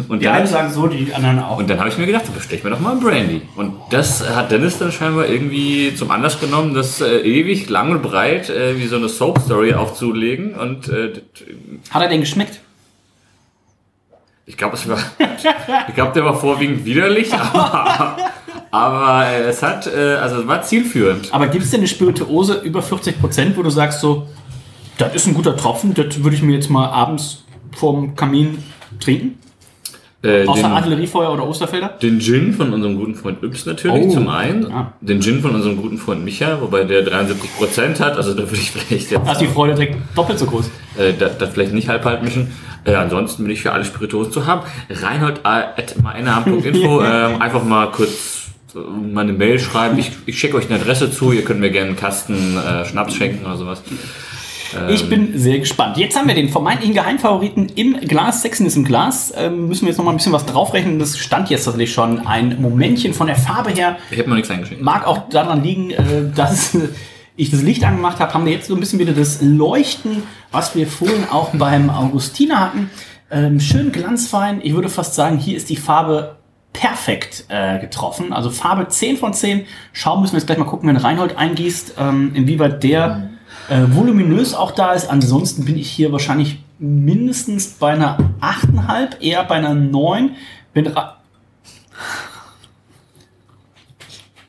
Und 0.08 0.20
die 0.20 0.26
dann, 0.26 0.36
einen 0.36 0.48
sagen 0.48 0.72
so, 0.72 0.88
die 0.88 1.12
anderen 1.14 1.40
auch. 1.40 1.58
und 1.58 1.70
dann 1.70 1.80
habe 1.80 1.90
ich 1.90 1.98
mir 1.98 2.06
gedacht, 2.06 2.26
dann 2.28 2.36
bestell 2.36 2.60
ich 2.60 2.64
mir 2.64 2.70
doch 2.70 2.80
mal 2.80 2.92
einen 2.92 3.02
Brandy. 3.02 3.42
Und 3.56 3.74
das 3.90 4.24
hat 4.34 4.52
Dennis 4.52 4.78
dann 4.78 4.92
scheinbar 4.92 5.28
irgendwie 5.28 5.96
zum 5.96 6.12
Anlass 6.12 6.40
genommen, 6.40 6.76
das 6.76 7.02
äh, 7.02 7.18
ewig 7.22 7.70
lang 7.70 7.92
und 7.92 8.04
breit 8.04 8.50
äh, 8.50 8.78
wie 8.78 8.86
so 8.86 8.98
eine 8.98 9.10
Soap-Story 9.10 9.74
aufzulegen. 9.74 10.54
Und 10.54 10.88
äh, 10.88 11.14
Hat 11.90 12.04
er 12.04 12.08
denn 12.08 12.22
geschmeckt? 12.22 12.62
Ich 14.50 14.58
glaube, 14.58 14.76
es 14.76 14.90
war. 14.90 14.98
ich 15.88 15.94
glaube, 15.94 16.12
der 16.12 16.26
war 16.26 16.34
vorwiegend 16.34 16.84
widerlich, 16.84 17.32
aber, 17.54 18.18
aber 18.72 19.28
äh, 19.28 19.44
es 19.44 19.62
hat, 19.62 19.86
äh, 19.86 20.16
also 20.16 20.42
es 20.42 20.48
war 20.48 20.64
zielführend. 20.64 21.32
Aber 21.32 21.48
gibt 21.50 21.66
es 21.66 21.70
denn 21.70 21.82
eine 21.82 21.88
Spirituose 21.88 22.56
über 22.56 22.82
40 22.82 23.22
Prozent, 23.22 23.56
wo 23.56 23.62
du 23.62 23.70
sagst 23.70 24.02
so, 24.02 24.28
das 24.98 25.14
ist 25.14 25.28
ein 25.28 25.36
guter 25.36 25.56
Tropfen, 25.56 25.94
das 25.94 26.24
würde 26.24 26.36
ich 26.36 26.42
mir 26.42 26.56
jetzt 26.56 26.68
mal 26.72 26.88
abends 26.88 27.44
vorm 27.76 28.16
Kamin 28.16 28.64
trinken? 29.00 29.38
Äh, 30.22 30.46
Außer 30.46 30.64
den, 30.64 30.72
Artilleriefeuer 30.72 31.32
oder 31.32 31.48
Osterfelder? 31.48 31.90
den 32.02 32.20
Gin 32.20 32.52
von 32.54 32.74
unserem 32.74 32.98
guten 32.98 33.16
Freund 33.16 33.42
Yps 33.42 33.66
natürlich 33.66 34.08
Oh, 34.08 34.12
zum 34.12 34.28
einen. 34.28 34.70
ja. 34.70 34.92
Den 35.00 35.22
Gin 35.22 35.42
von 35.42 35.56
unserem 35.56 35.78
guten 35.78 35.98
Freund 35.98 36.26
Micha, 36.26 36.60
wobei 36.60 36.84
der 36.84 37.06
73% 37.08 38.00
hat, 38.02 38.18
also 38.18 38.34
da 38.34 38.40
würde 38.44 38.56
ich 38.56 38.72
vielleicht 38.72 39.12
jetzt 39.12 39.26
Da 39.26 39.32
ist 39.32 39.40
die 39.40 39.48
Freude 39.48 39.76
direkt 39.76 39.96
doppelt 40.16 40.38
so 40.38 40.46
groß. 40.46 40.70
äh, 40.98 41.14
das, 41.18 41.38
das 41.38 41.50
vielleicht 41.52 41.74
nicht 41.74 41.88
halb 41.88 42.04
halb 42.04 42.22
mischen. 42.22 42.52
Äh, 42.84 42.96
ansonsten 42.96 43.44
bin 43.44 43.52
ich 43.54 43.62
für 43.62 43.72
alle 43.72 43.86
Spirituosen 43.86 44.32
zu 44.34 44.46
haben. 44.46 44.62
Reinhold 44.90 45.42
at 45.46 45.96
meinearm.info 46.02 47.02
ähm, 47.04 47.42
einfach 47.42 47.64
mal 47.64 47.88
kurz 47.92 48.48
äh, 48.76 48.78
mal 48.80 49.22
eine 49.22 49.32
Mail 49.34 49.58
schreiben. 49.58 49.98
Ich, 50.00 50.12
ich 50.26 50.38
schicke 50.38 50.58
euch 50.58 50.70
eine 50.70 50.80
Adresse 50.82 51.12
zu. 51.12 51.32
Ihr 51.32 51.44
könnt 51.46 51.62
mir 51.62 51.72
gerne 51.72 51.88
einen 51.90 51.98
Kasten 51.98 52.58
äh, 52.58 52.84
Schnaps 52.86 53.16
schenken 53.16 53.46
oder 53.46 53.56
sowas. 53.56 53.82
Ich 54.90 55.10
bin 55.10 55.38
sehr 55.38 55.60
gespannt. 55.60 55.98
Jetzt 55.98 56.18
haben 56.18 56.28
wir 56.28 56.36
den 56.36 56.50
vermeintlichen 56.50 56.94
Geheimfavoriten 56.94 57.70
im 57.76 58.00
Glas. 58.02 58.42
Sexen 58.42 58.66
ist 58.66 58.76
im 58.76 58.84
Glas. 58.84 59.34
Ähm, 59.36 59.68
müssen 59.68 59.82
wir 59.82 59.90
jetzt 59.90 59.98
noch 59.98 60.06
mal 60.06 60.12
ein 60.12 60.18
bisschen 60.18 60.34
was 60.34 60.46
draufrechnen. 60.46 61.00
Das 61.00 61.18
stand 61.18 61.50
jetzt 61.50 61.66
tatsächlich 61.66 61.94
schon 61.94 62.26
ein 62.26 62.62
Momentchen 62.62 63.14
von 63.14 63.28
der 63.28 63.36
Farbe 63.36 63.72
her. 63.72 63.98
Ich 64.12 64.20
habe 64.20 64.30
noch 64.30 64.36
nichts 64.36 64.52
eingeschickt. 64.52 64.82
Mag 64.82 65.08
auch 65.08 65.30
daran 65.30 65.64
liegen, 65.64 65.92
äh, 65.92 66.30
dass 66.36 66.78
ich 67.36 67.52
das 67.52 67.62
Licht 67.62 67.84
angemacht 67.84 68.20
habe. 68.20 68.34
Haben 68.34 68.46
wir 68.46 68.54
jetzt 68.54 68.68
so 68.68 68.76
ein 68.76 68.80
bisschen 68.80 69.00
wieder 69.00 69.14
das 69.14 69.42
Leuchten, 69.42 70.24
was 70.52 70.76
wir 70.76 70.88
vorhin 70.88 71.26
auch 71.32 71.50
beim 71.54 71.90
Augustiner 71.90 72.60
hatten. 72.60 72.90
Ähm, 73.32 73.60
schön 73.60 73.92
glanzfein. 73.92 74.60
Ich 74.64 74.74
würde 74.74 74.90
fast 74.90 75.16
sagen, 75.16 75.38
hier 75.38 75.56
ist 75.56 75.70
die 75.70 75.78
Farbe 75.78 76.38
perfekt 76.74 77.46
äh, 77.50 77.80
getroffen. 77.80 78.34
Also 78.34 78.50
Farbe 78.50 78.88
10 78.88 79.18
von 79.18 79.34
10. 79.34 79.66
Schauen 79.94 80.22
müssen 80.22 80.34
wir 80.34 80.40
jetzt 80.40 80.48
gleich 80.48 80.58
mal 80.58 80.66
gucken, 80.66 80.90
wenn 80.90 80.98
Reinhold 80.98 81.38
eingießt, 81.38 81.96
ähm, 82.00 82.32
inwieweit 82.36 82.84
der 82.84 83.30
äh, 83.70 83.96
voluminös 83.96 84.54
auch 84.54 84.72
da 84.72 84.94
ist. 84.94 85.10
Ansonsten 85.10 85.66
bin 85.66 85.78
ich 85.78 85.90
hier 85.90 86.12
wahrscheinlich 86.12 86.60
mindestens 86.80 87.68
bei 87.68 87.92
einer 87.94 88.18
8,5, 88.42 89.22
eher 89.22 89.44
bei 89.44 89.56
einer 89.56 89.74
9. 89.74 90.36
Bin 90.74 90.92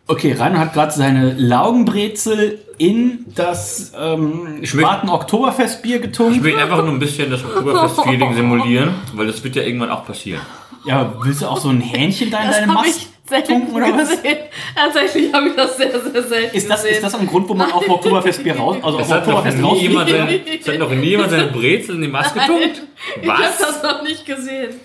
okay, 0.06 0.32
Rainer 0.32 0.58
hat 0.58 0.72
gerade 0.74 0.92
seine 0.92 1.32
Laugenbrezel 1.34 2.60
in 2.78 3.26
das 3.34 3.92
ähm, 3.98 4.60
Spaten-Oktoberfestbier 4.64 5.96
Ich 5.96 6.02
getunkt. 6.02 6.42
will 6.42 6.56
einfach 6.56 6.78
nur 6.78 6.92
ein 6.92 6.98
bisschen 6.98 7.30
das 7.30 7.44
Oktoberfest-Feeling 7.44 8.34
simulieren, 8.34 8.94
weil 9.14 9.26
das 9.26 9.42
wird 9.44 9.56
ja 9.56 9.62
irgendwann 9.62 9.90
auch 9.90 10.04
passieren. 10.04 10.40
Ja, 10.84 11.12
willst 11.22 11.42
du 11.42 11.46
auch 11.46 11.58
so 11.60 11.68
ein 11.68 11.80
Hähnchen 11.80 12.30
da 12.30 12.40
in 12.40 12.46
Das 12.48 12.56
deine 12.60 12.72
Mast 12.72 13.08
selten 13.28 13.48
tunken 13.52 13.74
oder 13.74 13.92
was? 13.98 14.10
gesehen. 14.10 14.38
Tatsächlich 14.74 15.32
habe 15.32 15.48
ich 15.48 15.56
das 15.56 15.76
sehr, 15.76 15.90
sehr 16.00 16.22
selten 16.22 16.56
Ist 16.56 16.70
das, 16.70 16.82
gesehen. 16.82 16.94
ist 16.96 17.04
das 17.04 17.14
ein 17.14 17.26
Grund, 17.26 17.48
wo 17.48 17.54
man 17.54 17.70
auf 17.70 17.84
dem 17.84 17.92
Oktoberfestbier 17.92 18.56
raus, 18.56 18.76
also 18.82 18.98
auf 18.98 19.10
hat 19.10 19.26
noch 19.26 19.34
Oktoberfest 19.38 19.58
nie 19.58 19.62
rausfliegt? 19.64 19.90
jemand 19.90 20.10
seine, 20.10 20.58
es 20.60 20.68
hat 20.68 20.78
noch 20.78 20.90
nie 20.90 21.06
jemand 21.06 21.30
seine 21.30 21.46
Brezel 21.48 21.94
in 21.96 22.02
die 22.02 22.08
Maske 22.08 22.40
getunkt. 22.40 22.82
Ich 23.22 23.28
habe 23.28 23.42
Was? 23.42 23.58
das 23.58 23.82
noch 23.82 24.02
nicht 24.02 24.24
gesehen. 24.26 24.80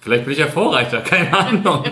Vielleicht 0.00 0.24
bin 0.24 0.32
ich 0.32 0.38
ja 0.38 0.46
Vorreiter, 0.48 1.00
keine 1.00 1.36
Ahnung. 1.36 1.84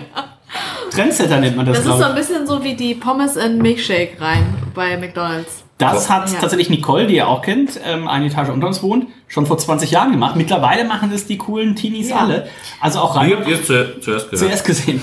Trendsetter 0.91 1.39
nennt 1.39 1.55
man 1.55 1.65
das, 1.65 1.77
Das 1.77 1.87
ist 1.87 1.97
so 1.97 2.03
ein 2.03 2.15
bisschen 2.15 2.45
so 2.45 2.63
wie 2.63 2.75
die 2.75 2.93
Pommes 2.93 3.35
in 3.37 3.57
Milkshake 3.57 4.17
rein 4.21 4.45
bei 4.75 4.95
McDonalds. 4.97 5.62
Das 5.91 6.09
hat 6.09 6.31
Ja. 6.31 6.39
tatsächlich 6.39 6.69
Nicole, 6.69 7.07
die 7.07 7.15
ihr 7.15 7.27
auch 7.27 7.41
kennt, 7.41 7.79
ähm, 7.85 8.07
eine 8.07 8.27
Etage 8.27 8.49
unter 8.49 8.67
uns 8.67 8.81
wohnt, 8.81 9.07
schon 9.27 9.45
vor 9.45 9.57
20 9.57 9.91
Jahren 9.91 10.11
gemacht. 10.11 10.35
Mittlerweile 10.35 10.85
machen 10.85 11.09
das 11.11 11.25
die 11.25 11.37
coolen 11.37 11.75
Teenies 11.75 12.09
Ja. 12.09 12.17
alle. 12.19 12.47
Also 12.79 12.99
auch 12.99 13.15
Wie 13.15 13.19
rein 13.31 13.37
habt 13.37 13.47
ihr 13.47 13.55
es 13.59 13.65
zu, 13.67 13.99
zuerst 13.99 14.29
gehört? 14.31 14.37
zuerst 14.37 14.65
gesehen. 14.65 15.01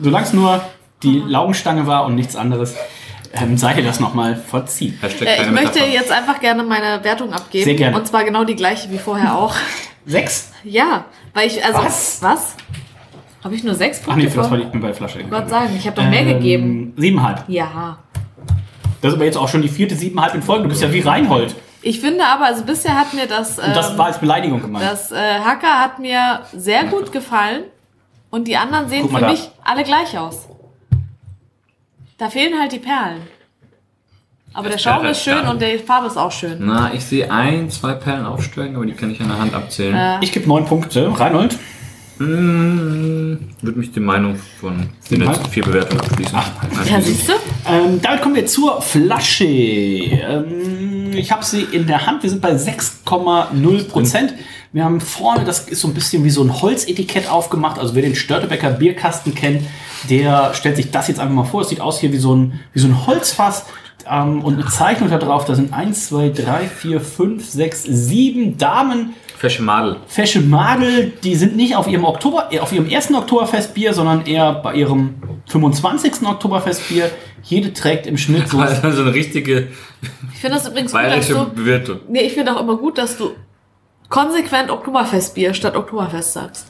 Solange 0.00 0.26
es 0.26 0.32
nur 0.32 0.60
die 1.02 1.18
Laugenstange 1.26 1.86
war 1.86 2.04
und 2.06 2.14
nichts 2.14 2.36
anderes, 2.36 2.74
ähm, 3.32 3.56
sei 3.58 3.74
ihr 3.76 3.84
das 3.84 4.00
nochmal 4.00 4.36
verziehen. 4.36 4.98
Äh, 5.02 5.06
ich 5.06 5.20
möchte 5.50 5.52
Metapher. 5.80 5.86
jetzt 5.88 6.10
einfach 6.10 6.40
gerne 6.40 6.62
meine 6.62 7.02
Wertung 7.04 7.32
abgeben. 7.32 7.64
Sehr 7.64 7.74
gerne. 7.74 7.96
Und 7.96 8.06
zwar 8.06 8.24
genau 8.24 8.44
die 8.44 8.56
gleiche 8.56 8.90
wie 8.90 8.98
vorher 8.98 9.36
auch. 9.36 9.54
Sechs? 10.06 10.52
ja, 10.64 11.04
weil 11.34 11.48
ich, 11.48 11.64
also. 11.64 11.78
Was? 11.78 12.18
Was? 12.22 12.54
Habe 13.44 13.54
ich 13.54 13.62
nur 13.62 13.74
sechs 13.74 13.98
Ach 14.02 14.06
Punkte? 14.06 14.24
nee, 14.26 14.32
das 14.34 14.50
war 14.50 14.56
die 14.58 14.78
bei 14.78 14.92
Flasche. 14.92 15.22
Gott 15.30 15.48
sagen, 15.48 15.70
ich 15.76 15.86
habe 15.86 16.00
doch 16.00 16.08
mehr 16.08 16.22
Ähm, 16.22 16.28
gegeben. 16.28 16.92
Siebenhalb. 16.96 17.44
Ja. 17.48 17.98
Das 19.00 19.10
ist 19.10 19.16
aber 19.16 19.24
jetzt 19.24 19.36
auch 19.36 19.48
schon 19.48 19.62
die 19.62 19.68
vierte 19.68 19.94
siebenhalb 19.94 20.34
in 20.34 20.42
Folge. 20.42 20.64
Du 20.64 20.68
bist 20.68 20.82
ja 20.82 20.92
wie 20.92 21.00
Reinhold. 21.00 21.54
Ich 21.82 22.00
finde 22.00 22.24
aber, 22.24 22.46
also 22.46 22.64
bisher 22.64 22.98
hat 22.98 23.14
mir 23.14 23.26
das. 23.26 23.58
Und 23.58 23.74
das 23.76 23.90
ähm, 23.90 23.98
war 23.98 24.06
als 24.06 24.18
Beleidigung 24.18 24.60
gemeint. 24.60 24.84
Das 24.84 25.12
äh, 25.12 25.38
Hacker 25.38 25.80
hat 25.80 25.98
mir 25.98 26.40
sehr 26.52 26.84
gut 26.84 27.12
gefallen 27.12 27.64
und 28.30 28.48
die 28.48 28.56
anderen 28.56 28.88
sehen 28.88 29.08
für 29.08 29.20
da. 29.20 29.30
mich 29.30 29.50
alle 29.62 29.84
gleich 29.84 30.18
aus. 30.18 30.48
Da 32.18 32.28
fehlen 32.30 32.58
halt 32.58 32.72
die 32.72 32.78
Perlen. 32.78 33.22
Aber 34.52 34.70
der 34.70 34.78
Schaum 34.78 35.04
ist 35.04 35.22
schön 35.22 35.46
und 35.46 35.60
die 35.60 35.76
Farbe 35.76 36.06
ist 36.06 36.16
auch 36.16 36.32
schön. 36.32 36.56
Na, 36.60 36.92
ich 36.94 37.04
sehe 37.04 37.30
ein, 37.30 37.70
zwei 37.70 37.92
Perlen 37.92 38.24
aufsteigen, 38.24 38.74
aber 38.74 38.86
die 38.86 38.94
kann 38.94 39.10
ich 39.10 39.20
an 39.20 39.28
der 39.28 39.38
Hand 39.38 39.54
abzählen. 39.54 39.94
Äh. 39.94 40.24
Ich 40.24 40.32
gebe 40.32 40.48
neun 40.48 40.64
Punkte. 40.64 41.12
Reinhold? 41.20 41.58
Mmh, 42.18 43.38
würde 43.60 43.78
mich 43.78 43.92
die 43.92 44.00
Meinung 44.00 44.36
von 44.60 44.78
den 44.78 44.88
Siebenhalb? 45.00 45.36
letzten 45.36 45.52
vier 45.52 45.64
Bewertungen 45.64 46.00
abschließen. 46.00 46.38
Ja, 46.90 47.00
siehst 47.00 47.28
du? 47.28 47.32
Ähm, 47.68 48.00
damit 48.00 48.22
kommen 48.22 48.34
wir 48.34 48.46
zur 48.46 48.80
Flasche. 48.80 49.44
Ähm, 49.44 51.12
ich 51.12 51.30
habe 51.30 51.44
sie 51.44 51.62
in 51.62 51.86
der 51.86 52.06
Hand. 52.06 52.22
Wir 52.22 52.30
sind 52.30 52.40
bei 52.40 52.54
6,0 52.54 53.88
Prozent. 53.88 54.34
Wir 54.72 54.84
haben 54.84 55.00
vorne, 55.00 55.44
das 55.44 55.68
ist 55.68 55.80
so 55.80 55.88
ein 55.88 55.94
bisschen 55.94 56.24
wie 56.24 56.30
so 56.30 56.42
ein 56.42 56.62
Holzetikett 56.62 57.30
aufgemacht. 57.30 57.78
Also 57.78 57.94
wer 57.94 58.02
den 58.02 58.14
Störtebecker 58.14 58.70
Bierkasten 58.70 59.34
kennt, 59.34 59.62
der 60.08 60.54
stellt 60.54 60.76
sich 60.76 60.90
das 60.90 61.08
jetzt 61.08 61.20
einfach 61.20 61.34
mal 61.34 61.44
vor. 61.44 61.62
Es 61.62 61.68
sieht 61.68 61.80
aus 61.80 62.00
hier 62.00 62.12
wie 62.12 62.18
so 62.18 62.34
ein, 62.34 62.60
wie 62.72 62.78
so 62.78 62.86
ein 62.86 63.06
Holzfass. 63.06 63.66
Ähm, 64.10 64.42
und 64.42 64.54
eine 64.54 64.66
Zeichnung 64.66 65.10
da 65.10 65.18
drauf. 65.18 65.44
Da 65.44 65.54
sind 65.54 65.72
1, 65.72 66.08
2, 66.08 66.30
3, 66.30 66.66
4, 66.66 67.00
5, 67.00 67.44
6, 67.46 67.82
7 67.82 68.56
Damen. 68.56 69.14
Fesche 69.36 69.62
Madel. 69.62 69.96
Fesche 70.06 70.40
Madel, 70.40 71.12
die 71.22 71.34
sind 71.34 71.56
nicht 71.56 71.76
auf 71.76 71.86
ihrem 71.86 72.04
Oktober, 72.04 72.48
äh, 72.50 72.60
auf 72.60 72.72
ihrem 72.72 72.88
ersten 72.88 73.14
Oktoberfestbier, 73.14 73.92
sondern 73.92 74.24
eher 74.24 74.54
bei 74.54 74.74
ihrem 74.74 75.14
25. 75.46 76.26
Oktoberfestbier. 76.26 77.10
Jede 77.42 77.72
trägt 77.72 78.06
im 78.06 78.16
Schnitt 78.16 78.48
so 78.48 78.58
Also 78.60 78.90
so 78.90 79.02
eine 79.02 79.14
richtige 79.14 79.68
Ich 80.32 80.40
finde 80.40 80.56
das 80.56 80.66
übrigens 80.66 80.92
gut, 80.92 81.00
dass 81.00 81.08
bayerische 81.08 81.34
du. 81.34 81.54
Bewirtung. 81.54 82.00
Nee, 82.08 82.20
ich 82.20 82.32
finde 82.32 82.56
auch 82.56 82.60
immer 82.60 82.76
gut, 82.76 82.98
dass 82.98 83.16
du 83.16 83.32
konsequent 84.08 84.70
Oktoberfestbier 84.70 85.52
statt 85.54 85.76
Oktoberfest 85.76 86.32
sagst. 86.32 86.66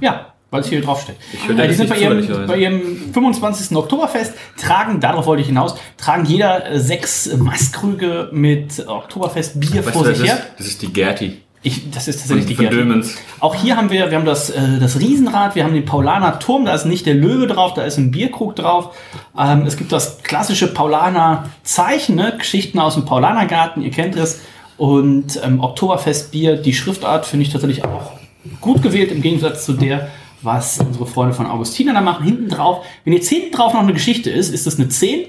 Ja, 0.00 0.32
weil 0.50 0.60
es 0.60 0.68
hier 0.68 0.82
drauf 0.82 1.00
steht. 1.00 1.16
Ich 1.32 1.48
höre 1.48 1.58
Äh, 1.58 1.68
die 1.68 1.74
sind 1.74 1.88
bei 1.88 1.96
zu, 1.96 2.02
ihrem, 2.02 2.46
bei 2.46 2.56
ihrem 2.58 3.12
25. 3.12 3.76
Oktoberfest, 3.76 4.34
tragen, 4.58 5.00
darauf 5.00 5.26
wollte 5.26 5.40
ich 5.40 5.48
hinaus, 5.48 5.74
tragen 5.96 6.26
jeder 6.26 6.70
äh, 6.70 6.78
sechs 6.78 7.34
Mastkrüge 7.36 8.28
mit 8.32 8.86
Oktoberfestbier 8.86 9.82
vor 9.82 10.02
du, 10.02 10.08
das 10.10 10.18
sich 10.18 10.26
ist, 10.28 10.34
her. 10.34 10.46
das 10.58 10.66
ist 10.66 10.82
die 10.82 10.92
Gerti. 10.92 11.41
Ich, 11.64 11.90
das 11.90 12.08
ist 12.08 12.18
tatsächlich 12.18 12.46
die 12.46 12.54
von. 12.56 13.04
Auch 13.38 13.54
hier 13.54 13.76
haben 13.76 13.90
wir, 13.90 14.10
wir 14.10 14.18
haben 14.18 14.24
das, 14.24 14.50
äh, 14.50 14.80
das 14.80 14.98
Riesenrad, 14.98 15.54
wir 15.54 15.62
haben 15.62 15.74
den 15.74 15.84
Paulaner 15.84 16.40
Turm, 16.40 16.64
da 16.64 16.74
ist 16.74 16.86
nicht 16.86 17.06
der 17.06 17.14
Löwe 17.14 17.46
drauf, 17.46 17.74
da 17.74 17.82
ist 17.82 17.98
ein 17.98 18.10
Bierkrug 18.10 18.56
drauf. 18.56 18.96
Ähm, 19.38 19.64
es 19.66 19.76
gibt 19.76 19.92
das 19.92 20.22
klassische 20.24 20.74
Paulaner 20.74 21.50
Zeichen, 21.62 22.16
ne? 22.16 22.34
Geschichten 22.36 22.80
aus 22.80 22.94
dem 22.94 23.04
Paulanergarten, 23.04 23.82
ihr 23.82 23.92
kennt 23.92 24.16
es. 24.16 24.40
Und 24.76 25.40
ähm, 25.44 25.60
Oktoberfestbier, 25.60 26.56
die 26.56 26.74
Schriftart 26.74 27.26
finde 27.26 27.46
ich 27.46 27.52
tatsächlich 27.52 27.84
auch 27.84 28.12
gut 28.60 28.82
gewählt, 28.82 29.12
im 29.12 29.22
Gegensatz 29.22 29.64
zu 29.64 29.74
der, 29.74 30.08
was 30.40 30.80
unsere 30.80 31.06
Freunde 31.06 31.34
von 31.34 31.46
Augustiner 31.46 31.92
da 31.92 32.00
machen. 32.00 32.24
Hinten 32.24 32.48
drauf, 32.48 32.84
wenn 33.04 33.12
jetzt 33.12 33.28
hinten 33.28 33.54
drauf 33.54 33.72
noch 33.72 33.80
eine 33.80 33.92
Geschichte 33.92 34.30
ist, 34.30 34.52
ist 34.52 34.66
das 34.66 34.80
eine 34.80 34.88
10. 34.88 35.26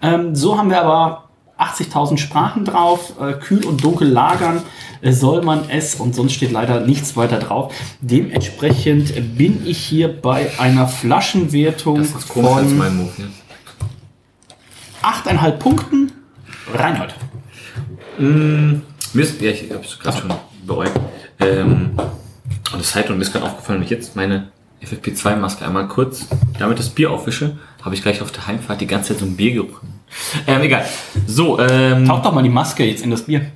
Ähm, 0.00 0.34
so 0.34 0.56
haben 0.56 0.70
wir 0.70 0.80
aber 0.80 1.24
80.000 1.58 2.18
Sprachen 2.18 2.64
drauf, 2.64 3.14
äh, 3.20 3.34
kühl 3.34 3.64
und 3.64 3.84
dunkel 3.84 4.08
lagern 4.08 4.62
äh, 5.02 5.12
soll 5.12 5.42
man 5.42 5.68
es 5.70 5.94
und 5.94 6.14
sonst 6.14 6.32
steht 6.32 6.50
leider 6.50 6.80
nichts 6.80 7.16
weiter 7.16 7.38
drauf. 7.38 7.72
Dementsprechend 8.00 9.36
bin 9.38 9.64
ich 9.66 9.78
hier 9.78 10.08
bei 10.08 10.50
einer 10.58 10.88
Flaschenwertung 10.88 11.98
Das 11.98 12.10
ist 12.10 12.28
komisch 12.28 12.50
als 12.50 12.68
von 12.68 12.78
mein 12.78 12.96
Move. 12.96 13.12
Ja. 13.18 15.08
8,5 15.08 15.50
Punkten. 15.52 16.12
Reinhold. 16.72 17.14
Mir 18.18 19.22
ist, 19.22 19.40
ja, 19.40 19.50
ich 19.50 19.70
habe 19.70 19.84
es 19.84 19.98
gerade 19.98 20.18
schon 20.18 20.32
bereut. 20.66 20.90
Ähm, 21.40 21.90
und 22.72 22.78
das 22.80 22.90
Zeit 22.90 23.10
und 23.10 23.16
mir 23.16 23.22
ist 23.22 23.32
gerade 23.32 23.44
aufgefallen, 23.44 23.78
wenn 23.78 23.84
ich 23.84 23.90
jetzt 23.90 24.16
meine 24.16 24.48
FFP2-Maske 24.82 25.64
einmal 25.64 25.88
kurz 25.88 26.26
damit 26.58 26.78
das 26.78 26.90
Bier 26.90 27.10
aufwische, 27.10 27.56
habe 27.82 27.94
ich 27.94 28.02
gleich 28.02 28.22
auf 28.22 28.32
der 28.32 28.46
Heimfahrt 28.46 28.80
die 28.80 28.86
ganze 28.86 29.12
Zeit 29.12 29.20
so 29.20 29.26
ein 29.26 29.36
Biergeruch. 29.36 29.80
Ähm, 30.46 30.62
egal. 30.62 30.84
So, 31.26 31.58
ähm, 31.58 32.04
Taucht 32.06 32.24
doch 32.24 32.32
mal 32.32 32.42
die 32.42 32.48
Maske 32.48 32.84
jetzt 32.84 33.02
in 33.02 33.10
das 33.10 33.22
Bier. 33.22 33.46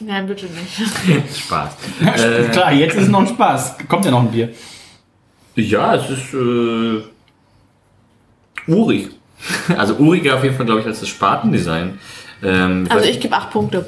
Nein, 0.00 0.26
bitte 0.26 0.46
nicht. 0.46 1.36
Spaß. 1.44 1.76
Äh, 2.02 2.48
Klar, 2.50 2.72
jetzt 2.72 2.96
ist 2.96 3.08
noch 3.08 3.20
ein 3.20 3.28
Spaß. 3.28 3.76
Kommt 3.88 4.04
ja 4.04 4.10
noch 4.10 4.20
ein 4.20 4.30
Bier. 4.30 4.50
Ja, 5.56 5.94
es 5.94 6.10
ist 6.10 6.34
äh, 6.34 7.02
urig. 8.70 9.10
Also 9.76 9.94
uriger 9.96 10.36
auf 10.36 10.42
jeden 10.44 10.56
Fall, 10.56 10.66
glaube 10.66 10.80
ich, 10.80 10.86
als 10.86 11.00
das 11.00 11.08
Spatendesign. 11.08 11.98
Ähm, 12.42 12.86
Also 12.88 13.08
ich 13.08 13.20
gebe 13.20 13.36
acht 13.36 13.50
Punkte. 13.50 13.86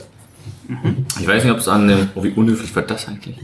Ich 1.21 1.27
weiß 1.27 1.45
nicht, 1.45 1.53
ob 1.53 1.59
es 1.59 1.69
an 1.69 1.89
dem... 1.89 2.09
Oh, 2.15 2.23
wie 2.23 2.31
unhöflich 2.31 2.75
war 2.75 2.83
das 2.83 3.09
eigentlich? 3.09 3.37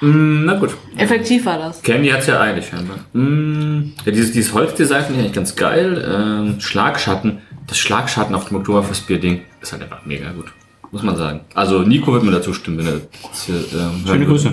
Mm, 0.00 0.44
na 0.44 0.54
gut. 0.54 0.76
Effektiv 0.96 1.46
war 1.46 1.58
das. 1.58 1.82
Candy 1.82 2.08
hat's 2.08 2.26
ja 2.26 2.40
eilig 2.40 2.66
scheinbar. 2.66 2.98
Mm, 3.12 3.92
ja, 4.04 4.12
dieses, 4.12 4.32
dieses 4.32 4.54
Holzdesign 4.54 5.04
finde 5.04 5.14
ich 5.14 5.20
eigentlich 5.20 5.34
ganz 5.34 5.56
geil. 5.56 6.04
Ähm, 6.06 6.60
Schlagschatten. 6.60 7.38
Das 7.66 7.78
Schlagschatten 7.78 8.34
auf 8.34 8.48
dem 8.48 8.56
Oktoberfestbier-Ding 8.56 9.42
ist 9.60 9.72
halt 9.72 9.82
einfach 9.82 10.04
mega 10.06 10.30
gut. 10.32 10.52
Muss 10.90 11.02
man 11.02 11.16
sagen. 11.16 11.42
Also 11.54 11.80
Nico 11.80 12.12
wird 12.12 12.24
mir 12.24 12.32
dazu 12.32 12.52
stimmen, 12.52 12.78
wenn 12.78 12.86
er 12.86 13.00
das 13.28 13.44
hier, 13.44 13.56
ähm, 13.56 14.04
Schöne. 14.06 14.26
Grüße. 14.26 14.52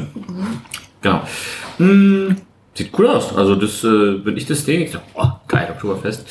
Genau. 1.02 1.22
Mm, 1.80 2.36
sieht 2.76 2.92
cool 2.98 3.08
aus. 3.08 3.36
Also 3.36 3.56
das, 3.56 3.84
äh, 3.84 4.26
wenn 4.26 4.38
ich 4.38 4.46
das 4.46 4.64
sehe, 4.64 4.84
ich 4.84 4.92
dachte, 4.92 5.06
oh, 5.16 5.30
geil, 5.48 5.70
Oktoberfest. 5.72 6.28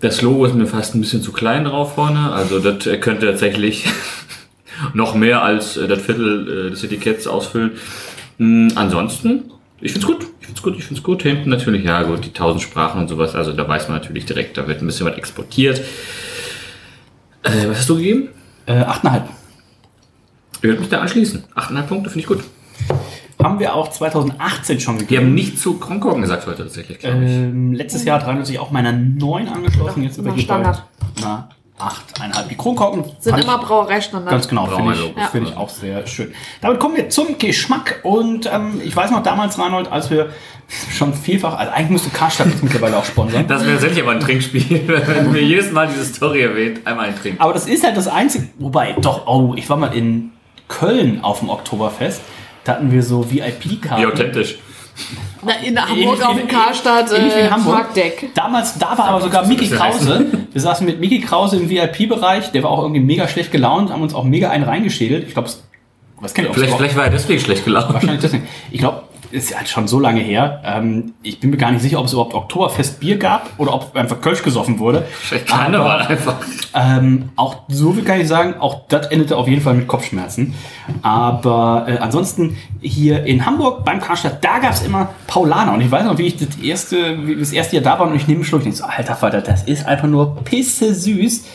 Das 0.00 0.22
Logo 0.22 0.44
ist 0.44 0.54
mir 0.54 0.66
fast 0.66 0.94
ein 0.94 1.00
bisschen 1.00 1.22
zu 1.22 1.32
klein 1.32 1.64
drauf 1.64 1.94
vorne. 1.94 2.30
Also 2.32 2.60
das 2.60 2.86
äh, 2.86 2.98
könnte 2.98 3.26
tatsächlich 3.26 3.86
noch 4.94 5.14
mehr 5.14 5.42
als 5.42 5.76
äh, 5.76 5.88
das 5.88 6.02
Viertel 6.02 6.66
äh, 6.66 6.70
des 6.70 6.84
Etiketts 6.84 7.26
ausfüllen. 7.26 7.72
Mm, 8.38 8.68
ansonsten, 8.76 9.50
ich 9.80 9.92
find's 9.92 10.06
gut. 10.06 10.26
Ich 10.40 10.46
find's 10.46 10.62
gut, 10.62 10.78
ich 10.78 10.84
find's 10.84 11.02
gut. 11.02 11.22
Hinten 11.22 11.50
natürlich, 11.50 11.84
ja 11.84 12.04
gut, 12.04 12.24
die 12.24 12.32
tausend 12.32 12.62
Sprachen 12.62 13.00
und 13.00 13.08
sowas. 13.08 13.34
Also 13.34 13.52
da 13.52 13.66
weiß 13.66 13.88
man 13.88 13.98
natürlich 13.98 14.24
direkt, 14.24 14.56
da 14.56 14.68
wird 14.68 14.80
ein 14.80 14.86
bisschen 14.86 15.06
was 15.06 15.16
exportiert. 15.16 15.80
Äh, 17.42 17.68
was 17.68 17.78
hast 17.78 17.88
du 17.88 17.96
gegeben? 17.96 18.28
Äh, 18.66 18.82
8,5. 18.84 19.22
Ich 20.58 20.62
würde 20.62 20.80
mich 20.80 20.88
da 20.88 21.00
anschließen. 21.00 21.44
8,5 21.56 21.82
Punkte 21.82 22.10
finde 22.10 22.20
ich 22.20 22.26
gut. 22.26 22.44
Haben 23.42 23.60
wir 23.60 23.74
auch 23.74 23.88
2018 23.90 24.80
schon 24.80 24.94
Wir 24.96 25.00
gegeben. 25.06 25.26
haben 25.26 25.34
nicht 25.34 25.58
zu 25.60 25.74
Kronkorken 25.78 26.22
gesagt 26.22 26.46
heute 26.46 26.64
tatsächlich, 26.64 26.98
glaube 26.98 27.24
ich. 27.24 27.30
Ähm, 27.30 27.72
letztes 27.72 28.04
Jahr 28.04 28.20
hat 28.20 28.26
Reinhold 28.26 28.46
sich 28.46 28.58
auch 28.58 28.70
meiner 28.72 28.92
9 28.92 29.48
angeschlossen. 29.48 30.02
Jetzt 30.02 30.16
wir 30.18 30.24
immer 30.24 30.34
hier 30.34 30.42
Standard. 30.42 30.84
na, 31.22 31.48
8,5. 31.78 32.48
Die 32.48 32.56
Kronkorken 32.56 33.04
Sind 33.20 33.38
immer 33.38 33.60
ich- 33.60 33.66
Brauereistandard. 33.66 34.30
Ganz 34.32 34.48
genau, 34.48 34.66
finde 34.66 34.92
ich, 34.92 34.98
Brauerei-Logo. 35.00 35.28
finde 35.30 35.50
ich 35.50 35.56
auch 35.56 35.68
sehr 35.68 36.04
schön. 36.08 36.32
Damit 36.60 36.80
kommen 36.80 36.96
wir 36.96 37.08
zum 37.10 37.38
Geschmack. 37.38 38.00
Und 38.02 38.50
ähm, 38.52 38.80
ich 38.84 38.96
weiß 38.96 39.12
noch 39.12 39.22
damals, 39.22 39.56
Reinhold, 39.56 39.92
als 39.92 40.10
wir 40.10 40.30
schon 40.92 41.14
vielfach, 41.14 41.56
also 41.56 41.70
eigentlich 41.70 41.90
müsste 41.90 42.10
Karstadt 42.10 42.48
jetzt 42.48 42.64
mittlerweile 42.64 42.96
auch 42.96 43.04
sponsern. 43.04 43.46
Das 43.46 43.62
wäre 43.62 43.74
tatsächlich 43.74 44.02
aber 44.02 44.10
ein 44.12 44.20
Trinkspiel, 44.20 44.82
wenn 45.06 45.32
wir 45.32 45.42
jedes 45.44 45.70
Mal 45.70 45.86
diese 45.86 46.04
Story 46.04 46.40
erwähnt, 46.42 46.80
einmal 46.84 47.06
ein 47.06 47.16
Trinken. 47.16 47.40
Aber 47.40 47.52
das 47.52 47.66
ist 47.68 47.84
halt 47.84 47.96
das 47.96 48.08
Einzige. 48.08 48.48
Wobei, 48.58 48.96
doch, 49.00 49.28
oh, 49.28 49.54
ich 49.56 49.70
war 49.70 49.76
mal 49.76 49.94
in 49.94 50.30
Köln 50.66 51.20
auf 51.22 51.38
dem 51.38 51.50
Oktoberfest. 51.50 52.20
Da 52.68 52.74
hatten 52.74 52.92
wir 52.92 53.02
so 53.02 53.30
VIP-Karten. 53.30 54.02
Wie 54.02 54.06
authentisch. 54.06 54.58
Na, 55.42 55.52
in 55.64 55.80
Hamburg 55.80 56.22
auf 56.22 56.36
dem 56.36 56.48
Karstadt 56.48 57.10
äh, 57.12 57.48
Hamburg. 57.48 57.74
Marktdeck. 57.76 58.34
Damals, 58.34 58.78
da 58.78 58.98
war 58.98 59.06
aber 59.06 59.22
sogar 59.22 59.46
Mickey 59.46 59.68
Krause. 59.68 60.26
Wir 60.52 60.60
saßen 60.60 60.84
mit 60.84 61.00
Mickey 61.00 61.18
Krause 61.20 61.56
im 61.56 61.70
VIP-Bereich. 61.70 62.52
Der 62.52 62.64
war 62.64 62.70
auch 62.70 62.82
irgendwie 62.82 63.00
mega 63.00 63.26
schlecht 63.26 63.52
gelaunt, 63.52 63.90
haben 63.90 64.02
uns 64.02 64.12
auch 64.12 64.24
mega 64.24 64.50
einen 64.50 64.64
reingeschädelt. 64.64 65.26
Ich 65.26 65.32
glaube, 65.32 65.48
was 66.20 66.34
kennt 66.34 66.48
ihr 66.48 66.52
Vielleicht, 66.52 66.74
vielleicht 66.74 66.96
war 66.96 67.04
er 67.04 67.10
deswegen 67.10 67.40
schlecht 67.40 67.64
gelaufen. 67.64 67.94
Wahrscheinlich 67.94 68.20
deswegen. 68.20 68.46
Ich 68.70 68.80
glaube, 68.80 69.04
ist 69.30 69.56
halt 69.56 69.68
schon 69.68 69.88
so 69.88 70.00
lange 70.00 70.20
her. 70.20 70.62
Ähm, 70.64 71.14
ich 71.22 71.40
bin 71.40 71.50
mir 71.50 71.56
gar 71.56 71.70
nicht 71.70 71.82
sicher, 71.82 71.98
ob 71.98 72.06
es 72.06 72.12
überhaupt 72.12 72.34
Oktoberfest-Bier 72.34 73.18
gab 73.18 73.50
oder 73.58 73.74
ob 73.74 73.94
einfach 73.96 74.20
Kölsch 74.20 74.42
gesoffen 74.42 74.78
wurde. 74.78 75.06
Vielleicht 75.10 75.46
Karneval 75.46 76.02
einfach. 76.02 76.36
Ähm, 76.74 77.30
auch 77.36 77.62
so 77.68 77.92
viel 77.92 78.04
kann 78.04 78.20
ich 78.20 78.28
sagen, 78.28 78.54
auch 78.60 78.86
das 78.88 79.06
endete 79.08 79.36
auf 79.36 79.48
jeden 79.48 79.60
Fall 79.60 79.74
mit 79.74 79.86
Kopfschmerzen. 79.86 80.54
Aber 81.02 81.86
äh, 81.88 81.98
ansonsten 81.98 82.56
hier 82.80 83.24
in 83.24 83.44
Hamburg 83.44 83.84
beim 83.84 84.00
Karstadt, 84.00 84.44
da 84.44 84.58
gab 84.58 84.72
es 84.72 84.82
immer 84.82 85.10
Paulaner. 85.26 85.74
Und 85.74 85.80
ich 85.80 85.90
weiß 85.90 86.04
noch, 86.04 86.18
wie 86.18 86.26
ich 86.26 86.36
das 86.36 86.56
erste, 86.56 87.26
wie 87.26 87.36
das 87.36 87.52
erste 87.52 87.76
Jahr 87.76 87.84
da 87.84 87.98
war 87.98 88.08
und 88.08 88.16
ich 88.16 88.26
nehme 88.26 88.38
einen 88.38 88.44
Schluck. 88.44 88.60
Ich 88.60 88.64
denk 88.64 88.76
so, 88.76 88.84
alter 88.84 89.14
Falter, 89.14 89.40
das 89.40 89.64
ist 89.64 89.86
einfach 89.86 90.08
nur 90.08 90.36
pisse 90.44 90.94
süß. 90.94 91.46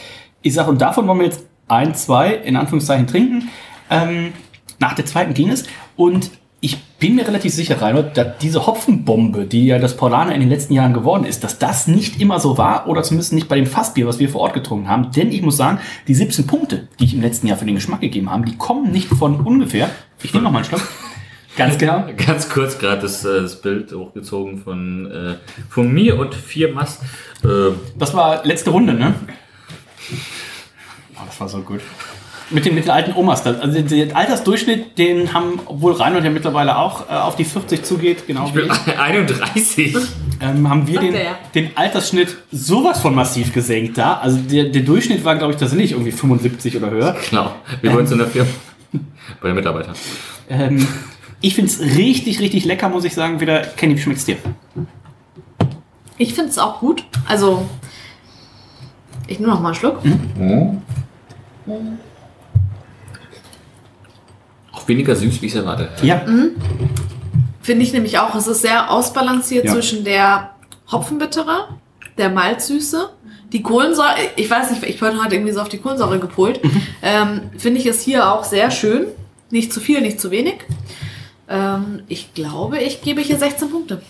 Ich 0.41 0.53
sag, 0.53 0.67
und 0.67 0.81
davon 0.81 1.07
wollen 1.07 1.19
wir 1.19 1.25
jetzt 1.25 1.45
ein, 1.67 1.95
zwei, 1.95 2.33
in 2.33 2.55
Anführungszeichen, 2.55 3.07
trinken. 3.07 3.49
Ähm, 3.89 4.33
nach 4.79 4.93
der 4.93 5.05
zweiten 5.05 5.33
ging 5.33 5.49
es. 5.49 5.63
Und 5.95 6.31
ich 6.63 6.81
bin 6.97 7.15
mir 7.15 7.27
relativ 7.27 7.53
sicher, 7.53 7.81
Reinhold, 7.81 8.15
dass 8.15 8.37
diese 8.37 8.65
Hopfenbombe, 8.65 9.43
die 9.45 9.65
ja 9.65 9.79
das 9.79 9.97
Paulaner 9.97 10.33
in 10.33 10.39
den 10.39 10.49
letzten 10.49 10.73
Jahren 10.73 10.93
geworden 10.93 11.25
ist, 11.25 11.43
dass 11.43 11.59
das 11.59 11.87
nicht 11.87 12.21
immer 12.21 12.39
so 12.39 12.57
war 12.57 12.87
oder 12.87 13.03
zumindest 13.03 13.33
nicht 13.33 13.49
bei 13.49 13.57
dem 13.57 13.65
Fassbier, 13.65 14.07
was 14.07 14.17
wir 14.17 14.29
vor 14.29 14.39
Ort 14.39 14.53
getrunken 14.53 14.87
haben. 14.87 15.11
Denn 15.11 15.29
ich 15.33 15.41
muss 15.41 15.57
sagen, 15.57 15.79
die 16.07 16.15
17 16.15 16.47
Punkte, 16.47 16.87
die 17.01 17.03
ich 17.03 17.15
im 17.15 17.21
letzten 17.21 17.47
Jahr 17.47 17.57
für 17.57 17.65
den 17.65 17.75
Geschmack 17.75 17.99
gegeben 17.99 18.31
habe, 18.31 18.45
die 18.45 18.55
kommen 18.55 18.93
nicht 18.93 19.09
von 19.09 19.41
ungefähr. 19.41 19.89
Ich 20.23 20.33
nehme 20.33 20.45
noch 20.45 20.51
mal 20.51 20.59
einen 20.59 20.65
Schluck. 20.65 20.87
Ganz 21.57 21.77
genau. 21.77 22.05
Ganz 22.25 22.47
kurz 22.47 22.79
gerade 22.79 23.01
das, 23.01 23.25
äh, 23.25 23.41
das 23.41 23.61
Bild 23.61 23.91
hochgezogen 23.91 24.59
von, 24.59 25.11
äh, 25.11 25.35
von 25.69 25.91
mir 25.91 26.17
und 26.17 26.33
vier 26.33 26.73
Mass. 26.73 27.01
Äh, 27.43 27.73
Das 27.99 28.13
war 28.13 28.45
letzte 28.45 28.69
Runde, 28.69 28.93
ne? 28.93 29.13
Oh, 31.15 31.25
das 31.27 31.39
war 31.39 31.47
so 31.47 31.59
gut. 31.59 31.81
Mit 32.53 32.65
den, 32.65 32.75
mit 32.75 32.85
den 32.85 32.91
alten 32.91 33.13
Omas. 33.15 33.45
Also 33.45 33.81
den 33.81 34.15
Altersdurchschnitt, 34.15 34.97
den 34.97 35.33
haben, 35.33 35.59
obwohl 35.65 35.93
Reinhold 35.93 36.23
ja 36.23 36.29
mittlerweile 36.29 36.77
auch 36.77 37.09
äh, 37.09 37.13
auf 37.13 37.35
die 37.35 37.45
40 37.45 37.83
zugeht, 37.83 38.27
genau 38.27 38.45
ich 38.45 38.55
wie 38.55 38.61
bin 38.61 38.71
ich. 38.71 38.99
31. 38.99 39.95
ähm, 40.39 40.69
haben 40.69 40.87
wir 40.87 40.99
den, 40.99 41.15
den 41.55 41.75
Altersschnitt 41.75 42.37
sowas 42.51 43.01
von 43.01 43.15
massiv 43.15 43.53
gesenkt 43.53 43.97
da. 43.97 44.19
Also 44.19 44.37
der, 44.37 44.65
der 44.65 44.83
Durchschnitt 44.83 45.25
war, 45.25 45.35
glaube 45.35 45.53
ich, 45.53 45.59
tatsächlich 45.59 45.93
irgendwie 45.93 46.11
75 46.11 46.77
oder 46.77 46.91
höher. 46.91 47.15
Genau. 47.29 47.55
Wir 47.81 47.91
wollen 47.91 48.01
uns 48.01 48.11
in 48.11 48.19
der 48.19 48.27
Firma. 48.27 48.49
Bei 49.41 49.47
den 49.47 49.55
Mitarbeitern. 49.55 49.95
Ähm, 50.49 50.87
ich 51.41 51.55
finde 51.55 51.71
es 51.71 51.81
richtig, 51.81 52.39
richtig 52.39 52.65
lecker, 52.65 52.87
muss 52.89 53.03
ich 53.03 53.13
sagen. 53.13 53.39
Wieder, 53.39 53.61
Kenny, 53.61 53.97
wie 53.97 54.01
schmeckt's 54.01 54.25
dir? 54.25 54.37
Ich 56.17 56.33
finde 56.33 56.51
es 56.51 56.59
auch 56.59 56.79
gut. 56.79 57.03
Also, 57.27 57.67
ich 59.27 59.39
nehme 59.39 59.51
noch 59.51 59.59
mal 59.59 59.69
einen 59.69 59.75
Schluck. 59.75 59.99
Auch 64.83 64.87
weniger 64.87 65.15
süß, 65.15 65.41
wie 65.41 65.45
ich 65.47 65.53
es 65.53 65.57
erwartet 65.59 65.89
habe. 65.97 66.07
Ja. 66.07 66.25
Finde 67.61 67.83
ich 67.83 67.93
nämlich 67.93 68.19
auch. 68.19 68.35
Es 68.35 68.47
ist 68.47 68.61
sehr 68.61 68.91
ausbalanciert 68.91 69.65
Ja. 69.65 69.73
zwischen 69.73 70.03
der 70.03 70.51
Hopfenbittere, 70.91 71.69
der 72.17 72.29
Malzsüße, 72.29 73.09
die 73.51 73.61
Kohlensäure. 73.61 74.15
Ich 74.35 74.49
weiß 74.49 74.71
nicht, 74.71 74.83
ich 74.83 74.99
bin 74.99 75.23
heute 75.23 75.35
irgendwie 75.35 75.53
so 75.53 75.61
auf 75.61 75.69
die 75.69 75.77
Kohlensäure 75.77 76.19
gepolt. 76.19 76.59
Ähm, 77.01 77.41
Finde 77.57 77.79
ich 77.79 77.85
es 77.85 78.01
hier 78.01 78.31
auch 78.31 78.43
sehr 78.43 78.69
schön. 78.71 79.05
Nicht 79.49 79.71
zu 79.71 79.79
viel, 79.79 80.01
nicht 80.01 80.19
zu 80.19 80.31
wenig. 80.31 80.55
Ähm, 81.47 82.01
ich 82.07 82.33
glaube, 82.33 82.79
ich 82.79 83.01
gebe 83.01 83.21
hier 83.21 83.37
16 83.37 83.69
Punkte. 83.69 84.01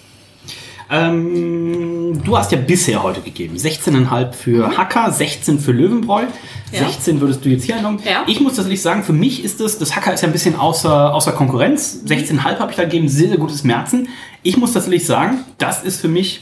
Ähm, 0.89 2.21
du 2.23 2.37
hast 2.37 2.51
ja 2.51 2.57
bisher 2.57 3.03
heute 3.03 3.21
gegeben 3.21 3.55
16,5 3.55 4.33
für 4.33 4.77
Hacker, 4.77 5.11
16 5.11 5.59
für 5.59 5.71
Löwenbräu. 5.71 6.23
Ja. 6.71 6.79
16 6.79 7.21
würdest 7.21 7.45
du 7.45 7.49
jetzt 7.49 7.63
hier 7.63 7.77
einloggen. 7.77 7.99
Ja. 8.05 8.23
Ich 8.27 8.39
muss 8.39 8.55
tatsächlich 8.55 8.81
sagen, 8.81 9.03
für 9.03 9.13
mich 9.13 9.43
ist 9.43 9.59
das, 9.59 9.77
das 9.77 9.95
Hacker 9.95 10.13
ist 10.13 10.21
ja 10.21 10.27
ein 10.27 10.33
bisschen 10.33 10.55
außer, 10.55 11.13
außer 11.13 11.31
Konkurrenz. 11.31 12.03
16,5 12.07 12.59
habe 12.59 12.71
ich 12.71 12.77
da 12.77 12.83
gegeben, 12.83 13.07
sehr, 13.07 13.29
sehr 13.29 13.37
gutes 13.37 13.63
Merzen. 13.63 14.09
Ich 14.41 14.57
muss 14.57 14.73
tatsächlich 14.73 15.05
sagen, 15.05 15.39
das 15.57 15.83
ist 15.83 16.01
für 16.01 16.07
mich 16.07 16.41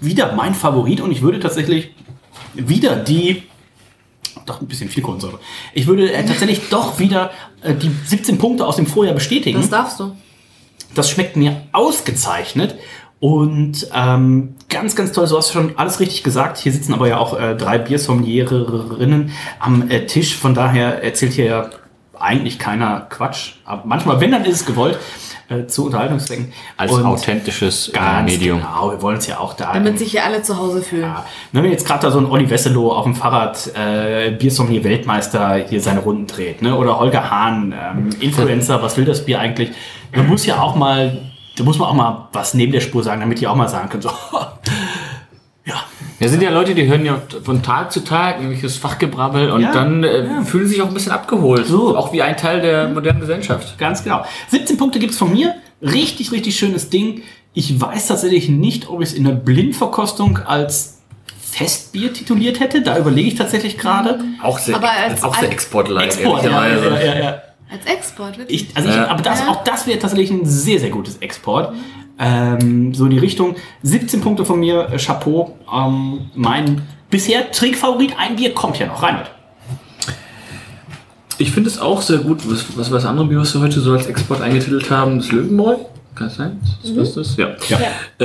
wieder 0.00 0.34
mein 0.34 0.54
Favorit 0.54 1.00
und 1.00 1.10
ich 1.10 1.22
würde 1.22 1.40
tatsächlich 1.40 1.90
wieder 2.54 2.96
die 2.96 3.42
doch 4.46 4.60
ein 4.60 4.66
bisschen 4.66 4.88
viel 4.88 5.02
Kohlensäure. 5.02 5.38
Ich 5.74 5.86
würde 5.86 6.12
äh, 6.12 6.24
tatsächlich 6.24 6.60
doch 6.70 6.98
wieder 6.98 7.30
äh, 7.62 7.74
die 7.74 7.90
17 8.06 8.38
Punkte 8.38 8.66
aus 8.66 8.76
dem 8.76 8.86
Vorjahr 8.86 9.14
bestätigen. 9.14 9.58
Das 9.60 9.70
darfst 9.70 10.00
du. 10.00 10.16
Das 10.94 11.10
schmeckt 11.10 11.36
mir 11.36 11.62
ausgezeichnet. 11.72 12.76
Und 13.20 13.88
ähm, 13.94 14.54
ganz, 14.68 14.94
ganz 14.94 15.12
toll, 15.12 15.26
so 15.26 15.38
hast 15.38 15.50
du 15.50 15.54
schon 15.54 15.72
alles 15.76 15.98
richtig 15.98 16.22
gesagt. 16.22 16.58
Hier 16.58 16.72
sitzen 16.72 16.94
aber 16.94 17.08
ja 17.08 17.18
auch 17.18 17.38
äh, 17.38 17.56
drei 17.56 17.78
Biersommelierinnen 17.78 19.32
am 19.58 19.90
äh, 19.90 20.06
Tisch. 20.06 20.36
Von 20.36 20.54
daher 20.54 21.02
erzählt 21.02 21.32
hier 21.32 21.44
ja 21.46 21.70
eigentlich 22.18 22.58
keiner 22.58 23.06
Quatsch. 23.08 23.54
Aber 23.64 23.82
manchmal, 23.84 24.20
wenn, 24.20 24.30
dann 24.30 24.44
ist 24.44 24.60
es 24.60 24.66
gewollt, 24.66 24.98
äh, 25.48 25.66
zu 25.66 25.86
Unterhaltungszwecken. 25.86 26.52
Als 26.76 26.92
Und 26.92 27.04
authentisches 27.04 27.88
äh, 27.88 27.92
ganz 27.92 28.30
Medium. 28.30 28.60
Genau, 28.60 28.90
wir 28.90 29.02
wollen 29.02 29.16
uns 29.16 29.26
ja 29.26 29.38
auch 29.38 29.54
da. 29.54 29.72
Damit 29.72 29.98
sich 29.98 30.10
hier 30.10 30.24
alle 30.24 30.42
zu 30.42 30.56
Hause 30.58 30.82
fühlen. 30.82 31.02
Ja. 31.02 31.24
Wenn 31.52 31.64
wir 31.64 31.70
jetzt 31.70 31.86
gerade 31.86 32.02
da 32.02 32.10
so 32.10 32.18
ein 32.18 32.26
Olli 32.26 32.48
Wesselow 32.48 32.92
auf 32.92 33.04
dem 33.04 33.14
Fahrrad 33.14 33.72
äh, 33.74 34.30
Biersommelier 34.32 34.84
Weltmeister 34.84 35.56
hier 35.56 35.80
seine 35.80 36.00
Runden 36.00 36.26
dreht, 36.26 36.62
ne? 36.62 36.76
Oder 36.76 36.98
Holger 36.98 37.30
Hahn, 37.30 37.72
ähm, 37.72 38.10
Influencer, 38.20 38.82
was 38.82 38.96
will 38.96 39.04
das 39.04 39.24
Bier 39.24 39.40
eigentlich? 39.40 39.70
Da 40.12 40.22
muss 40.22 40.46
ja 40.46 40.60
auch 40.60 40.76
mal, 40.76 41.18
da 41.58 41.64
muss 41.64 41.78
man 41.78 41.88
auch 41.88 41.94
mal 41.94 42.28
was 42.32 42.54
neben 42.54 42.72
der 42.72 42.80
Spur 42.80 43.02
sagen, 43.02 43.20
damit 43.20 43.40
die 43.40 43.46
auch 43.46 43.54
mal 43.56 43.68
sagen 43.68 43.88
können, 43.88 44.02
so, 44.02 44.10
ja, 45.64 45.74
Ja, 46.20 46.28
sind 46.28 46.42
ja 46.42 46.50
Leute, 46.50 46.74
die 46.74 46.86
hören 46.86 47.04
ja 47.04 47.20
von 47.44 47.62
Tag 47.62 47.92
zu 47.92 48.00
Tag 48.04 48.36
irgendwelches 48.36 48.76
Fachgebrabbel 48.76 49.50
und 49.50 49.60
Ja, 49.62 49.72
dann 49.72 50.02
äh, 50.04 50.42
fühlen 50.44 50.66
sich 50.66 50.80
auch 50.82 50.88
ein 50.88 50.94
bisschen 50.94 51.12
abgeholt. 51.12 51.66
So. 51.66 51.96
Auch 51.96 52.12
wie 52.12 52.22
ein 52.22 52.36
Teil 52.36 52.60
der 52.60 52.88
modernen 52.88 53.20
Gesellschaft. 53.20 53.76
ganz 53.78 54.02
genau. 54.02 54.24
17 54.48 54.76
Punkte 54.76 54.98
gibt's 54.98 55.18
von 55.18 55.32
mir. 55.32 55.54
Richtig, 55.82 56.32
richtig 56.32 56.56
schönes 56.58 56.90
Ding. 56.90 57.22
Ich 57.54 57.80
weiß 57.80 58.08
tatsächlich 58.08 58.48
nicht, 58.48 58.88
ob 58.88 59.00
ich 59.02 59.10
es 59.10 59.14
in 59.14 59.24
der 59.24 59.32
Blindverkostung 59.32 60.38
als 60.38 60.98
Festbier 61.40 62.12
tituliert 62.12 62.60
hätte. 62.60 62.82
Da 62.82 62.98
überlege 62.98 63.28
ich 63.28 63.34
tatsächlich 63.36 63.78
gerade. 63.78 64.20
Auch 64.42 64.58
sehr, 64.58 64.76
Aber 64.76 64.90
als- 64.90 65.22
auch 65.24 65.34
sehr 65.34 65.50
Exportline. 65.50 66.04
Export, 66.04 66.44
ja, 66.44 66.66
ehrlicherweise. 66.66 67.04
ja, 67.06 67.14
ja, 67.14 67.20
ja. 67.24 67.42
Als 67.70 67.84
Export, 67.86 68.38
wirklich. 68.38 68.70
Ich, 68.70 68.76
also 68.76 68.88
ich, 68.88 68.94
Ja. 68.94 69.08
aber 69.08 69.22
das, 69.22 69.40
Ja. 69.40 69.48
auch 69.48 69.62
das 69.64 69.86
wäre 69.86 69.98
tatsächlich 69.98 70.30
ein 70.30 70.44
sehr, 70.46 70.80
sehr 70.80 70.90
gutes 70.90 71.18
Export. 71.18 71.74
Ähm, 72.18 72.94
so 72.94 73.04
in 73.04 73.10
die 73.10 73.18
Richtung. 73.18 73.54
17 73.82 74.20
Punkte 74.20 74.44
von 74.44 74.58
mir, 74.58 74.88
äh, 74.92 74.96
Chapeau. 74.98 75.56
Ähm, 75.72 76.30
mein 76.34 76.82
bisher 77.10 77.50
Trinkfavorit, 77.52 78.14
ein 78.18 78.36
Bier 78.36 78.54
kommt 78.54 78.78
ja 78.78 78.86
noch. 78.86 79.02
Reinhard. 79.02 79.30
Ich 81.40 81.52
finde 81.52 81.70
es 81.70 81.78
auch 81.78 82.02
sehr 82.02 82.18
gut. 82.18 82.40
Was, 82.50 82.76
was 82.76 82.90
war 82.90 82.98
das 82.98 83.04
andere 83.06 83.26
Bier, 83.28 83.38
was 83.38 83.54
wir 83.54 83.60
heute 83.60 83.78
so 83.80 83.92
als 83.92 84.06
Export 84.06 84.40
eingetitelt 84.42 84.90
haben? 84.90 85.18
Das 85.18 85.30
Löwenbräu? 85.30 85.76
Kann 86.16 86.26
das 86.26 86.36
sein? 86.36 86.60
Ist 86.82 86.96
das 86.96 87.14
das? 87.14 87.36
Ja. 87.36 87.50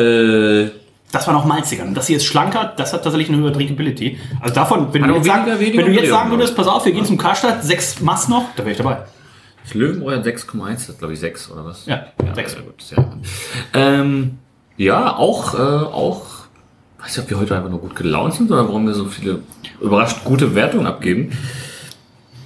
Äh, 0.02 0.72
Das 1.12 1.28
war 1.28 1.34
noch 1.36 1.46
malziger. 1.46 1.84
Und 1.84 1.94
das 1.94 2.08
hier 2.08 2.18
ist 2.18 2.26
schlanker, 2.26 2.74
das 2.76 2.92
hat 2.92 3.04
tatsächlich 3.04 3.30
eine 3.30 3.38
höhere 3.38 3.52
Drinkability. 3.52 4.18
Also 4.42 4.56
davon, 4.56 4.92
wenn 4.92 5.04
du 5.04 5.14
jetzt, 5.14 5.28
sagen, 5.28 5.60
weniger- 5.60 5.78
wenn 5.78 5.94
du 5.94 6.00
jetzt 6.00 6.10
sagen 6.10 6.32
würdest, 6.32 6.56
pass 6.56 6.66
auf, 6.66 6.84
wir 6.86 6.92
gehen 6.92 7.06
zum 7.06 7.20
Karstadt, 7.20 7.64
sechs 7.64 8.02
Mass 8.02 8.28
noch, 8.30 8.46
da 8.56 8.64
wäre 8.64 8.72
ich 8.72 8.78
dabei. 8.78 8.98
Das 9.64 9.74
Löwenbräu 9.74 10.16
hat 10.16 10.26
6,1, 10.26 10.88
das 10.88 10.98
glaube 10.98 11.14
ich 11.14 11.20
6 11.20 11.52
oder 11.52 11.66
was? 11.66 11.86
Ja, 11.86 12.08
ja 12.24 12.36
6. 12.36 12.52
Sehr 12.52 12.62
gut, 12.62 12.82
sehr 12.82 12.98
gut. 12.98 13.14
Ähm, 13.74 14.38
ja, 14.78 15.16
auch, 15.16 15.54
äh, 15.54 15.58
auch, 15.58 16.26
weiß 17.00 17.18
nicht, 17.18 17.20
ob 17.20 17.30
wir 17.30 17.40
heute 17.40 17.56
einfach 17.56 17.70
nur 17.70 17.80
gut 17.80 17.96
gelaunt 17.96 18.34
sind 18.34 18.52
oder 18.52 18.68
warum 18.68 18.86
wir 18.86 18.94
so 18.94 19.06
viele 19.06 19.40
überrascht 19.80 20.24
gute 20.24 20.56
Wertungen 20.56 20.86
abgeben. 20.86 21.32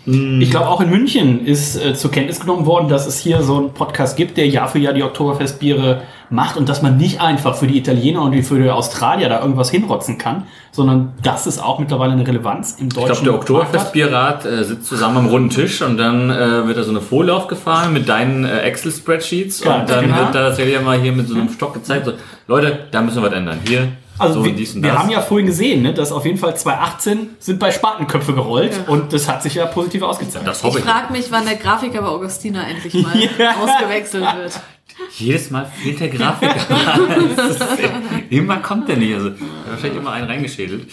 Ich 0.10 0.52
glaube, 0.52 0.70
auch 0.70 0.80
in 0.80 0.90
München 0.90 1.46
ist 1.46 1.76
äh, 1.76 1.94
zur 1.94 2.12
Kenntnis 2.12 2.40
genommen 2.40 2.66
worden, 2.66 2.88
dass 2.88 3.06
es 3.08 3.20
hier 3.20 3.42
so 3.42 3.58
einen 3.58 3.74
Podcast 3.74 4.16
gibt, 4.16 4.38
der 4.38 4.48
Jahr 4.48 4.70
für 4.70 4.80
Jahr 4.80 4.94
die 4.94 5.04
Oktoberfestbiere 5.04 6.04
macht 6.30 6.56
und 6.56 6.70
dass 6.70 6.82
man 6.82 6.96
nicht 6.96 7.20
einfach 7.20 7.56
für 7.56 7.68
die 7.68 7.78
Italiener 7.78 8.22
und 8.22 8.32
die 8.32 8.42
für 8.42 8.58
die 8.58 8.70
Australier 8.70 9.28
da 9.28 9.42
irgendwas 9.42 9.70
hinrotzen 9.70 10.18
kann, 10.18 10.44
sondern 10.72 11.14
dass 11.24 11.46
es 11.46 11.60
auch 11.60 11.80
mittlerweile 11.80 12.14
eine 12.14 12.26
Relevanz 12.26 12.78
im 12.80 12.88
Ich 12.88 12.94
deutschen 12.94 13.24
glaube, 13.24 13.24
der. 13.26 13.34
Oktoberfestbierrat 13.36 14.46
äh, 14.46 14.64
sitzt 14.64 14.88
zusammen 14.88 15.18
am 15.18 15.26
runden 15.28 15.50
Tisch 15.50 15.82
und 15.82 15.98
dann 15.98 16.30
äh, 16.30 16.66
wird 16.66 16.78
da 16.78 16.84
so 16.84 16.92
eine 16.92 17.02
Folie 17.02 17.34
aufgefahren 17.34 17.92
mit 17.92 18.08
deinen 18.08 18.46
äh, 18.46 18.60
Excel-Spreadsheets 18.60 19.64
Ja, 19.66 19.82
und 19.82 19.90
dann 19.90 20.06
genau. 20.06 20.20
wird 20.20 20.36
da 20.36 20.48
tatsächlich 20.48 20.82
mal 20.82 20.98
hier 20.98 21.12
mit 21.12 21.28
so 21.28 21.36
einem 21.36 21.50
Stock 21.50 21.74
gezeigt, 21.74 22.06
so, 22.06 22.14
Leute, 22.48 22.80
da 22.92 23.02
müssen 23.02 23.22
wir 23.22 23.30
was 23.30 23.34
ändern. 23.38 23.60
Hier, 23.68 23.90
Also 24.20 24.36
so 24.40 24.44
wir, 24.46 24.52
und 24.52 24.58
dies 24.58 24.76
und 24.76 24.84
wir 24.84 24.92
das. 24.92 25.00
haben 25.00 25.10
ja 25.10 25.22
vorhin 25.22 25.46
gesehen, 25.48 25.82
ne, 25.84 25.94
dass 25.94 26.12
auf 26.12 26.26
jeden 26.26 26.38
Fall 26.38 26.56
2018 26.58 27.30
sind 27.40 27.60
bei 27.60 27.72
Spatenköpfe 27.72 28.34
gerollt 28.34 28.80
und 28.88 29.14
das 29.14 29.28
hat 29.28 29.44
sich 29.44 29.56
ja 29.56 29.66
positiv 29.68 30.02
ausgezahlt. 30.02 30.46
das 30.48 30.58
Ich 30.60 30.64
hoffe 30.64 30.80
ich. 30.80 30.86
frage 30.86 31.12
mich, 31.14 31.32
wann 31.32 31.46
der 31.46 31.56
Grafiker 31.56 32.02
bei 32.02 32.08
Augustina 32.08 32.68
endlich 32.68 32.94
mal 32.96 33.14
Ja. 33.38 33.56
ausgewechselt 33.62 34.24
wird. 34.36 34.60
Jedes 35.18 35.52
Mal 35.52 35.66
fehlt 35.66 36.00
der 36.00 36.10
Grafiker. 36.10 36.56
Immer 38.30 38.58
kommt 38.58 38.90
der 38.90 38.98
nicht. 38.98 39.14
Also, 39.14 39.28
er 39.28 39.34
hat 39.34 39.40
wahrscheinlich 39.72 40.00
immer 40.00 40.12
einen 40.12 40.28
reingeschädelt. 40.28 40.88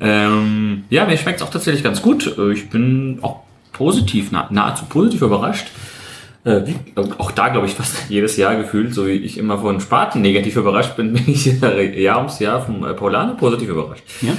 Ähm, 0.00 0.84
ja, 0.90 1.04
mir 1.04 1.16
schmeckt 1.16 1.40
es 1.40 1.46
auch 1.46 1.50
tatsächlich 1.50 1.84
ganz 1.84 2.02
gut. 2.02 2.36
Äh, 2.38 2.52
Ich 2.52 2.68
bin 2.68 3.18
auch 3.22 3.40
positiv, 3.72 4.32
nah, 4.32 4.48
nahezu 4.50 4.84
positiv 4.86 5.22
überrascht. 5.22 5.66
Äh, 6.44 6.60
wie, 6.66 6.76
auch 7.18 7.30
da 7.30 7.48
glaube 7.48 7.66
ich 7.66 7.74
fast 7.74 7.96
jedes 8.10 8.36
Jahr 8.36 8.54
gefühlt, 8.56 8.94
so 8.94 9.06
wie 9.06 9.12
ich 9.12 9.38
immer 9.38 9.58
von 9.58 9.80
Spaten 9.80 10.20
negativ 10.20 10.56
überrascht 10.56 10.96
bin, 10.96 11.12
bin 11.14 11.24
ich 11.26 11.46
Jahr 11.46 12.18
ums 12.18 12.38
Jahr 12.38 12.60
vom 12.60 12.84
äh, 12.84 12.92
Paulaner 12.94 13.34
positiv 13.34 13.70
überrascht. 13.70 14.02
Ja. 14.20 14.32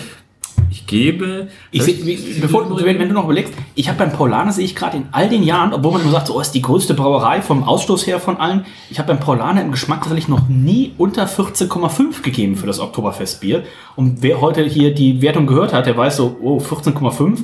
Ich 0.71 0.87
gebe. 0.87 1.47
Ich 1.71 1.83
seh, 1.83 2.05
wie- 2.05 2.39
bevor, 2.41 2.65
du- 2.65 2.75
wenn, 2.83 2.99
wenn 2.99 3.07
du 3.07 3.13
noch 3.13 3.25
überlegst, 3.25 3.53
ich 3.75 3.87
habe 3.87 3.97
beim 3.99 4.11
Paulaner 4.11 4.51
sehe 4.51 4.65
ich 4.65 4.75
gerade 4.75 4.97
in 4.97 5.05
all 5.11 5.29
den 5.29 5.43
Jahren, 5.43 5.73
obwohl 5.73 5.93
man 5.93 6.01
immer 6.01 6.11
sagt, 6.11 6.27
so 6.27 6.35
oh, 6.35 6.39
ist 6.41 6.51
die 6.51 6.61
größte 6.61 6.93
Brauerei 6.95 7.41
vom 7.41 7.63
Ausstoß 7.63 8.05
her 8.07 8.19
von 8.19 8.37
allen, 8.37 8.65
ich 8.89 8.99
habe 8.99 9.07
beim 9.09 9.19
Paulaner 9.19 9.61
im 9.61 9.71
Geschmack 9.71 9.99
tatsächlich 10.01 10.27
noch 10.27 10.47
nie 10.49 10.93
unter 10.97 11.25
14,5 11.27 12.21
gegeben 12.23 12.55
für 12.55 12.67
das 12.67 12.79
Oktoberfestbier. 12.79 13.63
Und 13.95 14.21
wer 14.21 14.41
heute 14.41 14.63
hier 14.65 14.93
die 14.93 15.21
Wertung 15.21 15.47
gehört 15.47 15.71
hat, 15.73 15.85
der 15.85 15.97
weiß 15.97 16.17
so, 16.17 16.37
oh, 16.41 16.59
14,5 16.59 17.43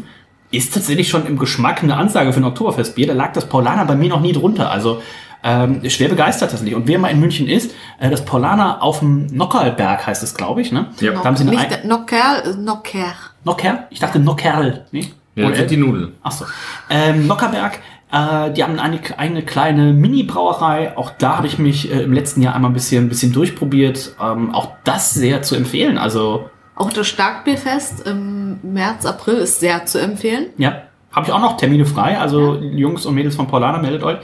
ist 0.51 0.73
tatsächlich 0.73 1.09
schon 1.09 1.25
im 1.25 1.37
Geschmack 1.37 1.81
eine 1.81 1.95
Ansage 1.95 2.33
für 2.33 2.39
ein 2.39 2.45
Oktoberfestbier. 2.45 3.07
Da 3.07 3.13
lag 3.13 3.33
das 3.33 3.47
Paulaner 3.47 3.85
bei 3.85 3.95
mir 3.95 4.09
noch 4.09 4.21
nie 4.21 4.33
drunter. 4.33 4.69
Also 4.69 5.01
ähm, 5.43 5.89
schwer 5.89 6.09
begeistert 6.09 6.51
tatsächlich. 6.51 6.75
Und 6.75 6.87
wer 6.87 6.99
mal 6.99 7.09
in 7.09 7.19
München 7.19 7.47
ist, 7.47 7.73
äh, 7.99 8.09
das 8.09 8.25
Paulaner 8.25 8.83
auf 8.83 8.99
dem 8.99 9.27
Nockerlberg 9.27 10.05
heißt 10.05 10.21
es, 10.23 10.35
glaube 10.35 10.61
ich. 10.61 10.71
Ne? 10.71 10.87
Ja. 10.99 11.13
Da 11.13 11.23
haben 11.23 11.35
sie 11.35 11.43
eine 11.43 11.51
Nicht 11.51 11.85
Nocker, 11.85 12.55
Nocker. 12.57 13.13
Nocker? 13.43 13.87
Ich 13.89 13.99
dachte 13.99 14.19
Nockerl. 14.19 14.85
Nee? 14.91 15.11
Ja, 15.35 15.55
sind 15.55 15.71
die 15.71 15.77
Nudeln. 15.77 16.13
Achso. 16.21 16.45
Ähm, 16.89 17.25
Nockerberg, 17.25 17.79
äh, 18.11 18.51
die 18.51 18.63
haben 18.63 18.77
eine, 18.79 18.99
eine 19.17 19.43
kleine 19.43 19.93
Mini-Brauerei. 19.93 20.97
Auch 20.97 21.11
da 21.17 21.37
habe 21.37 21.47
ich 21.47 21.57
mich 21.57 21.91
äh, 21.91 22.03
im 22.03 22.13
letzten 22.13 22.41
Jahr 22.41 22.53
einmal 22.53 22.69
ein 22.71 22.73
bisschen, 22.73 23.05
ein 23.05 23.09
bisschen 23.09 23.31
durchprobiert. 23.31 24.15
Ähm, 24.21 24.53
auch 24.53 24.73
das 24.83 25.13
sehr 25.13 25.41
zu 25.41 25.55
empfehlen. 25.55 25.97
Also, 25.97 26.49
Auch 26.75 26.91
das 26.91 27.07
Starkbierfest 27.07 28.05
im 28.05 28.40
März, 28.63 29.05
April 29.05 29.35
ist 29.35 29.59
sehr 29.59 29.85
zu 29.85 29.99
empfehlen. 29.99 30.47
ja, 30.57 30.83
habe 31.11 31.27
ich 31.27 31.33
auch 31.33 31.41
noch 31.41 31.57
Termine 31.57 31.85
frei. 31.85 32.17
Also, 32.17 32.55
Jungs 32.55 33.05
und 33.05 33.15
Mädels 33.15 33.35
von 33.35 33.47
Paulaner, 33.47 33.79
meldet 33.79 34.03
euch. 34.03 34.17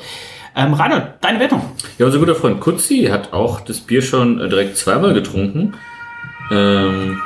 Ähm, 0.56 0.74
Reinhold, 0.74 1.04
deine 1.22 1.40
Wertung? 1.40 1.62
Ja, 2.00 2.08
unser 2.08 2.18
guter 2.18 2.34
Freund 2.34 2.60
Kutzi 2.60 3.10
hat 3.12 3.32
auch 3.32 3.62
das 3.62 3.80
Bier 3.80 4.02
schon 4.02 4.42
äh, 4.42 4.50
direkt 4.50 4.78
zweimal 4.78 5.14
getrunken. 5.14 5.76
Ähm, 6.50 7.22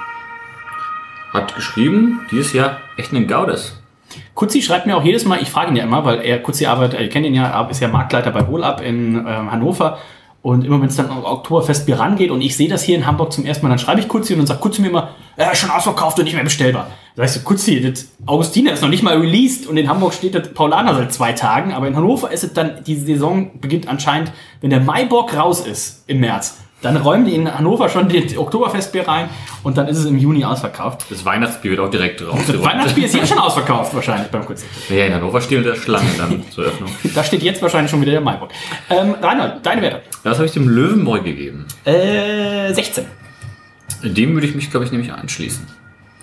hat 1.31 1.55
geschrieben, 1.55 2.21
dieses 2.29 2.51
Jahr 2.51 2.77
echt 2.97 3.13
ein 3.13 3.27
Gaudes. 3.27 3.77
Kutzi 4.33 4.61
schreibt 4.61 4.85
mir 4.85 4.97
auch 4.97 5.03
jedes 5.05 5.23
Mal, 5.23 5.41
ich 5.41 5.49
frage 5.49 5.71
ihn 5.71 5.77
ja 5.77 5.83
immer, 5.83 6.03
weil 6.03 6.19
er, 6.25 6.39
Kutzi 6.39 6.65
arbeitet, 6.65 6.99
ihr 6.99 7.07
kennt 7.07 7.25
ihn 7.25 7.33
ja, 7.33 7.61
ist 7.69 7.79
ja 7.79 7.87
Marktleiter 7.87 8.31
bei 8.31 8.45
Wohlab 8.47 8.81
in 8.81 9.15
ähm, 9.15 9.51
Hannover. 9.51 9.99
Und 10.41 10.65
immer 10.65 10.81
wenn 10.81 10.87
es 10.87 10.95
dann 10.95 11.09
um 11.09 11.23
Oktoberfestbier 11.23 11.99
rangeht 11.99 12.31
und 12.31 12.41
ich 12.41 12.57
sehe 12.57 12.67
das 12.67 12.83
hier 12.83 12.97
in 12.97 13.05
Hamburg 13.05 13.31
zum 13.31 13.45
ersten 13.45 13.65
Mal, 13.65 13.69
dann 13.69 13.79
schreibe 13.79 14.01
ich 14.01 14.07
Kutzi 14.07 14.33
und 14.33 14.39
dann 14.39 14.47
sagt 14.47 14.59
Kutzi 14.59 14.81
mir 14.81 14.89
immer, 14.89 15.11
ja, 15.37 15.55
schon 15.55 15.69
ausverkauft 15.69 16.17
und 16.19 16.25
nicht 16.25 16.33
mehr 16.35 16.43
bestellbar. 16.43 16.87
Da 17.15 17.23
sag 17.23 17.35
ich 17.35 17.41
so, 17.41 17.47
Kutzi, 17.47 17.81
das 17.81 18.07
Augustiner 18.25 18.71
ist 18.73 18.81
noch 18.81 18.89
nicht 18.89 19.03
mal 19.03 19.17
released 19.17 19.67
und 19.67 19.77
in 19.77 19.89
Hamburg 19.89 20.13
steht 20.13 20.33
das 20.35 20.53
Paulaner 20.53 20.95
seit 20.95 21.13
zwei 21.13 21.33
Tagen, 21.33 21.73
aber 21.73 21.87
in 21.87 21.95
Hannover 21.95 22.31
ist 22.31 22.43
es 22.43 22.53
dann, 22.53 22.83
die 22.85 22.95
Saison 22.95 23.59
beginnt 23.59 23.87
anscheinend, 23.87 24.31
wenn 24.61 24.69
der 24.69 24.79
Maibock 24.79 25.35
raus 25.35 25.61
ist 25.65 26.03
im 26.07 26.19
März. 26.21 26.57
Dann 26.81 26.97
räumen 26.97 27.25
die 27.25 27.35
in 27.35 27.53
Hannover 27.53 27.89
schon 27.89 28.09
die 28.09 28.35
Oktoberfestbier 28.37 29.07
rein 29.07 29.29
und 29.61 29.77
dann 29.77 29.87
ist 29.87 29.99
es 29.99 30.05
im 30.05 30.17
Juni 30.17 30.43
ausverkauft. 30.43 31.05
Das 31.11 31.23
Weihnachtsbier 31.23 31.71
wird 31.71 31.79
auch 31.79 31.91
direkt 31.91 32.21
Das 32.21 32.29
rausgeräumt. 32.29 32.65
Weihnachtsbier 32.65 33.05
ist 33.05 33.13
jetzt 33.13 33.29
schon 33.29 33.37
ausverkauft 33.37 33.93
wahrscheinlich 33.93 34.29
beim 34.29 34.43
Kutzi. 34.45 34.65
Ja, 34.89 35.05
in 35.05 35.13
Hannover 35.13 35.41
stehen 35.41 35.63
der 35.63 35.75
Schlange 35.75 36.09
dann 36.17 36.43
zur 36.49 36.65
Öffnung. 36.65 36.89
Da 37.13 37.23
steht 37.23 37.43
jetzt 37.43 37.61
wahrscheinlich 37.61 37.91
schon 37.91 38.01
wieder 38.01 38.13
der 38.13 38.21
Maibock. 38.21 38.49
Ähm, 38.89 39.13
Reinhold, 39.21 39.57
deine 39.63 39.81
Werte? 39.83 40.01
Das 40.23 40.37
habe 40.37 40.47
ich 40.47 40.53
dem 40.53 40.67
Löwenbräu 40.69 41.19
gegeben. 41.21 41.67
Äh, 41.85 42.73
16. 42.73 43.05
Dem 44.03 44.33
würde 44.33 44.47
ich 44.47 44.55
mich, 44.55 44.69
glaube 44.71 44.85
ich, 44.85 44.91
nämlich 44.91 45.11
anschließen. 45.13 45.65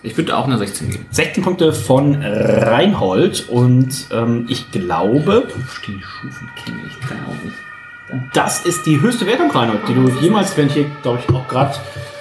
Ich 0.03 0.17
würde 0.17 0.37
auch 0.37 0.47
eine 0.47 0.59
16 0.59 0.91
geben. 0.91 1.07
16 1.11 1.43
Punkte 1.43 1.73
von 1.73 2.15
Reinhold 2.23 3.49
und 3.49 4.07
ähm, 4.13 4.47
ich 4.49 4.71
glaube, 4.71 5.49
Die 5.49 5.63
Stufen 5.63 6.49
kenne 6.65 6.79
ich, 6.87 7.01
glaube 7.01 7.37
ich. 7.47 8.33
das 8.33 8.65
ist 8.65 8.87
die 8.87 9.01
höchste 9.01 9.27
Wertung, 9.27 9.51
Reinhold, 9.51 9.89
die 9.89 9.95
du 9.95 10.09
jemals, 10.21 10.57
wenn 10.57 10.69
hier, 10.69 10.87
glaube 11.03 11.19
ich, 11.27 11.35
auch 11.35 11.49
gerade 11.49 11.75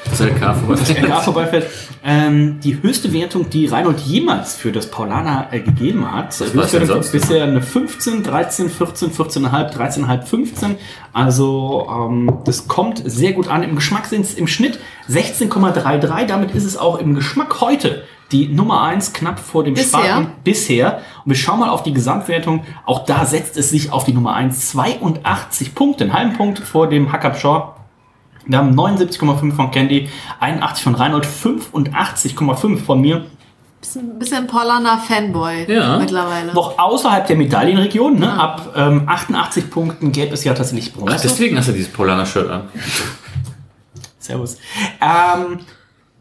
Das 0.10 0.20
LK 0.20 0.56
vorbei. 0.56 0.76
LK 1.02 1.24
vorbeifällt, 1.24 1.68
ähm, 2.04 2.60
die 2.62 2.82
höchste 2.82 3.12
Wertung, 3.14 3.50
die 3.50 3.68
Reinhold 3.68 4.00
jemals 4.00 4.56
für 4.56 4.72
das 4.72 4.90
Paulaner 4.90 5.48
äh, 5.52 5.60
gegeben 5.60 6.10
hat. 6.12 6.40
Wertung 6.40 6.86
sonst 6.86 7.12
bisher 7.12 7.44
eine 7.44 7.62
15, 7.62 8.24
13, 8.24 8.70
14, 8.70 9.12
14,5, 9.12 9.74
13,5, 9.76 10.22
15. 10.24 10.76
Also 11.14 11.88
ähm, 11.90 12.40
das 12.46 12.68
kommt 12.68 13.02
sehr 13.06 13.34
gut 13.34 13.48
an. 13.48 13.64
Im 13.64 13.76
Geschmack 13.76 14.06
sind 14.06 14.22
es 14.22 14.34
im 14.34 14.48
Schnitt 14.48 14.80
16,33. 15.10 16.26
Damit 16.26 16.52
ist 16.52 16.66
es 16.66 16.78
auch 16.78 17.00
im 17.00 17.14
Geschmack 17.14 17.62
heute 17.62 18.04
die 18.32 18.48
Nummer 18.48 18.84
1 18.84 19.14
knapp 19.14 19.40
vor 19.40 19.64
dem 19.64 19.74
Bisher? 19.74 20.00
Spaten 20.00 20.32
bisher. 20.44 21.02
Und 21.24 21.32
wir 21.32 21.36
schauen 21.36 21.60
mal 21.60 21.70
auf 21.70 21.84
die 21.84 21.94
Gesamtwertung. 21.94 22.64
Auch 22.86 23.06
da 23.06 23.26
setzt 23.26 23.58
es 23.58 23.70
sich 23.70 23.92
auf 23.92 24.04
die 24.04 24.14
Nummer 24.14 24.34
1. 24.34 24.70
82 24.70 25.76
Punkte, 25.76 26.06
einen 26.06 26.14
halben 26.14 26.34
Punkt 26.34 26.60
vor 26.60 26.88
dem 26.88 27.12
Hackab 27.12 27.40
Shaw. 27.40 27.77
Wir 28.48 28.58
haben 28.58 28.74
79,5 28.80 29.54
von 29.54 29.72
Candy, 29.72 30.10
81 30.40 30.84
von 30.84 30.96
Reinhold, 30.96 31.26
85,5 31.26 32.78
von 32.84 33.02
mir. 33.02 33.26
Bisschen, 33.80 34.18
bisschen 34.18 34.48
Paulaner 34.48 34.98
Fanboy 34.98 35.72
Ja. 35.72 35.98
mittlerweile. 36.00 36.54
Noch 36.54 36.80
außerhalb 36.80 37.28
der 37.28 37.36
Medaillenregion, 37.36 38.18
ne? 38.20 38.34
ab 38.34 38.74
ähm, 38.76 39.04
88 39.08 39.70
Punkten 39.70 40.12
gäbe 40.12 40.34
es 40.34 40.44
ja 40.44 40.54
tatsächlich 40.54 40.92
Ach, 40.96 41.00
Bronze. 41.00 41.20
deswegen 41.24 41.58
hast 41.58 41.68
du 41.68 41.74
dieses 41.74 41.92
Polaner-Shirt 41.94 42.50
an. 42.50 42.64
Servus. 44.20 44.58
Ähm, 45.00 45.60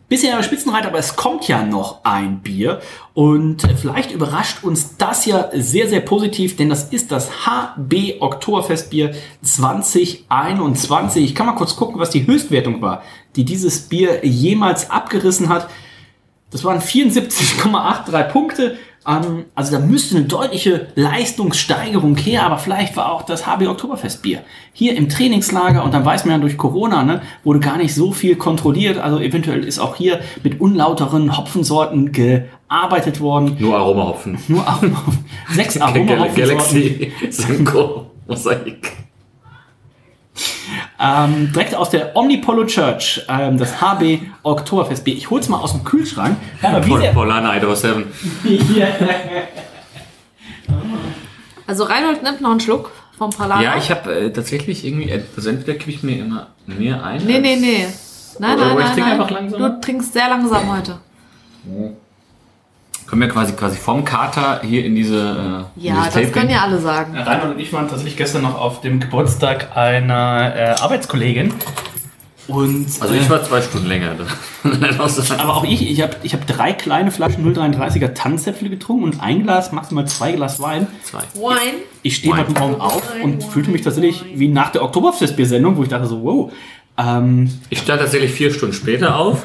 bisher 0.09 0.43
Spitzenreiter, 0.43 0.89
aber 0.89 0.99
es 0.99 1.16
kommt 1.16 1.49
ja 1.49 1.65
noch 1.65 2.05
ein 2.05 2.41
Bier 2.41 2.81
und 3.15 3.65
äh, 3.65 3.74
vielleicht 3.74 4.12
überrascht 4.12 4.62
uns 4.62 4.97
das 4.97 5.27
ja 5.27 5.51
sehr, 5.53 5.89
sehr 5.89 6.01
positiv, 6.01 6.57
denn 6.57 6.69
das 6.69 6.85
ist 6.93 7.11
das 7.11 7.47
HB 7.47 8.20
Oktoberfestbier 8.20 9.15
2021. 9.43 11.24
Ich 11.24 11.35
kann 11.35 11.47
mal 11.47 11.55
kurz 11.55 11.77
gucken, 11.77 11.99
was 11.99 12.11
die 12.11 12.27
Höchstwertung 12.27 12.81
war, 12.83 13.03
die 13.35 13.45
dieses 13.45 13.89
Bier 13.89 14.24
jemals 14.24 14.91
abgerissen 14.91 15.49
hat. 15.49 15.69
Das 16.51 16.62
waren 16.65 16.81
74,83 16.81 18.23
Punkte. 18.28 18.78
Also 19.07 19.47
da 19.55 19.78
müsste 19.78 20.16
eine 20.16 20.27
deutliche 20.27 20.89
Leistungssteigerung 20.97 22.16
her, 22.16 22.43
aber 22.43 22.59
vielleicht 22.59 22.97
war 22.97 23.12
auch 23.12 23.23
das 23.23 23.47
HB 23.47 23.69
Oktoberfestbier 23.69 24.41
hier 24.73 24.97
im 24.97 25.09
Trainingslager 25.09 25.85
und 25.85 25.95
dann 25.95 26.05
weiß 26.05 26.24
man 26.24 26.35
ja 26.35 26.39
durch 26.41 26.57
Corona, 26.57 27.05
ne, 27.05 27.23
wurde 27.45 27.61
gar 27.61 27.78
nicht 27.78 27.95
so 27.95 28.11
viel 28.11 28.35
kontrolliert. 28.35 28.99
Also 28.99 29.20
eventuell 29.20 29.62
ist 29.62 29.78
auch 29.78 29.95
hier 29.95 30.20
mit 30.43 30.61
unlauteren 30.61 31.37
Hopfensorten 31.37 32.11
gearbeitet 32.11 33.20
worden. 33.20 33.57
Nur 33.61 33.77
Aromahopfen. 33.77 34.39
Nur 34.49 34.66
Aromahopfen. 34.66 35.24
Sechs 35.53 35.78
Gal 35.78 35.89
Aromahopfensorten. 35.89 36.49
Galaxy, 36.49 37.12
Synchro, 37.31 38.11
Mosaik. 38.27 38.93
Ähm, 41.01 41.53
direkt 41.53 41.75
aus 41.75 41.91
der 41.91 42.17
Omnipolo 42.17 42.65
Church, 42.67 43.23
ähm, 43.29 43.59
das 43.59 43.81
HB 43.81 44.21
Oktoberfestbier. 44.43 45.15
Ich 45.15 45.31
hol's 45.31 45.49
mal 45.49 45.59
aus 45.59 45.73
dem 45.73 45.85
Kühlschrank. 45.85 46.37
Ja, 46.63 46.85
wie 46.85 46.91
Pol 46.91 47.01
sehr- 47.01 47.13
Polaner 47.13 47.57
Idaho 47.57 47.75
7. 47.77 48.05
Also 51.67 51.85
Reinhold 51.85 52.23
nimmt 52.23 52.41
noch 52.41 52.51
einen 52.51 52.61
Schluck 52.61 52.93
vom 53.19 53.31
Paulaner. 53.31 53.63
Ja, 53.63 53.77
ich 53.77 53.91
habe 53.91 54.13
äh, 54.15 54.31
tatsächlich 54.33 54.85
irgendwie, 54.85 55.11
äh, 55.11 55.23
also 55.37 55.49
entweder 55.51 55.77
kippe 55.79 55.91
ich 55.91 56.03
mir 56.03 56.19
immer 56.19 56.49
mehr 56.67 57.03
ein. 57.05 57.23
Nee, 57.25 57.41
nee, 57.41 57.57
nee. 57.57 57.87
Nein, 58.39 58.59
nein, 58.59 58.69
ich 58.71 58.75
nein, 58.75 58.85
trinke 58.87 59.01
nein. 59.01 59.11
einfach 59.13 59.31
langsam? 59.31 59.61
Du 59.63 59.81
trinkst 59.81 60.13
sehr 60.13 60.29
langsam 60.29 60.73
heute. 60.77 60.99
Kommen 63.09 63.23
wir 63.23 63.28
quasi, 63.28 63.53
quasi 63.53 63.77
vom 63.78 64.05
Kater 64.05 64.61
hier 64.65 64.85
in 64.85 64.95
diese. 64.95 65.66
Äh, 65.77 65.87
Ja, 65.87 66.05
das 66.07 66.15
Taping. 66.15 66.33
können 66.33 66.51
ja 66.51 66.62
alle 66.62 66.78
sagen. 66.81 67.16
Reinhold 67.16 67.55
und 67.55 67.61
ich 67.61 67.73
waren 67.73 67.87
tatsächlich 67.89 68.16
gestern 68.16 68.43
noch 68.43 68.59
auf 68.61 68.81
dem 68.81 68.99
Geburtstag 69.01 69.77
einer 69.77 70.53
äh, 70.57 70.74
Arbeitskollegin. 70.81 71.53
Und, 72.49 72.87
Also 73.01 73.15
ich 73.15 73.28
war 73.28 73.43
zwei 73.43 73.61
Stunden 73.61 73.89
länger 73.89 74.12
da. 74.15 74.69
äh, 74.70 75.39
aber 75.39 75.57
auch 75.57 75.65
ich, 75.65 75.91
ich 75.91 76.01
habe 76.01 76.15
ich 76.23 76.33
hab 76.33 76.47
drei 76.47 76.73
kleine 76.73 77.11
Flaschen 77.11 77.45
0,33er 77.45 78.15
Tannenzäpfle 78.15 78.69
getrunken 78.70 79.03
und 79.05 79.20
ein 79.20 79.43
Glas, 79.43 79.73
maximal 79.73 80.07
zwei 80.07 80.31
Glas 80.33 80.61
Wein. 80.61 80.87
zwei. 81.03 81.23
Wine. 81.35 81.78
Ich 82.03 82.16
stehe 82.16 82.33
Wein. 82.33 82.41
heute 82.47 82.53
Morgen 82.61 82.81
auf 82.81 83.03
und 83.20 83.43
fühlte 83.43 83.70
mich 83.70 83.83
tatsächlich 83.83 84.24
wie 84.35 84.47
nach 84.49 84.70
der 84.70 84.85
Oktoberfestbier-Sendung, 84.85 85.77
wo 85.77 85.83
ich 85.83 85.89
dachte 85.89 86.07
so, 86.07 86.23
wow. 86.23 86.53
Ähm, 86.99 87.53
Ich 87.69 87.81
stand 87.81 88.01
tatsächlich 88.01 88.31
vier 88.33 88.53
Stunden 88.53 88.74
später 88.74 89.16
auf, 89.16 89.43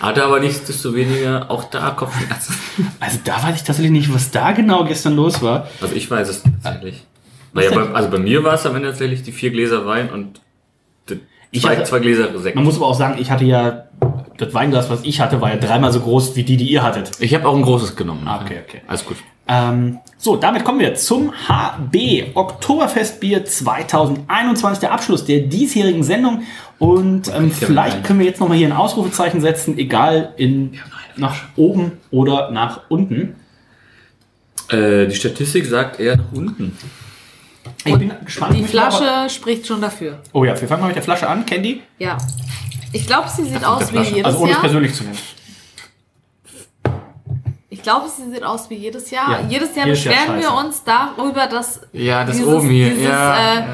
hatte 0.00 0.24
aber 0.24 0.40
nichtsdestoweniger 0.40 1.50
auch 1.50 1.64
da 1.64 1.90
Kopfschmerzen. 1.90 2.54
also 3.00 3.18
da 3.24 3.42
weiß 3.42 3.56
ich 3.56 3.62
tatsächlich 3.62 3.92
nicht, 3.92 4.12
was 4.14 4.30
da 4.30 4.52
genau 4.52 4.84
gestern 4.84 5.14
los 5.14 5.42
war. 5.42 5.68
Also 5.80 5.94
ich 5.94 6.10
weiß 6.10 6.28
es 6.28 6.42
tatsächlich. 6.62 7.04
Weil 7.52 7.64
ja, 7.64 7.70
bei, 7.74 7.92
also 7.92 8.08
bei 8.10 8.18
mir 8.18 8.42
war 8.44 8.54
es 8.54 8.64
am 8.66 8.76
Ende 8.76 8.88
tatsächlich 8.88 9.22
die 9.22 9.32
vier 9.32 9.50
Gläser 9.50 9.84
Wein 9.86 10.10
und 10.10 10.40
zwei, 11.52 11.76
hatte- 11.76 11.84
zwei 11.84 11.98
Gläser 11.98 12.38
Sekt. 12.38 12.54
Man 12.56 12.64
muss 12.64 12.76
aber 12.76 12.86
auch 12.86 12.94
sagen, 12.94 13.16
ich 13.20 13.30
hatte 13.30 13.44
ja 13.44 13.84
das 14.38 14.54
Weinglas, 14.54 14.88
was 14.88 15.00
ich 15.04 15.20
hatte, 15.20 15.40
war 15.40 15.50
ja 15.50 15.56
dreimal 15.56 15.92
so 15.92 16.00
groß 16.00 16.34
wie 16.36 16.44
die, 16.44 16.56
die 16.56 16.68
ihr 16.70 16.82
hattet. 16.82 17.10
Ich 17.20 17.34
habe 17.34 17.46
auch 17.46 17.54
ein 17.56 17.62
großes 17.62 17.96
genommen. 17.96 18.26
Ah, 18.26 18.40
okay, 18.42 18.58
okay. 18.66 18.80
Alles 18.86 19.04
gut. 19.04 19.16
Ähm, 19.48 19.98
so, 20.16 20.36
damit 20.36 20.64
kommen 20.64 20.78
wir 20.78 20.94
zum 20.94 21.32
HB 21.48 22.34
Oktoberfestbier 22.34 23.44
2021, 23.44 24.80
der 24.80 24.92
Abschluss 24.92 25.24
der 25.24 25.40
diesjährigen 25.40 26.02
Sendung. 26.04 26.42
Und 26.80 27.28
ähm, 27.32 27.52
vielleicht 27.52 28.02
können 28.04 28.18
wir 28.18 28.26
jetzt 28.26 28.40
nochmal 28.40 28.56
hier 28.56 28.66
ein 28.66 28.72
Ausrufezeichen 28.72 29.40
setzen, 29.42 29.76
egal 29.78 30.32
in, 30.38 30.80
nach 31.16 31.36
oben 31.56 31.92
oder 32.10 32.50
nach 32.50 32.80
unten. 32.88 33.36
Äh, 34.70 35.06
die 35.06 35.14
Statistik 35.14 35.66
sagt 35.66 36.00
eher 36.00 36.16
nach 36.16 36.32
unten. 36.32 36.76
Ich 37.84 37.96
bin 37.98 38.10
gespannt. 38.24 38.56
Die 38.56 38.64
viel 38.64 38.78
aber- 38.78 38.92
Flasche 38.96 39.30
spricht 39.30 39.66
schon 39.66 39.80
dafür. 39.82 40.20
Oh 40.32 40.42
ja, 40.44 40.58
wir 40.58 40.66
fangen 40.66 40.80
mal 40.80 40.86
mit 40.88 40.96
der 40.96 41.02
Flasche 41.02 41.28
an. 41.28 41.44
Candy? 41.44 41.82
Ja. 41.98 42.16
Ich 42.92 43.06
glaube, 43.06 43.28
sie 43.28 43.44
sieht 43.44 43.62
aus 43.64 43.82
wie 43.82 43.96
Flasche. 43.96 44.10
jedes 44.14 44.24
Also 44.26 44.38
ohne 44.38 44.48
es 44.48 44.54
Jahr. 44.54 44.60
persönlich 44.62 44.94
zu 44.94 45.04
nennen. 45.04 45.18
Ich 47.80 47.84
glaube, 47.84 48.08
sie 48.14 48.30
sieht 48.30 48.44
aus 48.44 48.68
wie 48.68 48.74
jedes 48.74 49.10
Jahr. 49.10 49.30
Ja, 49.30 49.40
jedes 49.48 49.74
Jahr 49.74 49.86
jedes 49.86 50.04
Jahr 50.04 50.14
beschweren 50.14 50.36
wir 50.38 50.48
scheiße. 50.50 50.66
uns 50.66 50.84
darüber, 50.84 51.46
dass 51.46 51.80
Ja, 51.94 52.24
das 52.24 52.36
dieses, 52.36 52.52
oben 52.54 52.68
hier. 52.68 52.90
dieses 52.90 53.04
ja, 53.04 53.34
äh, 53.34 53.56
ja. 53.56 53.64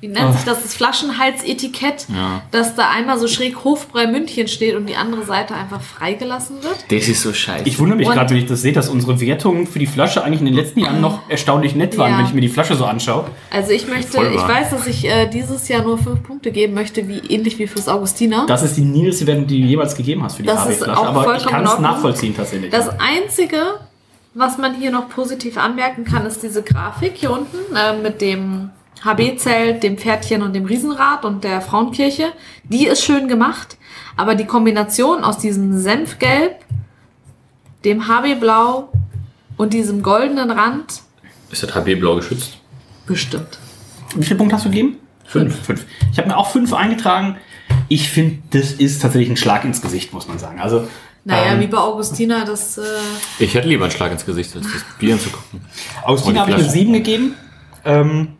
wie 0.00 0.06
nennt 0.06 0.32
sich 0.34 0.44
das, 0.44 0.62
das 0.62 0.74
Flaschenhalsetikett, 0.74 2.06
Ja. 2.08 2.42
dass 2.52 2.76
da 2.76 2.90
einmal 2.90 3.18
so 3.18 3.26
schräg 3.26 3.64
Hofbrei 3.64 4.06
München 4.06 4.46
steht 4.46 4.76
und 4.76 4.86
die 4.86 4.94
andere 4.94 5.24
Seite 5.24 5.54
einfach 5.54 5.80
freigelassen 5.80 6.62
wird. 6.62 6.76
Das 6.90 7.08
ist 7.08 7.22
so 7.22 7.32
scheiße. 7.32 7.64
Ich 7.66 7.78
wundere 7.80 7.98
mich 7.98 8.08
gerade, 8.08 8.30
wenn 8.30 8.36
ich 8.38 8.46
das 8.46 8.62
sehe, 8.62 8.72
dass 8.72 8.88
unsere 8.88 9.20
Wertungen 9.20 9.66
für 9.66 9.80
die 9.80 9.86
Flasche 9.88 10.22
eigentlich 10.22 10.40
in 10.40 10.46
den 10.46 10.54
letzten 10.54 10.78
Jahren 10.80 11.00
noch 11.00 11.28
erstaunlich 11.28 11.74
nett 11.74 11.98
waren, 11.98 12.12
Ja. 12.12 12.18
wenn 12.18 12.26
ich 12.26 12.34
mir 12.34 12.40
die 12.42 12.48
Flasche 12.48 12.76
so 12.76 12.84
anschaue. 12.84 13.24
Also 13.50 13.72
ich 13.72 13.88
möchte, 13.88 14.18
ich 14.18 14.40
weiß, 14.48 14.70
dass 14.70 14.86
ich 14.86 15.04
äh, 15.08 15.26
dieses 15.26 15.66
Jahr 15.68 15.82
nur 15.82 15.98
fünf 15.98 16.22
Punkte 16.22 16.52
geben 16.52 16.74
möchte, 16.74 17.08
wie 17.08 17.18
ähnlich 17.18 17.58
wie 17.58 17.66
fürs 17.66 17.88
Augustiner. 17.88 18.44
Das 18.46 18.62
ist 18.62 18.76
die 18.76 18.82
niedrigste 18.82 19.26
Wertung, 19.26 19.46
die 19.48 19.60
du 19.60 19.66
jemals 19.66 19.96
gegeben 19.96 20.22
hast 20.22 20.36
für 20.36 20.42
die 20.42 20.48
Das 20.48 20.66
ist 20.66 20.82
HB-Flasche. 20.82 21.00
auch 21.00 21.06
Aber 21.06 21.20
ich 21.20 21.42
vollkommen 21.42 21.64
kann 21.64 21.74
es 21.74 21.78
nachvollziehen 21.80 22.36
tatsächlich. 22.36 22.70
Das 22.70 22.88
Einzige, 23.00 23.55
was 24.34 24.58
man 24.58 24.74
hier 24.74 24.90
noch 24.90 25.08
positiv 25.08 25.56
anmerken 25.56 26.04
kann, 26.04 26.26
ist 26.26 26.42
diese 26.42 26.62
Grafik 26.62 27.14
hier 27.16 27.30
unten 27.30 27.74
äh, 27.74 27.96
mit 27.96 28.20
dem 28.20 28.70
HB-Zelt, 29.02 29.82
dem 29.82 29.98
Pferdchen 29.98 30.42
und 30.42 30.52
dem 30.54 30.64
Riesenrad 30.64 31.24
und 31.24 31.44
der 31.44 31.60
Frauenkirche. 31.60 32.32
Die 32.64 32.86
ist 32.86 33.02
schön 33.02 33.28
gemacht, 33.28 33.76
aber 34.16 34.34
die 34.34 34.46
Kombination 34.46 35.24
aus 35.24 35.38
diesem 35.38 35.78
Senfgelb, 35.78 36.56
dem 37.84 38.08
HB-Blau 38.08 38.90
und 39.56 39.72
diesem 39.72 40.02
goldenen 40.02 40.50
Rand 40.50 41.02
Ist 41.50 41.62
das 41.62 41.74
HB 41.74 41.96
blau 42.00 42.16
geschützt? 42.16 42.58
bestimmt. 43.06 43.58
Wie 44.16 44.24
viele 44.24 44.36
Punkte 44.36 44.56
hast 44.56 44.64
du 44.64 44.70
gegeben? 44.70 44.96
Fünf. 45.24 45.64
fünf. 45.64 45.84
Ich 46.10 46.18
habe 46.18 46.28
mir 46.28 46.36
auch 46.36 46.50
fünf 46.50 46.72
eingetragen. 46.72 47.36
Ich 47.88 48.10
finde, 48.10 48.38
das 48.50 48.72
ist 48.72 49.00
tatsächlich 49.02 49.30
ein 49.30 49.36
Schlag 49.36 49.64
ins 49.64 49.80
Gesicht, 49.80 50.12
muss 50.12 50.26
man 50.26 50.38
sagen. 50.38 50.60
Also, 50.60 50.88
Naja, 51.26 51.54
ähm, 51.54 51.60
wie 51.60 51.66
bei 51.66 51.78
Augustina, 51.78 52.44
das... 52.44 52.78
Äh, 52.78 52.82
Ich 53.40 53.54
hätte 53.54 53.66
lieber 53.66 53.84
einen 53.86 53.90
Schlag 53.90 54.12
ins 54.12 54.24
Gesicht, 54.24 54.54
als 54.54 54.64
das 54.64 54.84
Bier 54.96 55.14
anzugucken. 55.14 55.60
Augustina 56.04 56.42
habe 56.42 56.50
ich 56.52 56.54
eine 56.54 56.64
Flasche. 56.64 56.78
7 56.78 56.92
gegeben. 56.92 57.34
Ähm, 57.84 58.36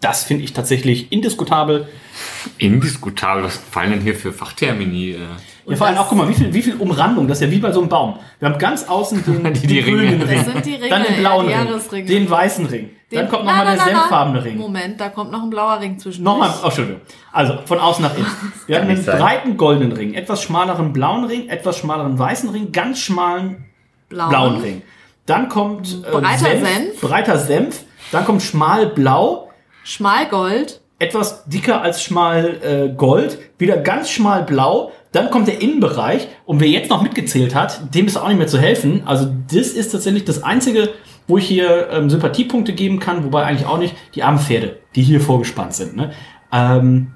das 0.00 0.24
finde 0.24 0.44
ich 0.44 0.52
tatsächlich 0.52 1.10
indiskutabel. 1.10 1.88
Indiskutabel, 2.58 3.42
was 3.44 3.56
fallen 3.56 3.92
denn 3.92 4.00
hier 4.02 4.14
für 4.14 4.34
Fachtermini? 4.34 5.12
Äh? 5.12 5.18
Ja, 5.66 5.76
vor 5.76 5.86
allem 5.86 5.96
auch, 5.98 6.08
guck 6.08 6.18
mal, 6.18 6.28
wie 6.28 6.34
viel, 6.34 6.52
wie 6.52 6.62
viel 6.62 6.76
Umrandung, 6.76 7.26
das 7.26 7.38
ist 7.40 7.46
ja 7.46 7.50
wie 7.50 7.58
bei 7.58 7.72
so 7.72 7.80
einem 7.80 7.88
Baum. 7.88 8.18
Wir 8.38 8.48
haben 8.50 8.58
ganz 8.58 8.86
außen 8.88 9.24
den, 9.24 9.44
Die- 9.54 9.60
die 9.66 9.82
den 9.82 9.84
grünen. 9.84 10.22
Ring, 10.22 10.36
Das 10.44 10.52
sind 10.52 10.66
die 10.66 10.74
Ringe, 10.74 10.88
dann 10.90 11.02
den 11.04 11.16
blauen 11.16 11.48
ja, 11.48 11.64
die 11.64 11.94
Ring, 11.96 12.06
den 12.06 12.30
weißen 12.30 12.66
Ring, 12.66 12.90
dann 13.10 13.20
den- 13.20 13.28
kommt 13.30 13.44
Na, 13.46 13.56
nochmal 13.58 13.76
der 13.76 13.84
senffarbene 13.84 14.44
Ring. 14.44 14.56
Moment, 14.58 15.00
da 15.00 15.08
kommt 15.08 15.30
noch 15.32 15.42
ein 15.42 15.50
blauer 15.50 15.80
Ring 15.80 15.98
zwischen. 15.98 16.22
Nochmal, 16.24 16.50
oh, 16.62 16.66
Entschuldigung. 16.66 17.00
Also 17.32 17.58
von 17.64 17.78
außen 17.78 18.02
nach 18.02 18.14
innen. 18.16 18.26
Wir 18.66 18.78
haben 18.80 18.88
einen 18.88 19.02
sein. 19.02 19.18
breiten 19.18 19.56
goldenen 19.56 19.92
Ring, 19.92 20.14
etwas 20.14 20.42
schmaleren 20.42 20.92
blauen 20.92 21.24
Ring, 21.24 21.48
etwas 21.48 21.78
schmaleren 21.78 22.18
weißen 22.18 22.50
Ring, 22.50 22.70
ganz 22.72 22.98
schmalen 23.00 23.64
blauen, 24.08 24.28
blauen 24.30 24.60
Ring. 24.60 24.82
Dann 25.26 25.48
kommt 25.48 26.04
äh, 26.06 26.10
Breiter 26.10 26.36
Senf. 26.58 27.00
breiter 27.00 27.38
Senf. 27.38 27.84
Dann 28.12 28.26
kommt 28.26 28.42
schmalblau, 28.42 29.48
Schmalgold. 29.82 30.80
etwas 30.98 31.44
dicker 31.46 31.80
als 31.80 32.02
schmal 32.02 32.58
äh, 32.62 32.94
Gold, 32.94 33.38
wieder 33.58 33.76
ganz 33.78 34.10
schmal 34.10 34.42
blau. 34.42 34.92
Dann 35.14 35.30
kommt 35.30 35.46
der 35.46 35.62
Innenbereich 35.62 36.26
und 36.44 36.58
wer 36.60 36.68
jetzt 36.68 36.90
noch 36.90 37.00
mitgezählt 37.02 37.54
hat, 37.54 37.94
dem 37.94 38.06
ist 38.06 38.16
auch 38.16 38.26
nicht 38.28 38.38
mehr 38.38 38.48
zu 38.48 38.58
helfen. 38.58 39.02
Also 39.06 39.32
das 39.52 39.68
ist 39.68 39.92
tatsächlich 39.92 40.24
das 40.24 40.42
Einzige, 40.42 40.90
wo 41.28 41.38
ich 41.38 41.46
hier 41.46 41.88
ähm, 41.90 42.10
Sympathiepunkte 42.10 42.72
geben 42.72 42.98
kann, 42.98 43.24
wobei 43.24 43.44
eigentlich 43.44 43.66
auch 43.66 43.78
nicht 43.78 43.94
die 44.16 44.24
armen 44.24 44.40
Pferde, 44.40 44.80
die 44.96 45.02
hier 45.02 45.20
vorgespannt 45.20 45.72
sind. 45.72 45.94
Ne? 45.96 46.12
Ähm, 46.52 47.12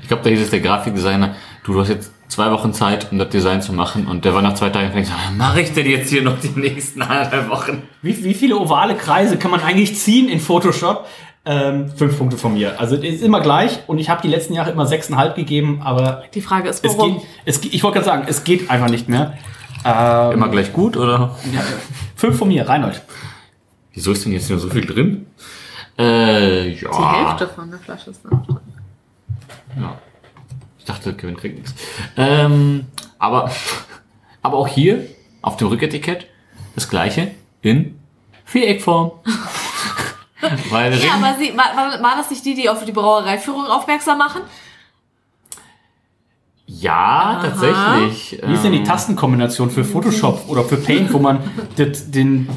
Ich 0.00 0.08
glaube, 0.08 0.22
da 0.22 0.30
hieß 0.30 0.40
es 0.40 0.50
der 0.50 0.60
Grafikdesigner, 0.60 1.34
du, 1.64 1.74
du 1.74 1.80
hast 1.80 1.90
jetzt 1.90 2.10
zwei 2.28 2.50
Wochen 2.50 2.72
Zeit, 2.72 3.12
um 3.12 3.18
das 3.18 3.28
Design 3.28 3.60
zu 3.60 3.74
machen. 3.74 4.06
Und 4.06 4.24
der 4.24 4.34
war 4.34 4.40
nach 4.40 4.54
zwei 4.54 4.70
Tagen 4.70 4.90
und 4.90 4.96
gesagt, 4.96 5.18
mache 5.36 5.60
ich 5.60 5.72
denn 5.72 5.86
jetzt 5.86 6.08
hier 6.08 6.22
noch 6.22 6.40
die 6.40 6.58
nächsten 6.58 7.02
anderthalb 7.02 7.50
Wochen? 7.50 7.82
Wie, 8.00 8.24
wie 8.24 8.34
viele 8.34 8.56
ovale 8.56 8.94
Kreise 8.94 9.36
kann 9.36 9.50
man 9.50 9.60
eigentlich 9.60 9.96
ziehen 9.96 10.30
in 10.30 10.40
Photoshop? 10.40 11.06
Ähm, 11.44 11.90
fünf 11.96 12.18
Punkte 12.18 12.36
von 12.38 12.54
mir. 12.54 12.78
Also 12.78 12.94
es 12.96 13.02
ist 13.14 13.22
immer 13.22 13.40
gleich 13.40 13.80
und 13.88 13.98
ich 13.98 14.08
habe 14.08 14.22
die 14.22 14.28
letzten 14.28 14.54
Jahre 14.54 14.70
immer 14.70 14.86
sechseinhalb 14.86 15.34
gegeben, 15.34 15.80
aber 15.82 16.22
Die 16.34 16.40
Frage 16.40 16.68
ist, 16.68 16.84
es 16.84 16.96
warum? 16.96 17.14
geht, 17.18 17.22
es, 17.44 17.60
geht- 17.60 17.74
ich 17.74 17.82
wollte 17.82 17.94
gerade 17.98 18.06
sagen, 18.06 18.24
es 18.28 18.44
geht 18.44 18.70
einfach 18.70 18.88
nicht 18.88 19.08
mehr. 19.08 19.36
Ähm, 19.84 20.32
Immer 20.34 20.48
gleich 20.48 20.72
gut, 20.72 20.96
oder? 20.96 21.36
ja, 21.52 21.60
fünf 22.14 22.38
von 22.38 22.46
mir, 22.46 22.68
Reinhold. 22.68 23.02
Wieso 23.92 24.12
ist 24.12 24.24
denn 24.24 24.32
jetzt 24.32 24.48
nur 24.50 24.60
so 24.60 24.70
viel 24.70 24.86
drin? 24.86 25.26
Äh, 25.98 26.68
ja. 26.74 26.90
Die 26.90 27.26
Hälfte 27.28 27.48
von 27.48 27.68
der 27.70 27.80
Flasche 27.80 28.10
ist 28.10 28.24
noch 28.24 28.46
drin. 28.46 28.58
Ja. 29.80 29.98
Ich 30.78 30.84
dachte, 30.84 31.12
Kevin 31.14 31.36
kriegt 31.36 31.56
nichts. 31.58 31.74
Ähm, 32.16 32.86
aber, 33.18 33.50
aber 34.42 34.56
auch 34.58 34.68
hier 34.68 35.06
auf 35.42 35.56
dem 35.56 35.66
Rücketikett 35.66 36.26
das 36.76 36.88
gleiche 36.88 37.32
in 37.62 37.98
Viereckform. 38.44 39.10
Weil 40.70 40.94
Ja, 40.98 41.12
aber 41.14 41.36
sie, 41.38 41.56
war, 41.56 41.76
war, 41.76 42.02
war 42.02 42.16
das 42.16 42.30
nicht 42.30 42.44
die, 42.44 42.54
die 42.54 42.68
auf 42.68 42.84
die 42.84 42.92
Brauereiführung 42.92 43.66
aufmerksam 43.66 44.18
machen? 44.18 44.42
ja, 46.66 47.38
tatsächlich. 47.42 48.40
Wie 48.44 48.54
ist 48.54 48.64
denn 48.64 48.72
die 48.72 48.78
ähm, 48.78 48.84
Tastenkombination 48.84 49.70
für 49.70 49.84
Photoshop 49.84 50.48
oder 50.48 50.64
für 50.64 50.76
Paint, 50.78 51.12
wo 51.12 51.18
man 51.18 51.40
den, 51.76 51.92
den, 52.10 52.48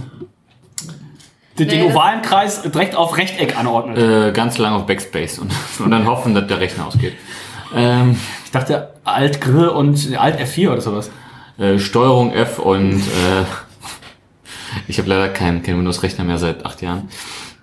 den 1.59 1.67
Nee, 1.67 1.83
das- 1.87 1.93
ovalen 1.95 2.21
Kreis 2.21 2.61
direkt 2.61 2.95
auf 2.95 3.17
Rechteck 3.17 3.57
anordnet? 3.57 3.97
Äh, 3.97 4.31
ganz 4.31 4.57
lang 4.57 4.73
auf 4.73 4.85
Backspace 4.85 5.39
und, 5.39 5.51
und 5.79 5.91
dann 5.91 6.05
hoffen, 6.07 6.33
dass 6.33 6.47
der 6.47 6.59
Rechner 6.59 6.87
ausgeht. 6.87 7.13
Ähm, 7.75 8.17
Ich 8.45 8.51
dachte 8.51 8.93
Alt 9.03 9.41
Grill 9.41 9.67
und 9.67 10.15
Alt 10.17 10.39
F4 10.39 10.71
oder 10.71 10.81
sowas. 10.81 11.09
äh, 11.57 11.77
Steuerung 11.77 12.31
F 12.31 12.59
und 12.59 12.99
äh, 13.01 13.43
ich 14.87 14.97
habe 14.97 15.09
leider 15.09 15.27
keinen 15.29 15.61
kein 15.61 15.77
Windows-Rechner 15.77 16.23
mehr 16.23 16.37
seit 16.37 16.65
acht 16.65 16.81
Jahren. 16.81 17.09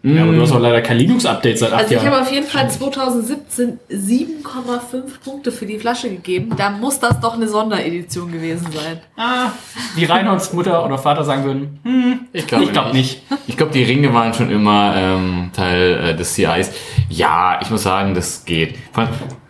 Ja, 0.05 0.23
aber 0.25 0.33
du 0.33 0.43
hast 0.43 0.51
auch 0.51 0.59
leider 0.59 0.83
kein 0.83 0.97
Linux-Update 0.97 1.59
seit 1.59 1.73
acht 1.73 1.83
Also 1.83 1.95
ich 1.95 2.03
Jahren. 2.03 2.13
habe 2.13 2.23
auf 2.23 2.33
jeden 2.33 2.47
Fall 2.47 2.69
2017 2.69 3.79
7,5 3.89 5.21
Punkte 5.25 5.53
für 5.53 5.65
die 5.65 5.79
Flasche 5.79 6.11
gegeben. 6.11 6.51
Da 6.57 6.71
muss 6.71 6.99
das 6.99 7.21
doch 7.21 7.35
eine 7.35 7.47
Sonderedition 7.49 8.33
gewesen 8.33 8.67
sein. 8.73 9.01
Ah, 9.17 9.51
wie 9.95 10.05
Reinholds 10.05 10.53
Mutter 10.55 10.85
oder 10.85 10.99
Vater 10.99 11.25
sagen 11.25 11.45
würden, 11.45 11.79
hm, 11.85 12.21
Ich 12.33 12.47
glaube 12.49 12.65
ich 12.65 12.73
glaube 12.73 12.93
nicht. 12.93 13.23
Ich 13.47 13.57
glaube, 13.57 13.73
die 13.73 13.85
Ringe 13.85 14.13
waren 14.13 14.35
schon 14.35 14.51
immer 14.51 14.95
ähm, 14.97 15.51
Teil 15.55 15.93
äh, 16.11 16.17
des 16.17 16.35
CIs. 16.35 16.73
Ja, 17.09 17.61
ich 17.63 17.71
muss 17.71 17.85
sagen, 17.85 18.15
das 18.15 18.45
geht. 18.45 18.75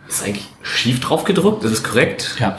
Ist 0.07 0.23
eigentlich 0.23 0.45
schief 0.61 0.99
drauf 0.99 1.23
gedruckt? 1.23 1.63
Ist 1.63 1.71
es 1.71 1.83
korrekt? 1.83 2.35
Ja. 2.39 2.57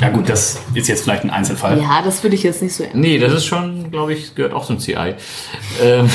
Ja 0.00 0.08
gut, 0.08 0.28
das 0.30 0.58
ist 0.74 0.88
jetzt 0.88 1.02
vielleicht 1.02 1.24
ein 1.24 1.30
Einzelfall. 1.30 1.78
Ja, 1.78 2.00
das 2.02 2.22
würde 2.22 2.34
ich 2.34 2.42
jetzt 2.42 2.62
nicht 2.62 2.74
so 2.74 2.82
ernst. 2.84 2.96
Nee, 2.96 3.18
das 3.18 3.34
ist 3.34 3.44
schon, 3.44 3.90
glaube 3.90 4.14
ich, 4.14 4.34
gehört 4.34 4.54
auch 4.54 4.64
zum 4.64 4.78
CI. 4.78 5.14
Ähm, 5.82 6.08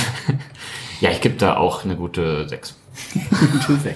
ja, 1.06 1.11
ich 1.11 1.22
gebe 1.22 1.36
da 1.36 1.57
auch 1.57 1.86
eine 1.86 1.95
gute 1.95 2.49
6. 2.49 2.76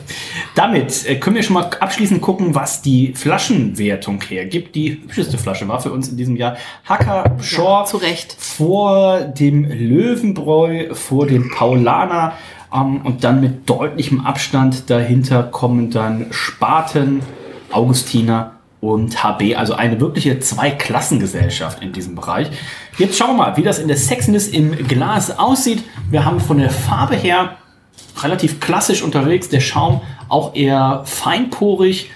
Damit 0.55 1.07
äh, 1.07 1.15
können 1.15 1.37
wir 1.37 1.41
schon 1.41 1.55
mal 1.55 1.67
abschließend 1.79 2.21
gucken, 2.21 2.53
was 2.53 2.83
die 2.83 3.15
Flaschenwertung 3.15 4.21
hergibt. 4.21 4.75
Die 4.75 4.91
hübscheste 4.91 5.39
Flasche 5.39 5.67
war 5.67 5.81
für 5.81 5.91
uns 5.91 6.09
in 6.09 6.17
diesem 6.17 6.35
Jahr 6.35 6.57
Hacker 6.85 7.35
Shore. 7.41 7.85
zu 7.85 7.97
Recht. 7.97 8.35
Vor 8.37 9.21
dem 9.21 9.65
Löwenbräu, 9.65 10.93
vor 10.93 11.25
dem 11.25 11.49
Paulaner. 11.49 12.33
Ähm, 12.71 13.01
und 13.03 13.23
dann 13.23 13.41
mit 13.41 13.67
deutlichem 13.67 14.23
Abstand 14.23 14.91
dahinter 14.91 15.41
kommen 15.41 15.89
dann 15.89 16.27
Spaten, 16.29 17.21
Augustiner 17.71 18.58
und 18.81 19.23
HB. 19.23 19.55
Also 19.55 19.73
eine 19.73 19.99
wirkliche 19.99 20.39
Zweiklassengesellschaft 20.39 21.81
in 21.81 21.91
diesem 21.91 22.15
Bereich. 22.15 22.49
Jetzt 22.97 23.17
schauen 23.17 23.35
wir 23.35 23.45
mal, 23.45 23.57
wie 23.57 23.63
das 23.63 23.79
in 23.79 23.87
der 23.87 23.97
Sexiness 23.97 24.47
im 24.47 24.87
Glas 24.87 25.37
aussieht. 25.37 25.83
Wir 26.09 26.25
haben 26.25 26.39
von 26.39 26.57
der 26.57 26.69
Farbe 26.69 27.15
her 27.15 27.57
relativ 28.21 28.59
klassisch 28.59 29.01
unterwegs. 29.01 29.49
Der 29.49 29.59
Schaum 29.59 30.01
auch 30.27 30.55
eher 30.55 31.01
feinporig. 31.05 32.09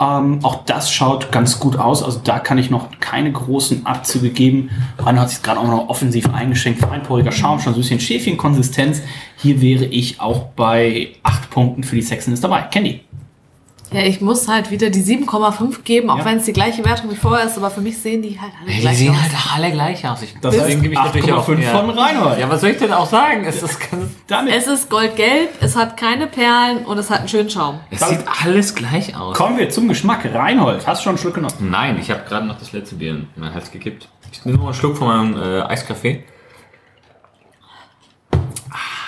Ähm, 0.00 0.38
auch 0.42 0.64
das 0.64 0.90
schaut 0.90 1.30
ganz 1.30 1.60
gut 1.60 1.76
aus. 1.76 2.02
Also 2.02 2.20
da 2.24 2.38
kann 2.38 2.56
ich 2.56 2.70
noch 2.70 2.88
keine 3.00 3.30
großen 3.32 3.84
Abzüge 3.84 4.30
geben. 4.30 4.70
Rainer 4.98 5.22
hat 5.22 5.30
sich 5.30 5.42
gerade 5.42 5.60
auch 5.60 5.68
noch 5.68 5.88
offensiv 5.88 6.32
eingeschenkt. 6.32 6.80
Feinporiger 6.80 7.32
Schaum, 7.32 7.60
schon 7.60 7.74
ein 7.74 7.78
bisschen 7.78 8.00
Schäfchenkonsistenz. 8.00 9.02
Hier 9.36 9.60
wäre 9.60 9.84
ich 9.84 10.20
auch 10.20 10.48
bei 10.56 11.08
acht 11.22 11.50
Punkten 11.50 11.84
für 11.84 11.96
die 11.96 12.02
Sexiness 12.02 12.40
dabei. 12.40 12.62
Candy. 12.62 13.00
Ja, 13.92 14.02
ich 14.02 14.20
muss 14.20 14.46
halt 14.46 14.70
wieder 14.70 14.88
die 14.90 15.02
7,5 15.02 15.82
geben, 15.82 16.10
auch 16.10 16.18
Ja. 16.18 16.24
wenn 16.24 16.38
es 16.38 16.44
die 16.44 16.52
gleiche 16.52 16.84
Wertung 16.84 17.10
wie 17.10 17.16
vorher 17.16 17.46
ist, 17.46 17.56
aber 17.56 17.70
für 17.70 17.80
mich 17.80 17.98
sehen 17.98 18.22
die 18.22 18.40
halt 18.40 18.52
alle 18.62 18.70
Die 18.72 18.80
gleich 18.80 18.98
sehen 18.98 19.10
aus. 19.14 19.20
halt 19.20 19.32
alle 19.56 19.72
gleich 19.72 20.08
aus. 20.08 20.22
Ich, 20.22 20.34
Das 20.40 20.54
deswegen 20.54 20.82
gebe 20.82 20.94
ich 20.94 21.00
natürlich 21.00 21.32
auch 21.32 21.48
8,5 21.48 21.58
ja. 21.60 21.70
von 21.80 21.90
Reinhold. 21.90 22.38
Ja, 22.38 22.48
was 22.48 22.60
soll 22.60 22.70
ich 22.70 22.76
denn 22.78 22.92
auch 22.92 23.06
sagen? 23.06 23.44
Es, 23.44 23.62
ist 23.62 23.78
Damit 24.28 24.54
Es 24.54 24.66
ist 24.68 24.88
goldgelb, 24.90 25.48
es 25.60 25.74
hat 25.74 25.96
keine 25.96 26.26
Perlen 26.28 26.84
und 26.86 26.98
es 26.98 27.10
hat 27.10 27.18
einen 27.20 27.28
schönen 27.28 27.50
Schaum. 27.50 27.80
es 27.90 28.00
sieht 28.08 28.20
alles 28.44 28.74
gleich 28.76 29.16
aus. 29.16 29.36
kommen 29.36 29.58
wir 29.58 29.68
zum 29.70 29.88
Geschmack. 29.88 30.24
Reinhold, 30.32 30.86
hast 30.86 31.00
du 31.00 31.04
schon 31.04 31.10
einen 31.10 31.18
Schluck 31.18 31.34
genommen? 31.34 31.54
Nein, 31.58 31.98
ich 32.00 32.10
habe 32.10 32.20
gerade 32.28 32.46
noch 32.46 32.58
das 32.58 32.72
letzte 32.72 32.94
Bier 32.94 33.10
in 33.12 33.26
meinen 33.36 33.54
Hals 33.54 33.72
gekippt. 33.72 34.08
Ich 34.30 34.44
nehme 34.44 34.58
noch 34.58 34.66
einen 34.66 34.74
Schluck 34.74 34.96
von 34.96 35.08
meinem 35.08 35.36
äh, 35.42 35.62
Eiskaffee. 35.62 36.22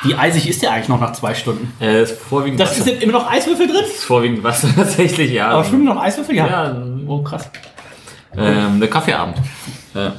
Wie 0.05 0.15
eisig 0.15 0.49
ist 0.49 0.63
der 0.63 0.73
eigentlich 0.73 0.89
noch 0.89 1.01
nach 1.01 1.13
zwei 1.13 1.35
Stunden? 1.35 1.73
Äh, 1.81 2.03
ist 2.03 2.19
vorwiegend 2.19 2.59
Das 2.61 2.79
Wasser. 2.81 2.93
ist 2.93 3.03
immer 3.03 3.13
noch 3.13 3.31
Eiswürfel 3.31 3.67
drin? 3.69 3.85
ist 3.85 4.05
vorwiegend 4.05 4.43
Wasser 4.43 4.69
tatsächlich, 4.77 5.31
ja. 5.33 5.49
Aber 5.49 5.65
schwimmen 5.65 5.85
noch 5.85 6.01
Eiswürfel? 6.01 6.35
Ja. 6.35 6.47
Ja, 6.47 6.77
Oh, 7.07 7.23
krass. 7.23 7.49
ähm, 8.37 8.81
der 8.81 8.89
Kaffeeabend. 8.91 9.37
Äh, 9.95 10.11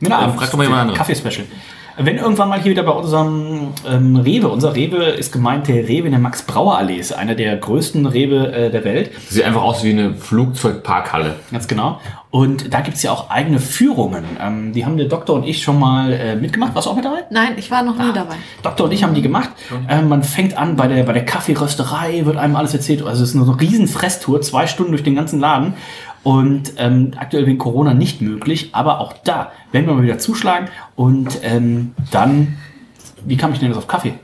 Männerabend. 0.00 0.36
frag 0.38 0.50
doch 0.50 0.56
mal 0.58 0.64
jemand 0.64 0.80
anderes. 0.82 0.98
Kaffee-Special. 0.98 1.46
Wenn 1.96 2.18
irgendwann 2.18 2.48
mal 2.48 2.60
hier 2.60 2.72
wieder 2.72 2.82
bei 2.82 2.92
unserem 2.92 3.72
ähm, 3.88 4.16
Rewe, 4.16 4.48
unser 4.48 4.74
Rewe 4.74 5.04
ist 5.04 5.32
gemeint 5.32 5.68
der 5.68 5.88
Rewe 5.88 6.06
in 6.06 6.10
der 6.10 6.20
Max-Brauer-Allee, 6.20 6.96
ist 6.96 7.12
einer 7.12 7.36
der 7.36 7.56
größten 7.56 8.06
Rewe 8.06 8.52
äh, 8.52 8.70
der 8.70 8.84
Welt. 8.84 9.12
sieht 9.28 9.44
einfach 9.44 9.62
aus 9.62 9.84
wie 9.84 9.90
eine 9.90 10.14
Flugzeugparkhalle. 10.14 11.36
Ganz 11.52 11.68
genau. 11.68 12.00
Und 12.34 12.74
da 12.74 12.80
gibt's 12.80 13.04
ja 13.04 13.12
auch 13.12 13.30
eigene 13.30 13.60
Führungen. 13.60 14.24
Ähm, 14.40 14.72
die 14.72 14.84
haben 14.84 14.96
der 14.96 15.06
Doktor 15.06 15.36
und 15.36 15.44
ich 15.44 15.62
schon 15.62 15.78
mal 15.78 16.12
äh, 16.12 16.34
mitgemacht. 16.34 16.74
Warst 16.74 16.88
du 16.88 16.90
auch 16.90 16.96
mit 16.96 17.04
dabei? 17.04 17.22
Nein, 17.30 17.52
ich 17.58 17.70
war 17.70 17.84
noch 17.84 17.96
nie 17.96 18.12
dabei. 18.12 18.34
Doktor 18.60 18.86
und 18.86 18.92
ich 18.92 19.04
haben 19.04 19.14
die 19.14 19.22
gemacht. 19.22 19.50
Ähm, 19.88 20.08
man 20.08 20.24
fängt 20.24 20.58
an 20.58 20.74
bei 20.74 20.88
der, 20.88 21.04
bei 21.04 21.12
der 21.12 21.24
Kaffeerösterei, 21.24 22.26
wird 22.26 22.36
einem 22.36 22.56
alles 22.56 22.74
erzählt. 22.74 23.06
Also 23.06 23.22
es 23.22 23.34
ist 23.34 23.40
eine 23.40 23.60
riesen 23.60 23.86
Fresstour, 23.86 24.40
zwei 24.40 24.66
Stunden 24.66 24.90
durch 24.90 25.04
den 25.04 25.14
ganzen 25.14 25.38
Laden. 25.38 25.74
Und 26.24 26.72
ähm, 26.78 27.12
aktuell 27.16 27.46
wegen 27.46 27.58
Corona 27.58 27.94
nicht 27.94 28.20
möglich, 28.22 28.70
aber 28.72 28.98
auch 29.00 29.12
da 29.24 29.52
werden 29.72 29.86
wir 29.86 29.94
mal 29.94 30.02
wieder 30.02 30.18
zuschlagen. 30.18 30.68
Und 30.96 31.38
ähm, 31.42 31.92
dann, 32.10 32.56
wie 33.24 33.36
kam 33.36 33.52
ich 33.52 33.58
denn 33.60 33.68
jetzt 33.68 33.76
auf 33.78 33.86
Kaffee? 33.86 34.14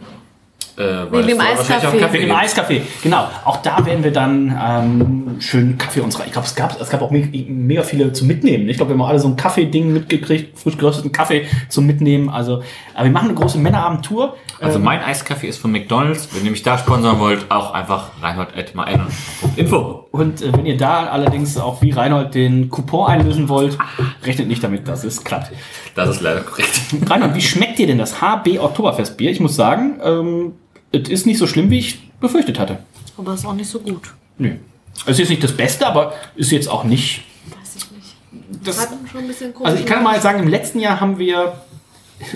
Äh, 0.81 1.11
weil 1.11 1.27
Wegen 1.27 1.39
dem 1.39 1.41
Eiskaffee. 1.41 2.13
Wegen 2.13 2.27
dem. 2.29 2.37
Eiskaffee, 2.37 2.83
genau. 3.03 3.29
Auch 3.45 3.59
da 3.59 3.85
werden 3.85 4.03
wir 4.03 4.13
dann 4.13 4.59
ähm, 4.65 5.37
schön 5.41 5.77
Kaffee 5.77 6.01
uns 6.01 6.19
rein. 6.19 6.27
Ich 6.27 6.33
glaube, 6.33 6.47
es 6.47 6.55
gab, 6.55 6.81
es 6.81 6.89
gab 6.89 7.03
auch 7.03 7.11
me 7.11 7.29
mega 7.49 7.83
viele 7.83 8.13
zum 8.13 8.29
Mitnehmen. 8.29 8.67
Ich 8.69 8.79
glaube, 8.79 8.93
wir 8.93 8.99
haben 8.99 9.09
alle 9.09 9.19
so 9.19 9.29
ein 9.29 9.37
Kaffee-Ding 9.37 9.93
mitgekriegt, 9.93 10.59
frisch 10.59 10.79
gerösteten 10.79 11.13
Kaffee 11.13 11.47
zum 11.69 11.87
Mitnehmen. 11.87 12.31
Also, 12.31 12.63
aber 12.95 13.05
wir 13.05 13.11
machen 13.11 13.29
eine 13.29 13.35
große 13.35 13.59
Männerabend-Tour. 13.59 14.37
Also 14.61 14.79
Ähm, 14.79 14.85
mein 14.85 15.03
Eiskaffee 15.03 15.49
ist 15.49 15.59
von 15.59 15.71
McDonalds. 15.71 16.31
Wenn 16.35 16.47
ihr 16.47 16.51
mich 16.51 16.63
da 16.63 16.79
sponsern 16.79 17.19
wollt, 17.19 17.51
auch 17.51 17.75
einfach 17.75 18.11
reinhold.info. 18.23 20.09
Und 20.13 20.43
äh, 20.43 20.53
wenn 20.53 20.67
ihr 20.67 20.77
da 20.77 21.07
allerdings 21.07 21.57
auch 21.57 21.83
wie 21.83 21.93
Reinhold 21.93 22.35
den 22.35 22.69
Coupon 22.69 23.07
einlösen 23.07 23.49
wollt, 23.49 23.79
rechnet 24.25 24.49
nicht 24.49 24.63
damit, 24.63 24.89
dass 24.89 25.05
es 25.05 25.23
klappt. 25.23 25.53
Das 25.95 26.09
ist 26.09 26.21
leider 26.21 26.41
korrekt. 26.41 26.69
Reinhold, 27.07 27.35
wie 27.35 27.41
schmeckt 27.41 27.79
dir 27.79 27.87
denn 27.87 27.99
das 27.99 28.21
HB 28.21 28.59
Oktoberfestbier? 28.59 29.31
Ich 29.31 29.41
muss 29.41 29.55
sagen, 29.55 30.01
ähm, 30.03 30.53
es 30.93 31.09
ist 31.09 31.27
nicht 31.27 31.39
so 31.39 31.47
schlimm, 31.47 31.71
wie 31.71 31.79
ich 31.79 32.11
befürchtet 32.19 32.59
hatte. 32.59 32.79
Aber 33.17 33.35
ist 33.35 33.47
auch 33.47 33.55
nicht 33.55 33.71
so 33.71 33.79
gut. 33.79 34.13
Nö. 34.39 34.57
Es 35.05 35.13
ist 35.13 35.19
jetzt 35.19 35.29
nicht 35.29 35.45
das 35.45 35.53
Beste, 35.53 35.87
aber 35.87 36.15
ist 36.35 36.51
jetzt 36.51 36.69
auch 36.69 36.85
nicht. 36.85 37.23
Weiß 37.47 37.77
ich 37.77 37.91
nicht. 37.93 38.67
Das, 38.67 38.81
Hat 38.81 38.89
schon 39.11 39.21
ein 39.21 39.27
bisschen 39.29 39.55
komisch. 39.55 39.71
also 39.71 39.81
ich 39.81 39.87
kann 39.87 40.03
mal 40.03 40.21
sagen, 40.21 40.41
im 40.41 40.49
letzten 40.49 40.81
Jahr 40.81 41.01
haben 41.01 41.19
wir 41.19 41.53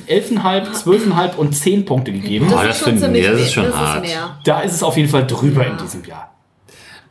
11,5, 0.09 0.85
12,5 0.85 1.37
und 1.37 1.53
10 1.55 1.85
Punkte 1.85 2.13
gegeben. 2.13 2.47
Oh, 2.51 2.63
das 2.63 2.79
schon 2.79 2.99
finden 2.99 3.03
ziemlich 3.05 3.27
das 3.27 3.41
ist 3.41 3.53
schon 3.53 3.65
das 3.65 3.77
hart. 3.77 4.05
Ist 4.05 4.11
mehr. 4.13 4.39
Da 4.45 4.61
ist 4.61 4.75
es 4.75 4.83
auf 4.83 4.97
jeden 4.97 5.09
Fall 5.09 5.27
drüber 5.27 5.67
in 5.67 5.77
diesem 5.77 6.05
Jahr. 6.05 6.34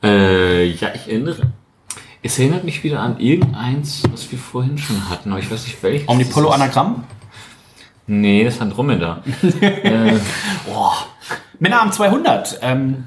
Äh, 0.03 0.65
ja, 0.67 0.89
ich 0.93 1.07
erinnere. 1.07 1.51
Es 2.21 2.39
erinnert 2.39 2.63
mich 2.63 2.84
wieder 2.84 2.99
an 3.01 3.19
irgendeins, 3.19 4.03
was 4.11 4.31
wir 4.31 4.39
vorhin 4.39 4.77
schon 4.77 5.09
hatten, 5.09 5.31
aber 5.31 5.39
ich 5.39 5.49
weiß 5.51 5.63
nicht 5.65 5.81
welches. 5.84 6.07
Omnipollo 6.07 6.49
ist- 6.49 6.55
Anagramm. 6.55 7.03
Nee, 8.07 8.43
das 8.43 8.55
ist 8.55 8.61
Andromeda. 8.61 9.23
äh, 9.61 10.13
Männerabend 11.59 11.93
200. 11.93 12.59
Ähm, 12.61 13.03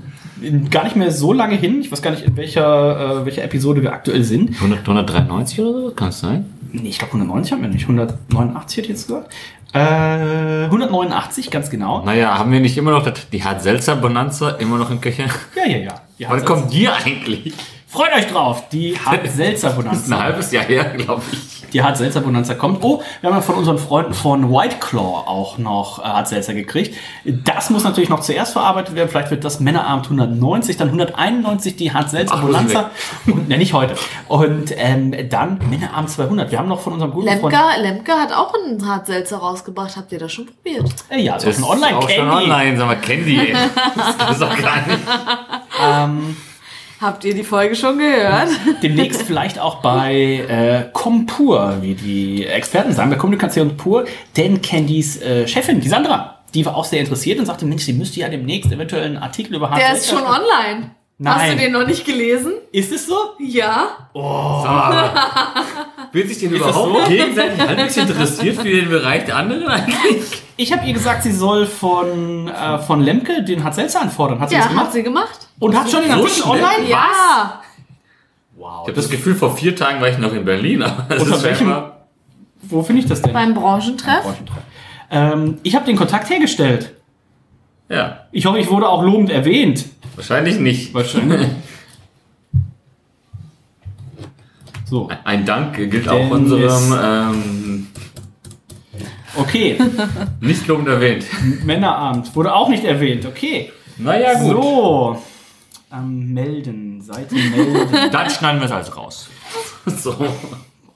gar 0.70 0.84
nicht 0.84 0.96
mehr 0.96 1.10
so 1.12 1.32
lange 1.32 1.56
hin. 1.56 1.80
Ich 1.80 1.92
weiß 1.92 2.00
gar 2.02 2.10
nicht, 2.10 2.22
in 2.24 2.36
welcher, 2.36 3.20
äh, 3.22 3.26
welcher 3.26 3.44
Episode 3.44 3.82
wir 3.82 3.92
aktuell 3.92 4.22
sind. 4.24 4.54
100, 4.56 4.80
193 4.80 5.60
oder 5.60 5.72
so? 5.88 5.90
Kann 5.94 6.08
es 6.08 6.20
sein? 6.20 6.46
Nee, 6.82 6.90
ich 6.90 6.98
glaube 6.98 7.12
190 7.14 7.52
haben 7.52 7.62
wir 7.62 7.68
nicht. 7.68 7.82
189 7.82 8.76
hätte 8.76 8.86
ich 8.86 8.90
jetzt 8.90 9.06
gesagt. 9.06 9.32
Äh, 9.72 10.64
189, 10.64 11.50
ganz 11.50 11.70
genau. 11.70 12.04
Naja, 12.04 12.38
haben 12.38 12.52
wir 12.52 12.60
nicht 12.60 12.78
immer 12.78 12.92
noch 12.92 13.02
das, 13.02 13.28
die 13.30 13.42
Hart 13.42 13.62
Seltzer 13.62 13.96
Bonanza 13.96 14.50
immer 14.50 14.78
noch 14.78 14.90
im 14.90 15.00
Köcher? 15.00 15.26
Ja, 15.54 15.66
ja, 15.66 15.78
ja. 15.78 15.94
Die 16.18 16.26
Wann 16.28 16.44
kommt 16.44 16.72
die 16.72 16.88
eigentlich? 16.88 17.52
Freut 17.96 18.14
euch 18.14 18.26
drauf. 18.26 18.68
Die 18.68 18.94
Hart 18.98 19.26
Seltzer 19.34 19.70
Das 19.70 19.98
ist 20.00 20.12
ein 20.12 20.22
halbes 20.22 20.52
Jahr 20.52 20.64
her, 20.64 20.84
glaube 20.96 21.22
ich. 21.32 21.70
Die 21.72 21.82
Hart 21.82 21.96
Seltzer 21.96 22.20
Bonanza 22.20 22.52
kommt. 22.54 22.84
Oh, 22.84 23.02
wir 23.22 23.30
haben 23.30 23.36
ja 23.36 23.40
von 23.42 23.54
unseren 23.54 23.78
Freunden 23.78 24.12
von 24.12 24.52
White 24.52 24.76
Claw 24.80 25.24
auch 25.26 25.56
noch 25.56 25.98
äh, 25.98 26.02
Hart 26.02 26.28
Seltzer 26.28 26.52
gekriegt. 26.52 26.94
Das 27.24 27.70
muss 27.70 27.84
natürlich 27.84 28.10
noch 28.10 28.20
zuerst 28.20 28.52
verarbeitet 28.52 28.94
werden. 28.94 29.08
Vielleicht 29.08 29.30
wird 29.30 29.44
das 29.44 29.60
Männerabend 29.60 30.04
190, 30.04 30.76
dann 30.76 30.88
191 30.88 31.76
die 31.76 31.92
Hart 31.92 32.10
Seltzer 32.10 32.34
Ach, 32.36 32.42
muss 32.42 32.50
ich 32.50 32.56
Bonanza. 32.56 32.90
Und, 33.26 33.48
ne, 33.48 33.56
nicht 33.56 33.72
heute. 33.72 33.94
Und 34.28 34.72
ähm, 34.76 35.14
dann 35.30 35.58
Männerabend 35.70 36.10
200. 36.10 36.50
Wir 36.50 36.58
haben 36.58 36.68
noch 36.68 36.80
von 36.80 36.92
unserem 36.92 37.12
guten 37.12 37.28
Freund. 37.40 37.54
Lemke, 37.54 37.80
Lemke 37.80 38.12
hat 38.12 38.32
auch 38.32 38.52
einen 38.54 38.86
Hartselzer 38.86 39.38
rausgebracht. 39.38 39.96
Habt 39.96 40.12
ihr 40.12 40.18
das 40.18 40.32
schon 40.32 40.46
probiert? 40.46 40.84
Äh, 41.08 41.22
ja, 41.22 41.40
so 41.40 41.46
Das 41.46 41.56
ein 41.58 41.64
online 41.64 41.96
auch 41.96 42.08
schon 42.10 42.28
Candy. 42.28 42.44
online, 42.44 42.76
sag 42.76 42.86
mal, 42.86 42.96
Candy. 42.96 43.54
Das 44.18 44.30
ist 44.32 44.42
doch 44.42 44.56
gar 44.62 44.76
nicht. 44.86 46.36
Habt 47.00 47.24
ihr 47.24 47.34
die 47.34 47.44
Folge 47.44 47.76
schon 47.76 47.98
gehört? 47.98 48.48
Demnächst 48.82 49.22
vielleicht 49.22 49.58
auch 49.58 49.76
bei 49.82 50.14
äh, 50.48 50.88
Compur, 50.92 51.78
wie 51.82 51.94
die 51.94 52.46
Experten 52.46 52.92
sagen, 52.92 53.10
bei 53.10 53.16
Kommunikation 53.16 53.76
pur, 53.76 54.06
denn 54.36 54.62
Candys 54.62 55.20
äh, 55.20 55.46
Chefin, 55.46 55.80
die 55.80 55.88
Sandra, 55.88 56.38
die 56.54 56.64
war 56.64 56.74
auch 56.74 56.86
sehr 56.86 57.00
interessiert 57.00 57.38
und 57.38 57.46
sagte, 57.46 57.66
Mensch, 57.66 57.82
sie 57.84 57.92
müsste 57.92 58.20
ja 58.20 58.28
demnächst 58.28 58.72
eventuell 58.72 59.04
einen 59.04 59.18
Artikel 59.18 59.56
über 59.56 59.70
Der 59.76 59.92
ist 59.92 60.08
schon 60.08 60.22
online. 60.22 60.92
Hast 61.24 61.38
Nein. 61.38 61.56
du 61.56 61.62
den 61.64 61.72
noch 61.72 61.86
nicht 61.86 62.04
gelesen? 62.04 62.52
Ist 62.72 62.92
es 62.92 63.06
so? 63.06 63.16
Ja. 63.38 64.10
Wird 66.12 66.28
sich 66.28 66.38
denn 66.40 66.50
das 66.52 66.60
überhaupt 66.60 67.04
so? 67.06 67.10
gegenseitig 67.10 67.58
halbwegs 67.60 67.96
interessiert 67.96 68.56
für 68.56 68.68
den 68.68 68.90
Bereich 68.90 69.24
der 69.24 69.36
anderen 69.36 69.66
eigentlich? 69.66 70.24
Ich 70.58 70.72
habe 70.72 70.86
ihr 70.86 70.92
gesagt, 70.92 71.22
sie 71.22 71.32
soll 71.32 71.66
von, 71.66 72.48
äh, 72.48 72.78
von 72.80 73.00
Lemke 73.00 73.42
den 73.42 73.60
Seltzer 73.72 74.02
anfordern. 74.02 74.40
Hat 74.40 74.50
sie 74.50 74.56
das 74.56 74.64
Ja, 74.64 74.68
gemacht? 74.70 74.86
hat 74.86 74.92
sie 74.92 75.02
gemacht. 75.02 75.45
Und 75.58 75.76
hat 75.78 75.90
schon 75.90 76.02
den 76.02 76.10
So 76.12 76.16
Artikel 76.18 76.42
schnell? 76.42 76.62
online? 76.64 76.88
Ja. 76.88 77.62
Wow. 78.56 78.70
Ich 78.82 78.88
habe 78.88 78.92
das 78.94 79.10
Gefühl, 79.10 79.34
vor 79.34 79.56
vier 79.56 79.76
Tagen 79.76 80.00
war 80.00 80.08
ich 80.08 80.18
noch 80.18 80.32
in 80.32 80.44
Berlin. 80.44 80.82
Unter 80.82 81.16
ist 81.16 81.42
welchem- 81.42 81.74
Wo 82.62 82.82
finde 82.82 83.02
ich 83.02 83.08
das 83.08 83.22
denn? 83.22 83.32
Beim 83.32 83.54
Branchentreff. 83.54 84.24
Ähm, 85.10 85.58
ich 85.62 85.74
habe 85.76 85.84
den 85.86 85.96
Kontakt 85.96 86.30
hergestellt. 86.30 86.92
Ja, 87.88 88.26
Ich 88.32 88.44
hoffe, 88.46 88.58
ich 88.58 88.68
wurde 88.68 88.88
auch 88.88 89.02
lobend 89.02 89.30
erwähnt. 89.30 89.84
wahrscheinlich 90.16 90.58
nicht. 90.58 90.92
Wahrscheinlich. 90.92 91.46
so, 94.84 95.08
Ein 95.24 95.44
Dank 95.44 95.76
gilt 95.76 96.08
auch 96.08 96.14
Dennis. 96.16 96.32
unserem 96.32 96.94
ähm, 97.02 97.86
okay. 99.36 99.78
nicht 100.40 100.66
lobend 100.66 100.88
erwähnt. 100.88 101.24
Männerabend 101.64 102.34
wurde 102.34 102.52
auch 102.54 102.68
nicht 102.68 102.84
erwähnt. 102.84 103.26
Okay. 103.26 103.70
Naja, 103.98 104.34
gut. 104.40 104.50
So. 104.62 105.22
Ähm, 105.96 106.32
melden. 106.34 107.00
Seite 107.00 107.34
melden. 107.34 107.88
Dann 108.12 108.28
schneiden 108.30 108.60
wir 108.60 108.66
es 108.66 108.72
also 108.72 108.92
raus. 108.92 109.28
So. 109.86 110.14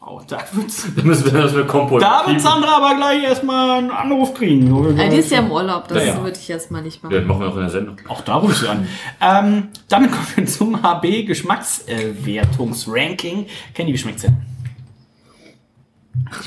Wow, 0.01 0.25
da 0.27 0.39
wird's. 0.53 0.85
Dann 0.97 1.07
müssen 1.07 1.33
wir 1.33 1.43
das 1.43 1.53
mit. 1.53 1.69
Da 1.69 2.25
wird 2.27 2.41
Sandra 2.41 2.79
aber 2.79 2.97
gleich 2.97 3.23
erstmal 3.23 3.79
einen 3.79 3.91
Anruf 3.93 4.35
kriegen. 4.35 4.97
Ja, 4.99 5.09
die 5.09 5.19
ist 5.19 5.31
ja 5.31 5.39
im 5.39 5.53
Urlaub. 5.53 5.87
Das 5.87 5.99
Ja, 5.99 6.05
ja. 6.15 6.23
würde 6.25 6.37
ich 6.41 6.51
erstmal 6.51 6.83
nicht 6.83 7.01
Ja, 7.03 7.09
machen. 7.09 7.19
das 7.21 7.29
machen 7.29 7.41
wir 7.43 7.49
auch 7.49 7.55
in 7.55 7.61
der 7.61 7.71
Sendung. 7.71 7.97
Auch 8.09 8.23
da 8.23 8.35
rufe 8.37 8.53
ich 8.53 8.59
sie 8.59 8.67
an. 8.69 8.89
Ähm, 9.21 9.69
damit 9.89 10.11
kommen 10.11 10.27
wir 10.35 10.47
zum 10.47 10.83
HB 10.83 11.27
Geschmackswertungsranking. 11.27 13.47
Kenny, 13.75 13.93
wie 13.93 13.99
schmeckt's 13.99 14.23
denn? 14.23 14.37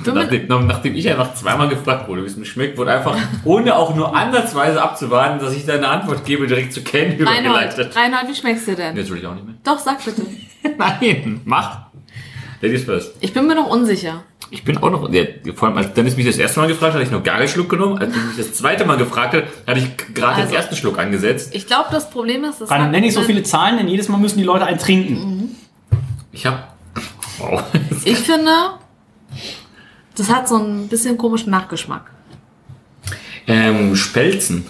Nachdem, 0.06 0.48
nachdem 0.68 0.96
ich 0.96 1.10
einfach 1.10 1.34
zweimal 1.36 1.70
gefragt 1.70 2.08
wurde, 2.08 2.24
wie 2.24 2.28
es 2.28 2.36
mir 2.38 2.46
schmeckt, 2.46 2.78
wurde 2.78 2.92
einfach, 2.92 3.16
ohne 3.44 3.76
auch 3.76 3.96
nur 3.96 4.16
ansatzweise 4.16 4.82
abzuwarten, 4.82 5.40
dass 5.40 5.54
ich 5.56 5.66
deine 5.66 5.88
Antwort 5.88 6.26
gebe, 6.26 6.48
direkt 6.48 6.74
zu 6.74 6.84
Ken 6.84 7.12
Reinhold, 7.12 7.20
übergeleitet. 7.22 7.96
Reinhold, 7.96 8.28
wie 8.30 8.36
schmeckst 8.36 8.68
du 8.68 8.76
denn? 8.76 8.96
Jetzt 8.96 9.10
will 9.12 9.18
ich 9.20 9.26
auch 9.28 9.36
nicht 9.36 9.46
mehr. 9.46 9.56
Doch, 9.64 9.80
sag 9.80 10.04
bitte. 10.04 10.22
Nein, 10.78 11.42
mach. 11.46 11.80
Ladies 12.62 12.84
first. 12.84 13.14
Ich 13.20 13.34
bin 13.34 13.48
mir 13.48 13.56
noch 13.56 13.68
unsicher. 13.70 14.24
Ich 14.52 14.64
bin 14.64 14.78
auch 14.78 14.90
noch, 14.92 15.12
ja, 15.12 15.24
vor 15.56 15.68
allem, 15.70 15.78
als 15.78 15.94
Dennis 15.94 16.16
mich 16.16 16.26
das 16.28 16.38
erste 16.38 16.60
Mal 16.60 16.68
gefragt 16.68 16.94
hat, 16.94 17.00
hatte 17.00 17.06
ich 17.06 17.12
noch 17.12 17.24
gar 17.24 17.38
keinen 17.38 17.48
Schluck 17.48 17.70
genommen. 17.70 17.98
Als 17.98 18.16
er 18.16 18.22
mich 18.22 18.38
das 18.38 18.54
zweite 18.54 18.86
Mal 18.86 18.98
gefragt 18.98 19.34
hat, 19.34 19.44
hatte 19.68 19.80
ich 19.80 19.98
gerade 20.14 20.36
den 20.36 20.44
Also- 20.44 20.56
ersten 20.56 20.76
Schluck 20.76 21.00
angesetzt. 21.00 21.56
Ich 21.56 21.66
glaube, 21.68 21.88
das 21.92 22.10
Problem 22.10 22.44
ist, 22.44 22.62
dass 22.62 22.70
Reinhard, 22.70 22.92
nenn 22.92 23.02
nicht 23.02 23.14
so 23.16 23.22
viele 23.22 23.44
Zahlen, 23.44 23.78
denn 23.78 23.88
jedes 23.88 24.10
Mal 24.10 24.18
müssen 24.18 24.38
die 24.38 24.44
Leute 24.44 24.66
einen 24.66 24.78
trinken. 24.80 25.56
Ich 26.32 26.46
habe, 26.46 26.60
wow. 27.40 27.64
Ich 28.06 28.18
finde, 28.20 28.52
das 30.16 30.30
hat 30.30 30.48
so 30.48 30.58
ein 30.58 30.88
bisschen 30.88 31.18
komischen 31.18 31.52
Nachgeschmack. 31.52 32.12
ähm, 33.48 33.96
Spelzen. 33.96 34.66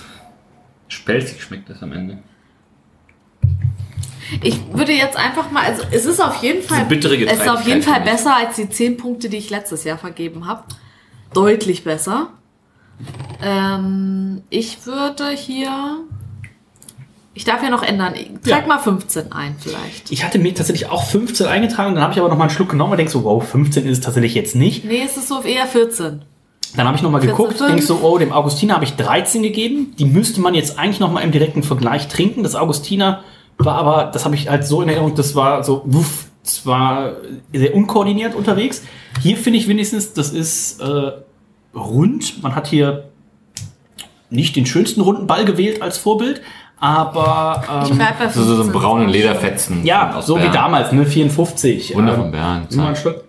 Spelzig 0.88 1.42
schmeckt 1.42 1.70
das 1.70 1.82
am 1.82 1.92
Ende. 1.92 2.20
Ich 4.42 4.60
würde 4.72 4.94
jetzt 4.94 5.18
einfach 5.18 5.52
mal, 5.52 5.64
also 5.64 5.84
es 5.92 6.06
ist 6.06 6.20
auf 6.20 6.42
jeden 6.42 6.64
Fall, 6.64 6.88
es 6.90 7.40
ist 7.40 7.50
auf 7.50 7.68
jeden 7.68 7.82
Fall 7.82 8.02
besser 8.02 8.36
als 8.36 8.56
die 8.56 8.70
10 8.70 8.98
Punkte, 8.98 9.30
die 9.30 9.38
ich 9.38 9.50
letztes 9.50 9.84
Jahr 9.84 9.98
vergeben 9.98 10.48
habe. 10.48 10.64
Deutlich 11.34 11.84
besser. 11.84 12.30
Ähm, 13.42 14.44
ich 14.50 14.86
würde 14.86 15.30
hier, 15.32 15.98
ich 17.34 17.46
darf 17.46 17.64
ja 17.64 17.70
noch 17.70 17.84
ändern. 17.84 18.14
Trag 18.48 18.62
Ja. 18.62 18.68
mal 18.68 18.80
15 18.80 19.32
ein 19.32 19.56
vielleicht. 19.60 20.12
Ich 20.12 20.24
hatte 20.24 20.40
mir 20.40 20.54
tatsächlich 20.54 20.90
auch 20.90 21.04
15 21.06 21.48
eingetragen, 21.48 21.96
dann 21.96 22.04
habe 22.04 22.14
ich 22.14 22.20
aber 22.20 22.30
noch 22.30 22.38
mal 22.38 22.46
einen 22.46 22.54
Schluck 22.54 22.70
genommen 22.70 22.92
und 22.92 22.98
denke 22.98 23.12
so, 23.12 23.24
wow, 23.24 23.44
15 23.44 23.86
ist 23.86 23.98
es 24.00 24.04
tatsächlich 24.04 24.34
jetzt 24.36 24.56
nicht. 24.56 24.86
Nee, 24.86 25.02
es 25.06 25.18
ist 25.18 25.28
so 25.30 25.42
eher 25.42 25.66
14. 25.66 26.22
Dann 26.76 26.88
habe 26.88 26.98
ich 26.98 27.04
noch 27.04 27.12
mal 27.12 27.22
14,5. 27.22 27.26
geguckt, 27.28 27.60
denke 27.62 27.82
so, 27.84 28.00
oh, 28.02 28.18
dem 28.18 28.32
Augustiner 28.32 28.76
habe 28.76 28.84
ich 28.86 28.96
13 28.96 29.44
gegeben. 29.44 29.94
Die 30.00 30.06
müsste 30.06 30.42
man 30.42 30.54
jetzt 30.56 30.80
eigentlich 30.80 31.00
noch 31.00 31.12
mal 31.12 31.22
im 31.22 31.32
direkten 31.32 31.62
Vergleich 31.64 32.08
trinken. 32.08 32.42
Das 32.44 32.56
Augustiner 32.56 33.24
war 33.60 33.76
aber, 33.76 34.06
das 34.12 34.26
habe 34.26 34.34
ich 34.36 34.50
halt 34.50 34.66
so 34.66 34.82
in 34.82 34.90
Erinnerung, 34.90 35.14
das 35.16 35.36
war 35.36 35.64
so, 35.64 35.84
wuff, 35.86 36.26
das 36.44 36.66
war 36.66 37.14
sehr 37.54 37.76
unkoordiniert 37.76 38.34
unterwegs. 38.36 38.82
Hier 39.22 39.38
finde 39.38 39.60
ich 39.60 39.68
wenigstens, 39.68 40.14
das 40.14 40.32
ist 40.32 40.82
äh, 40.82 41.12
rund. 41.76 42.42
Man 42.42 42.56
hat 42.56 42.68
hier 42.68 43.10
nicht 44.30 44.56
den 44.56 44.66
schönsten 44.66 45.02
runden 45.02 45.28
Ball 45.28 45.46
gewählt 45.46 45.82
als 45.82 45.98
Vorbild, 46.00 46.42
aber 46.84 47.64
Ich 47.86 47.92
ähm, 47.92 47.98
bleib 47.98 48.20
bei 48.20 48.28
15. 48.28 48.44
So, 48.44 48.56
so, 48.58 48.64
so 48.64 48.72
braune 48.72 49.06
Lederfetzen. 49.06 49.86
ja, 49.86 50.16
aus 50.16 50.26
so 50.26 50.36
wie 50.36 50.42
Bern. 50.42 50.52
damals, 50.54 50.92
ne, 50.92 51.06
54. 51.06 51.96
Wunder 51.96 52.14
Ähm, 52.14 52.20
von 52.20 52.32
Bern. 52.32 52.68
Mal 52.76 52.88
einen 52.88 52.96
Schluck. 52.98 53.24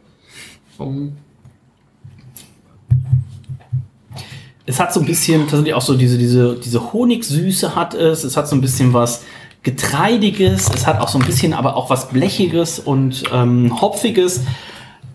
Es 4.66 4.80
hat 4.80 4.92
so 4.92 5.00
ein 5.00 5.06
bisschen 5.06 5.42
tatsächlich 5.42 5.74
auch 5.74 5.82
so 5.82 5.94
diese, 5.96 6.16
diese, 6.18 6.56
diese 6.56 6.92
Honigsüße 6.92 7.76
hat 7.76 7.94
es. 7.94 8.24
Es 8.24 8.36
hat 8.36 8.48
so 8.48 8.56
ein 8.56 8.60
bisschen 8.60 8.92
was 8.92 9.22
Getreidiges. 9.62 10.70
Es 10.74 10.86
hat 10.86 11.00
auch 11.00 11.08
so 11.08 11.18
ein 11.18 11.24
bisschen 11.26 11.52
aber 11.52 11.76
auch 11.76 11.90
was 11.90 12.08
Blechiges 12.08 12.78
und 12.80 13.22
ähm, 13.32 13.80
Hopfiges. 13.80 14.40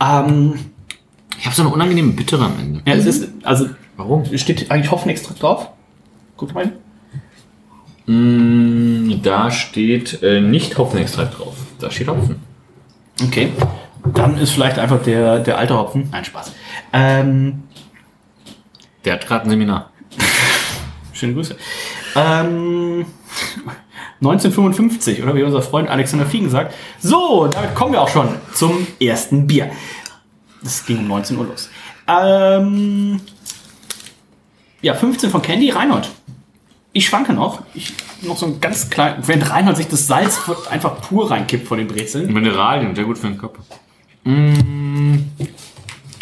Ähm, 0.02 0.54
Ich 1.40 1.46
habe 1.46 1.56
so 1.56 1.64
eine 1.64 1.72
unangenehme 1.72 2.14
Bittere 2.14 2.46
am 2.46 2.54
Ende. 2.60 2.82
ja, 2.86 2.94
es 2.94 3.06
ist, 3.06 3.28
also, 3.44 3.68
Warum? 3.98 4.24
steht 4.38 4.70
eigentlich 4.72 4.92
Hopfenextrakt 4.92 5.42
drauf? 5.42 5.70
Guck 6.38 6.54
mal. 6.54 6.72
Mm, 8.10 9.22
da 9.22 9.52
steht 9.52 10.24
äh, 10.24 10.42
nicht 10.42 10.80
Hopfenextrakt 10.80 11.38
drauf. 11.38 11.54
Da 11.80 11.92
steht 11.92 12.08
Hopfen. 12.08 12.42
Okay. 13.22 13.52
Dann 14.16 14.36
ist 14.40 14.50
vielleicht 14.50 14.80
einfach 14.80 15.04
der, 15.04 15.38
der 15.38 15.60
alte 15.60 15.78
Hopfen. 15.78 16.10
Nein, 16.12 16.26
Spaß. 16.26 16.52
Ähm, 16.92 17.66
Der 19.06 19.14
hat 19.14 19.28
gerade 19.28 19.46
ein 19.46 19.52
Seminar. 19.52 19.92
Schöne 21.14 21.36
Grüße. 21.36 21.56
Ähm, 22.16 23.06
1955, 24.22 25.22
oder 25.22 25.36
wie 25.36 25.44
unser 25.44 25.62
Freund 25.62 25.88
Alexander 25.88 26.26
Fiegen 26.26 26.50
sagt. 26.50 26.74
So, 27.00 27.46
damit 27.46 27.76
kommen 27.76 27.94
wir 27.94 28.02
auch 28.02 28.10
schon 28.10 28.30
zum 28.56 28.88
ersten 29.00 29.46
Bier. 29.46 29.70
Das 30.64 30.84
ging 30.84 30.98
um 30.98 31.08
19 31.10 31.38
Uhr 31.38 31.46
los. 31.46 31.70
Ähm, 32.08 33.22
ja, 34.82 34.96
15 34.96 35.30
von 35.30 35.44
Candy, 35.44 35.70
Reinhold. 35.70 36.10
Ich 37.00 37.06
schwanke 37.08 37.32
noch. 37.32 37.62
Ich 37.74 37.94
noch 38.24 38.36
so 38.36 38.46
ein 38.46 38.60
ganz 38.60 38.90
klein, 38.90 39.16
wenn 39.26 39.42
Reinhold 39.42 39.78
sich 39.78 39.88
das 39.88 40.06
Salz 40.06 40.38
einfach 40.70 41.00
pur 41.00 41.32
reinkippt 41.32 41.66
von 41.66 41.78
den 41.78 41.88
Brezeln. 41.88 42.34
Mineralien, 42.34 42.94
sehr 42.94 43.06
gut 43.06 43.18
für 43.18 43.28
den 43.28 43.38
Körper. 43.38 43.62
Mm, 44.26 45.16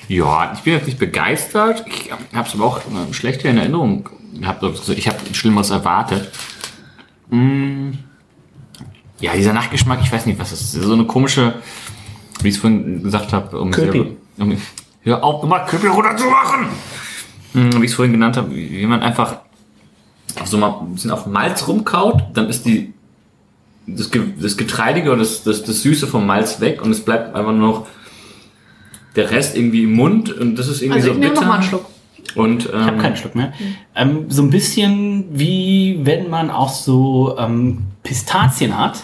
ja, 0.07 0.53
ich 0.53 0.59
bin 0.59 0.73
jetzt 0.73 0.85
nicht 0.85 0.99
begeistert. 0.99 1.83
Ich 1.87 2.11
habe 2.11 2.47
es 2.47 2.53
aber 2.53 2.65
auch 2.65 2.81
schlechter 3.11 3.49
in 3.49 3.57
Erinnerung 3.57 4.07
gehabt. 4.39 4.63
Also 4.63 4.93
Ich 4.93 5.07
habe 5.07 5.17
Schlimmeres 5.33 5.71
erwartet. 5.71 6.29
Mm, 7.31 7.93
ja, 9.19 9.33
dieser 9.33 9.53
Nachgeschmack, 9.53 9.97
ich 10.03 10.11
weiß 10.11 10.27
nicht, 10.27 10.37
was 10.37 10.51
das 10.51 10.61
ist. 10.61 10.73
So 10.73 10.93
eine 10.93 11.05
komische, 11.05 11.55
wie 12.43 12.49
ich 12.49 12.53
es 12.55 12.61
vorhin 12.61 13.01
gesagt 13.01 13.33
habe, 13.33 13.59
um 13.59 13.73
selber- 13.73 14.05
um, 14.37 14.55
hör 15.01 15.23
auf, 15.23 15.43
immer 15.43 15.61
Köpi 15.61 15.87
runterzumachen. 15.87 16.67
Mm, 17.53 17.71
Wie 17.81 17.85
ich 17.85 17.89
es 17.89 17.95
vorhin 17.95 18.11
genannt 18.11 18.37
habe, 18.37 18.53
wie 18.55 18.85
man 18.85 19.01
einfach 19.01 19.37
so 20.45 20.57
mal 20.57 20.79
ein 20.81 20.93
bisschen 20.93 21.11
auf 21.11 21.25
Malz 21.25 21.67
rumkaut, 21.67 22.21
dann 22.33 22.49
ist 22.49 22.65
die 22.65 22.93
das, 23.87 24.11
Ge- 24.11 24.33
das 24.41 24.57
Getreidige 24.57 25.09
oder 25.11 25.19
das, 25.19 25.43
das, 25.43 25.63
das 25.63 25.81
Süße 25.81 26.07
vom 26.07 26.25
Malz 26.25 26.59
weg 26.59 26.81
und 26.81 26.91
es 26.91 27.03
bleibt 27.03 27.35
einfach 27.35 27.53
nur 27.53 27.67
noch 27.71 27.87
der 29.15 29.31
Rest 29.31 29.55
irgendwie 29.55 29.83
im 29.83 29.93
Mund 29.93 30.31
und 30.31 30.55
das 30.57 30.67
ist 30.67 30.81
irgendwie 30.81 30.99
Also 30.99 31.07
so 31.09 31.13
ich 31.13 31.19
nehme 31.19 31.31
bitter. 31.31 31.41
noch 31.41 31.47
mal 31.49 31.55
einen 31.59 31.63
Schluck. 31.63 31.85
Und, 32.35 32.65
ähm, 32.71 32.79
Ich 32.81 32.85
habe 32.87 32.97
keinen 32.97 33.15
Schluck 33.15 33.35
mehr. 33.35 33.53
Ähm, 33.95 34.25
so 34.29 34.41
ein 34.43 34.49
bisschen 34.49 35.25
wie 35.31 35.99
wenn 36.03 36.29
man 36.29 36.51
auch 36.51 36.69
so 36.69 37.35
ähm, 37.39 37.79
Pistazien 38.03 38.77
hat. 38.77 39.03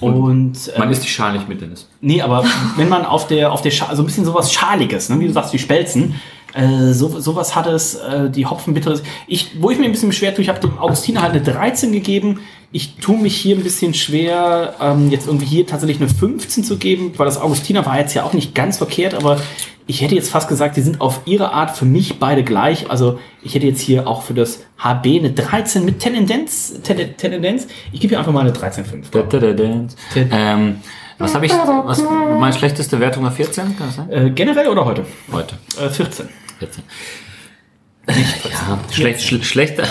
Und, 0.00 0.54
ähm, 0.74 0.78
man 0.78 0.90
isst 0.90 1.04
die 1.04 1.08
Schale 1.08 1.34
nicht 1.38 1.48
mit, 1.48 1.60
Dennis. 1.60 1.88
Nee, 2.00 2.20
aber 2.22 2.44
wenn 2.76 2.88
man 2.88 3.04
auf 3.04 3.26
der, 3.28 3.52
auf 3.52 3.62
der 3.62 3.70
Scha 3.70 3.94
so 3.94 4.02
ein 4.02 4.06
bisschen 4.06 4.24
sowas 4.24 4.52
Schaliges, 4.52 5.08
ne? 5.08 5.20
wie 5.20 5.26
du 5.26 5.32
sagst, 5.32 5.52
die 5.52 5.58
Spelzen, 5.58 6.14
äh, 6.54 6.92
so, 6.92 7.20
sowas 7.20 7.54
hat 7.54 7.66
es, 7.66 7.94
äh, 7.96 8.30
die 8.30 8.46
Hopfenbitteres. 8.46 9.02
Ich, 9.26 9.52
wo 9.60 9.70
ich 9.70 9.78
mir 9.78 9.84
ein 9.86 9.92
bisschen 9.92 10.12
schwer 10.12 10.34
tue, 10.34 10.42
ich 10.42 10.48
habe 10.48 10.60
dem 10.60 10.78
Augustiner 10.78 11.22
halt 11.22 11.32
eine 11.32 11.42
13 11.42 11.92
gegeben. 11.92 12.40
Ich 12.72 12.96
tue 12.96 13.18
mich 13.18 13.34
hier 13.36 13.56
ein 13.56 13.62
bisschen 13.64 13.94
schwer, 13.94 14.74
ähm, 14.80 15.10
jetzt 15.10 15.26
irgendwie 15.26 15.46
hier 15.46 15.66
tatsächlich 15.66 16.00
eine 16.00 16.08
15 16.08 16.62
zu 16.62 16.76
geben, 16.76 17.12
weil 17.16 17.26
das 17.26 17.36
Augustiner 17.40 17.84
war 17.84 17.98
jetzt 17.98 18.14
ja 18.14 18.22
auch 18.24 18.32
nicht 18.32 18.54
ganz 18.54 18.78
verkehrt, 18.78 19.12
aber 19.14 19.38
ich 19.88 20.02
hätte 20.02 20.14
jetzt 20.14 20.30
fast 20.30 20.48
gesagt, 20.48 20.76
die 20.76 20.82
sind 20.82 21.00
auf 21.00 21.22
ihre 21.24 21.52
Art 21.52 21.76
für 21.76 21.84
mich 21.84 22.20
beide 22.20 22.44
gleich. 22.44 22.88
Also 22.88 23.18
ich 23.42 23.56
hätte 23.56 23.66
jetzt 23.66 23.80
hier 23.80 24.06
auch 24.06 24.22
für 24.22 24.34
das 24.34 24.60
HB 24.78 25.18
eine 25.18 25.32
13 25.32 25.84
mit 25.84 25.98
Tendenz. 25.98 26.74
Ten- 26.84 27.16
Tendenz. 27.16 27.66
Ich 27.90 27.98
gebe 27.98 28.10
hier 28.10 28.18
einfach 28.20 28.30
mal 28.32 28.40
eine 28.42 28.52
13,5. 28.52 29.10
Ähm, 30.30 30.76
was 31.18 31.34
habe 31.34 31.44
ich, 31.46 31.52
was, 31.52 32.02
meine 32.38 32.52
schlechteste 32.52 33.00
Wertung 33.00 33.24
war 33.24 33.32
14, 33.32 33.76
kann 33.76 33.88
das 33.88 33.96
sein? 33.96 34.10
Äh, 34.10 34.30
generell 34.30 34.68
oder 34.68 34.84
heute? 34.84 35.04
Heute. 35.32 35.56
Äh, 35.82 35.88
14. 35.90 36.28
14. 36.60 36.84
Ja, 38.06 38.78
schlecht, 38.92 39.22
schl 39.22 39.42
schlechter, 39.42 39.86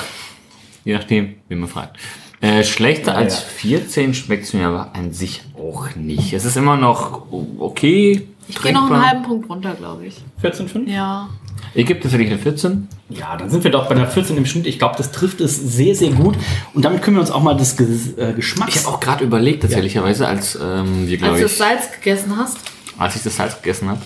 je 0.85 0.93
nachdem, 0.93 1.35
wie 1.47 1.55
man 1.55 1.69
fragt. 1.69 1.97
Äh, 2.41 2.63
schlechter 2.63 3.15
als 3.15 3.39
14 3.39 4.13
schmeckt 4.13 4.45
es 4.45 4.53
mir 4.53 4.67
aber 4.67 4.95
an 4.95 5.11
sich 5.11 5.41
auch 5.57 5.95
nicht. 5.95 6.31
Es 6.33 6.45
ist 6.45 6.55
immer 6.55 6.77
noch 6.77 7.23
okay. 7.59 8.27
Ich 8.47 8.61
gehe 8.61 8.73
noch 8.73 8.89
einen 8.89 9.05
halben 9.05 9.23
Punkt 9.23 9.49
runter, 9.49 9.73
glaube 9.75 10.05
ich. 10.07 10.15
14,5? 10.41 10.89
Ja. 10.89 11.29
Ich 11.73 11.85
gebe 11.85 11.99
tatsächlich 11.99 12.29
eine 12.29 12.39
14. 12.39 12.87
Ja, 13.09 13.35
dann 13.35 13.49
sind 13.49 13.63
wir 13.63 13.71
doch 13.71 13.87
bei 13.87 13.95
einer 13.95 14.07
14 14.07 14.37
im 14.37 14.45
Schnitt. 14.45 14.65
Ich 14.67 14.79
glaube, 14.79 14.95
das 14.97 15.11
trifft 15.11 15.41
es 15.41 15.55
sehr, 15.57 15.93
sehr 15.93 16.11
gut. 16.11 16.35
Und 16.73 16.83
damit 16.85 17.01
können 17.01 17.17
wir 17.17 17.21
uns 17.21 17.29
auch 17.29 17.43
mal 17.43 17.55
des 17.55 17.77
Ges 17.77 18.17
äh, 18.17 18.33
Geschmacks. 18.33 18.75
Ich 18.75 18.85
habe 18.85 18.95
auch 18.95 18.99
gerade 18.99 19.23
überlegt, 19.23 19.61
tatsächlicherweise, 19.61 20.27
als 20.27 20.55
ähm, 20.55 21.07
wir, 21.07 21.13
Als 21.13 21.21
glaube 21.21 21.37
du 21.37 21.43
das 21.43 21.51
ich, 21.51 21.57
Salz 21.57 21.91
gegessen 21.91 22.37
hast. 22.37 22.57
als 22.97 23.15
ich 23.15 23.23
das 23.23 23.35
Salz 23.35 23.55
gegessen 23.61 23.89
habe, 23.89 24.01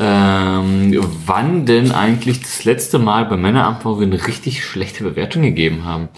ähm, 0.00 0.98
wann 1.26 1.66
denn 1.66 1.92
eigentlich 1.92 2.40
das 2.40 2.64
letzte 2.64 2.98
Mal 2.98 3.26
bei 3.26 3.36
Männeramt, 3.36 3.84
wo 3.84 4.00
wir 4.00 4.06
eine 4.06 4.26
richtig 4.26 4.64
schlechte 4.64 5.04
Bewertung 5.04 5.42
gegeben 5.42 5.84
haben. 5.84 6.08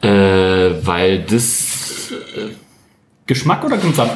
Äh, 0.00 0.86
weil 0.86 1.20
das 1.20 2.12
Geschmack 3.26 3.64
oder 3.64 3.76
Gesamt? 3.76 4.12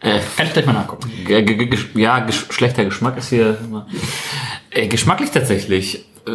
Äh, 0.00 0.20
Kann 0.36 0.46
ich 0.46 0.52
gleich 0.52 0.66
mal 0.66 0.72
nachgucken. 0.72 1.10
Ja, 1.26 2.20
gesch 2.20 2.46
schlechter 2.50 2.84
Geschmack 2.84 3.16
ist 3.18 3.30
hier 3.30 3.58
immer. 3.64 3.86
Äh, 4.70 4.86
geschmacklich 4.86 5.30
tatsächlich. 5.30 6.04
Äh, 6.26 6.30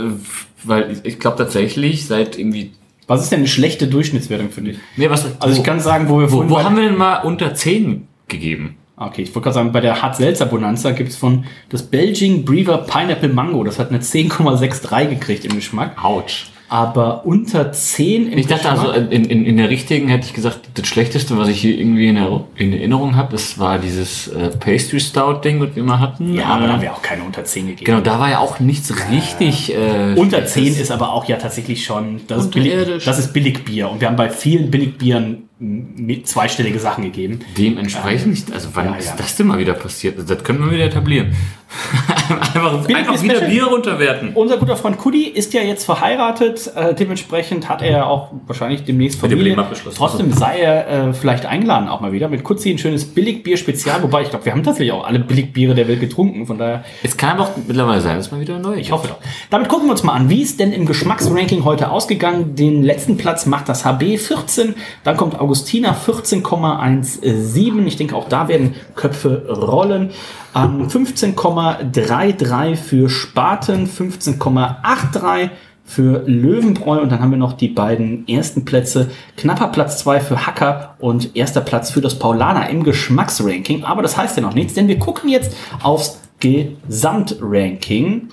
weil 0.63 0.91
ich, 0.91 1.05
ich 1.05 1.19
glaube 1.19 1.37
tatsächlich 1.37 2.05
seit 2.05 2.37
irgendwie. 2.37 2.73
Was 3.07 3.23
ist 3.23 3.31
denn 3.31 3.39
eine 3.39 3.47
schlechte 3.47 3.87
Durchschnittswertung 3.87 4.49
für 4.49 4.61
dich? 4.61 4.77
Nee, 4.97 5.09
was, 5.09 5.39
Also 5.39 5.57
ich 5.57 5.63
kann 5.63 5.79
sagen, 5.79 6.09
wo 6.09 6.19
wir 6.19 6.31
wo, 6.31 6.49
wo 6.49 6.63
haben 6.63 6.75
wir 6.75 6.83
denn 6.83 6.97
mal 6.97 7.17
unter 7.17 7.53
10 7.53 8.07
gegeben? 8.27 8.78
Okay, 8.99 9.21
ich 9.23 9.29
wollte 9.29 9.45
gerade 9.45 9.53
sagen, 9.55 9.71
bei 9.71 9.79
der 9.81 10.01
Hart 10.01 10.15
Seltzer 10.17 10.45
Bonanza 10.45 10.91
gibt 10.91 11.09
es 11.09 11.15
von 11.15 11.45
das 11.69 11.83
Belgian 11.83 12.43
Brewer 12.43 12.79
Pineapple 12.79 13.29
Mango. 13.29 13.63
Das 13.63 13.79
hat 13.79 13.89
eine 13.89 13.99
10,63 13.99 15.05
gekriegt 15.07 15.45
im 15.45 15.55
Geschmack. 15.55 16.03
Autsch. 16.03 16.47
Aber 16.71 17.25
unter 17.25 17.71
10 17.71 18.31
im 18.31 18.37
Ich 18.37 18.45
dachte 18.45 18.69
also, 18.69 18.89
Geschmack- 18.89 19.11
in, 19.11 19.25
in, 19.25 19.43
in 19.45 19.57
der 19.57 19.69
richtigen 19.71 20.07
hätte 20.07 20.27
ich 20.27 20.33
gesagt, 20.33 20.59
das 20.75 20.87
Schlechteste, 20.87 21.35
was 21.35 21.47
ich 21.47 21.59
hier 21.61 21.75
irgendwie 21.75 22.09
in, 22.09 22.15
der, 22.15 22.43
in 22.57 22.73
Erinnerung 22.73 23.15
habe, 23.15 23.31
das 23.31 23.57
war 23.57 23.79
dieses 23.79 24.27
äh, 24.27 24.49
Pastry 24.49 24.99
Stout 24.99 25.39
Ding, 25.43 25.59
was 25.59 25.75
wir 25.75 25.81
mal 25.83 25.99
hatten. 25.99 26.35
Ja, 26.35 26.45
aber 26.45 26.65
Äh, 26.65 26.67
da 26.67 26.73
haben 26.73 26.81
wir 26.83 26.93
auch 26.93 27.01
keine 27.01 27.23
unter 27.23 27.43
10 27.43 27.67
gegeben. 27.69 27.85
Genau, 27.85 28.01
da 28.01 28.19
war 28.19 28.29
ja 28.29 28.37
auch 28.37 28.59
nichts 28.59 28.93
richtig. 29.09 29.73
Äh, 29.73 30.13
Unter 30.15 30.45
10 30.45 30.75
ist 30.75 30.91
aber 30.91 31.11
auch 31.11 31.25
ja 31.27 31.37
tatsächlich 31.37 31.83
schon, 31.83 32.21
das 32.27 32.43
ist, 32.45 32.51
billig, 32.51 33.03
das 33.03 33.17
ist 33.17 33.33
Billigbier. 33.33 33.89
Und 33.89 33.99
wir 34.01 34.07
haben 34.07 34.15
bei 34.15 34.29
vielen 34.29 34.69
Billigbieren 34.69 35.48
mit 35.59 36.25
zweistellige 36.27 36.79
Sachen 36.79 37.03
gegeben. 37.03 37.39
Dementsprechend, 37.57 38.51
also 38.53 38.69
wann 38.73 38.85
Ja, 38.85 38.95
ist 38.95 39.07
ja. 39.07 39.15
das 39.17 39.35
denn 39.35 39.47
mal 39.47 39.59
wieder 39.59 39.73
passiert? 39.73 40.17
Also 40.17 40.33
das 40.33 40.43
können 40.43 40.59
wir 40.61 40.71
wieder 40.71 40.85
etablieren. 40.85 41.35
einfach 42.29 42.87
einfach 42.87 43.21
wieder. 43.21 43.41
Bier 43.41 43.65
runterwerten. 43.65 44.31
Unser 44.33 44.57
guter 44.57 44.75
Freund 44.75 44.97
Kudi 44.97 45.23
ist 45.23 45.53
ja 45.53 45.61
jetzt 45.61 45.85
verheiratet. 45.85 46.71
Äh, 46.75 46.95
dementsprechend 46.95 47.69
hat 47.69 47.81
er 47.81 48.07
auch 48.07 48.29
wahrscheinlich 48.47 48.83
demnächst 48.85 49.21
Mit 49.21 49.31
dem 49.31 49.37
Familie. 49.37 49.51
Leben 49.51 49.61
abgeschlossen. 49.61 49.97
Trotzdem 49.97 50.33
sei 50.33 50.59
er 50.59 51.09
äh, 51.09 51.13
vielleicht 51.13 51.45
eingeladen 51.45 51.87
auch 51.87 52.01
mal 52.01 52.11
wieder 52.11 52.27
mit 52.27 52.43
Kutzi 52.43 52.71
ein 52.71 52.79
schönes 52.79 53.05
Billigbier-Spezial. 53.05 54.01
Wobei 54.01 54.23
ich 54.23 54.29
glaube, 54.29 54.45
wir 54.45 54.51
haben 54.51 54.63
tatsächlich 54.63 54.93
auch 54.93 55.05
alle 55.05 55.19
Billigbiere 55.19 55.75
der 55.75 55.87
Welt 55.87 55.99
getrunken. 55.99 56.47
Von 56.47 56.57
daher 56.57 56.83
Es 57.03 57.15
kann 57.15 57.39
auch 57.39 57.51
mittlerweile 57.67 58.01
sein, 58.01 58.17
dass 58.17 58.31
man 58.31 58.41
wieder 58.41 58.57
neu 58.57 58.75
Ich 58.75 58.91
hoffe 58.91 59.07
doch. 59.07 59.17
Damit 59.51 59.69
gucken 59.69 59.87
wir 59.87 59.91
uns 59.91 60.03
mal 60.03 60.13
an, 60.13 60.29
wie 60.29 60.41
ist 60.41 60.59
denn 60.59 60.73
im 60.73 60.87
Geschmacksranking 60.87 61.65
heute 61.65 61.91
ausgegangen? 61.91 62.55
Den 62.55 62.83
letzten 62.83 63.17
Platz 63.17 63.45
macht 63.45 63.69
das 63.69 63.85
HB 63.85 64.17
14, 64.17 64.73
dann 65.03 65.17
kommt 65.17 65.39
Augustina 65.39 65.95
14,17. 65.95 67.85
Ich 67.85 67.97
denke, 67.97 68.15
auch 68.15 68.27
da 68.27 68.47
werden 68.47 68.75
Köpfe 68.95 69.47
rollen. 69.49 70.11
Ähm, 70.55 70.87
15,33 70.87 72.75
für 72.75 73.09
Spaten, 73.09 73.87
15,83 73.87 75.49
für 75.89 76.23
Löwenbräu 76.27 76.99
und 77.01 77.11
dann 77.11 77.19
haben 77.19 77.31
wir 77.31 77.37
noch 77.37 77.53
die 77.53 77.67
beiden 77.67 78.27
ersten 78.27 78.63
Plätze. 78.63 79.09
Knapper 79.37 79.69
Platz 79.69 79.97
2 79.99 80.19
für 80.19 80.45
Hacker 80.45 80.95
und 80.99 81.35
erster 81.35 81.61
Platz 81.61 81.89
für 81.89 82.01
das 82.01 82.19
Paulaner 82.19 82.69
im 82.69 82.83
Geschmacksranking. 82.83 83.83
Aber 83.83 84.03
das 84.03 84.15
heißt 84.15 84.37
ja 84.37 84.43
noch 84.43 84.53
nichts, 84.53 84.75
denn 84.75 84.87
wir 84.87 84.99
gucken 84.99 85.29
jetzt 85.29 85.55
aufs 85.81 86.19
Gesamtranking. 86.39 88.29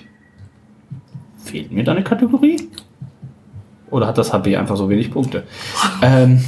Fehlt 1.43 1.71
mir 1.71 1.83
da 1.83 1.93
eine 1.93 2.03
Kategorie? 2.03 2.69
Oder 3.89 4.07
hat 4.07 4.17
das 4.19 4.33
HB 4.33 4.55
einfach 4.55 4.77
so 4.77 4.87
wenig 4.89 5.09
Punkte? 5.09 5.43
ähm, 6.03 6.43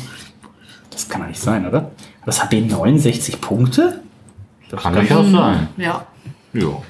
das 0.91 1.09
kann 1.09 1.21
ja 1.21 1.27
nicht 1.27 1.41
sein, 1.41 1.67
oder? 1.67 1.81
Hat 2.21 2.27
das 2.27 2.43
HB 2.43 2.69
69 2.69 3.41
Punkte? 3.41 4.01
Das 4.69 4.83
Kann 4.83 4.93
durchaus 4.93 5.31
sein. 5.31 5.67
Ja. 5.77 6.05
Ja. 6.53 6.81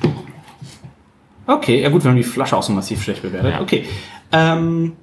Okay, 1.48 1.82
ja 1.82 1.90
gut, 1.90 2.04
wir 2.04 2.12
haben 2.12 2.18
die 2.18 2.24
Flasche 2.24 2.56
auch 2.56 2.64
so 2.64 2.74
massiv 2.74 3.02
schlecht 3.02 3.22
bewertet. 3.22 3.56
Okay. 3.62 3.86
Ähm, 4.32 4.94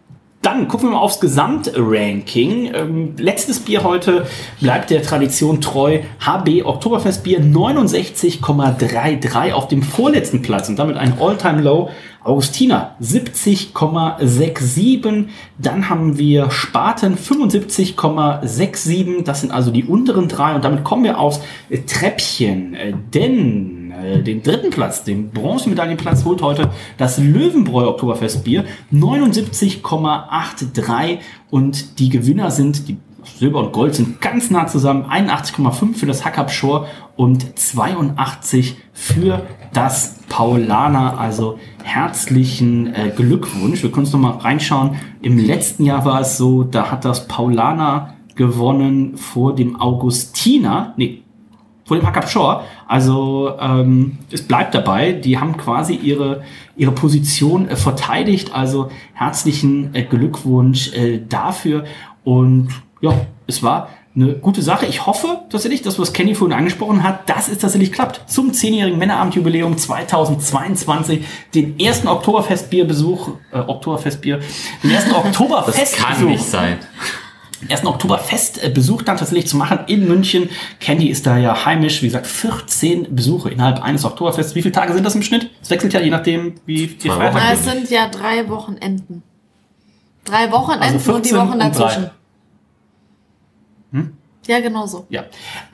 dann 0.43 0.69
gucken 0.69 0.89
wir 0.89 0.95
mal 0.95 1.01
aufs 1.01 1.21
Gesamtranking. 1.21 2.73
Ähm, 2.73 3.15
letztes 3.19 3.61
Bier 3.61 3.83
heute 3.83 4.27
bleibt 4.61 4.91
der 4.91 5.03
Tradition 5.03 5.61
treu. 5.61 5.99
HB 6.25 6.65
Oktoberfestbier 6.65 7.41
69,33 7.41 9.53
auf 9.53 9.69
dem 9.69 9.83
vorletzten 9.83 10.43
Platz 10.43 10.69
und 10.69 10.79
damit 10.79 10.97
ein 10.97 11.19
All-Time-Low. 11.19 11.91
Augustiner 12.27 12.97
70,67. 13.01 15.27
Dann 15.59 15.89
haben 15.89 16.19
wir 16.19 16.51
Spaten 16.51 17.17
75,67. 17.17 19.23
Das 19.23 19.43
sind 19.43 19.53
also 19.53 19.71
die 19.71 19.85
unteren 19.85 20.27
drei 20.29 20.55
und 20.55 20.65
damit 20.65 20.83
kommen 20.83 21.05
wir 21.05 21.19
aufs 21.19 21.41
Treppchen. 21.87 22.75
Äh, 22.75 22.95
Denn 23.15 23.76
äh, 24.03 24.23
den 24.23 24.43
dritten 24.43 24.71
Platz, 24.71 25.05
den 25.05 25.31
Bronzemedaillenplatz 25.31 26.25
holt 26.25 26.43
heute 26.43 26.71
das 26.99 27.19
Löwenbräu 27.19 27.87
Oktoberfestbier 27.89 28.65
79,83 28.93 31.19
und 31.51 31.99
die 31.99 32.09
Gewinner 32.09 32.51
sind 32.51 32.89
die 32.89 32.97
Silber 33.39 33.61
und 33.61 33.73
Gold 33.73 33.95
sind 33.95 34.21
ganz 34.21 34.51
nah 34.51 34.67
zusammen. 34.67 35.05
81,5 35.05 35.95
für 35.95 36.07
das 36.07 36.25
Hackab 36.25 36.51
Shore 36.51 36.87
und 37.17 37.59
82 37.59 38.77
für 38.93 39.43
das 39.73 40.17
Paulaner. 40.29 41.19
Also 41.19 41.59
herzlichen 41.83 42.95
äh, 42.95 43.13
Glückwunsch. 43.15 43.83
Wir 43.83 43.91
können 43.91 44.07
uns 44.07 44.13
noch 44.13 44.21
mal 44.21 44.39
reinschauen. 44.39 44.97
Im 45.23 45.39
letzten 45.39 45.85
Jahr 45.85 46.05
war 46.05 46.21
es 46.21 46.37
so, 46.37 46.63
da 46.63 46.91
hat 46.91 47.05
das 47.05 47.29
Paulaner 47.29 48.15
gewonnen 48.37 49.17
vor 49.17 49.55
dem 49.55 49.77
Augustiner. 49.77 50.95
Nee, 50.97 51.23
vor 51.87 51.97
dem 51.97 52.07
Hackab 52.07 52.29
Shore. 52.29 52.65
Also 52.87 53.55
ähm, 53.61 54.19
es 54.31 54.43
bleibt 54.43 54.75
dabei. 54.75 55.13
Die 55.13 55.39
haben 55.39 55.57
quasi 55.57 55.95
ihre, 55.95 56.43
ihre 56.77 56.93
Position 56.93 57.69
äh, 57.69 57.77
verteidigt. 57.77 58.53
Also 58.53 58.91
herzlichen 59.15 59.95
äh, 59.95 60.03
Glückwunsch 60.03 60.93
äh, 60.93 61.21
dafür. 61.27 61.85
Und 62.25 62.69
ja, 63.01 63.13
es 63.47 63.63
war 63.63 63.89
eine 64.17 64.33
gute 64.35 64.63
Sache. 64.63 64.87
Ich 64.87 65.07
hoffe 65.07 65.43
tatsächlich, 65.51 65.83
dass 65.83 65.99
was 65.99 66.13
Kenny 66.13 66.35
vorhin 66.35 66.57
angesprochen 66.57 67.03
hat, 67.03 67.29
dass 67.29 67.49
es 67.49 67.59
tatsächlich 67.59 67.93
klappt. 67.93 68.29
Zum 68.29 68.51
10-jährigen 68.51 68.99
Männerabendjubiläum 68.99 69.77
2022, 69.77 71.25
den 71.55 71.79
ersten 71.79 72.09
Oktoberfestbierbesuch, 72.09 73.29
äh, 73.53 73.59
Oktoberfestbier, 73.59 74.41
den 74.83 74.91
ersten 74.91 75.11
Das 75.15 75.27
Oktoberfestbesuch 75.27 76.07
kann 76.07 76.27
nicht 76.27 76.45
sein. 76.45 76.79
Ersten 77.69 77.87
Oktoberfestbesuch 77.87 79.03
dann 79.03 79.17
tatsächlich 79.17 79.47
zu 79.47 79.57
machen 79.57 79.81
in 79.87 80.07
München. 80.07 80.51
Candy 80.81 81.09
ist 81.09 81.27
da 81.27 81.39
ja 81.39 81.65
heimisch. 81.65 82.03
Wie 82.03 82.07
gesagt, 82.07 82.27
14 82.27 83.15
Besuche 83.15 83.51
innerhalb 83.51 83.83
eines 83.83 84.05
Oktoberfests. 84.05 84.55
Wie 84.55 84.63
viele 84.63 84.73
Tage 84.73 84.93
sind 84.93 85.05
das 85.05 85.15
im 85.15 85.23
Schnitt? 85.23 85.51
Es 85.63 85.71
wechselt 85.71 85.93
ja 85.93 86.01
je 86.01 86.11
nachdem, 86.11 86.55
wie 86.67 86.87
die 86.87 87.09
Na, 87.09 87.33
sind. 87.33 87.43
es 87.53 87.65
sind 87.65 87.91
ja 87.91 88.09
drei 88.09 88.49
Wochenenden. 88.49 89.23
Drei 90.25 90.51
Wochenenden 90.51 90.95
Also 90.97 91.13
und 91.15 91.25
die 91.25 91.31
14 91.31 91.49
Wochen 91.49 91.59
dazwischen. 91.59 92.11
Ja, 94.47 94.61
genau 94.61 94.87
so. 94.87 95.07
Ja. 95.09 95.25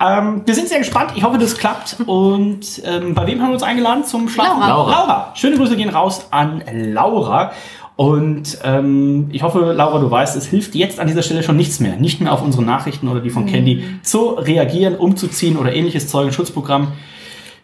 Ähm, 0.00 0.42
wir 0.46 0.54
sind 0.54 0.68
sehr 0.68 0.78
gespannt. 0.78 1.12
Ich 1.14 1.22
hoffe, 1.22 1.38
das 1.38 1.56
klappt. 1.58 1.96
Und 2.06 2.80
ähm, 2.84 3.14
bei 3.14 3.26
wem 3.26 3.40
haben 3.40 3.48
wir 3.50 3.54
uns 3.54 3.62
eingeladen 3.62 4.04
zum 4.04 4.28
Schlafen? 4.28 4.60
Laura. 4.60 4.68
Laura. 4.68 4.90
Laura. 4.90 5.32
Schöne 5.34 5.56
Grüße 5.56 5.76
gehen 5.76 5.90
raus 5.90 6.26
an 6.30 6.62
Laura. 6.72 7.52
Und 7.96 8.58
ähm, 8.64 9.28
ich 9.32 9.42
hoffe, 9.42 9.72
Laura, 9.72 9.98
du 9.98 10.10
weißt, 10.10 10.34
es 10.36 10.46
hilft 10.46 10.74
jetzt 10.74 10.98
an 10.98 11.06
dieser 11.06 11.22
Stelle 11.22 11.42
schon 11.42 11.56
nichts 11.56 11.78
mehr. 11.78 11.96
Nicht 11.96 12.20
mehr 12.20 12.32
auf 12.32 12.42
unsere 12.42 12.62
Nachrichten 12.64 13.06
oder 13.08 13.20
die 13.20 13.30
von 13.30 13.46
Candy 13.46 13.84
zu 14.02 14.30
reagieren, 14.30 14.96
umzuziehen 14.96 15.56
oder 15.56 15.74
ähnliches 15.74 16.08
Zeug, 16.08 16.26
ein 16.28 16.32
Schutzprogramm. 16.32 16.92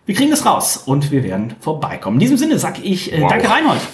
Wir 0.07 0.15
kriegen 0.15 0.31
das 0.31 0.45
raus 0.47 0.77
und 0.77 1.11
wir 1.11 1.23
werden 1.23 1.55
vorbeikommen. 1.61 2.17
In 2.17 2.21
diesem 2.21 2.37
Sinne 2.37 2.59
sag 2.59 2.83
ich 2.85 3.13
äh, 3.13 3.21
Wow. 3.23 3.31
danke 3.31 3.51
Reinhold. 3.51 3.81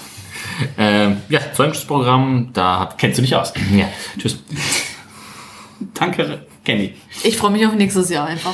Ähm, 0.78 1.16
ja, 1.30 1.40
Zeugnisprogramm, 1.52 2.50
da 2.52 2.88
Kennst 2.96 3.18
du 3.18 3.22
dich 3.22 3.34
aus? 3.34 3.52
Ja, 3.74 3.86
tschüss. 4.16 4.38
Danke, 5.94 6.46
Candy. 6.64 6.94
Ich 7.24 7.36
freue 7.36 7.50
mich 7.50 7.66
auf 7.66 7.74
nächstes 7.74 8.08
Jahr 8.08 8.26
einfach. 8.26 8.52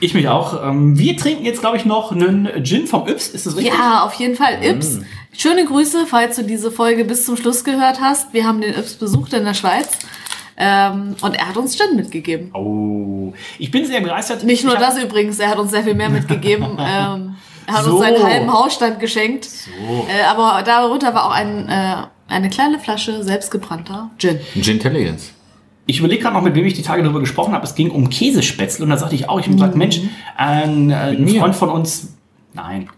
Ich 0.00 0.14
mich 0.14 0.28
auch. 0.28 0.62
Ähm, 0.64 0.98
wir 0.98 1.16
trinken 1.16 1.44
jetzt, 1.44 1.60
glaube 1.60 1.76
ich, 1.76 1.84
noch 1.84 2.12
einen 2.12 2.48
Gin 2.64 2.86
vom 2.86 3.08
Yps. 3.08 3.28
Ist 3.28 3.46
das 3.46 3.56
richtig? 3.56 3.74
Ja, 3.74 4.04
auf 4.04 4.14
jeden 4.14 4.36
Fall. 4.36 4.58
Ips. 4.62 5.00
Schöne 5.36 5.64
Grüße, 5.64 6.06
falls 6.06 6.36
du 6.36 6.42
diese 6.44 6.70
Folge 6.70 7.04
bis 7.04 7.26
zum 7.26 7.36
Schluss 7.36 7.64
gehört 7.64 8.00
hast. 8.00 8.32
Wir 8.32 8.44
haben 8.46 8.60
den 8.60 8.74
Ips 8.74 8.94
besucht 8.94 9.32
in 9.32 9.44
der 9.44 9.54
Schweiz. 9.54 9.98
Ähm, 10.56 11.14
und 11.22 11.34
er 11.36 11.48
hat 11.48 11.56
uns 11.56 11.76
Gin 11.76 11.94
mitgegeben. 11.96 12.50
Oh, 12.54 13.32
ich 13.58 13.70
bin 13.70 13.86
sehr 13.86 14.00
begeistert. 14.00 14.42
Nicht 14.42 14.64
nur 14.64 14.76
das 14.76 15.00
übrigens, 15.00 15.38
er 15.38 15.50
hat 15.50 15.58
uns 15.58 15.70
sehr 15.70 15.84
viel 15.84 15.94
mehr 15.94 16.08
mitgegeben. 16.10 16.64
ähm, 16.80 17.36
er 17.66 17.74
hat 17.74 17.84
So. 17.84 17.92
uns 17.92 18.00
seinen 18.00 18.22
halben 18.22 18.52
Hausstand 18.52 18.98
geschenkt. 18.98 19.48
Äh, 20.08 20.24
aber 20.24 20.62
darunter 20.64 21.14
war 21.14 21.26
auch 21.26 21.32
ein, 21.32 21.68
äh, 21.68 21.94
eine 22.28 22.48
kleine 22.50 22.80
Flasche 22.80 23.22
selbstgebrannter 23.22 24.10
Gin. 24.18 24.40
Gin 24.60 24.74
Intelligence. 24.74 25.30
Ich 25.88 26.00
überlege 26.00 26.22
gerade 26.22 26.36
noch, 26.36 26.42
mit 26.42 26.54
wem 26.54 26.66
ich 26.66 26.74
die 26.74 26.82
Tage 26.82 27.02
darüber 27.02 27.20
gesprochen 27.20 27.54
habe. 27.54 27.64
Es 27.64 27.74
ging 27.74 27.90
um 27.90 28.10
Käsespätzle 28.10 28.84
und 28.84 28.90
da 28.90 28.98
sagte 28.98 29.14
ich 29.14 29.30
auch, 29.30 29.40
ich 29.40 29.46
habe 29.46 29.54
gesagt, 29.54 29.74
Mensch, 29.74 30.02
ein, 30.36 30.90
äh, 30.90 30.94
ein? 30.94 31.28
Freund 31.28 31.56
von 31.56 31.70
uns, 31.70 32.14
nein, 32.52 32.90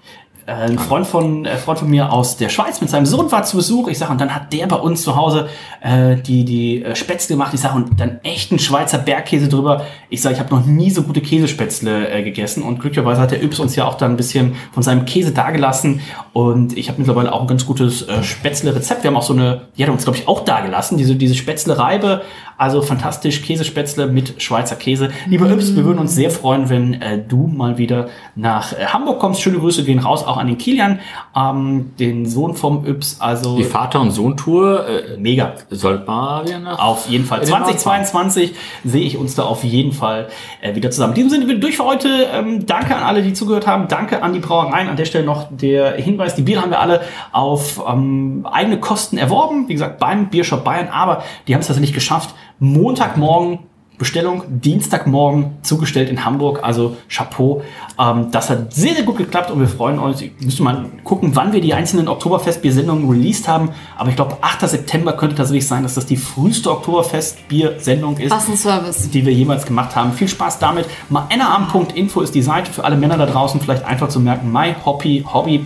äh, 0.50 0.52
ein 0.52 0.78
Freund 0.78 1.06
von, 1.06 1.44
äh, 1.44 1.56
Freund 1.56 1.78
von 1.78 1.88
mir 1.88 2.12
aus 2.12 2.36
der 2.36 2.48
Schweiz 2.48 2.80
mit 2.80 2.90
seinem 2.90 3.06
Sohn 3.06 3.30
war 3.30 3.44
zu 3.44 3.56
Besuch. 3.56 3.88
Ich 3.88 3.98
sage, 3.98 4.10
und 4.10 4.20
dann 4.20 4.34
hat 4.34 4.52
der 4.52 4.66
bei 4.66 4.76
uns 4.76 5.02
zu 5.02 5.14
Hause 5.14 5.48
äh, 5.80 6.16
die, 6.16 6.44
die 6.44 6.82
äh, 6.82 6.96
Spätzle 6.96 7.34
gemacht. 7.36 7.54
Ich 7.54 7.60
sage, 7.60 7.76
und 7.76 8.00
dann 8.00 8.18
echten 8.24 8.58
Schweizer 8.58 8.98
Bergkäse 8.98 9.48
drüber. 9.48 9.84
Ich 10.08 10.20
sage, 10.22 10.34
ich 10.34 10.40
habe 10.40 10.52
noch 10.52 10.66
nie 10.66 10.90
so 10.90 11.02
gute 11.02 11.20
Käsespätzle 11.20 12.08
äh, 12.10 12.22
gegessen. 12.24 12.64
Und 12.64 12.80
glücklicherweise 12.80 13.20
hat 13.20 13.30
der 13.30 13.42
Yps 13.42 13.60
uns 13.60 13.76
ja 13.76 13.84
auch 13.84 13.94
dann 13.94 14.12
ein 14.12 14.16
bisschen 14.16 14.56
von 14.72 14.82
seinem 14.82 15.04
Käse 15.04 15.32
dagelassen. 15.32 16.00
Und 16.32 16.76
ich 16.76 16.88
habe 16.88 16.98
mittlerweile 16.98 17.32
auch 17.32 17.42
ein 17.42 17.46
ganz 17.46 17.64
gutes 17.64 18.02
äh, 18.02 18.22
Spätzle-Rezept. 18.22 19.04
Wir 19.04 19.10
haben 19.10 19.16
auch 19.16 19.22
so 19.22 19.34
eine, 19.34 19.68
die 19.76 19.84
hat 19.84 19.90
uns, 19.90 20.04
glaube 20.04 20.18
ich, 20.18 20.26
auch 20.26 20.44
dagelassen, 20.44 20.98
diese, 20.98 21.14
diese 21.14 21.36
Spätzle-Reibe. 21.36 22.22
Also 22.60 22.82
fantastisch, 22.82 23.40
Käsespätzle 23.40 24.06
mit 24.08 24.42
Schweizer 24.42 24.76
Käse. 24.76 25.08
Lieber 25.26 25.50
Yps, 25.50 25.76
wir 25.76 25.86
würden 25.86 25.98
uns 25.98 26.14
sehr 26.14 26.30
freuen, 26.30 26.68
wenn 26.68 26.92
äh, 27.00 27.18
du 27.18 27.46
mal 27.46 27.78
wieder 27.78 28.10
nach 28.34 28.74
äh, 28.74 28.84
Hamburg 28.84 29.18
kommst. 29.18 29.40
Schöne 29.40 29.56
Grüße 29.56 29.82
gehen 29.82 29.98
raus, 29.98 30.26
auch 30.26 30.36
an 30.36 30.46
den 30.46 30.58
Kilian, 30.58 31.00
ähm, 31.34 31.92
den 31.98 32.26
Sohn 32.26 32.54
vom 32.54 32.84
Yps. 32.86 33.18
Also 33.18 33.56
Die 33.56 33.64
Vater- 33.64 34.02
und 34.02 34.10
Sohn-Tour 34.10 34.86
äh, 34.86 35.16
mega. 35.16 35.54
sollte 35.70 36.04
mal 36.04 36.44
wieder 36.44 36.58
nach. 36.58 36.78
Auf 36.78 37.08
jeden 37.08 37.24
Fall. 37.24 37.38
In 37.38 37.46
den 37.46 37.48
2022 37.48 38.54
sehe 38.84 39.06
ich 39.06 39.16
uns 39.16 39.34
da 39.36 39.44
auf 39.44 39.64
jeden 39.64 39.92
Fall 39.92 40.28
äh, 40.60 40.74
wieder 40.74 40.90
zusammen. 40.90 41.14
In 41.14 41.14
diesem 41.14 41.30
Sinne, 41.30 41.48
wir 41.48 41.58
durch 41.58 41.78
für 41.78 41.86
heute. 41.86 42.26
Ähm, 42.30 42.66
danke 42.66 42.94
an 42.94 43.04
alle, 43.04 43.22
die 43.22 43.32
zugehört 43.32 43.66
haben. 43.66 43.88
Danke 43.88 44.22
an 44.22 44.34
die 44.34 44.38
Brauereien. 44.40 44.86
An 44.86 44.96
der 44.96 45.06
Stelle 45.06 45.24
noch 45.24 45.46
der 45.50 45.92
Hinweis, 45.92 46.34
die 46.34 46.42
Biere 46.42 46.60
haben 46.60 46.70
wir 46.70 46.80
alle 46.80 47.00
auf 47.32 47.82
ähm, 47.90 48.46
eigene 48.52 48.78
Kosten 48.78 49.16
erworben. 49.16 49.66
Wie 49.68 49.72
gesagt, 49.72 49.98
beim 49.98 50.28
Biershop 50.28 50.62
Bayern. 50.62 50.88
Aber 50.88 51.22
die 51.48 51.54
haben 51.54 51.62
es 51.62 51.66
tatsächlich 51.66 51.94
geschafft, 51.94 52.34
Montagmorgen 52.60 53.58
Bestellung 54.00 54.44
Dienstagmorgen 54.48 55.58
zugestellt 55.60 56.08
in 56.08 56.24
Hamburg. 56.24 56.60
Also 56.64 56.96
Chapeau. 57.08 57.62
Ähm, 57.98 58.28
das 58.32 58.48
hat 58.48 58.72
sehr, 58.72 58.94
sehr 58.94 59.02
gut 59.04 59.18
geklappt 59.18 59.50
und 59.50 59.60
wir 59.60 59.68
freuen 59.68 59.98
uns. 59.98 60.22
Ich 60.22 60.32
müsste 60.40 60.62
mal 60.62 60.86
gucken, 61.04 61.36
wann 61.36 61.52
wir 61.52 61.60
die 61.60 61.74
einzelnen 61.74 62.08
Oktoberfest-Biersendungen 62.08 63.10
released 63.10 63.46
haben. 63.46 63.72
Aber 63.98 64.08
ich 64.08 64.16
glaube, 64.16 64.38
8. 64.40 64.66
September 64.66 65.12
könnte 65.12 65.36
tatsächlich 65.36 65.68
sein, 65.68 65.82
dass 65.82 65.96
das 65.96 66.06
die 66.06 66.16
früheste 66.16 66.70
Oktoberfest-Biersendung 66.70 68.16
ist 68.16 68.30
Was 68.30 68.48
ein 68.48 68.56
Service. 68.56 69.10
die 69.10 69.26
wir 69.26 69.34
jemals 69.34 69.66
gemacht 69.66 69.94
haben. 69.94 70.14
Viel 70.14 70.28
Spaß 70.28 70.58
damit. 70.58 70.86
Männerabend.info 71.10 72.22
ist 72.22 72.34
die 72.34 72.40
Seite 72.40 72.72
für 72.72 72.84
alle 72.84 72.96
Männer 72.96 73.18
da 73.18 73.26
draußen, 73.26 73.60
vielleicht 73.60 73.84
einfach 73.84 74.08
zu 74.08 74.18
merken, 74.18 74.50
myhobby.de, 74.50 75.58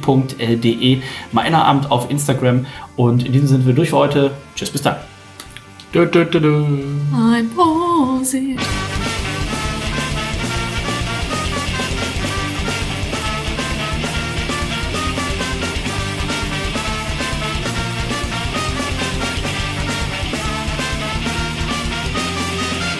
Männerabend 1.30 1.92
auf 1.92 2.10
Instagram. 2.10 2.66
Und 2.96 3.24
in 3.24 3.30
diesem 3.32 3.46
Sinne 3.46 3.60
sind 3.60 3.68
wir 3.68 3.76
durch 3.76 3.90
für 3.90 3.96
heute. 3.96 4.32
Tschüss, 4.56 4.70
bis 4.70 4.82
dann. 4.82 4.96
Ein 7.14 7.48
Prosit. 7.50 8.58